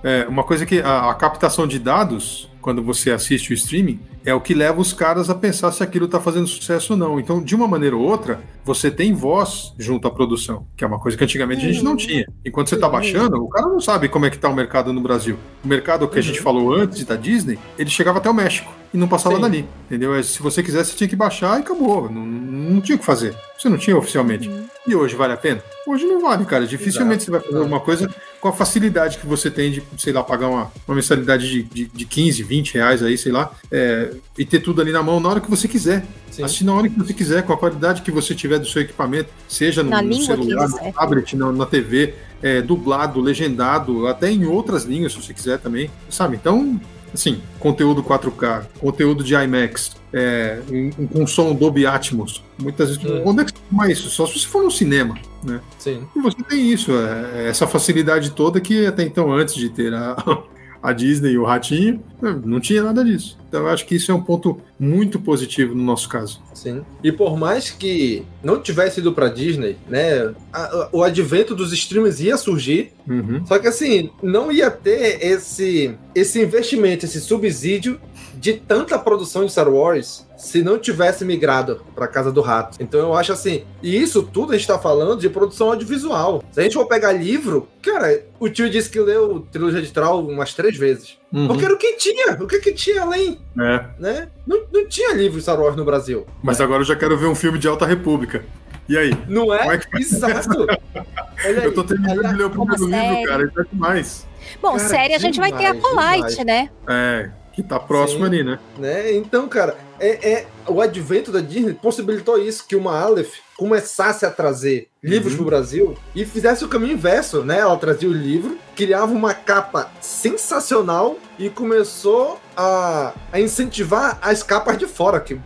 É, 0.04 0.26
uma 0.28 0.44
coisa 0.44 0.66
que 0.66 0.80
a, 0.82 1.10
a 1.10 1.14
captação 1.16 1.68
de 1.68 1.80
dados, 1.80 2.50
quando 2.62 2.82
você 2.84 3.12
assiste 3.12 3.52
o 3.52 3.54
streaming, 3.54 4.00
é 4.26 4.34
o 4.34 4.42
que 4.42 4.54
leva 4.54 4.80
os 4.80 4.94
caras 4.94 5.30
a 5.30 5.36
pensar 5.36 5.72
se 5.72 5.82
aquilo 5.82 6.06
está 6.06 6.20
fazendo 6.20 6.46
sucesso 6.46 6.94
ou 6.94 7.00
não. 7.00 7.20
Então, 7.20 7.42
de 7.42 7.56
uma 7.56 7.68
maneira 7.68 7.96
ou 7.96 8.04
outra, 8.04 8.40
você 8.64 8.92
tem 8.92 9.14
voz 9.14 9.74
junto 9.80 10.08
à 10.08 10.12
produção, 10.12 10.68
que 10.76 10.84
é 10.84 10.88
uma 10.88 11.00
coisa 11.00 11.18
que 11.18 11.24
antigamente 11.24 11.66
a 11.66 11.72
gente 11.72 11.84
não 11.84 11.96
tinha. 11.96 12.28
Enquanto 12.46 12.68
você 12.70 12.76
está 12.76 12.88
baixando, 12.90 13.42
o 13.44 13.50
cara 13.50 13.68
não 13.68 13.80
sabe 13.80 14.10
como 14.10 14.26
é 14.26 14.30
que 14.30 14.36
está 14.36 14.50
o 14.50 14.54
mercado 14.54 14.92
no 14.94 15.02
Brasil. 15.02 15.38
O 15.64 15.68
mercado 15.68 16.08
que 16.08 16.20
a 16.20 16.22
gente 16.22 16.42
falou 16.42 16.74
antes 16.74 17.04
da 17.06 17.16
Disney, 17.16 17.58
ele 17.78 17.90
chegava 17.90 18.20
até 18.20 18.30
o 18.30 18.34
México 18.34 18.72
e 18.94 18.98
não 18.98 19.08
passava 19.08 19.36
Sim. 19.36 19.42
dali, 19.42 19.66
entendeu? 19.86 20.16
É, 20.16 20.24
Se 20.24 20.42
você 20.42 20.64
quisesse, 20.64 20.92
você 20.92 20.98
tinha 20.98 21.08
que 21.08 21.16
baixar 21.16 21.60
e 21.60 21.62
acabou. 21.62 22.10
Não, 22.10 22.26
não 22.26 22.82
tinha 22.82 22.96
o 22.96 23.00
que 23.00 23.06
fazer. 23.06 23.36
Você 23.58 23.70
não 23.70 23.78
tinha 23.78 23.96
oficialmente. 23.96 24.50
E 24.88 24.96
hoje 24.96 25.16
vale 25.16 25.34
a 25.34 25.38
pena? 25.38 25.62
Hoje 25.86 26.06
não 26.06 26.22
vale, 26.22 26.46
cara. 26.46 26.66
Dificilmente 26.66 27.24
você 27.24 27.32
vai 27.32 27.40
fazer 27.40 27.58
alguma 27.58 27.80
coisa 27.80 28.10
com 28.42 28.48
a 28.48 28.54
facilidade 28.54 29.18
que 29.18 29.28
você 29.28 29.52
tem 29.52 29.72
de, 29.72 29.84
sei 29.98 30.14
lá, 30.14 30.24
pagar 30.24 30.48
uma, 30.48 30.72
uma 30.88 30.96
mensalidade 30.96 31.48
de, 31.48 31.64
de, 31.64 31.86
de 31.86 32.06
15, 32.06 32.42
20 32.42 32.74
reais 32.74 33.04
aí, 33.04 33.18
sei 33.18 33.32
lá, 33.32 33.52
é, 33.72 34.12
e 34.38 34.46
ter 34.46 34.60
tudo 34.60 34.82
ali 34.82 34.92
na 34.92 35.04
mão 35.04 35.20
na 35.20 35.30
hora 35.30 35.42
que 35.42 35.50
você 35.50 35.68
quiser. 35.68 36.06
Sim. 36.32 36.44
Assistir 36.44 36.64
na 36.64 36.74
hora 36.74 36.90
que 36.90 36.98
você 36.98 37.14
quiser, 37.14 37.44
com 37.44 37.54
a 37.54 37.58
qualidade 37.58 38.02
que 38.02 38.12
você 38.12 38.34
tiver 38.34 38.60
do 38.60 38.68
seu 38.68 38.82
equipamento, 38.82 39.30
seja 39.48 39.84
no, 39.84 40.02
no 40.02 40.16
celular, 40.16 40.68
no 40.68 40.94
tablet, 40.94 41.36
na, 41.36 41.52
na 41.52 41.66
TV, 41.66 42.16
é, 42.42 42.62
dublado, 42.62 43.20
legendado, 43.20 44.08
até 44.08 44.32
em 44.32 44.46
outras 44.46 44.86
línguas, 44.86 45.12
se 45.12 45.22
você 45.22 45.34
quiser 45.34 45.60
também, 45.60 45.92
sabe? 46.10 46.38
Então, 46.38 46.80
assim, 47.14 47.42
conteúdo 47.60 48.02
4K, 48.04 48.66
conteúdo 48.80 49.24
de 49.24 49.34
IMAX, 49.36 49.96
é, 50.14 50.60
um- 50.72 50.90
um- 51.00 51.08
com 51.08 51.28
som 51.28 51.54
Dolby 51.54 51.86
Atmos. 51.86 52.44
Muitas 52.62 52.96
vezes, 52.98 53.04
Hum. 53.12 53.24
onde 53.26 53.42
é 53.42 53.46
que 53.46 53.52
você 53.52 53.58
toma 53.70 53.92
isso? 53.92 54.10
Só 54.10 54.26
se 54.26 54.40
você 54.40 54.48
for 54.48 54.64
no 54.64 54.72
cinema, 54.72 55.16
né? 55.44 55.60
Sim. 55.78 56.02
E 56.16 56.20
você 56.22 56.38
tem 56.44 56.72
isso, 56.72 56.92
é, 56.94 57.48
essa 57.50 57.66
facilidade 57.68 58.32
toda 58.32 58.60
que 58.60 58.86
até 58.86 59.04
então, 59.04 59.32
antes 59.32 59.56
de 59.56 59.70
ter 59.70 59.94
a, 59.94 60.16
a 60.82 60.94
Disney 60.94 61.32
e 61.34 61.38
o 61.38 61.44
Ratinho, 61.46 62.02
não 62.46 62.60
tinha 62.60 62.82
nada 62.84 63.04
disso. 63.04 63.38
Então 63.50 63.62
eu 63.62 63.68
acho 63.68 63.86
que 63.86 63.96
isso 63.96 64.12
é 64.12 64.16
um 64.16 64.22
ponto 64.22 64.62
muito 64.80 65.20
positivo 65.20 65.74
no 65.76 65.84
nosso 65.84 66.08
caso. 66.08 66.40
Sim. 66.54 66.84
E 67.04 67.12
por 67.12 67.36
mais 67.36 67.72
que 67.72 68.24
não 68.44 68.62
tivesse 68.62 69.00
ido 69.00 69.12
pra 69.12 69.28
Disney, 69.28 69.76
né? 69.90 70.34
a- 70.54 70.64
a- 70.64 70.90
o 70.94 71.04
advento 71.04 71.56
dos 71.56 71.74
streams 71.74 72.24
ia 72.24 72.38
surgir. 72.38 72.94
Uhum. 73.08 73.44
Só 73.46 73.58
que 73.60 73.68
assim, 73.68 74.12
não 74.22 74.52
ia 74.52 74.70
ter 74.70 75.26
esse, 75.26 75.96
esse 76.14 76.40
investimento, 76.42 77.06
esse 77.06 77.20
subsídio 77.20 78.00
de 78.36 78.54
tanta 78.54 78.98
produção 78.98 79.44
de 79.44 79.52
Star 79.52 79.68
Wars 79.68 80.26
se 80.38 80.64
não 80.64 80.78
tivesse 80.80 81.26
migrado 81.26 81.82
pra 81.94 82.08
Casa 82.08 82.32
do 82.32 82.40
Rato. 82.42 82.78
Então 82.80 83.00
eu 83.02 83.14
acho 83.14 83.34
assim, 83.34 83.64
e 83.84 84.00
isso 84.02 84.24
tudo 84.24 84.54
a 84.54 84.58
gente 84.58 84.68
tá 84.68 84.80
falando 84.80 85.20
de 85.20 85.30
produção 85.30 85.70
audiovisual. 85.72 86.42
Se 86.52 86.60
a 86.60 86.64
gente 86.64 86.74
for 86.76 86.86
pegar 86.86 87.12
livro, 87.12 87.68
cara, 87.82 88.24
o 88.40 88.48
tio 88.48 88.70
disse 88.70 88.90
que 88.90 89.00
leu 89.00 89.46
Trilogia 89.52 89.82
de 89.82 89.92
Troll 89.92 90.28
umas 90.30 90.54
três 90.54 90.78
vezes. 90.78 91.18
Uhum. 91.32 91.48
Porque 91.48 91.64
era 91.66 91.74
o 91.74 91.78
que 91.78 91.94
tinha, 91.94 92.34
o 92.42 92.48
que 92.48 92.60
que 92.60 92.74
tinha 92.74 93.04
além, 93.04 93.40
É. 93.60 93.86
né? 94.00 94.28
Não, 94.48 94.62
não 94.74 94.88
tinha 94.88 95.14
livro 95.14 95.40
Star 95.40 95.60
Wars 95.60 95.76
no 95.76 95.86
Brasil. 95.86 96.26
Mas 96.42 96.60
agora 96.60 96.82
eu 96.82 96.86
já 96.86 96.96
quero 96.96 97.16
ver 97.18 97.28
um 97.28 97.36
filme 97.36 97.60
de 97.60 97.68
Alta 97.68 97.86
República. 97.86 98.44
E 98.88 98.98
aí? 98.98 99.16
Não 99.28 99.54
é? 99.54 99.76
É 99.76 99.78
que? 99.78 99.98
Exato. 99.98 100.66
Olha 101.46 101.60
Eu 101.64 101.74
tô 101.74 101.84
terminando 101.84 102.28
de 102.28 102.34
ler 102.36 102.46
o 102.46 102.50
primeiro 102.50 102.86
livro, 102.88 103.28
cara, 103.28 103.44
e 103.44 103.52
tá 103.52 103.64
demais. 103.72 104.28
Bom, 104.62 104.78
Cara, 104.78 104.90
série 104.90 105.14
a 105.14 105.20
gente 105.20 105.40
vai 105.40 105.52
ter 105.56 105.66
a 105.68 105.76
Polite, 105.76 106.38
demais. 106.38 106.46
né? 106.46 106.70
É, 106.88 107.30
que 107.54 107.62
tá 107.62 107.80
próximo 107.80 108.22
Sim. 108.22 108.26
ali, 108.26 108.44
né? 108.44 108.60
né? 108.80 109.14
Então, 109.14 109.48
cara, 109.48 109.78
é, 110.00 110.32
é- 110.32 110.48
o 110.68 110.82
advento 110.82 111.32
da 111.32 111.40
Disney 111.42 111.74
possibilitou 111.74 112.38
isso, 112.40 112.66
que 112.68 112.76
uma 112.76 113.00
Aleph 113.00 113.36
começasse 113.60 114.26
a 114.26 114.32
trazer 114.32 114.88
livros 115.04 115.34
Uhum. 115.34 115.40
pro 115.40 115.48
Brasil 115.48 115.98
e 116.16 116.24
fizesse 116.26 116.64
o 116.64 116.70
caminho 116.70 116.94
inverso, 116.94 117.44
né? 117.44 117.60
Ela 117.60 117.76
trazia 117.76 118.08
o 118.08 118.14
livro, 118.14 118.58
criava 118.74 119.12
uma 119.12 119.34
capa 119.34 119.90
sensacional 120.00 121.18
e 121.38 121.50
começou 121.50 122.40
a, 122.56 123.14
a 123.32 123.40
incentivar 123.40 124.18
as 124.22 124.44
capas 124.44 124.78
de 124.78 124.88
fora. 124.88 125.20
Que 125.20 125.40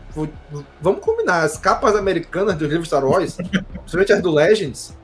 vamos 0.79 1.01
combinar, 1.01 1.41
as 1.41 1.57
capas 1.57 1.95
americanas 1.95 2.55
dos 2.55 2.67
livros 2.69 2.87
Star 2.87 3.03
Wars, 3.03 3.35
principalmente 3.35 4.13
as 4.13 4.21
do 4.21 4.31
Legends. 4.31 4.95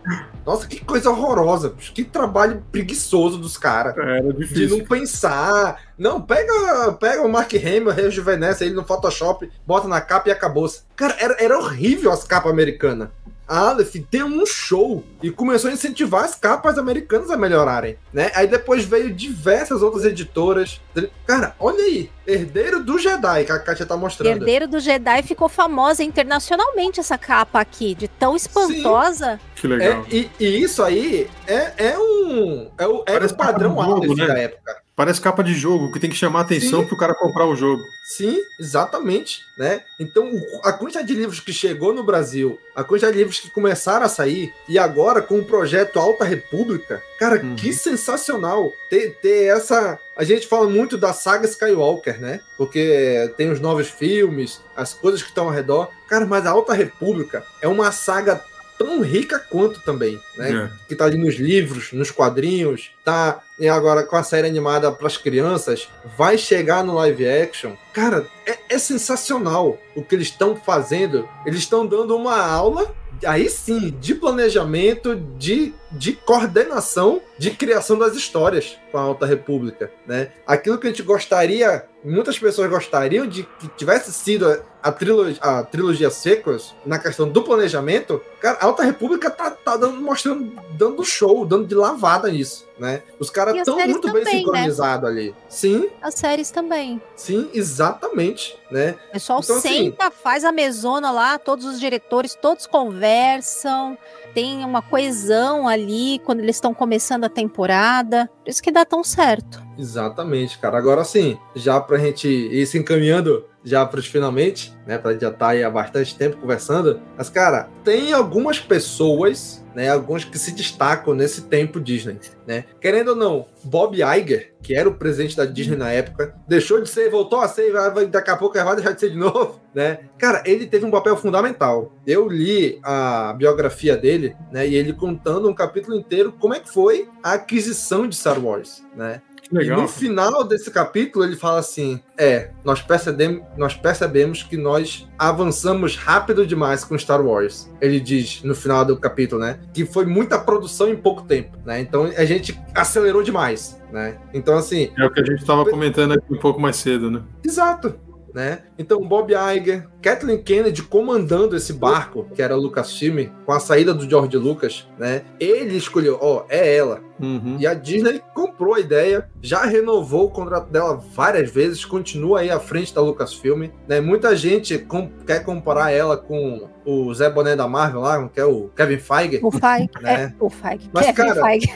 Nossa, 0.46 0.68
que 0.68 0.84
coisa 0.84 1.10
horrorosa, 1.12 1.74
que 1.94 2.04
trabalho 2.04 2.64
preguiçoso 2.72 3.38
dos 3.38 3.58
caras 3.58 3.96
Era 3.98 4.34
de 4.34 4.68
não 4.68 4.84
pensar. 4.84 5.80
Não, 5.98 6.22
pega, 6.22 6.94
pega 6.94 7.22
o 7.22 7.30
Mark 7.30 7.54
Hamill, 7.54 7.92
rejuvenesce 7.92 8.64
ele 8.64 8.74
no 8.74 8.84
Photoshop, 8.86 9.50
bota 9.68 9.88
na 9.88 10.00
capa 10.02 10.30
e 10.30 10.32
acabou-se. 10.32 10.82
Cara, 11.00 11.16
era, 11.18 11.38
era 11.40 11.58
horrível 11.58 12.12
as 12.12 12.26
capas 12.26 12.52
americanas. 12.52 13.08
A 13.48 13.70
Aleph 13.70 13.96
deu 14.12 14.26
um 14.26 14.46
show 14.46 15.02
e 15.24 15.32
começou 15.32 15.72
a 15.72 15.74
incentivar 15.74 16.26
as 16.26 16.36
capas 16.36 16.78
americanas 16.78 17.32
a 17.32 17.38
melhorarem, 17.38 17.98
né? 18.14 18.30
Aí 18.36 18.46
depois 18.46 18.84
veio 18.84 19.12
diversas 19.12 19.82
outras 19.82 20.04
editoras. 20.04 20.82
Cara, 21.26 21.56
olha 21.58 21.82
aí, 21.82 22.12
Herdeiro 22.28 22.84
do 22.84 23.00
Jedi, 23.00 23.46
que 23.46 23.52
a 23.52 23.58
Kátia 23.58 23.86
tá 23.86 23.96
mostrando. 23.96 24.30
Herdeiro 24.30 24.68
do 24.68 24.80
Jedi 24.82 25.24
ficou 25.24 25.48
famosa 25.48 26.04
internacionalmente 26.04 27.00
essa 27.00 27.18
capa 27.18 27.62
aqui, 27.62 27.96
de 27.96 28.10
tão 28.10 28.36
espantosa. 28.36 29.40
Que 29.56 29.68
legal. 29.68 30.04
É, 30.04 30.16
e, 30.16 30.30
e 30.38 30.62
isso 30.62 30.84
aí 30.84 31.30
é, 31.48 31.92
é 31.92 31.98
um. 31.98 32.70
É 32.78 32.86
o, 32.86 33.04
era 33.08 33.20
Parece 33.20 33.34
o 33.34 33.38
padrão 33.38 33.82
Aleph 33.82 34.18
né? 34.18 34.28
da 34.28 34.38
época. 34.38 34.89
Parece 35.00 35.22
capa 35.22 35.42
de 35.42 35.54
jogo, 35.54 35.90
que 35.94 35.98
tem 35.98 36.10
que 36.10 36.16
chamar 36.18 36.42
atenção 36.42 36.82
Sim. 36.82 36.88
pro 36.88 36.98
cara 36.98 37.16
comprar 37.16 37.46
o 37.46 37.56
jogo. 37.56 37.88
Sim, 38.04 38.38
exatamente, 38.60 39.46
né? 39.58 39.84
Então, 39.98 40.30
o- 40.30 40.60
a 40.62 40.74
quantidade 40.74 41.08
de 41.08 41.14
livros 41.14 41.40
que 41.40 41.54
chegou 41.54 41.94
no 41.94 42.04
Brasil, 42.04 42.60
a 42.76 42.84
quantidade 42.84 43.14
de 43.14 43.20
livros 43.20 43.40
que 43.40 43.50
começaram 43.50 44.06
a 44.06 44.10
sair, 44.10 44.54
e 44.68 44.78
agora 44.78 45.22
com 45.22 45.40
o 45.40 45.46
projeto 45.46 46.00
Alta 46.02 46.26
República, 46.26 47.02
cara, 47.18 47.42
Uhum. 47.42 47.56
que 47.56 47.72
sensacional 47.72 48.74
ter, 48.90 49.12
ter 49.22 49.46
essa... 49.46 49.98
A 50.18 50.26
gente 50.26 50.46
fala 50.48 50.68
muito 50.70 50.98
da 50.98 51.14
saga 51.14 51.48
Skywalker, 51.48 52.20
né? 52.20 52.42
Porque 52.58 53.34
tem 53.38 53.50
os 53.50 53.62
novos 53.62 53.88
filmes, 53.88 54.60
as 54.76 54.94
coisas 54.94 55.22
que 55.24 55.30
estão 55.30 55.46
ao 55.46 55.52
redor. 55.52 55.92
Cara, 56.10 56.26
mas 56.26 56.46
a 56.46 56.50
Alta 56.52 56.74
República 56.74 57.46
é 57.62 57.70
uma 57.70 57.90
saga 57.94 58.44
tão 58.80 59.02
rica 59.02 59.38
quanto 59.38 59.82
também, 59.82 60.18
né? 60.38 60.72
É. 60.72 60.88
que 60.88 60.96
tá 60.96 61.04
ali 61.04 61.18
nos 61.18 61.36
livros, 61.36 61.92
nos 61.92 62.10
quadrinhos, 62.10 62.92
tá 63.04 63.42
e 63.60 63.68
agora 63.68 64.04
com 64.04 64.16
a 64.16 64.24
série 64.24 64.48
animada 64.48 64.90
para 64.90 65.06
as 65.06 65.18
crianças, 65.18 65.90
vai 66.18 66.38
chegar 66.38 66.82
no 66.82 66.96
live 66.96 67.28
action. 67.28 67.74
Cara, 67.94 68.26
é, 68.46 68.58
é 68.70 68.80
sensacional 68.80 69.78
o 69.94 70.02
que 70.02 70.16
eles 70.16 70.28
estão 70.28 70.56
fazendo. 70.56 71.28
Eles 71.46 71.60
estão 71.60 71.86
dando 71.86 72.16
uma 72.16 72.42
aula, 72.42 72.96
aí 73.26 73.50
sim, 73.50 73.94
de 74.00 74.16
planejamento, 74.16 75.14
de, 75.38 75.74
de 75.92 76.14
coordenação, 76.14 77.22
de 77.38 77.52
criação 77.52 77.98
das 77.98 78.16
histórias 78.16 78.78
com 78.92 78.98
a 78.98 79.02
Alta 79.02 79.26
República, 79.26 79.92
né? 80.06 80.32
Aquilo 80.46 80.78
que 80.78 80.88
a 80.88 80.90
gente 80.90 81.02
gostaria, 81.04 81.86
muitas 82.04 82.38
pessoas 82.38 82.70
gostariam 82.70 83.26
de 83.26 83.44
que 83.60 83.68
tivesse 83.70 84.12
sido 84.14 84.62
a, 84.84 84.92
trilogia, 84.92 85.38
a 85.42 85.64
trilogia 85.64 86.10
Sequels 86.10 86.74
na 86.86 86.98
questão 87.00 87.28
do 87.30 87.42
planejamento, 87.44 88.22
cara, 88.40 88.58
a 88.62 88.66
Alta 88.66 88.84
República 88.84 89.30
tá, 89.30 89.52
tá 89.52 89.78
dando, 89.78 90.00
mostrando, 90.02 90.54
dando 90.72 91.04
show, 91.04 91.46
dando 91.46 91.66
de 91.68 91.76
lavada 91.76 92.30
nisso, 92.32 92.66
né? 92.78 93.02
Os 93.20 93.30
caras 93.30 93.54
as 93.56 93.60
estão 93.62 93.76
muito 93.80 94.02
também, 94.08 94.24
bem 94.24 94.34
né? 94.34 94.40
sincronizados 94.40 95.10
ali. 95.10 95.36
Sim, 95.50 95.90
As 96.02 96.14
séries 96.16 96.52
também. 96.52 97.02
sim, 97.16 97.50
exatamente, 97.54 98.58
né? 98.72 98.96
O 99.10 99.14
pessoal 99.14 99.40
Então, 99.44 99.58
assim- 99.58 99.70
senta, 99.86 100.12
faz 100.12 100.44
a 100.46 100.52
mesona 100.52 101.12
lá, 101.12 101.38
todos 101.40 101.66
os 101.66 101.80
diretores, 101.80 102.36
todos 102.36 102.66
conversam, 102.68 103.98
tem 104.34 104.64
uma 104.64 104.82
coesão 104.82 105.68
ali 105.68 106.20
quando 106.26 106.40
eles 106.40 106.56
estão 106.56 106.74
começando 106.74 107.26
a 107.26 107.30
temporada. 107.30 108.30
Por 108.44 108.50
isso 108.50 108.62
que 108.64 108.72
dá 108.72 108.86
tão 108.86 109.04
certo. 109.04 109.62
Exatamente, 109.78 110.58
cara. 110.58 110.78
Agora 110.78 111.04
sim, 111.04 111.38
já 111.56 111.80
pra 111.80 111.98
gente 111.98 112.28
ir 112.28 112.66
se 112.66 112.78
encaminhando 112.78 113.46
já 113.64 113.86
pros 113.86 114.08
finalmente, 114.08 114.74
né? 114.86 114.98
Pra 114.98 115.18
já 115.18 115.30
estar 115.30 115.50
aí 115.50 115.64
há 115.64 115.70
bastante 115.70 116.16
tempo 116.16 116.38
conversando. 116.38 117.02
Mas, 117.18 117.30
cara, 117.30 117.70
tem 117.84 118.14
algumas 118.14 118.60
pessoas, 118.60 119.64
né? 119.76 119.90
Alguns 119.90 120.24
que 120.24 120.38
se 120.38 120.52
destacam 120.52 121.14
nesse 121.14 121.44
tempo 121.44 121.80
Disney, 121.80 122.20
né? 122.46 122.66
Querendo 122.80 123.10
ou 123.10 123.16
não, 123.16 123.46
Bob 123.64 123.96
Iger, 123.96 124.54
que 124.62 124.76
era 124.76 124.90
o 124.90 124.96
presidente 124.96 125.36
da 125.36 125.46
Disney 125.46 125.78
na 125.78 125.92
época, 125.92 126.36
deixou 126.48 126.82
de 126.82 126.90
ser, 126.90 127.10
voltou 127.10 127.40
a 127.40 127.48
ser, 127.48 127.72
vai, 127.72 128.06
daqui 128.08 128.30
a 128.30 128.36
pouco 128.36 128.56
vai 128.56 128.76
deixar 128.76 128.92
de 128.92 129.00
ser 129.00 129.12
de 129.12 129.18
novo, 129.18 129.60
né? 129.74 130.00
Cara, 130.18 130.44
ele 130.46 130.66
teve 130.66 130.86
um 130.86 130.92
papel 130.92 131.16
fundamental. 131.16 131.94
Eu 132.06 132.28
li 132.28 132.80
a 132.84 133.34
biografia 133.38 133.96
dele, 133.96 134.36
né? 134.52 134.68
E 134.68 134.76
ele 134.76 134.94
contando 134.94 135.50
um 135.50 135.54
capítulo 135.54 135.96
inteiro 135.96 136.34
como 136.40 136.54
é 136.54 136.60
que 136.60 136.70
foi 136.70 137.10
a 137.24 137.34
aquisição 137.34 138.08
de 138.08 138.16
Star 138.16 138.44
Wars, 138.44 138.84
né? 138.96 139.22
Legal. 139.52 139.80
E 139.80 139.82
no 139.82 139.88
final 139.88 140.44
desse 140.44 140.70
capítulo 140.70 141.26
ele 141.26 141.36
fala 141.36 141.60
assim: 141.60 142.00
é, 142.18 142.52
nós 142.64 142.82
percebemos, 142.82 143.44
nós 143.58 143.74
percebemos 143.74 144.44
que 144.44 144.56
nós 144.56 145.08
avançamos 145.18 145.96
rápido 145.96 146.46
demais 146.46 146.84
com 146.84 146.98
Star 146.98 147.26
Wars. 147.26 147.70
Ele 147.82 148.00
diz 148.00 148.44
no 148.44 148.54
final 148.54 148.86
do 148.86 148.98
capítulo, 148.98 149.42
né? 149.42 149.60
Que 149.74 149.86
foi 149.86 150.06
muita 150.06 150.38
produção 150.38 150.90
em 150.90 150.96
pouco 150.96 151.24
tempo, 151.24 151.58
né? 151.66 151.80
Então 151.80 152.06
a 152.06 152.26
gente 152.26 152.60
acelerou 152.76 153.24
demais, 153.24 153.82
né? 153.92 154.18
Então 154.34 154.56
assim, 154.56 154.92
É 154.98 155.06
o 155.06 155.12
que 155.12 155.20
a 155.20 155.26
gente 155.26 155.44
tava 155.44 155.66
comentando 155.66 156.14
aqui 156.14 156.32
um 156.34 156.40
pouco 156.40 156.60
mais 156.60 156.76
cedo, 156.76 157.10
né? 157.10 157.22
Exato. 157.44 158.00
Né? 158.34 158.60
Então, 158.78 159.02
Bob 159.08 159.34
Iger, 159.34 159.88
Kathleen 160.02 160.42
Kennedy 160.44 160.84
comandando 160.84 161.56
esse 161.56 161.74
barco, 161.74 162.28
que 162.36 162.42
era 162.42 162.56
Lucasfilm, 162.56 163.28
com 163.46 163.52
a 163.52 163.60
saída 163.60 163.94
do 163.94 164.08
George 164.10 164.38
Lucas, 164.38 164.88
né? 164.98 165.24
Ele 165.40 165.76
escolheu, 165.76 166.18
ó, 166.22 166.44
é 166.50 166.76
ela. 166.76 167.02
Uhum. 167.20 167.58
E 167.60 167.68
a 167.68 167.74
Disney 167.74 168.22
comprou 168.34 168.76
a 168.76 168.80
ideia, 168.80 169.30
já 169.42 169.66
renovou 169.66 170.26
o 170.28 170.30
contrato 170.30 170.70
dela 170.72 170.96
várias 171.14 171.52
vezes, 171.52 171.84
continua 171.84 172.40
aí 172.40 172.50
à 172.50 172.60
frente 172.60 172.94
da 172.94 173.02
Lucasfilm, 173.02 173.68
né? 173.88 174.00
Muita 174.00 174.36
gente 174.38 174.78
com- 174.78 175.10
quer 175.28 175.44
comparar 175.44 175.92
ela 175.92 176.16
com 176.16 176.70
o 176.86 177.14
Zé 177.14 177.30
Boné 177.30 177.56
da 177.58 177.68
Marvel 177.68 178.02
lá, 178.02 178.30
que 178.30 178.40
é 178.40 178.46
o 178.46 178.70
Kevin 178.76 179.00
Feige. 179.00 179.40
O 179.44 179.52
Feige. 179.52 179.90
Né? 180.02 180.14
É, 180.24 180.34
o 180.40 180.50
Feige. 180.50 180.90
Mas, 180.94 181.08
Kevin 181.08 181.16
cara, 181.18 181.42
Feige. 181.42 181.68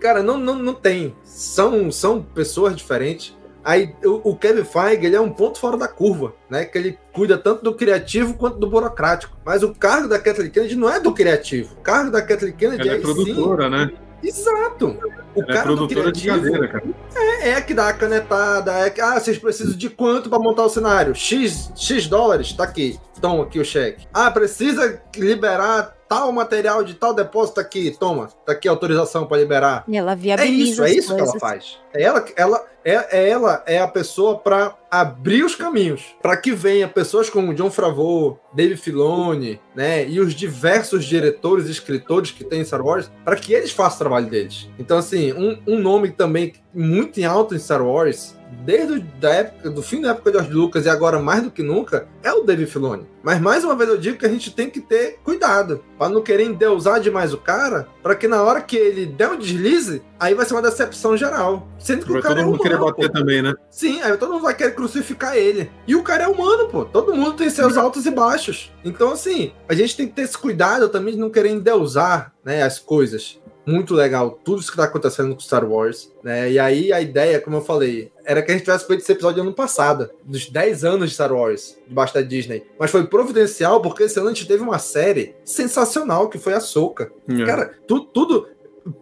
Cara, 0.00 0.22
não, 0.22 0.36
não, 0.38 0.56
não 0.56 0.74
tem. 0.74 1.14
São, 1.22 1.90
são 1.92 2.20
pessoas 2.22 2.74
diferentes. 2.74 3.36
Aí 3.68 3.94
o, 4.02 4.30
o 4.30 4.34
Kevin 4.34 4.64
Feige 4.64 5.04
ele 5.04 5.14
é 5.14 5.20
um 5.20 5.28
ponto 5.28 5.60
fora 5.60 5.76
da 5.76 5.86
curva, 5.86 6.32
né? 6.48 6.64
Que 6.64 6.78
ele 6.78 6.98
cuida 7.12 7.36
tanto 7.36 7.62
do 7.62 7.74
criativo 7.74 8.32
quanto 8.32 8.58
do 8.58 8.66
burocrático. 8.66 9.36
Mas 9.44 9.62
o 9.62 9.74
cargo 9.74 10.08
da 10.08 10.18
Kathleen 10.18 10.50
Kennedy 10.50 10.74
não 10.74 10.88
é 10.88 10.98
do 10.98 11.12
criativo. 11.12 11.74
O 11.74 11.82
cargo 11.82 12.10
da 12.10 12.22
Kathleen 12.22 12.54
Kennedy 12.54 12.88
Ela 12.88 12.96
é 12.96 12.96
sim, 12.96 13.02
produtora, 13.02 13.68
né? 13.68 13.92
Exato. 14.22 14.96
O 15.34 15.42
Ela 15.42 15.50
é 15.50 15.52
cara 15.52 15.68
do 15.68 15.76
produtora 15.76 16.10
de 16.10 16.26
cadeira, 16.26 16.66
cara. 16.66 16.84
é, 17.14 17.50
é 17.50 17.60
que 17.60 17.74
dá 17.74 17.90
a 17.90 17.92
canetada, 17.92 18.72
é 18.72 18.88
que, 18.88 19.02
ah, 19.02 19.20
vocês 19.20 19.36
precisam 19.36 19.76
de 19.76 19.90
quanto 19.90 20.30
pra 20.30 20.38
montar 20.38 20.64
o 20.64 20.70
cenário? 20.70 21.14
X, 21.14 21.70
X 21.76 22.06
dólares? 22.06 22.54
Tá 22.54 22.64
aqui. 22.64 22.98
Toma 23.20 23.42
aqui 23.44 23.60
o 23.60 23.64
cheque. 23.66 24.06
Ah, 24.14 24.30
precisa 24.30 24.98
liberar 25.14 25.94
tal 26.08 26.32
material 26.32 26.82
de 26.82 26.94
tal 26.94 27.14
depósito 27.14 27.56
Tá 27.58 27.62
aqui, 27.62 27.90
toma. 27.98 28.28
Tá 28.46 28.52
aqui 28.52 28.68
a 28.68 28.70
autorização 28.70 29.26
pra 29.26 29.36
liberar. 29.38 29.84
E 29.88 29.96
ela 29.96 30.12
É 30.12 30.16
viabiliza 30.16 30.70
isso, 30.70 30.84
é 30.84 30.90
isso 30.92 31.14
que 31.14 31.20
ela 31.20 31.38
faz. 31.38 31.78
É 31.92 32.02
ela, 32.02 32.24
ela, 32.36 32.64
é, 32.84 33.18
é 33.18 33.28
ela 33.28 33.62
é 33.66 33.78
a 33.80 33.88
pessoa 33.88 34.38
para 34.38 34.76
abrir 34.90 35.42
os 35.42 35.54
caminhos 35.54 36.14
para 36.22 36.36
que 36.36 36.52
venha 36.52 36.86
pessoas 36.86 37.28
como 37.28 37.52
John 37.54 37.70
Favreau, 37.70 38.38
Dave 38.52 38.76
Filoni, 38.76 39.60
né, 39.74 40.08
e 40.08 40.20
os 40.20 40.34
diversos 40.34 41.04
diretores 41.04 41.66
e 41.66 41.72
escritores 41.72 42.30
que 42.30 42.44
tem 42.44 42.60
em 42.60 42.64
Star 42.64 42.84
Wars, 42.84 43.10
para 43.24 43.36
que 43.36 43.52
eles 43.52 43.70
façam 43.70 43.96
o 43.96 43.98
trabalho 44.00 44.26
deles. 44.26 44.68
Então 44.78 44.98
assim, 44.98 45.32
um, 45.32 45.58
um 45.66 45.78
nome 45.78 46.10
também 46.10 46.54
muito 46.72 47.18
em 47.18 47.24
alto 47.24 47.54
em 47.54 47.58
Star 47.58 47.84
Wars, 47.84 48.37
desde 48.64 49.00
da 49.20 49.30
época 49.30 49.70
do 49.70 49.82
fim 49.82 50.00
da 50.00 50.10
época 50.10 50.30
de 50.30 50.38
George 50.38 50.52
Lucas 50.52 50.86
e 50.86 50.88
agora 50.88 51.18
mais 51.18 51.42
do 51.42 51.50
que 51.50 51.62
nunca, 51.62 52.06
é 52.22 52.32
o 52.32 52.42
Dave 52.42 52.66
Filoni. 52.66 53.06
Mas 53.22 53.40
mais 53.40 53.64
uma 53.64 53.76
vez 53.76 53.88
eu 53.90 53.98
digo 53.98 54.18
que 54.18 54.26
a 54.26 54.28
gente 54.28 54.54
tem 54.54 54.70
que 54.70 54.80
ter 54.80 55.18
cuidado 55.24 55.82
para 55.98 56.08
não 56.08 56.22
querer 56.22 56.44
endeusar 56.44 57.00
demais 57.00 57.32
o 57.32 57.38
cara, 57.38 57.88
para 58.02 58.14
que 58.14 58.28
na 58.28 58.42
hora 58.42 58.60
que 58.60 58.76
ele 58.76 59.06
der 59.06 59.28
um 59.30 59.38
deslize, 59.38 60.02
aí 60.18 60.34
vai 60.34 60.46
ser 60.46 60.54
uma 60.54 60.62
decepção 60.62 61.16
geral. 61.16 61.68
Sendo 61.78 62.06
que 62.06 62.12
Vai 62.12 62.20
o 62.20 62.22
cara 62.22 62.36
todo 62.36 62.44
é 62.44 62.46
mundo 62.46 62.62
querer 62.62 62.78
bater 62.78 63.10
pô. 63.10 63.18
também, 63.18 63.42
né? 63.42 63.54
Sim, 63.70 64.00
aí 64.02 64.16
todo 64.16 64.32
mundo 64.32 64.42
vai 64.42 64.54
querer 64.54 64.74
crucificar 64.74 65.36
ele. 65.36 65.70
E 65.86 65.94
o 65.94 66.02
cara 66.02 66.24
é 66.24 66.28
humano, 66.28 66.68
pô. 66.68 66.84
Todo 66.84 67.14
mundo 67.14 67.34
tem 67.34 67.50
seus 67.50 67.76
altos 67.76 68.06
e 68.06 68.10
baixos. 68.10 68.72
Então, 68.84 69.12
assim, 69.12 69.52
a 69.68 69.74
gente 69.74 69.96
tem 69.96 70.06
que 70.06 70.14
ter 70.14 70.22
esse 70.22 70.38
cuidado 70.38 70.88
também 70.88 71.14
de 71.14 71.20
não 71.20 71.30
querer 71.30 71.50
endeusar 71.50 72.32
né, 72.44 72.62
as 72.62 72.78
coisas. 72.78 73.38
Muito 73.72 73.94
legal, 73.94 74.38
tudo 74.44 74.60
isso 74.60 74.70
que 74.70 74.76
tá 74.76 74.84
acontecendo 74.84 75.34
com 75.34 75.40
Star 75.40 75.64
Wars, 75.68 76.10
né? 76.22 76.50
E 76.50 76.58
aí 76.58 76.92
a 76.92 77.00
ideia, 77.00 77.40
como 77.40 77.56
eu 77.56 77.60
falei, 77.60 78.10
era 78.24 78.40
que 78.42 78.50
a 78.50 78.54
gente 78.54 78.64
tivesse 78.64 78.86
feito 78.86 79.00
esse 79.02 79.12
episódio 79.12 79.42
ano 79.42 79.52
passado, 79.52 80.08
dos 80.24 80.48
10 80.48 80.84
anos 80.84 81.08
de 81.10 81.14
Star 81.14 81.32
Wars, 81.32 81.76
debaixo 81.86 82.14
da 82.14 82.22
Disney. 82.22 82.64
Mas 82.78 82.90
foi 82.90 83.06
providencial 83.06 83.80
porque 83.82 84.04
esse 84.04 84.18
ano 84.18 84.28
a 84.28 84.32
gente 84.32 84.46
teve 84.48 84.62
uma 84.62 84.78
série 84.78 85.34
sensacional 85.44 86.28
que 86.28 86.38
foi 86.38 86.54
a 86.54 86.60
Soca. 86.60 87.12
É. 87.28 87.44
Cara, 87.44 87.74
tu- 87.86 88.04
tudo, 88.04 88.46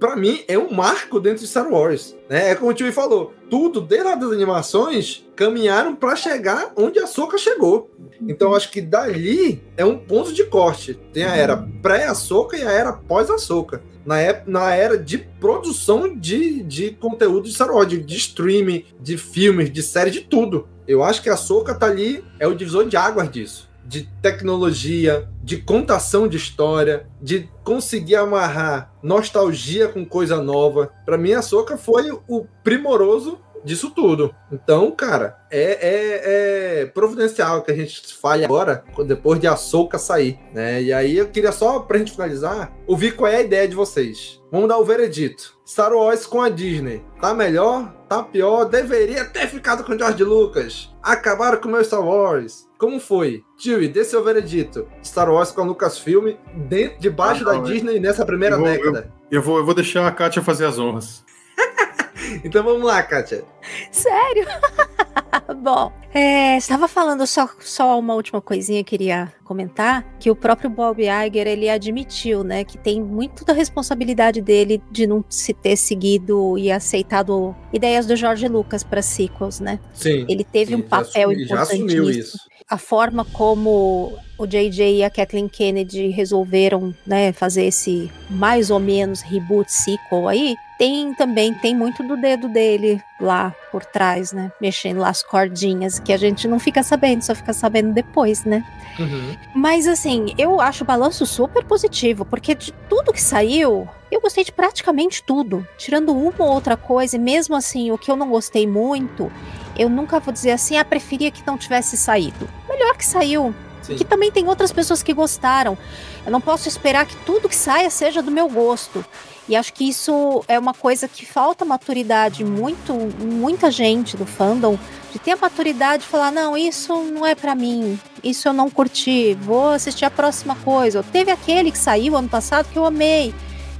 pra 0.00 0.16
mim, 0.16 0.42
é 0.48 0.58
um 0.58 0.72
marco 0.72 1.20
dentro 1.20 1.40
de 1.42 1.46
Star 1.48 1.70
Wars. 1.70 2.16
Né? 2.28 2.50
É 2.50 2.54
como 2.54 2.70
o 2.70 2.74
Tio 2.74 2.92
falou, 2.92 3.32
tudo, 3.48 3.80
desde 3.80 4.16
das 4.16 4.32
animações, 4.32 5.24
caminharam 5.36 5.94
pra 5.94 6.16
chegar 6.16 6.72
onde 6.76 6.98
a 6.98 7.06
Soca 7.06 7.38
chegou. 7.38 7.88
Então 8.22 8.54
acho 8.54 8.70
que 8.70 8.80
dali 8.80 9.62
é 9.76 9.84
um 9.84 9.98
ponto 9.98 10.32
de 10.32 10.44
corte. 10.44 10.94
Tem 11.12 11.24
a 11.24 11.36
era 11.36 11.56
pré-Açoka 11.82 12.56
e 12.56 12.62
a 12.66 12.72
era 12.72 12.92
pós-Açoka. 12.92 13.82
Na, 14.06 14.18
ép- 14.20 14.46
na 14.46 14.72
era 14.72 14.96
de 14.96 15.18
produção 15.18 16.16
de, 16.16 16.62
de 16.62 16.92
conteúdo 16.92 17.42
de 17.48 17.52
Star 17.52 17.70
Wars, 17.70 17.88
de, 17.88 17.98
de 17.98 18.16
streaming, 18.16 18.84
de 19.00 19.18
filmes, 19.18 19.70
de 19.70 19.82
série, 19.82 20.10
de 20.10 20.20
tudo. 20.20 20.68
Eu 20.86 21.02
acho 21.02 21.20
que 21.20 21.28
a 21.28 21.36
Soca 21.36 21.74
tá 21.74 21.86
ali, 21.86 22.24
é 22.38 22.46
o 22.46 22.54
divisor 22.54 22.86
de 22.88 22.96
águas 22.96 23.28
disso. 23.30 23.68
De 23.84 24.08
tecnologia, 24.22 25.28
de 25.42 25.58
contação 25.58 26.26
de 26.28 26.36
história, 26.36 27.06
de 27.20 27.48
conseguir 27.64 28.16
amarrar 28.16 28.92
nostalgia 29.02 29.88
com 29.88 30.04
coisa 30.04 30.40
nova. 30.42 30.92
Pra 31.04 31.18
mim, 31.18 31.32
a 31.32 31.42
Soca 31.42 31.76
foi 31.76 32.10
o 32.28 32.46
primoroso 32.64 33.38
disso 33.66 33.90
tudo. 33.90 34.34
Então, 34.50 34.90
cara, 34.92 35.36
é, 35.50 35.62
é- 35.72 36.80
é 36.82 36.86
providencial 36.86 37.62
que 37.62 37.70
a 37.72 37.74
gente 37.76 38.14
fale 38.16 38.44
agora, 38.44 38.84
depois 39.06 39.38
de 39.40 39.46
a 39.46 39.56
Soca 39.56 39.98
sair, 39.98 40.38
né? 40.54 40.80
E 40.82 40.92
aí 40.92 41.18
eu 41.18 41.26
queria 41.28 41.52
só, 41.52 41.80
pra 41.80 41.98
gente 41.98 42.12
finalizar, 42.12 42.72
ouvir 42.86 43.12
qual 43.16 43.30
é 43.30 43.36
a 43.36 43.42
ideia 43.42 43.68
de 43.68 43.74
vocês. 43.76 44.40
Vamos 44.50 44.68
dar 44.68 44.78
o 44.78 44.84
veredito. 44.84 45.54
Star 45.66 45.92
Wars 45.92 46.24
com 46.24 46.40
a 46.40 46.48
Disney. 46.48 47.04
Tá 47.20 47.34
melhor? 47.34 47.92
Tá 48.08 48.22
pior? 48.22 48.64
Deveria 48.66 49.24
ter 49.24 49.48
ficado 49.48 49.82
com 49.82 49.98
George 49.98 50.22
Lucas. 50.22 50.90
Acabaram 51.02 51.60
com 51.60 51.68
o 51.68 51.72
meu 51.72 51.84
Star 51.84 52.00
Wars. 52.06 52.64
Como 52.78 53.00
foi? 53.00 53.42
Tio, 53.58 53.86
dê 53.90 54.04
seu 54.04 54.22
veredito. 54.22 54.86
Star 55.04 55.28
Wars 55.28 55.50
com 55.50 55.62
a 55.62 55.64
Lucasfilm, 55.64 56.34
dentro, 56.68 57.00
debaixo 57.00 57.42
Ah, 57.48 57.54
não, 57.54 57.62
da 57.62 57.68
é- 57.68 57.72
Disney 57.72 57.98
nessa 57.98 58.24
primeira 58.24 58.54
Eu 58.54 58.60
vou- 58.60 58.68
década. 58.68 59.12
Eu 59.30 59.42
vou, 59.42 59.58
eu 59.58 59.64
vou 59.64 59.74
deixar 59.74 60.06
a 60.06 60.12
Kátia 60.12 60.40
fazer 60.40 60.66
as 60.66 60.78
honras. 60.78 61.24
Então 62.44 62.62
vamos 62.64 62.82
lá, 62.84 63.02
Kátia. 63.02 63.44
Sério? 63.90 64.46
Bom, 65.62 65.92
é, 66.14 66.56
estava 66.56 66.88
falando 66.88 67.26
só, 67.26 67.48
só 67.60 67.98
uma 67.98 68.14
última 68.14 68.40
coisinha 68.40 68.82
que 68.82 68.94
eu 68.94 68.98
queria 68.98 69.32
comentar, 69.44 70.04
que 70.18 70.30
o 70.30 70.36
próprio 70.36 70.70
Bob 70.70 71.02
Iger, 71.02 71.46
ele 71.46 71.68
admitiu, 71.68 72.42
né, 72.42 72.64
que 72.64 72.78
tem 72.78 73.02
muito 73.02 73.44
da 73.44 73.52
responsabilidade 73.52 74.40
dele 74.40 74.82
de 74.90 75.06
não 75.06 75.24
se 75.28 75.52
ter 75.52 75.76
seguido 75.76 76.56
e 76.58 76.70
aceitado 76.70 77.54
ideias 77.72 78.06
do 78.06 78.16
George 78.16 78.48
Lucas 78.48 78.82
para 78.82 79.02
sequels, 79.02 79.60
né? 79.60 79.78
Sim. 79.92 80.24
Ele 80.28 80.42
teve 80.42 80.74
um 80.74 80.82
papel 80.82 81.30
assumiu 81.30 81.44
importantíssimo. 81.44 82.10
isso. 82.10 82.38
A 82.68 82.78
forma 82.78 83.24
como 83.24 84.18
o 84.38 84.46
JJ 84.46 84.96
e 84.96 85.04
a 85.04 85.10
Kathleen 85.10 85.48
Kennedy 85.48 86.08
resolveram, 86.08 86.94
né, 87.06 87.32
fazer 87.32 87.66
esse 87.66 88.10
mais 88.28 88.70
ou 88.70 88.80
menos 88.80 89.20
reboot 89.20 89.70
sequel 89.70 90.28
aí, 90.28 90.56
tem 90.78 91.14
também 91.14 91.54
tem 91.54 91.74
muito 91.74 92.02
do 92.02 92.16
dedo 92.16 92.48
dele 92.48 93.02
lá 93.20 93.54
por 93.72 93.84
trás, 93.84 94.32
né, 94.32 94.52
mexendo 94.60 94.98
lá 94.98 95.08
as 95.08 95.22
cordinhas 95.22 95.98
que 95.98 96.12
a 96.12 96.16
gente 96.16 96.46
não 96.46 96.58
fica 96.58 96.82
sabendo, 96.82 97.22
só 97.22 97.34
fica 97.34 97.52
sabendo 97.52 97.92
depois, 97.92 98.44
né? 98.44 98.64
Uhum. 98.98 99.36
Mas 99.54 99.86
assim, 99.86 100.34
eu 100.36 100.60
acho 100.60 100.84
o 100.84 100.86
balanço 100.86 101.24
super 101.26 101.64
positivo, 101.64 102.24
porque 102.24 102.54
de 102.54 102.72
tudo 102.88 103.12
que 103.12 103.22
saiu, 103.22 103.88
eu 104.10 104.20
gostei 104.20 104.44
de 104.44 104.52
praticamente 104.52 105.22
tudo. 105.22 105.66
Tirando 105.76 106.12
uma 106.12 106.44
ou 106.44 106.52
outra 106.52 106.76
coisa, 106.76 107.16
e 107.16 107.18
mesmo 107.18 107.54
assim, 107.54 107.90
o 107.90 107.98
que 107.98 108.10
eu 108.10 108.16
não 108.16 108.28
gostei 108.28 108.66
muito, 108.66 109.30
eu 109.76 109.88
nunca 109.88 110.20
vou 110.20 110.32
dizer 110.32 110.52
assim, 110.52 110.76
ah, 110.76 110.84
preferia 110.84 111.30
que 111.30 111.46
não 111.46 111.58
tivesse 111.58 111.96
saído. 111.96 112.48
Melhor 112.68 112.96
que 112.96 113.04
saiu. 113.04 113.54
Sim. 113.86 113.96
Que 113.96 114.04
também 114.04 114.30
tem 114.30 114.46
outras 114.48 114.72
pessoas 114.72 115.02
que 115.02 115.12
gostaram. 115.12 115.78
Eu 116.24 116.32
não 116.32 116.40
posso 116.40 116.68
esperar 116.68 117.06
que 117.06 117.16
tudo 117.24 117.48
que 117.48 117.56
saia 117.56 117.88
seja 117.88 118.22
do 118.22 118.30
meu 118.30 118.48
gosto. 118.48 119.04
E 119.48 119.54
acho 119.54 119.72
que 119.72 119.88
isso 119.88 120.44
é 120.48 120.58
uma 120.58 120.74
coisa 120.74 121.06
que 121.06 121.24
falta 121.24 121.64
maturidade 121.64 122.44
muito, 122.44 122.92
muita 123.24 123.70
gente 123.70 124.16
do 124.16 124.26
fandom 124.26 124.76
de 125.12 125.20
ter 125.20 125.32
a 125.32 125.36
maturidade 125.36 126.02
de 126.02 126.08
falar 126.08 126.32
não, 126.32 126.56
isso 126.56 126.92
não 127.04 127.24
é 127.24 127.34
pra 127.34 127.54
mim, 127.54 127.98
isso 128.24 128.48
eu 128.48 128.52
não 128.52 128.68
curti, 128.68 129.34
vou 129.40 129.68
assistir 129.68 130.04
a 130.04 130.10
próxima 130.10 130.56
coisa. 130.56 131.04
Teve 131.12 131.30
aquele 131.30 131.70
que 131.70 131.78
saiu 131.78 132.16
ano 132.16 132.28
passado 132.28 132.68
que 132.72 132.78
eu 132.78 132.84
amei. 132.84 133.32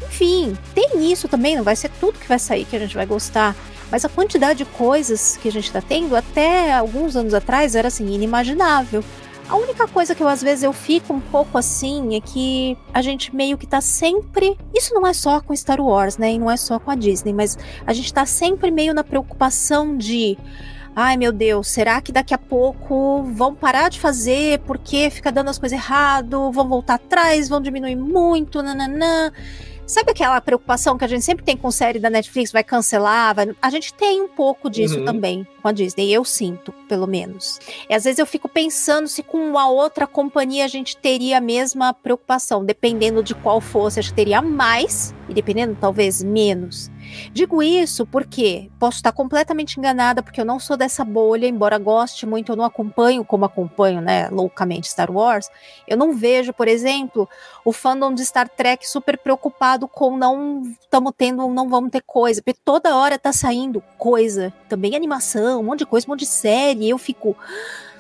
Enfim, 0.07 0.57
tem 0.73 1.11
isso 1.11 1.27
também, 1.27 1.57
não 1.57 1.65
vai 1.65 1.75
ser 1.75 1.91
tudo 2.01 2.19
que 2.19 2.29
vai 2.29 2.39
sair 2.39 2.65
que 2.65 2.77
a 2.77 2.79
gente 2.79 2.95
vai 2.95 3.05
gostar. 3.05 3.57
Mas 3.91 4.05
a 4.05 4.09
quantidade 4.09 4.59
de 4.59 4.65
coisas 4.65 5.37
que 5.37 5.49
a 5.49 5.53
gente 5.53 5.71
tá 5.71 5.81
tendo, 5.81 6.17
até 6.17 6.73
alguns 6.73 7.17
anos 7.17 7.35
atrás, 7.35 7.75
era 7.75 7.89
assim, 7.89 8.13
inimaginável. 8.13 9.05
A 9.49 9.55
única 9.55 9.87
coisa 9.87 10.13
que 10.13 10.23
eu 10.23 10.27
às 10.27 10.43
vezes 10.43 10.65
eu 10.65 10.73
fico 10.73 11.13
um 11.13 11.21
pouco 11.21 11.57
assim 11.57 12.17
é 12.17 12.21
que 12.21 12.77
a 12.93 13.01
gente 13.01 13.35
meio 13.35 13.57
que 13.57 13.67
tá 13.67 13.81
sempre. 13.81 14.59
Isso 14.75 14.93
não 14.93 15.07
é 15.07 15.13
só 15.13 15.41
com 15.41 15.55
Star 15.55 15.81
Wars, 15.81 16.19
né? 16.19 16.33
E 16.33 16.39
não 16.39 16.51
é 16.51 16.57
só 16.57 16.81
com 16.81 16.91
a 16.91 16.97
Disney, 16.97 17.33
mas 17.33 17.57
a 17.87 17.93
gente 17.93 18.13
tá 18.13 18.27
sempre 18.27 18.73
meio 18.73 18.93
na 18.93 19.05
preocupação 19.05 19.97
de. 19.97 20.37
Ai 20.97 21.17
meu 21.17 21.31
Deus, 21.31 21.69
será 21.69 22.01
que 22.01 22.11
daqui 22.11 22.35
a 22.35 22.39
pouco 22.39 23.23
vão 23.23 23.55
parar 23.55 23.91
de 23.91 24.01
fazer 24.01 24.61
porque 24.61 25.11
fica 25.11 25.31
dando 25.31 25.51
as 25.51 25.59
coisas 25.59 25.79
errado, 25.79 26.51
vão 26.51 26.67
voltar 26.67 26.95
atrás, 26.95 27.49
vão 27.49 27.61
diminuir 27.61 27.97
muito, 27.97 28.63
nananã. 28.63 29.31
Sabe 29.87 30.11
aquela 30.11 30.41
preocupação 30.41 30.99
que 30.99 31.05
a 31.05 31.09
gente 31.09 31.25
sempre 31.25 31.45
tem 31.45 31.57
com 31.57 31.71
série 31.71 32.01
da 32.01 32.11
Netflix, 32.11 32.51
vai 32.51 32.65
cancelar? 32.65 33.33
Vai... 33.37 33.55
A 33.63 33.71
gente 33.71 33.95
tem 33.95 34.21
um 34.21 34.27
pouco 34.27 34.69
disso 34.69 34.99
Uhum. 34.99 35.05
também 35.05 35.47
com 35.63 35.69
a 35.69 35.73
Disney, 35.73 36.13
eu 36.13 36.25
sinto, 36.25 36.73
pelo 36.89 37.07
menos. 37.07 37.61
E 37.89 37.95
às 37.95 38.03
vezes 38.03 38.19
eu 38.19 38.27
fico 38.27 38.49
pensando 38.49 39.07
se 39.07 39.23
com 39.23 39.39
uma 39.39 39.69
outra 39.69 40.05
companhia 40.07 40.65
a 40.65 40.69
gente 40.69 40.97
teria 40.97 41.39
a 41.39 41.41
mesma 41.41 41.95
preocupação, 41.95 42.65
dependendo 42.65 43.23
de 43.23 43.33
qual 43.35 43.61
fosse, 43.61 44.01
acho 44.01 44.09
que 44.11 44.17
teria 44.17 44.43
mais, 44.43 45.15
e 45.29 45.35
dependendo 45.35 45.77
talvez 45.81 46.21
menos. 46.23 46.91
Digo 47.33 47.63
isso 47.63 48.07
porque 48.07 48.71
posso 48.79 48.99
estar 48.99 49.13
completamente 49.13 49.79
enganada, 49.79 50.23
porque 50.23 50.41
eu 50.41 50.45
não 50.45 50.59
sou 50.59 50.77
dessa 50.77 51.05
bolha, 51.05 51.47
embora 51.47 51.79
goste 51.79 52.27
muito, 52.27 52.53
eu 52.53 52.57
não 52.57 52.65
acompanho 52.65 53.25
como 53.25 53.45
acompanho, 53.45 54.01
né, 54.01 54.29
loucamente 54.31 54.89
Star 54.89 55.11
Wars. 55.11 55.49
Eu 55.87 55.97
não 55.97 56.13
vejo, 56.15 56.53
por 56.53 56.69
exemplo, 56.69 57.29
o 57.65 57.73
fandom 57.73 58.13
de 58.15 58.25
Star 58.25 58.49
Trek 58.49 58.89
super 58.89 59.19
preocupado 59.19 59.89
com 59.89 60.17
não 60.17 60.63
estamos 60.81 61.13
tendo, 61.17 61.49
não 61.49 61.69
vamos 61.69 61.91
ter 61.91 62.03
coisa, 62.03 62.43
porque 62.43 62.59
toda 62.65 62.97
hora 62.97 63.19
tá 63.19 63.33
saindo 63.33 63.83
coisa, 63.99 64.53
também 64.69 64.97
animação, 64.97 65.61
um 65.61 65.65
monte 65.65 65.81
de 65.81 65.87
coisa, 65.87 66.07
um 66.07 66.11
monte 66.11 66.21
de 66.21 66.27
série, 66.27 66.89
eu 66.89 66.99
fico 66.99 67.37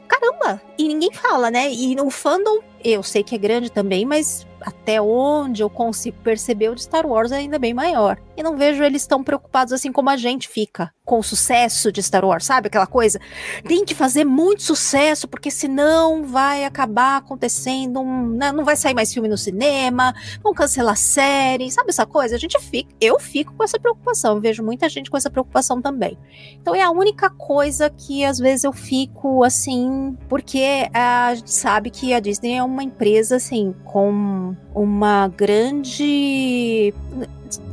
caramba, 0.06 0.60
e 0.78 0.88
ninguém 0.88 1.12
fala, 1.12 1.50
né? 1.50 1.70
E 1.72 2.00
o 2.00 2.10
fandom 2.10 2.60
Eu 2.82 3.02
sei 3.02 3.22
que 3.22 3.34
é 3.34 3.38
grande 3.38 3.70
também, 3.70 4.04
mas 4.04 4.46
até 4.60 5.00
onde 5.00 5.62
eu 5.62 5.70
consigo 5.70 6.18
perceber 6.22 6.70
o 6.70 6.74
de 6.74 6.82
Star 6.82 7.06
Wars 7.06 7.32
é 7.32 7.36
ainda 7.36 7.58
bem 7.58 7.74
maior. 7.74 8.18
E 8.36 8.42
não 8.42 8.56
vejo 8.56 8.82
eles 8.82 9.06
tão 9.06 9.22
preocupados 9.22 9.72
assim 9.72 9.92
como 9.92 10.10
a 10.10 10.16
gente 10.16 10.48
fica 10.48 10.92
com 11.04 11.20
o 11.20 11.22
sucesso 11.22 11.92
de 11.92 12.02
Star 12.02 12.24
Wars, 12.24 12.44
sabe? 12.44 12.66
Aquela 12.66 12.86
coisa, 12.86 13.20
tem 13.64 13.84
que 13.84 13.94
fazer 13.94 14.24
muito 14.24 14.64
sucesso, 14.64 15.28
porque 15.28 15.52
senão 15.52 16.24
vai 16.24 16.64
acabar 16.64 17.18
acontecendo 17.18 18.00
um. 18.00 18.26
né, 18.30 18.50
Não 18.50 18.64
vai 18.64 18.76
sair 18.76 18.92
mais 18.92 19.12
filme 19.12 19.28
no 19.28 19.38
cinema, 19.38 20.12
vão 20.42 20.52
cancelar 20.52 20.96
série, 20.96 21.70
sabe 21.70 21.90
essa 21.90 22.04
coisa? 22.04 22.34
A 22.34 22.38
gente 22.38 22.58
fica, 22.58 22.92
eu 23.00 23.20
fico 23.20 23.54
com 23.54 23.62
essa 23.62 23.78
preocupação, 23.78 24.34
eu 24.34 24.40
vejo 24.40 24.64
muita 24.64 24.88
gente 24.88 25.08
com 25.08 25.16
essa 25.16 25.30
preocupação 25.30 25.80
também. 25.80 26.18
Então 26.60 26.74
é 26.74 26.82
a 26.82 26.90
única 26.90 27.30
coisa 27.30 27.88
que 27.88 28.24
às 28.24 28.38
vezes 28.38 28.64
eu 28.64 28.72
fico 28.72 29.44
assim, 29.44 30.16
porque 30.28 30.88
a 30.92 31.34
gente 31.36 31.52
sabe 31.52 31.88
que 31.88 32.12
a 32.12 32.18
Disney 32.18 32.54
é 32.54 32.64
uma 32.66 32.82
empresa 32.82 33.36
assim, 33.36 33.74
com 33.84 34.54
uma 34.74 35.28
grande 35.28 36.92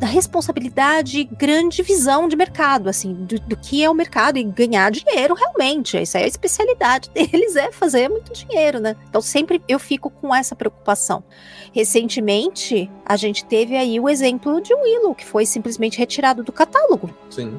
responsabilidade 0.01 1.19
e 1.19 1.23
grande 1.23 1.81
visão 1.81 2.27
de 2.27 2.35
mercado, 2.35 2.89
assim, 2.89 3.13
do, 3.13 3.39
do, 3.39 3.57
que 3.57 3.83
é 3.83 3.89
o 3.89 3.93
mercado 3.93 4.37
e 4.37 4.43
ganhar 4.43 4.91
dinheiro 4.91 5.33
realmente. 5.33 5.97
Essa 5.97 6.19
é 6.19 6.23
a 6.23 6.27
especialidade 6.27 7.09
deles, 7.13 7.55
é 7.55 7.71
fazer 7.71 8.09
muito 8.09 8.33
dinheiro, 8.33 8.79
né? 8.79 8.95
Então 9.09 9.21
sempre 9.21 9.61
eu 9.67 9.79
fico 9.79 10.09
com 10.09 10.33
essa 10.33 10.55
preocupação. 10.55 11.23
Recentemente, 11.71 12.89
a 13.05 13.15
gente 13.15 13.45
teve 13.45 13.75
aí 13.75 13.99
o 13.99 14.07
exemplo 14.07 14.61
de 14.61 14.73
Willow, 14.73 15.15
que 15.15 15.25
foi 15.25 15.45
simplesmente 15.45 15.97
retirado 15.97 16.43
do 16.43 16.51
catálogo. 16.51 17.09
Sim. 17.29 17.57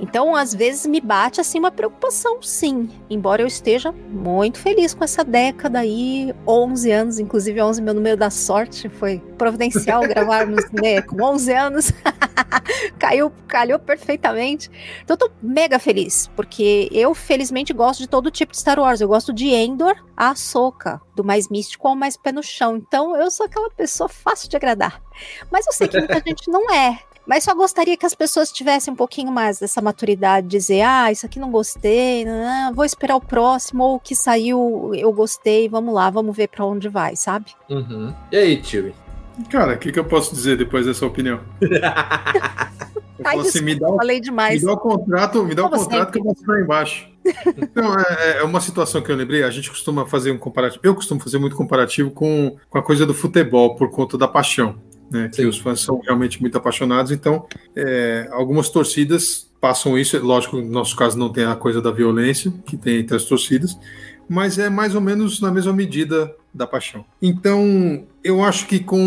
Então, 0.00 0.34
às 0.34 0.54
vezes 0.54 0.86
me 0.86 1.00
bate 1.00 1.40
assim 1.40 1.58
uma 1.58 1.70
preocupação, 1.70 2.40
sim. 2.42 2.88
Embora 3.08 3.42
eu 3.42 3.46
esteja 3.46 3.92
muito 3.92 4.58
feliz 4.58 4.94
com 4.94 5.04
essa 5.04 5.22
década 5.22 5.80
aí, 5.80 6.34
11 6.46 6.90
anos, 6.90 7.18
inclusive 7.18 7.60
11 7.60 7.82
meu 7.82 7.92
número 7.92 8.16
da 8.16 8.30
sorte, 8.30 8.88
foi 8.88 9.18
providencial 9.36 10.00
gravarmos 10.08 10.64
né, 10.72 11.02
com 11.02 11.22
11 11.22 11.52
anos. 11.52 11.92
Caiu, 12.98 13.30
calhou 13.46 13.78
perfeitamente. 13.78 14.70
Então, 15.02 15.14
eu 15.14 15.18
tô 15.18 15.30
mega 15.42 15.78
feliz, 15.78 16.30
porque 16.34 16.88
eu 16.92 17.14
felizmente 17.14 17.72
gosto 17.72 18.00
de 18.00 18.08
todo 18.08 18.30
tipo 18.30 18.52
de 18.52 18.58
Star 18.58 18.78
Wars. 18.78 19.00
Eu 19.00 19.08
gosto 19.08 19.32
de 19.32 19.48
Endor 19.48 19.94
a 20.16 20.34
Soca, 20.34 21.00
do 21.14 21.22
mais 21.22 21.48
místico 21.48 21.88
ao 21.88 21.96
mais 21.96 22.16
pé 22.16 22.32
no 22.32 22.42
chão. 22.42 22.76
Então, 22.76 23.16
eu 23.16 23.30
sou 23.30 23.46
aquela 23.46 23.70
pessoa 23.70 24.08
fácil 24.08 24.48
de 24.48 24.56
agradar. 24.56 25.02
Mas 25.50 25.66
eu 25.66 25.72
sei 25.72 25.88
que 25.88 25.98
muita 25.98 26.20
gente 26.26 26.50
não 26.50 26.70
é. 26.70 26.98
Mas 27.30 27.44
só 27.44 27.54
gostaria 27.54 27.96
que 27.96 28.04
as 28.04 28.12
pessoas 28.12 28.50
tivessem 28.50 28.92
um 28.92 28.96
pouquinho 28.96 29.30
mais 29.30 29.60
dessa 29.60 29.80
maturidade, 29.80 30.48
dizer, 30.48 30.80
ah, 30.82 31.12
isso 31.12 31.24
aqui 31.24 31.38
não 31.38 31.48
gostei, 31.48 32.24
não, 32.24 32.74
vou 32.74 32.84
esperar 32.84 33.14
o 33.14 33.20
próximo, 33.20 33.84
ou 33.84 33.94
o 33.94 34.00
que 34.00 34.16
saiu, 34.16 34.90
eu 34.96 35.12
gostei, 35.12 35.68
vamos 35.68 35.94
lá, 35.94 36.10
vamos 36.10 36.36
ver 36.36 36.48
para 36.48 36.64
onde 36.64 36.88
vai, 36.88 37.14
sabe? 37.14 37.52
Uhum. 37.68 38.12
E 38.32 38.36
aí, 38.36 38.60
tio? 38.60 38.92
Cara, 39.48 39.74
o 39.74 39.78
que, 39.78 39.92
que 39.92 39.98
eu 40.00 40.04
posso 40.04 40.34
dizer 40.34 40.58
depois 40.58 40.86
dessa 40.86 41.06
opinião? 41.06 41.38
Ai, 43.24 43.36
Então, 43.36 43.40
assim, 43.42 43.60
me 43.60 43.76
dá 43.78 43.88
o- 43.88 43.96
falei 43.96 44.18
demais. 44.20 44.60
Me 44.60 44.66
dá 44.66 44.72
o 44.72 44.76
contrato, 44.78 45.44
me 45.44 45.54
dá 45.54 45.66
o 45.66 45.70
contrato 45.70 46.10
que 46.10 46.18
eu 46.18 46.24
vou 46.24 46.32
assinar 46.32 46.60
embaixo. 46.60 47.08
Então, 47.56 47.94
é, 47.96 48.38
é 48.38 48.42
uma 48.42 48.60
situação 48.60 49.00
que 49.02 49.12
eu 49.12 49.14
lembrei. 49.14 49.44
A 49.44 49.50
gente 49.50 49.70
costuma 49.70 50.04
fazer 50.04 50.32
um 50.32 50.38
comparativo. 50.38 50.80
Eu 50.82 50.94
costumo 50.96 51.20
fazer 51.20 51.38
muito 51.38 51.54
comparativo 51.54 52.10
com, 52.10 52.56
com 52.68 52.78
a 52.78 52.82
coisa 52.82 53.06
do 53.06 53.14
futebol, 53.14 53.76
por 53.76 53.88
conta 53.90 54.18
da 54.18 54.26
paixão. 54.26 54.80
Né, 55.10 55.28
que 55.32 55.44
os 55.44 55.58
fãs 55.58 55.80
são 55.80 56.00
realmente 56.00 56.40
muito 56.40 56.56
apaixonados. 56.56 57.10
Então, 57.10 57.44
é, 57.74 58.28
algumas 58.30 58.68
torcidas 58.68 59.50
passam 59.60 59.98
isso. 59.98 60.16
Lógico, 60.24 60.56
no 60.58 60.70
nosso 60.70 60.94
caso, 60.94 61.18
não 61.18 61.28
tem 61.32 61.44
a 61.44 61.56
coisa 61.56 61.82
da 61.82 61.90
violência 61.90 62.52
que 62.64 62.76
tem 62.76 62.98
entre 63.00 63.16
as 63.16 63.24
torcidas, 63.24 63.76
mas 64.28 64.58
é 64.58 64.70
mais 64.70 64.94
ou 64.94 65.00
menos 65.00 65.40
na 65.40 65.50
mesma 65.50 65.72
medida 65.72 66.32
da 66.54 66.64
paixão. 66.66 67.04
Então, 67.20 68.04
eu 68.22 68.42
acho 68.42 68.66
que 68.66 68.78
com 68.78 68.98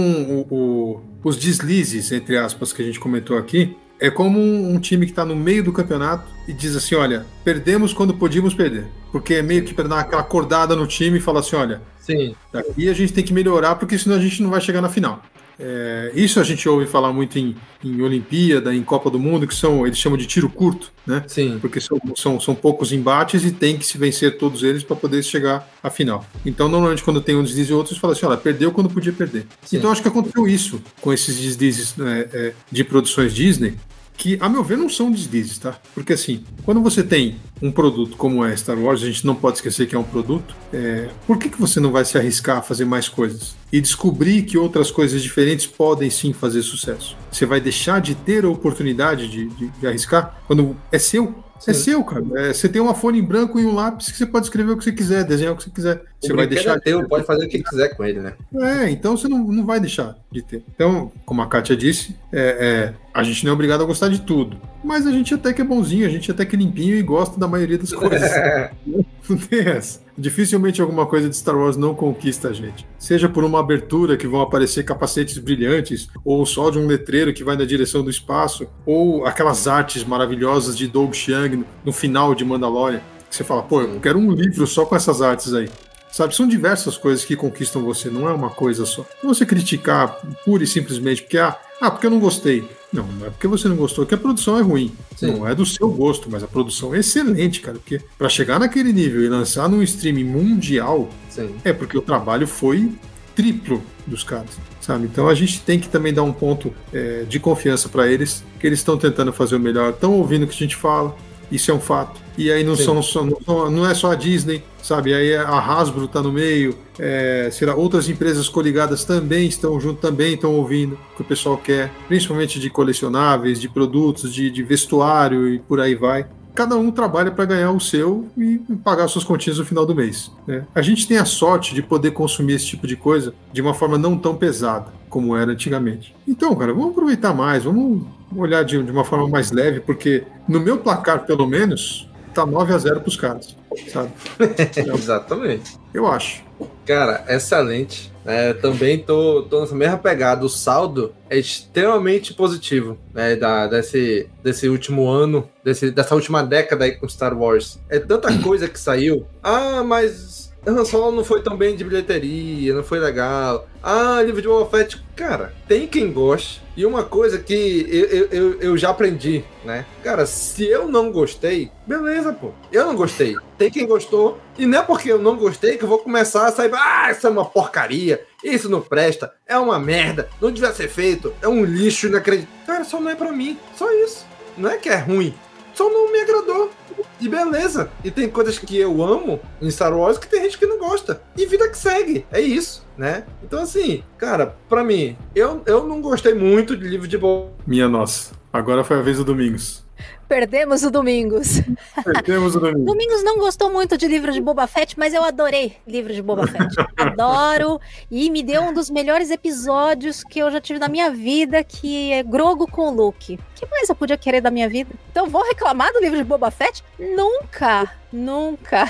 o- 0.50 0.54
o- 0.54 1.02
os 1.24 1.38
deslizes, 1.38 2.12
entre 2.12 2.38
aspas, 2.38 2.74
que 2.74 2.82
a 2.82 2.86
gente 2.86 3.00
comentou 3.00 3.38
aqui, 3.38 3.76
é 4.00 4.10
como 4.10 4.38
um, 4.38 4.74
um 4.76 4.80
time 4.80 5.06
que 5.06 5.14
está 5.14 5.24
no 5.24 5.36
meio 5.36 5.64
do 5.64 5.72
campeonato 5.72 6.26
e 6.48 6.52
diz 6.52 6.76
assim: 6.76 6.96
olha, 6.96 7.26
perdemos 7.46 7.94
quando 7.94 8.14
podíamos 8.14 8.54
perder. 8.54 8.88
Porque 9.12 9.36
é 9.36 9.42
meio 9.42 9.64
que 9.64 9.74
para 9.74 9.88
dar 9.88 10.00
aquela 10.02 10.22
acordada 10.22 10.76
no 10.76 10.86
time 10.86 11.18
e 11.20 11.22
falar 11.22 11.40
assim: 11.40 11.56
olha, 11.56 11.82
Sim. 12.02 12.36
daqui 12.52 12.90
a 12.90 12.94
gente 12.94 13.14
tem 13.14 13.24
que 13.24 13.32
melhorar, 13.34 13.76
porque 13.76 13.98
senão 13.98 14.18
a 14.18 14.20
gente 14.20 14.44
não 14.44 14.50
vai 14.50 14.60
chegar 14.60 14.82
na 14.82 14.90
final. 14.90 15.22
É, 15.60 16.12
isso 16.16 16.40
a 16.40 16.44
gente 16.44 16.68
ouve 16.68 16.86
falar 16.86 17.14
muito 17.14 17.38
em, 17.38 17.56
em 17.84 18.02
Olimpíada, 18.02 18.74
em 18.74 18.84
Copa 18.84 19.10
do 19.10 19.20
Mundo, 19.20 19.48
que 19.48 19.54
são, 19.54 19.86
eles 19.86 19.98
chamam 19.98 20.18
de 20.18 20.26
tiro 20.26 20.50
curto, 20.50 20.92
né? 21.06 21.24
Sim. 21.28 21.58
Porque 21.60 21.80
são, 21.80 22.00
são, 22.16 22.40
são 22.40 22.56
poucos 22.56 22.92
embates 22.92 23.44
e 23.46 23.52
tem 23.52 23.78
que 23.78 23.86
se 23.86 23.98
vencer 23.98 24.38
todos 24.38 24.64
eles 24.64 24.84
para 24.84 24.96
poder 24.96 25.24
chegar 25.24 25.68
à 25.82 25.90
final. 25.90 26.26
Então, 26.46 26.68
normalmente, 26.68 27.04
quando 27.04 27.22
tem 27.22 27.36
um 27.36 27.44
deslize 27.44 27.72
e 27.72 27.76
outros, 27.76 27.98
fala 27.98 28.14
assim: 28.14 28.26
olha, 28.26 28.38
perdeu 28.38 28.72
quando 28.72 28.90
podia 28.90 29.14
perder. 29.14 29.46
Sim. 29.64 29.78
Então, 29.78 29.92
acho 29.92 30.02
que 30.02 30.08
aconteceu 30.08 30.48
isso 30.48 30.82
com 31.02 31.14
esses 31.14 31.38
deslizes 31.38 31.96
né, 31.96 32.28
é, 32.34 32.54
de 32.72 32.84
produções 32.84 33.34
Disney, 33.34 33.76
que, 34.16 34.38
a 34.40 34.48
meu 34.48 34.64
ver, 34.64 34.78
não 34.78 34.88
são 34.90 35.12
deslizes, 35.12 35.58
tá? 35.58 35.78
Porque, 35.94 36.14
assim, 36.14 36.44
quando 36.64 36.82
você 36.82 37.04
tem 37.04 37.36
um 37.62 37.72
produto 37.72 38.16
como 38.16 38.44
é 38.46 38.56
Star 38.56 38.78
Wars, 38.78 39.02
a 39.02 39.06
gente 39.08 39.26
não 39.26 39.36
pode 39.36 39.58
esquecer 39.58 39.88
que 39.88 39.96
é 39.96 40.00
um 40.00 40.04
produto, 40.04 40.56
é, 40.72 41.10
por 41.26 41.38
que, 41.38 41.50
que 41.50 41.60
você 41.60 41.80
não 41.80 41.92
vai 41.92 42.06
se 42.06 42.18
arriscar 42.18 42.58
a 42.58 42.62
fazer 42.62 42.86
mais 42.86 43.10
coisas? 43.10 43.56
E 43.72 43.82
descobrir 43.82 44.44
que 44.44 44.58
outras 44.58 44.92
coisas 44.92 45.22
diferentes 45.24 45.66
podem 45.66 46.10
sim 46.10 46.32
fazer 46.32 46.62
sucesso. 46.62 47.16
Você 47.32 47.46
vai 47.46 47.60
deixar 47.60 48.00
de 48.02 48.14
ter 48.16 48.46
a 48.46 48.50
oportunidade 48.50 49.28
de, 49.28 49.48
de- 49.50 49.68
de 49.70 49.88
arriscar 49.88 50.42
quando 50.48 50.76
é 50.92 51.00
seu? 51.00 51.34
É 51.68 51.74
seu, 51.74 52.04
cara. 52.04 52.24
É, 52.36 52.54
você 52.54 52.68
tem 52.68 52.82
uma 52.82 52.94
folha 52.94 53.18
em 53.18 53.24
branco 53.24 53.60
e 53.60 53.66
um 53.66 53.74
lápis 53.74 54.12
que 54.12 54.18
você 54.18 54.26
pode 54.26 54.46
escrever 54.46 54.72
o 54.72 54.78
que 54.78 54.84
você 54.84 54.92
quiser, 54.92 55.24
desenhar 55.24 55.54
o 55.54 55.58
que 55.58 55.64
você 55.64 55.70
quiser. 55.70 55.96
O 55.96 56.28
Você 56.28 56.34
vai 56.34 56.48
deixar 56.48 56.78
é 56.78 56.80
teu, 56.80 57.08
pode 57.08 57.26
fazer 57.26 57.46
o 57.46 57.50
que 57.50 57.62
quiser 57.62 57.96
com 57.96 58.04
ele, 58.04 58.20
né? 58.20 58.34
é, 58.62 58.90
então 58.90 59.16
você 59.16 59.28
não, 59.28 59.40
não 59.40 59.66
vai 59.66 59.80
deixar 59.80 60.16
de 60.32 60.42
ter. 60.42 60.64
Então, 60.74 61.12
como 61.26 61.42
a 61.42 61.48
Kátia 61.48 61.76
disse, 61.76 62.16
é, 62.32 62.40
é, 62.42 62.94
a 63.14 63.24
gente 63.24 63.44
não 63.46 63.52
é 63.52 63.54
obrigado 63.54 63.82
a 63.82 63.86
gostar 63.86 64.10
de 64.10 64.22
tudo. 64.22 64.58
Mas 64.84 65.08
a 65.08 65.12
gente 65.12 65.34
até 65.34 65.54
que 65.54 65.62
é 65.62 65.66
bonzinho, 65.66 66.06
a 66.06 66.10
gente 66.10 66.30
até 66.30 66.46
que 66.46 66.56
é 66.56 66.60
limpinho 66.60 66.96
e 66.96 67.02
gosta 67.02 67.40
da 67.40 67.48
maioria 67.48 67.78
das 67.78 67.94
coisas. 67.94 68.30
não 69.30 69.38
tem 69.38 69.60
essa. 69.60 70.02
Dificilmente 70.18 70.82
alguma 70.82 71.06
coisa 71.08 71.28
de 71.28 71.36
Star 71.36 71.58
Wars 71.58 71.76
não 71.76 71.96
conquista 71.96 72.50
a 72.50 72.54
gente. 72.54 72.86
Seja 73.00 73.28
por 73.28 73.44
uma 73.44 73.60
abertura 73.60 74.16
que 74.16 74.28
vão 74.28 74.42
aparecer 74.42 74.84
capacetes 74.84 75.38
brilhantes, 75.40 76.08
ou 76.24 76.46
só 76.46 76.70
de 76.70 76.78
um 76.78 76.86
letreiro 76.86 77.34
que 77.34 77.44
vai 77.44 77.58
na 77.58 77.66
direção 77.66 78.04
do 78.04 78.10
espaço, 78.10 78.68
ou 78.86 79.26
aquelas 79.26 79.68
artes 79.68 80.04
maravilhosas 80.04 80.78
de 80.78 80.88
Doug 80.88 81.14
Chiang 81.14 81.66
no, 81.84 81.92
final 81.92 82.36
de 82.36 82.46
Mandalorian. 82.46 83.02
Que 83.28 83.36
você 83.36 83.44
fala, 83.44 83.64
pô, 83.64 83.82
eu 83.82 84.00
quero 84.00 84.20
um 84.20 84.32
livro 84.32 84.68
só 84.68 84.86
com 84.86 84.96
essas 84.96 85.22
artes 85.22 85.54
aí. 85.54 85.68
Sabe, 86.12 86.36
são 86.36 86.48
diversas 86.48 86.96
coisas 86.96 87.26
que 87.26 87.36
conquistam 87.36 87.84
você, 87.84 88.08
não 88.08 88.30
é 88.30 88.34
uma 88.34 88.52
coisa 88.52 88.86
só. 88.86 89.04
Não 89.24 89.34
você 89.34 89.48
criticar 89.48 90.20
pura 90.46 90.64
e 90.64 90.68
simplesmente 90.68 91.24
porque, 91.24 91.40
ah, 91.40 91.58
ah, 91.82 91.90
porque 91.90 92.06
eu 92.06 92.12
não 92.12 92.20
gostei. 92.20 92.64
Não, 92.94 93.08
não 93.08 93.26
é 93.26 93.30
porque 93.32 93.48
você 93.48 93.68
não 93.68 93.76
gostou, 93.76 94.06
que 94.06 94.14
a 94.14 94.18
produção 94.18 94.58
é 94.60 94.62
ruim. 94.62 94.94
Não 95.20 95.48
é 95.48 95.56
do 95.56 95.66
seu 95.66 95.90
gosto, 95.90 96.30
mas 96.30 96.44
a 96.44 96.48
produção 96.48 96.94
é 96.94 97.00
excelente, 97.00 97.60
cara. 97.60 97.80
Porque 97.80 98.00
para 98.18 98.30
chegar 98.30 98.60
naquele 98.60 98.94
nível 98.94 99.24
e 99.24 99.28
lançar 99.28 99.68
num 99.68 99.82
streaming 99.82 100.26
mundial, 100.26 101.10
Sim. 101.28 101.56
é 101.64 101.74
porque 101.74 101.98
o 101.98 102.02
trabalho 102.02 102.46
foi 102.46 102.92
triplo 103.36 103.82
dos 104.06 104.24
caras, 104.24 104.52
sabe? 104.80 105.06
Então 105.06 105.28
a 105.28 105.34
gente 105.34 105.62
tem 105.62 105.80
que 105.80 105.90
também 105.90 106.14
dar 106.14 106.22
um 106.22 106.32
ponto 106.32 106.72
é, 106.94 107.24
de 107.24 107.40
confiança 107.40 107.90
para 107.90 108.08
eles, 108.08 108.44
que 108.60 108.68
eles 108.68 108.80
estão 108.80 108.96
tentando 108.96 109.34
fazer 109.34 109.56
o 109.56 109.60
melhor, 109.60 109.90
estão 109.90 110.14
ouvindo 110.14 110.44
o 110.44 110.48
que 110.48 110.54
a 110.54 110.60
gente 110.60 110.76
fala, 110.76 111.16
isso 111.52 111.72
é 111.72 111.74
um 111.74 111.80
fato. 111.80 112.22
E 112.38 112.52
aí 112.52 112.64
não, 112.64 112.76
Sim. 112.76 112.84
são, 112.86 113.02
só- 113.04 113.70
não, 113.70 113.88
é 113.88 113.94
só 113.94 114.12
a 114.12 114.16
Disney, 114.16 114.64
sabe? 114.82 115.14
Aí 115.14 115.36
a 115.36 115.60
Hasbro 115.60 116.08
tá 116.08 116.22
no 116.22 116.32
meio, 116.32 116.76
é, 116.98 117.50
será 117.52 117.76
outras 117.76 118.10
empresas 118.10 118.50
coligadas 118.50 119.04
também 119.06 119.48
estão 119.48 119.80
junto, 119.80 120.02
também 120.02 120.34
estão 120.34 120.52
ouvindo 120.56 120.98
o 121.14 121.16
que 121.18 121.22
o 121.22 121.26
pessoal 121.26 121.58
quer, 121.58 121.92
principalmente 122.08 122.60
de 122.60 122.70
colecionáveis, 122.72 123.62
de 123.62 123.70
produtos, 123.70 124.34
de, 124.34 124.50
de 124.50 124.64
vestuário 124.64 125.48
e 125.48 125.60
por 125.60 125.80
aí 125.80 125.94
vai. 125.94 126.26
Cada 126.56 126.76
um 126.76 126.92
trabalha 126.92 127.32
para 127.32 127.46
ganhar 127.46 127.72
o 127.72 127.80
seu 127.80 128.28
e 128.38 128.60
pagar 128.84 129.08
suas 129.08 129.24
continhas 129.24 129.58
no 129.58 129.66
final 129.66 129.86
do 129.86 129.96
mês. 129.96 130.32
né? 130.46 130.66
A 130.76 130.82
gente 130.82 131.08
tem 131.08 131.18
a 131.18 131.26
sorte 131.26 131.74
de 131.74 131.82
poder 131.82 132.12
consumir 132.12 132.54
esse 132.54 132.68
tipo 132.68 132.86
de 132.86 132.96
coisa 132.96 133.34
de 133.52 133.62
uma 133.62 133.74
forma 133.74 133.98
não 133.98 134.18
tão 134.18 134.36
pesada 134.36 134.88
como 135.10 135.36
era 135.36 135.52
antigamente. 135.52 136.16
Então, 136.28 136.56
cara, 136.56 136.74
vamos 136.74 136.92
aproveitar 136.92 137.34
mais, 137.34 137.64
vamos 137.64 138.04
olhar 138.36 138.64
de, 138.64 138.82
de 138.82 138.92
uma 138.92 139.04
forma 139.04 139.28
mais 139.28 139.52
leve, 139.52 139.80
porque 139.80 140.24
no 140.48 140.60
meu 140.60 140.80
placar, 140.80 141.26
pelo 141.26 141.46
menos, 141.46 142.10
tá 142.34 142.46
9 142.46 142.74
a 142.74 142.78
0 142.78 143.02
pros 143.02 143.16
caras, 143.16 143.56
sabe? 143.92 144.12
Exatamente. 144.94 145.78
Eu 145.94 146.08
acho. 146.08 146.44
Cara, 146.86 147.24
excelente. 147.30 148.12
É, 148.26 148.54
também 148.54 149.00
tô, 149.00 149.44
tô 149.44 149.62
nessa 149.62 149.76
mesma 149.76 149.98
pegada. 149.98 150.46
O 150.46 150.50
saldo 150.50 151.14
é 151.30 151.38
extremamente 151.38 152.34
positivo 152.34 152.98
né, 153.14 153.36
da, 153.36 153.68
desse, 153.68 154.30
desse 154.42 154.70
último 154.70 155.10
ano, 155.10 155.50
desse, 155.64 155.92
dessa 155.92 156.16
última 156.16 156.42
década 156.42 156.86
aí 156.86 156.94
com 156.94 157.08
Star 157.08 157.38
Wars. 157.38 157.80
É 157.90 158.00
tanta 158.00 158.38
coisa 158.42 158.68
que 158.68 158.80
saiu. 158.80 159.26
Ah, 159.42 159.84
mas 159.84 160.43
Han 160.66 160.86
Solo 160.86 161.16
não 161.16 161.26
foi 161.26 161.42
tão 161.42 161.58
bem 161.58 161.76
de 161.76 161.84
bilheteria, 161.84 162.74
não 162.74 162.84
foi 162.84 163.00
legal. 163.00 163.68
Ah, 163.82 164.22
livro 164.22 164.42
de 164.42 164.48
Boba 164.48 164.70
Fett, 164.70 165.04
cara, 165.16 165.54
tem 165.68 165.86
quem 165.88 166.12
goste. 166.12 166.62
E 166.76 166.86
uma 166.86 167.04
coisa 167.04 167.38
que 167.38 167.86
eu, 167.90 168.28
eu, 168.32 168.62
eu 168.62 168.78
já 168.78 168.90
aprendi, 168.90 169.44
né? 169.64 169.86
Cara, 170.04 170.26
se 170.26 170.66
eu 170.66 170.88
não 170.88 171.12
gostei, 171.12 171.70
beleza, 171.86 172.34
pô. 172.34 172.52
Eu 172.72 172.86
não 172.86 172.96
gostei. 172.96 173.36
Tem 173.58 173.70
quem 173.70 173.86
gostou. 173.86 174.40
E 174.58 174.66
não 174.66 174.80
é 174.80 174.82
porque 174.82 175.12
eu 175.12 175.20
não 175.20 175.36
gostei 175.36 175.78
que 175.78 175.84
eu 175.84 175.88
vou 175.90 176.00
começar 176.00 176.48
a 176.48 176.52
sair. 176.52 176.72
Ah, 176.74 177.12
isso 177.12 177.28
é 177.28 177.30
uma 177.30 177.46
porcaria. 177.46 178.26
Isso 178.44 178.70
não 178.70 178.82
presta. 178.82 179.32
É 179.48 179.56
uma 179.58 179.78
merda. 179.78 180.30
Não 180.42 180.52
devia 180.52 180.74
ser 180.74 180.88
feito. 180.88 181.32
É 181.42 181.48
um 181.48 181.64
lixo 181.64 182.08
inacreditável. 182.08 182.66
Cara, 182.66 182.84
só 182.84 183.00
não 183.00 183.12
é 183.12 183.16
pra 183.16 183.32
mim. 183.32 183.60
Só 183.76 183.92
isso. 183.92 184.26
Não 184.58 184.72
é 184.72 184.78
que 184.78 184.90
é 184.90 184.98
ruim. 184.98 185.34
Só 185.74 185.90
não 185.90 186.12
me 186.12 186.20
agradou. 186.20 186.72
E 187.20 187.28
beleza. 187.28 187.90
E 188.04 188.12
tem 188.12 188.30
coisas 188.30 188.60
que 188.60 188.78
eu 188.78 189.02
amo 189.04 189.40
em 189.62 189.70
Star 189.72 189.98
Wars 189.98 190.18
que 190.18 190.28
tem 190.28 190.44
gente 190.44 190.58
que 190.58 190.66
não 190.66 190.78
gosta. 190.78 191.22
E 191.38 191.46
vida 191.46 191.70
que 191.70 191.78
segue. 191.78 192.26
É 192.32 192.40
isso, 192.40 192.86
né? 192.98 193.24
Então, 193.44 193.62
assim, 193.62 194.04
cara, 194.18 194.56
pra 194.70 194.84
mim, 194.84 195.18
eu, 195.36 195.62
eu 195.66 195.86
não 195.86 196.02
gostei 196.02 196.34
muito 196.34 196.78
de 196.78 196.88
livro 196.88 197.08
de 197.08 197.18
boa. 197.18 197.52
Minha 197.66 197.88
nossa. 197.88 198.34
Agora 198.52 198.84
foi 198.84 199.00
a 199.00 199.02
vez 199.02 199.18
do 199.18 199.24
Domingos. 199.24 199.84
Perdemos 200.28 200.84
o 200.84 200.90
Domingos. 200.90 201.62
Perdemos 202.04 202.56
o 202.56 202.60
Domingos. 202.60 202.86
Domingos 202.86 203.24
não 203.24 203.38
gostou 203.38 203.72
muito 203.72 203.98
de 203.98 204.08
livro 204.08 204.32
de 204.32 204.42
Boba 204.42 204.66
Fett, 204.68 204.98
mas 204.98 205.14
eu 205.14 205.24
adorei 205.24 205.78
livro 205.88 206.14
de 206.14 206.22
Boba 206.22 206.48
Fett. 206.48 206.76
Adoro. 206.98 207.80
E 208.10 208.30
me 208.30 208.42
deu 208.42 208.64
um 208.64 208.74
dos 208.74 208.90
melhores 208.90 209.30
episódios 209.30 210.24
que 210.24 210.40
eu 210.40 210.50
já 210.50 210.60
tive 210.60 210.80
na 210.80 210.88
minha 210.88 211.12
vida, 211.12 211.64
que 211.64 212.12
é 212.12 212.24
Grogo 212.24 212.68
com 212.68 212.90
o 212.90 212.94
Luke. 212.94 213.36
O 213.36 213.60
que 213.60 213.66
mais 213.70 213.88
eu 213.90 213.96
podia 213.96 214.18
querer 214.18 214.42
da 214.42 214.50
minha 214.50 214.68
vida? 214.68 214.90
Então 215.12 215.30
vou 215.30 215.44
reclamar 215.44 215.92
do 215.94 216.00
livro 216.00 216.18
de 216.18 216.24
Boba 216.24 216.50
Fett? 216.50 216.84
Nunca. 216.98 217.92
Nunca. 218.12 218.90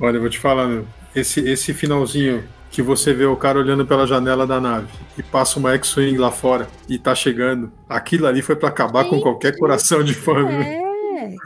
Olha, 0.00 0.16
eu 0.16 0.20
vou 0.20 0.30
te 0.30 0.38
falar, 0.38 0.82
esse, 1.14 1.40
esse 1.40 1.72
finalzinho 1.72 2.44
que 2.74 2.82
você 2.82 3.14
vê 3.14 3.24
o 3.24 3.36
cara 3.36 3.56
olhando 3.56 3.86
pela 3.86 4.04
janela 4.04 4.44
da 4.44 4.60
nave 4.60 4.88
e 5.16 5.22
passa 5.22 5.60
uma 5.60 5.72
X-Wing 5.74 6.18
lá 6.18 6.32
fora 6.32 6.66
e 6.88 6.98
tá 6.98 7.14
chegando. 7.14 7.70
Aquilo 7.88 8.26
ali 8.26 8.42
foi 8.42 8.56
para 8.56 8.68
acabar 8.68 9.04
com 9.04 9.20
qualquer 9.20 9.56
coração 9.56 10.02
de 10.02 10.12
fã. 10.12 10.44
É. 10.50 10.82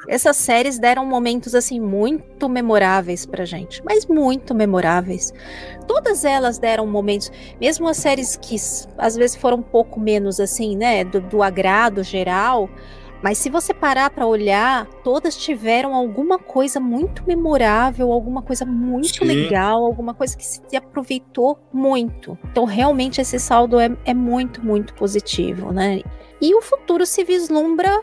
Essas 0.08 0.38
séries 0.38 0.78
deram 0.78 1.04
momentos 1.04 1.54
assim 1.54 1.78
muito 1.78 2.48
memoráveis 2.48 3.26
pra 3.26 3.44
gente, 3.44 3.82
mas 3.84 4.06
muito 4.06 4.54
memoráveis. 4.54 5.34
Todas 5.86 6.24
elas 6.24 6.58
deram 6.58 6.86
momentos, 6.86 7.30
mesmo 7.60 7.86
as 7.86 7.98
séries 7.98 8.34
que 8.34 8.56
às 8.96 9.14
vezes 9.14 9.36
foram 9.36 9.58
um 9.58 9.62
pouco 9.62 10.00
menos 10.00 10.40
assim, 10.40 10.78
né, 10.78 11.04
do, 11.04 11.20
do 11.20 11.42
agrado 11.42 12.02
geral, 12.02 12.70
mas 13.22 13.38
se 13.38 13.50
você 13.50 13.74
parar 13.74 14.10
para 14.10 14.26
olhar, 14.26 14.86
todas 15.02 15.36
tiveram 15.36 15.94
alguma 15.94 16.38
coisa 16.38 16.78
muito 16.78 17.24
memorável, 17.26 18.12
alguma 18.12 18.42
coisa 18.42 18.64
muito 18.64 19.18
Sim. 19.18 19.24
legal, 19.24 19.84
alguma 19.84 20.14
coisa 20.14 20.36
que 20.36 20.44
se 20.44 20.76
aproveitou 20.76 21.58
muito. 21.72 22.38
Então, 22.50 22.64
realmente, 22.64 23.20
esse 23.20 23.38
saldo 23.38 23.78
é, 23.80 23.90
é 24.04 24.14
muito, 24.14 24.64
muito 24.64 24.94
positivo, 24.94 25.72
né? 25.72 26.00
E 26.40 26.54
o 26.54 26.62
futuro 26.62 27.04
se 27.04 27.24
vislumbra 27.24 28.00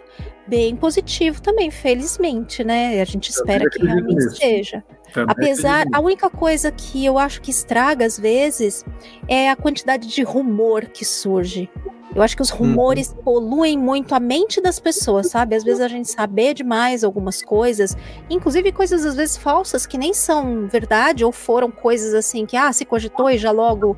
bem 0.48 0.76
positivo 0.76 1.42
também, 1.42 1.72
felizmente, 1.72 2.64
né? 2.64 3.02
A 3.02 3.06
gente 3.06 3.30
espera 3.30 3.70
que 3.70 3.84
realmente 3.84 4.16
nisso. 4.16 4.36
seja. 4.36 4.84
Também 5.14 5.32
Apesar, 5.32 5.86
a 5.94 6.00
única 6.02 6.30
coisa 6.30 6.72
que 6.72 7.06
eu 7.06 7.18
acho 7.18 7.42
que 7.42 7.50
estraga 7.50 8.06
às 8.06 8.20
vezes 8.20 8.84
é 9.28 9.50
a 9.50 9.56
quantidade 9.56 10.08
de 10.08 10.24
rumor 10.24 10.86
que 10.86 11.06
surge. 11.06 11.70
Eu 12.16 12.22
acho 12.22 12.36
que 12.36 12.42
os 12.42 12.50
rumores 12.50 13.10
uhum. 13.10 13.24
poluem 13.24 13.78
muito 13.78 14.16
a 14.16 14.20
mente 14.22 14.62
das 14.62 14.80
pessoas, 14.80 15.28
sabe? 15.28 15.54
Às 15.54 15.66
vezes 15.66 15.82
a 15.82 15.88
gente 15.90 16.10
saber 16.10 16.54
demais 16.54 17.04
algumas 17.04 17.44
coisas, 17.44 17.96
inclusive 18.30 18.72
coisas 18.72 19.06
às 19.06 19.16
vezes 19.16 19.36
falsas 19.36 19.86
que 19.86 19.98
nem 19.98 20.14
são 20.14 20.68
verdade 20.68 21.26
ou 21.26 21.32
foram 21.34 21.70
coisas 21.70 22.14
assim 22.14 22.46
que 22.46 22.56
ah, 22.56 22.72
se 22.72 22.86
cogitou 22.86 23.30
e 23.30 23.38
já 23.38 23.52
logo 23.52 23.98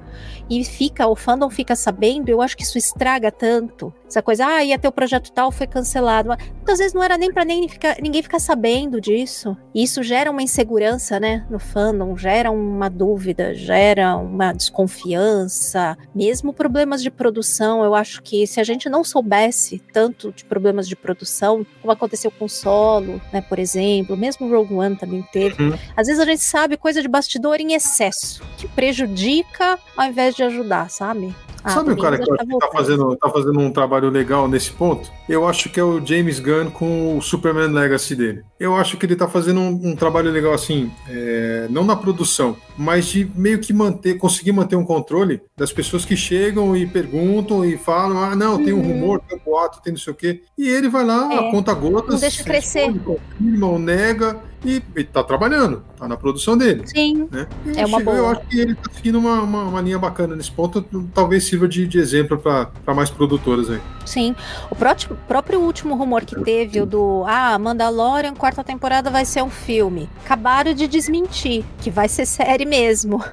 e 0.50 0.64
fica, 0.64 1.08
o 1.08 1.16
fandom 1.16 1.50
fica 1.50 1.76
sabendo. 1.76 2.30
Eu 2.30 2.42
acho 2.42 2.58
que 2.58 2.64
isso 2.64 2.78
estraga 2.78 3.32
tanto. 3.32 3.94
Essa 4.08 4.22
coisa, 4.22 4.46
ah, 4.48 4.64
ia 4.64 4.80
ter 4.80 4.88
o 4.88 4.92
projeto 4.92 5.32
tal, 5.32 5.52
foi 5.52 5.68
cancelado. 5.68 6.30
Muitas 6.56 6.80
vezes 6.80 6.94
não 6.94 7.04
era 7.04 7.18
nem 7.18 7.32
para 7.32 7.44
nem 7.44 7.68
ficar, 7.68 7.98
ninguém 8.02 8.24
ficar 8.24 8.40
sabendo 8.40 9.02
disso. 9.02 9.56
E 9.76 9.84
isso 9.84 10.02
gera 10.02 10.32
uma 10.32 10.42
insegurança, 10.42 11.20
né, 11.20 11.46
no 11.50 11.60
fandom, 11.60 12.16
gera 12.16 12.50
uma 12.50 12.90
dúvida, 12.90 13.54
gera 13.54 14.16
uma 14.16 14.54
desconfiança, 14.54 15.98
mesmo 16.16 16.54
problemas 16.54 17.04
de 17.04 17.12
produção. 17.12 17.84
Eu 17.84 17.94
acho 17.94 18.07
acho 18.08 18.22
que 18.22 18.48
se 18.48 18.60
a 18.60 18.64
gente 18.64 18.90
não 18.90 19.04
soubesse 19.04 19.80
tanto 19.92 20.32
de 20.32 20.46
problemas 20.46 20.88
de 20.88 20.96
produção, 20.96 21.66
como 21.82 21.92
aconteceu 21.92 22.32
com 22.32 22.46
o 22.46 22.50
Solo, 22.50 23.22
né, 23.34 23.42
por 23.42 23.60
exemplo, 23.60 24.16
mesmo 24.16 24.48
o 24.48 24.50
Rogue 24.50 24.74
One 24.74 24.96
também 24.96 25.22
teve, 25.32 25.62
uhum. 25.62 25.78
às 25.96 26.08
vezes 26.08 26.22
a 26.22 26.26
gente 26.26 26.42
sabe 26.42 26.78
coisa 26.78 27.02
de 27.02 27.08
bastidor 27.08 27.60
em 27.60 27.74
excesso, 27.74 28.42
que 28.58 28.68
prejudica 28.68 29.78
ao 29.96 30.06
invés 30.06 30.36
de 30.36 30.44
ajudar, 30.44 30.90
sabe? 30.90 31.36
Ah, 31.68 31.72
Sabe 31.72 31.92
o 31.92 31.98
cara 31.98 32.18
que, 32.18 32.26
tá, 32.26 32.46
tá, 32.60 32.70
fazendo, 32.72 33.14
tá 33.18 33.30
fazendo 33.30 33.60
um 33.60 33.70
trabalho 33.70 34.10
legal 34.10 34.48
nesse 34.48 34.72
ponto? 34.72 35.12
Eu 35.28 35.46
acho 35.46 35.70
que 35.70 35.78
é 35.78 35.84
o 35.84 36.04
James 36.04 36.40
Gunn 36.40 36.72
com 36.72 37.18
o 37.18 37.22
Superman 37.22 37.74
Legacy 37.74 38.16
dele. 38.16 38.44
Eu 38.58 38.74
acho 38.78 38.96
que 38.96 39.06
ele 39.06 39.18
tá 39.18 39.28
fazendo 39.28 39.60
um, 39.60 39.90
um 39.90 39.96
trabalho 39.96 40.32
legal 40.32 40.54
assim, 40.54 40.90
é, 41.10 41.68
não 41.70 41.84
na 41.84 41.98
produção, 41.98 42.56
mas 42.78 43.08
de 43.08 43.30
meio 43.36 43.60
que 43.60 43.74
manter, 43.74 44.18
conseguir 44.18 44.54
manter 44.54 44.78
um 44.78 44.86
controle 44.86 45.42
das 45.58 45.74
pessoas 45.74 46.06
que 46.06 46.16
chegam 46.16 46.74
e 46.74 46.88
perguntam 46.88 47.66
e 47.66 47.78
falam: 47.78 48.18
ah, 48.18 48.34
não, 48.34 48.64
tem 48.64 48.72
um 48.72 48.78
uhum. 48.78 48.94
rumor, 48.94 49.20
tem 49.20 49.38
um 49.38 49.42
boato, 49.44 49.82
tem 49.82 49.92
não 49.92 50.00
sei 50.00 50.14
o 50.14 50.16
quê. 50.16 50.44
E 50.58 50.70
ele 50.70 50.88
vai 50.88 51.06
lá, 51.06 51.34
é, 51.34 51.52
conta 51.52 51.74
gotas, 51.74 52.14
não 52.14 52.20
deixa 52.22 52.46
crescer. 52.46 52.98
Confirma 53.00 53.68
ou 53.68 53.78
nega 53.78 54.40
e, 54.66 54.82
e 54.96 55.04
tá 55.04 55.24
trabalhando, 55.24 55.84
tá 55.98 56.08
na 56.08 56.18
produção 56.18 56.58
dele. 56.58 56.84
Sim. 56.88 57.28
Né? 57.32 57.48
É 57.76 57.86
uma 57.86 58.00
boa. 58.00 58.18
Eu 58.18 58.30
acho 58.30 58.42
que 58.42 58.60
ele 58.60 58.76
tá 58.76 58.92
seguindo 58.94 59.20
uma, 59.20 59.42
uma, 59.42 59.64
uma 59.64 59.82
linha 59.82 60.00
bacana 60.00 60.36
nesse 60.36 60.52
ponto, 60.52 60.82
talvez 61.14 61.44
sirva 61.46 61.68
de, 61.68 61.88
de 61.88 62.00
exemplo 62.00 62.38
para 62.38 62.94
mais 62.94 63.10
produtoras 63.10 63.70
aí. 63.70 63.80
Sim. 64.06 64.36
O 64.70 64.76
próprio, 64.76 65.18
próprio 65.28 65.60
último 65.60 65.96
rumor 65.96 66.26
que 66.26 66.42
teve, 66.44 66.82
o 66.82 66.86
do 66.86 67.24
Ah, 67.28 67.58
Mandalorian, 67.60 68.34
quarta 68.34 68.64
temporada 68.64 69.10
vai 69.10 69.26
ser 69.26 69.44
um 69.44 69.50
filme. 69.50 70.10
Acabaram 70.26 70.74
de 70.74 70.88
desmentir 70.88 71.64
que 71.80 71.90
vai 71.90 72.08
ser 72.08 72.26
série 72.26 72.66
mesmo. 72.66 73.24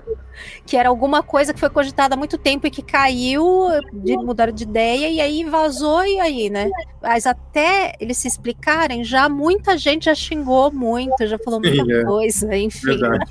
Que 0.66 0.77
era 0.77 0.89
alguma 0.89 1.23
coisa 1.23 1.52
que 1.52 1.61
foi 1.61 1.70
cogitada 1.70 2.15
há 2.15 2.19
muito 2.19 2.39
tempo 2.39 2.66
e 2.66 2.70
que 2.70 2.82
caiu, 2.82 3.69
de, 3.93 4.16
mudaram 4.16 4.52
de 4.52 4.65
ideia 4.65 5.09
e 5.11 5.20
aí 5.20 5.44
vazou 5.44 6.05
e 6.05 6.20
aí, 6.20 6.51
né? 6.51 6.70
Mas 7.02 7.27
até 7.27 7.94
eles 8.01 8.19
se 8.19 8.28
explicarem, 8.28 9.05
já 9.05 9.28
muita 9.28 9.77
gente 9.77 10.06
já 10.06 10.15
xingou 10.15 10.73
muito, 10.73 11.27
já 11.27 11.39
falou 11.39 11.61
muita 11.61 11.85
Sim, 11.85 11.93
é. 11.93 12.05
coisa, 12.05 12.56
enfim. 12.56 12.86
Verdade. 12.86 13.24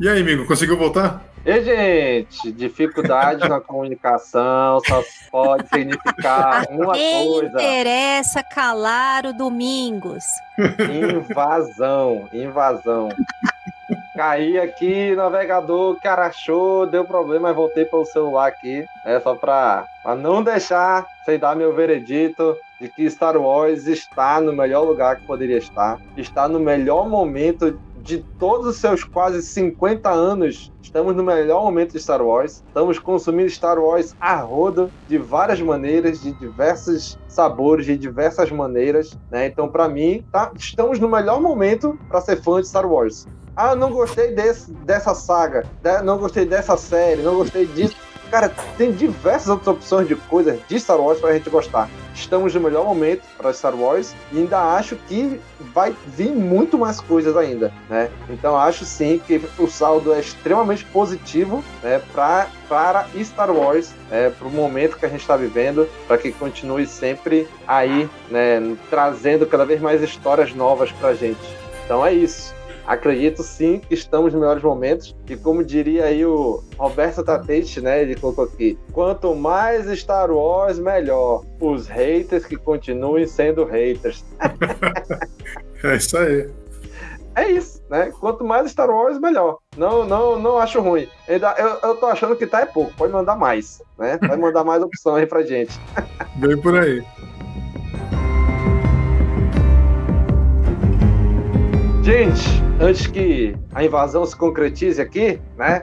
E 0.00 0.08
aí, 0.08 0.20
amigo, 0.20 0.46
conseguiu 0.46 0.76
voltar? 0.76 1.24
E, 1.46 1.62
gente, 1.62 2.50
dificuldade 2.52 3.46
na 3.46 3.60
comunicação 3.60 4.80
só 4.86 5.04
pode 5.30 5.68
significar 5.68 6.66
uma 6.70 6.94
Quem 6.94 7.28
coisa. 7.28 7.46
interessa 7.48 8.42
calar 8.42 9.26
o 9.26 9.34
Domingos. 9.34 10.24
Invasão, 11.28 12.26
invasão. 12.32 13.10
Caí 14.14 14.58
aqui, 14.58 15.14
navegador, 15.16 15.98
cara 16.00 16.26
achou, 16.26 16.86
deu 16.86 17.04
problema, 17.04 17.48
mas 17.48 17.56
voltei 17.56 17.84
para 17.84 17.98
o 17.98 18.04
celular 18.04 18.46
aqui. 18.46 18.84
É 19.04 19.18
só 19.18 19.34
para 19.34 19.84
não 20.18 20.42
deixar 20.42 21.04
sem 21.24 21.36
dar 21.36 21.56
meu 21.56 21.74
veredito 21.74 22.56
de 22.80 22.88
que 22.88 23.10
Star 23.10 23.36
Wars 23.36 23.86
está 23.86 24.40
no 24.40 24.52
melhor 24.52 24.82
lugar 24.82 25.16
que 25.16 25.26
poderia 25.26 25.58
estar, 25.58 25.98
está 26.16 26.46
no 26.46 26.60
melhor 26.60 27.08
momento 27.08 27.76
de 28.04 28.18
todos 28.38 28.66
os 28.66 28.76
seus 28.76 29.02
quase 29.02 29.42
50 29.42 30.10
anos, 30.10 30.70
estamos 30.82 31.16
no 31.16 31.24
melhor 31.24 31.64
momento 31.64 31.92
de 31.92 31.98
Star 31.98 32.22
Wars. 32.22 32.62
Estamos 32.68 32.98
consumindo 32.98 33.48
Star 33.48 33.78
Wars 33.78 34.14
a 34.20 34.36
roda 34.36 34.90
de 35.08 35.16
várias 35.16 35.60
maneiras, 35.60 36.20
de 36.20 36.32
diversos 36.32 37.18
sabores, 37.26 37.86
de 37.86 37.96
diversas 37.96 38.50
maneiras. 38.52 39.18
Né? 39.30 39.46
Então, 39.46 39.68
para 39.68 39.88
mim, 39.88 40.22
tá, 40.30 40.52
estamos 40.54 41.00
no 41.00 41.08
melhor 41.08 41.40
momento 41.40 41.98
para 42.06 42.20
ser 42.20 42.42
fã 42.42 42.60
de 42.60 42.68
Star 42.68 42.86
Wars. 42.86 43.26
Ah, 43.56 43.74
não 43.74 43.90
gostei 43.90 44.34
desse, 44.34 44.70
dessa 44.72 45.14
saga, 45.14 45.64
não 46.04 46.18
gostei 46.18 46.44
dessa 46.44 46.76
série, 46.76 47.22
não 47.22 47.36
gostei 47.36 47.66
disso. 47.66 47.96
Cara, 48.30 48.52
tem 48.76 48.92
diversas 48.92 49.48
outras 49.48 49.68
opções 49.68 50.08
de 50.08 50.16
coisas 50.16 50.58
de 50.66 50.80
Star 50.80 51.00
Wars 51.00 51.20
pra 51.20 51.32
gente 51.34 51.48
gostar. 51.48 51.88
Estamos 52.14 52.54
no 52.54 52.60
melhor 52.60 52.84
momento 52.84 53.22
para 53.36 53.52
Star 53.52 53.74
Wars 53.74 54.14
e 54.32 54.38
ainda 54.38 54.58
acho 54.76 54.96
que 55.08 55.40
vai 55.72 55.94
vir 56.06 56.30
muito 56.30 56.78
mais 56.78 57.00
coisas 57.00 57.36
ainda, 57.36 57.72
né? 57.88 58.10
Então 58.28 58.56
acho 58.56 58.84
sim 58.84 59.20
que 59.24 59.40
o 59.58 59.68
saldo 59.68 60.12
é 60.12 60.20
extremamente 60.20 60.84
positivo, 60.86 61.62
né, 61.82 62.00
pra, 62.12 62.48
para 62.68 63.06
Star 63.22 63.50
Wars, 63.50 63.92
é, 64.10 64.30
para 64.30 64.46
o 64.46 64.50
momento 64.50 64.96
que 64.96 65.06
a 65.06 65.08
gente 65.08 65.20
está 65.20 65.36
vivendo, 65.36 65.88
para 66.06 66.18
que 66.18 66.32
continue 66.32 66.86
sempre 66.86 67.48
aí, 67.66 68.08
né, 68.30 68.76
trazendo 68.90 69.46
cada 69.46 69.64
vez 69.64 69.80
mais 69.80 70.02
histórias 70.02 70.54
novas 70.54 70.90
pra 70.92 71.14
gente. 71.14 71.40
Então 71.84 72.04
é 72.04 72.12
isso. 72.12 72.54
Acredito 72.86 73.42
sim 73.42 73.78
que 73.78 73.94
estamos 73.94 74.32
nos 74.32 74.40
melhores 74.40 74.62
momentos. 74.62 75.16
E 75.28 75.36
como 75.36 75.64
diria 75.64 76.04
aí 76.04 76.24
o 76.24 76.62
Roberto 76.76 77.24
Tatete, 77.24 77.80
né? 77.80 78.02
Ele 78.02 78.14
colocou 78.14 78.44
aqui: 78.44 78.78
quanto 78.92 79.34
mais 79.34 79.86
Star 79.98 80.30
Wars, 80.30 80.78
melhor. 80.78 81.44
Os 81.60 81.86
haters 81.86 82.44
que 82.44 82.56
continuem 82.56 83.26
sendo 83.26 83.64
haters. 83.64 84.24
é 85.82 85.96
isso 85.96 86.18
aí. 86.18 86.50
é 87.34 87.50
isso, 87.50 87.82
né? 87.88 88.12
Quanto 88.20 88.44
mais 88.44 88.70
Star 88.70 88.90
Wars, 88.90 89.18
melhor. 89.18 89.58
Não, 89.76 90.06
não, 90.06 90.38
não 90.38 90.58
acho 90.58 90.80
ruim. 90.80 91.08
Ainda, 91.26 91.54
eu, 91.56 91.88
eu 91.88 91.96
tô 91.96 92.06
achando 92.06 92.36
que 92.36 92.46
tá 92.46 92.60
é 92.60 92.66
pouco. 92.66 92.92
Pode 92.96 93.12
mandar 93.12 93.36
mais, 93.36 93.82
né? 93.98 94.18
Vai 94.20 94.36
mandar 94.36 94.62
mais 94.62 94.82
opção 94.82 95.14
aí 95.14 95.26
pra 95.26 95.42
gente. 95.42 95.80
Bem 96.36 96.60
por 96.60 96.76
aí. 96.76 97.02
Gente, 102.04 102.62
antes 102.80 103.06
que 103.06 103.56
a 103.72 103.84
invasão 103.84 104.24
se 104.24 104.36
concretize 104.36 105.00
aqui, 105.00 105.40
né? 105.56 105.82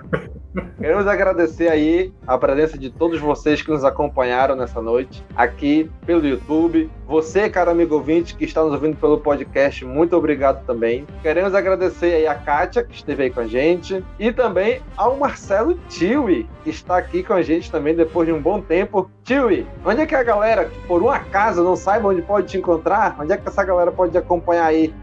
Queremos 0.78 1.08
agradecer 1.08 1.70
aí 1.70 2.14
a 2.28 2.38
presença 2.38 2.78
de 2.78 2.90
todos 2.90 3.20
vocês 3.20 3.62
que 3.62 3.72
nos 3.72 3.86
acompanharam 3.86 4.56
nessa 4.56 4.82
noite 4.82 5.24
aqui 5.36 5.90
pelo 6.06 6.28
YouTube. 6.28 6.90
Você, 7.08 7.50
cara 7.50 7.72
amigo 7.72 7.96
ouvinte, 7.96 8.36
que 8.36 8.44
está 8.44 8.62
nos 8.62 8.74
ouvindo 8.74 8.98
pelo 8.98 9.20
podcast, 9.20 9.86
muito 9.86 10.16
obrigado 10.16 10.66
também. 10.66 11.08
Queremos 11.22 11.56
agradecer 11.56 12.16
aí 12.16 12.28
a 12.28 12.36
Kátia, 12.36 12.84
que 12.84 12.94
esteve 12.94 13.24
aí 13.24 13.30
com 13.30 13.40
a 13.40 13.48
gente, 13.48 14.04
e 14.20 14.32
também 14.32 14.82
ao 14.98 15.18
Marcelo 15.18 15.78
Tiwi, 15.88 16.50
que 16.64 16.70
está 16.70 16.98
aqui 16.98 17.24
com 17.24 17.34
a 17.34 17.42
gente 17.42 17.72
também 17.72 17.96
depois 17.96 18.28
de 18.28 18.34
um 18.34 18.42
bom 18.42 18.60
tempo. 18.60 19.10
Tiwi, 19.24 19.66
onde 19.86 20.02
é 20.02 20.06
que 20.06 20.16
a 20.16 20.24
galera, 20.24 20.66
que 20.66 20.80
por 20.88 21.02
um 21.02 21.10
acaso 21.10 21.64
não 21.64 21.76
saiba 21.78 22.10
onde 22.10 22.22
pode 22.22 22.48
te 22.48 22.58
encontrar, 22.58 23.16
onde 23.20 23.32
é 23.32 23.38
que 23.38 23.48
essa 23.48 23.64
galera 23.64 23.92
pode 23.92 24.18
acompanhar 24.18 24.66
aí 24.66 24.94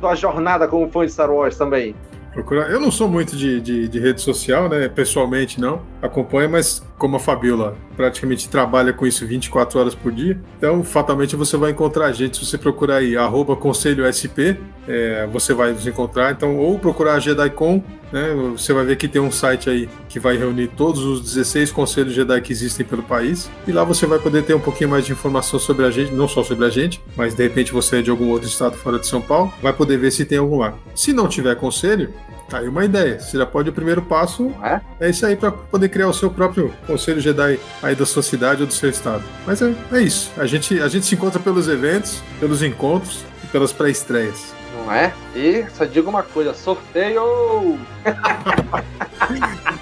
tua 0.00 0.14
jornada 0.14 0.68
como 0.68 0.90
fã 0.90 1.06
de 1.06 1.12
Star 1.12 1.30
Wars 1.30 1.56
também? 1.56 1.94
Procurar. 2.32 2.70
Eu 2.70 2.80
não 2.80 2.90
sou 2.90 3.08
muito 3.08 3.36
de, 3.36 3.60
de, 3.60 3.88
de, 3.88 3.98
rede 3.98 4.22
social, 4.22 4.68
né? 4.68 4.88
Pessoalmente, 4.88 5.60
não. 5.60 5.82
Acompanho, 6.00 6.48
mas 6.48 6.82
como 6.96 7.16
a 7.16 7.20
Fabiola 7.20 7.76
praticamente 7.94 8.48
trabalha 8.48 8.92
com 8.92 9.06
isso 9.06 9.26
24 9.26 9.78
horas 9.78 9.94
por 9.94 10.10
dia, 10.10 10.40
então 10.56 10.82
fatalmente 10.82 11.36
você 11.36 11.56
vai 11.58 11.72
encontrar 11.72 12.06
a 12.06 12.12
gente. 12.12 12.38
Se 12.38 12.46
você 12.46 12.56
procurar 12.56 12.96
aí, 12.96 13.16
arroba 13.16 13.54
Conselho 13.54 14.04
SP, 14.08 14.56
é, 14.88 15.26
você 15.26 15.52
vai 15.52 15.72
nos 15.72 15.86
encontrar. 15.86 16.32
Então, 16.32 16.56
ou 16.56 16.78
procurar 16.78 17.14
a 17.14 17.18
JediCon, 17.18 17.82
né? 18.12 18.34
Você 18.52 18.72
vai 18.72 18.84
ver 18.84 18.96
que 18.96 19.08
tem 19.08 19.20
um 19.20 19.30
site 19.30 19.70
aí 19.70 19.88
que 20.08 20.20
vai 20.20 20.36
reunir 20.36 20.68
todos 20.68 21.02
os 21.02 21.22
16 21.22 21.72
conselhos 21.72 22.12
Jedi 22.12 22.40
que 22.40 22.52
existem 22.52 22.84
pelo 22.84 23.02
país. 23.02 23.50
E 23.66 23.72
lá 23.72 23.82
você 23.82 24.06
vai 24.06 24.18
poder 24.18 24.44
ter 24.44 24.54
um 24.54 24.60
pouquinho 24.60 24.90
mais 24.90 25.06
de 25.06 25.12
informação 25.12 25.58
sobre 25.58 25.86
a 25.86 25.90
gente, 25.90 26.12
não 26.12 26.28
só 26.28 26.44
sobre 26.44 26.66
a 26.66 26.70
gente, 26.70 27.02
mas 27.16 27.34
de 27.34 27.42
repente 27.42 27.72
você 27.72 27.98
é 27.98 28.02
de 28.02 28.10
algum 28.10 28.28
outro 28.30 28.48
estado 28.48 28.76
fora 28.76 28.98
de 28.98 29.06
São 29.06 29.20
Paulo, 29.20 29.52
vai 29.62 29.72
poder 29.72 29.96
ver 29.96 30.10
se 30.10 30.24
tem 30.24 30.38
algum 30.38 30.58
lá. 30.58 30.74
Se 30.94 31.12
não 31.12 31.28
tiver 31.28 31.56
conselho, 31.56 32.12
Tá 32.52 32.58
aí 32.58 32.68
uma 32.68 32.84
ideia. 32.84 33.18
Você 33.18 33.38
já 33.38 33.46
pode 33.46 33.70
o 33.70 33.72
primeiro 33.72 34.02
passo 34.02 34.52
é, 34.62 34.78
é 35.00 35.08
isso 35.08 35.24
aí 35.24 35.34
para 35.34 35.50
poder 35.50 35.88
criar 35.88 36.08
o 36.08 36.12
seu 36.12 36.30
próprio 36.30 36.70
conselho 36.86 37.18
Jedi 37.18 37.58
aí 37.82 37.94
da 37.94 38.04
sua 38.04 38.22
cidade 38.22 38.60
ou 38.60 38.66
do 38.66 38.74
seu 38.74 38.90
estado. 38.90 39.24
Mas 39.46 39.62
é, 39.62 39.74
é 39.90 40.02
isso. 40.02 40.30
A 40.36 40.44
gente, 40.44 40.78
a 40.78 40.86
gente 40.86 41.06
se 41.06 41.14
encontra 41.14 41.40
pelos 41.40 41.66
eventos, 41.66 42.22
pelos 42.38 42.62
encontros 42.62 43.24
e 43.42 43.46
pelas 43.46 43.72
pré-estreias. 43.72 44.52
Não 44.84 44.92
é? 44.92 45.12
E 45.34 45.64
só 45.74 45.84
digo 45.84 46.10
uma 46.10 46.22
coisa: 46.22 46.52
sorteio! 46.54 47.22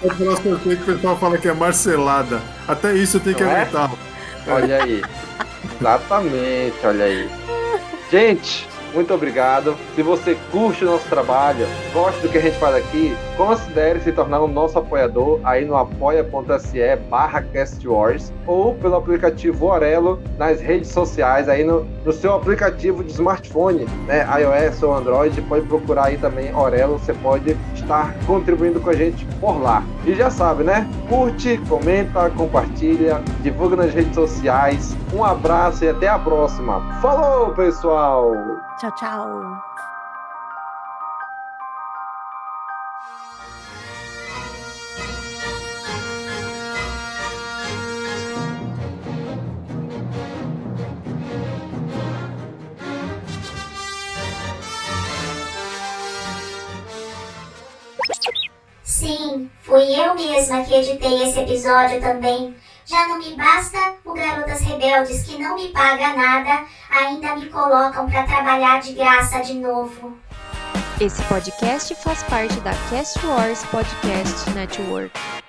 o 0.02 0.24
nosso 0.24 0.43
sorteio 0.43 0.77
que 0.77 0.90
o 0.90 0.94
pessoal 0.94 1.16
fala 1.16 1.39
que 1.39 1.48
é 1.48 1.52
marcelada. 1.52 2.40
Até 2.68 2.94
isso 2.94 3.16
eu 3.16 3.20
tenho 3.20 3.39
Não 3.39 3.44
que 3.47 3.51
é? 3.51 3.60
aguentar. 3.62 3.90
Olha 4.47 4.82
aí. 4.82 5.02
Exatamente, 5.81 6.77
olha 6.85 7.05
aí. 7.05 7.31
Gente, 8.10 8.68
muito 8.92 9.12
obrigado. 9.14 9.76
Se 9.94 10.02
você 10.02 10.36
curte 10.50 10.84
o 10.84 10.90
nosso 10.90 11.08
trabalho, 11.08 11.66
gosta 11.92 12.20
do 12.20 12.28
que 12.28 12.38
a 12.38 12.40
gente 12.40 12.58
faz 12.58 12.74
aqui, 12.76 13.16
considere 13.36 14.00
se 14.00 14.12
tornar 14.12 14.42
um 14.42 14.48
nosso 14.48 14.78
apoiador 14.78 15.40
aí 15.44 15.64
no 15.64 15.76
apoia.se 15.76 16.96
barra 17.08 17.42
castwars 17.42 18.32
ou 18.46 18.74
pelo 18.74 18.96
aplicativo 18.96 19.66
Orelo 19.66 20.20
nas 20.38 20.60
redes 20.60 20.90
sociais 20.90 21.48
aí 21.48 21.64
no, 21.64 21.84
no 22.04 22.12
seu 22.12 22.34
aplicativo 22.34 23.04
de 23.04 23.12
smartphone, 23.12 23.86
né, 24.06 24.26
iOS 24.40 24.82
ou 24.82 24.94
Android, 24.94 25.40
pode 25.42 25.66
procurar 25.66 26.06
aí 26.06 26.18
também 26.18 26.54
Orelo, 26.54 26.98
você 26.98 27.12
pode 27.14 27.56
estar 27.74 28.14
contribuindo 28.26 28.80
com 28.80 28.90
a 28.90 28.94
gente 28.94 29.24
por 29.40 29.60
lá. 29.60 29.82
E 30.04 30.14
já 30.14 30.30
sabe, 30.30 30.64
né? 30.64 30.88
Curte, 31.08 31.58
comenta, 31.68 32.30
compartilha, 32.30 33.22
divulga 33.40 33.76
nas 33.76 33.92
redes 33.92 34.14
sociais. 34.14 34.96
Um 35.12 35.24
abraço 35.24 35.84
e 35.84 35.88
até 35.88 36.08
a 36.08 36.18
próxima. 36.18 37.00
Falou, 37.00 37.52
pessoal! 37.54 38.60
Tchau, 38.78 38.90
tchau. 38.97 39.62
Sim, 58.82 59.51
fui 59.62 59.94
eu 59.94 60.14
mesma 60.14 60.64
que 60.64 60.74
editei 60.74 61.22
esse 61.22 61.40
episódio 61.40 62.01
também. 62.01 62.56
Já 62.90 63.06
não 63.06 63.18
me 63.18 63.36
basta 63.36 63.94
o 64.04 64.12
Garotas 64.12 64.62
Rebeldes 64.62 65.22
que 65.22 65.40
não 65.40 65.54
me 65.54 65.68
paga 65.68 66.12
nada, 66.16 66.64
ainda 66.90 67.36
me 67.36 67.48
colocam 67.48 68.10
para 68.10 68.24
trabalhar 68.24 68.80
de 68.80 68.94
graça 68.94 69.38
de 69.42 69.54
novo. 69.54 70.18
Esse 71.00 71.22
podcast 71.22 71.94
faz 71.94 72.20
parte 72.24 72.58
da 72.62 72.72
Cast 72.90 73.24
Wars 73.24 73.64
Podcast 73.66 74.50
Network. 74.50 75.39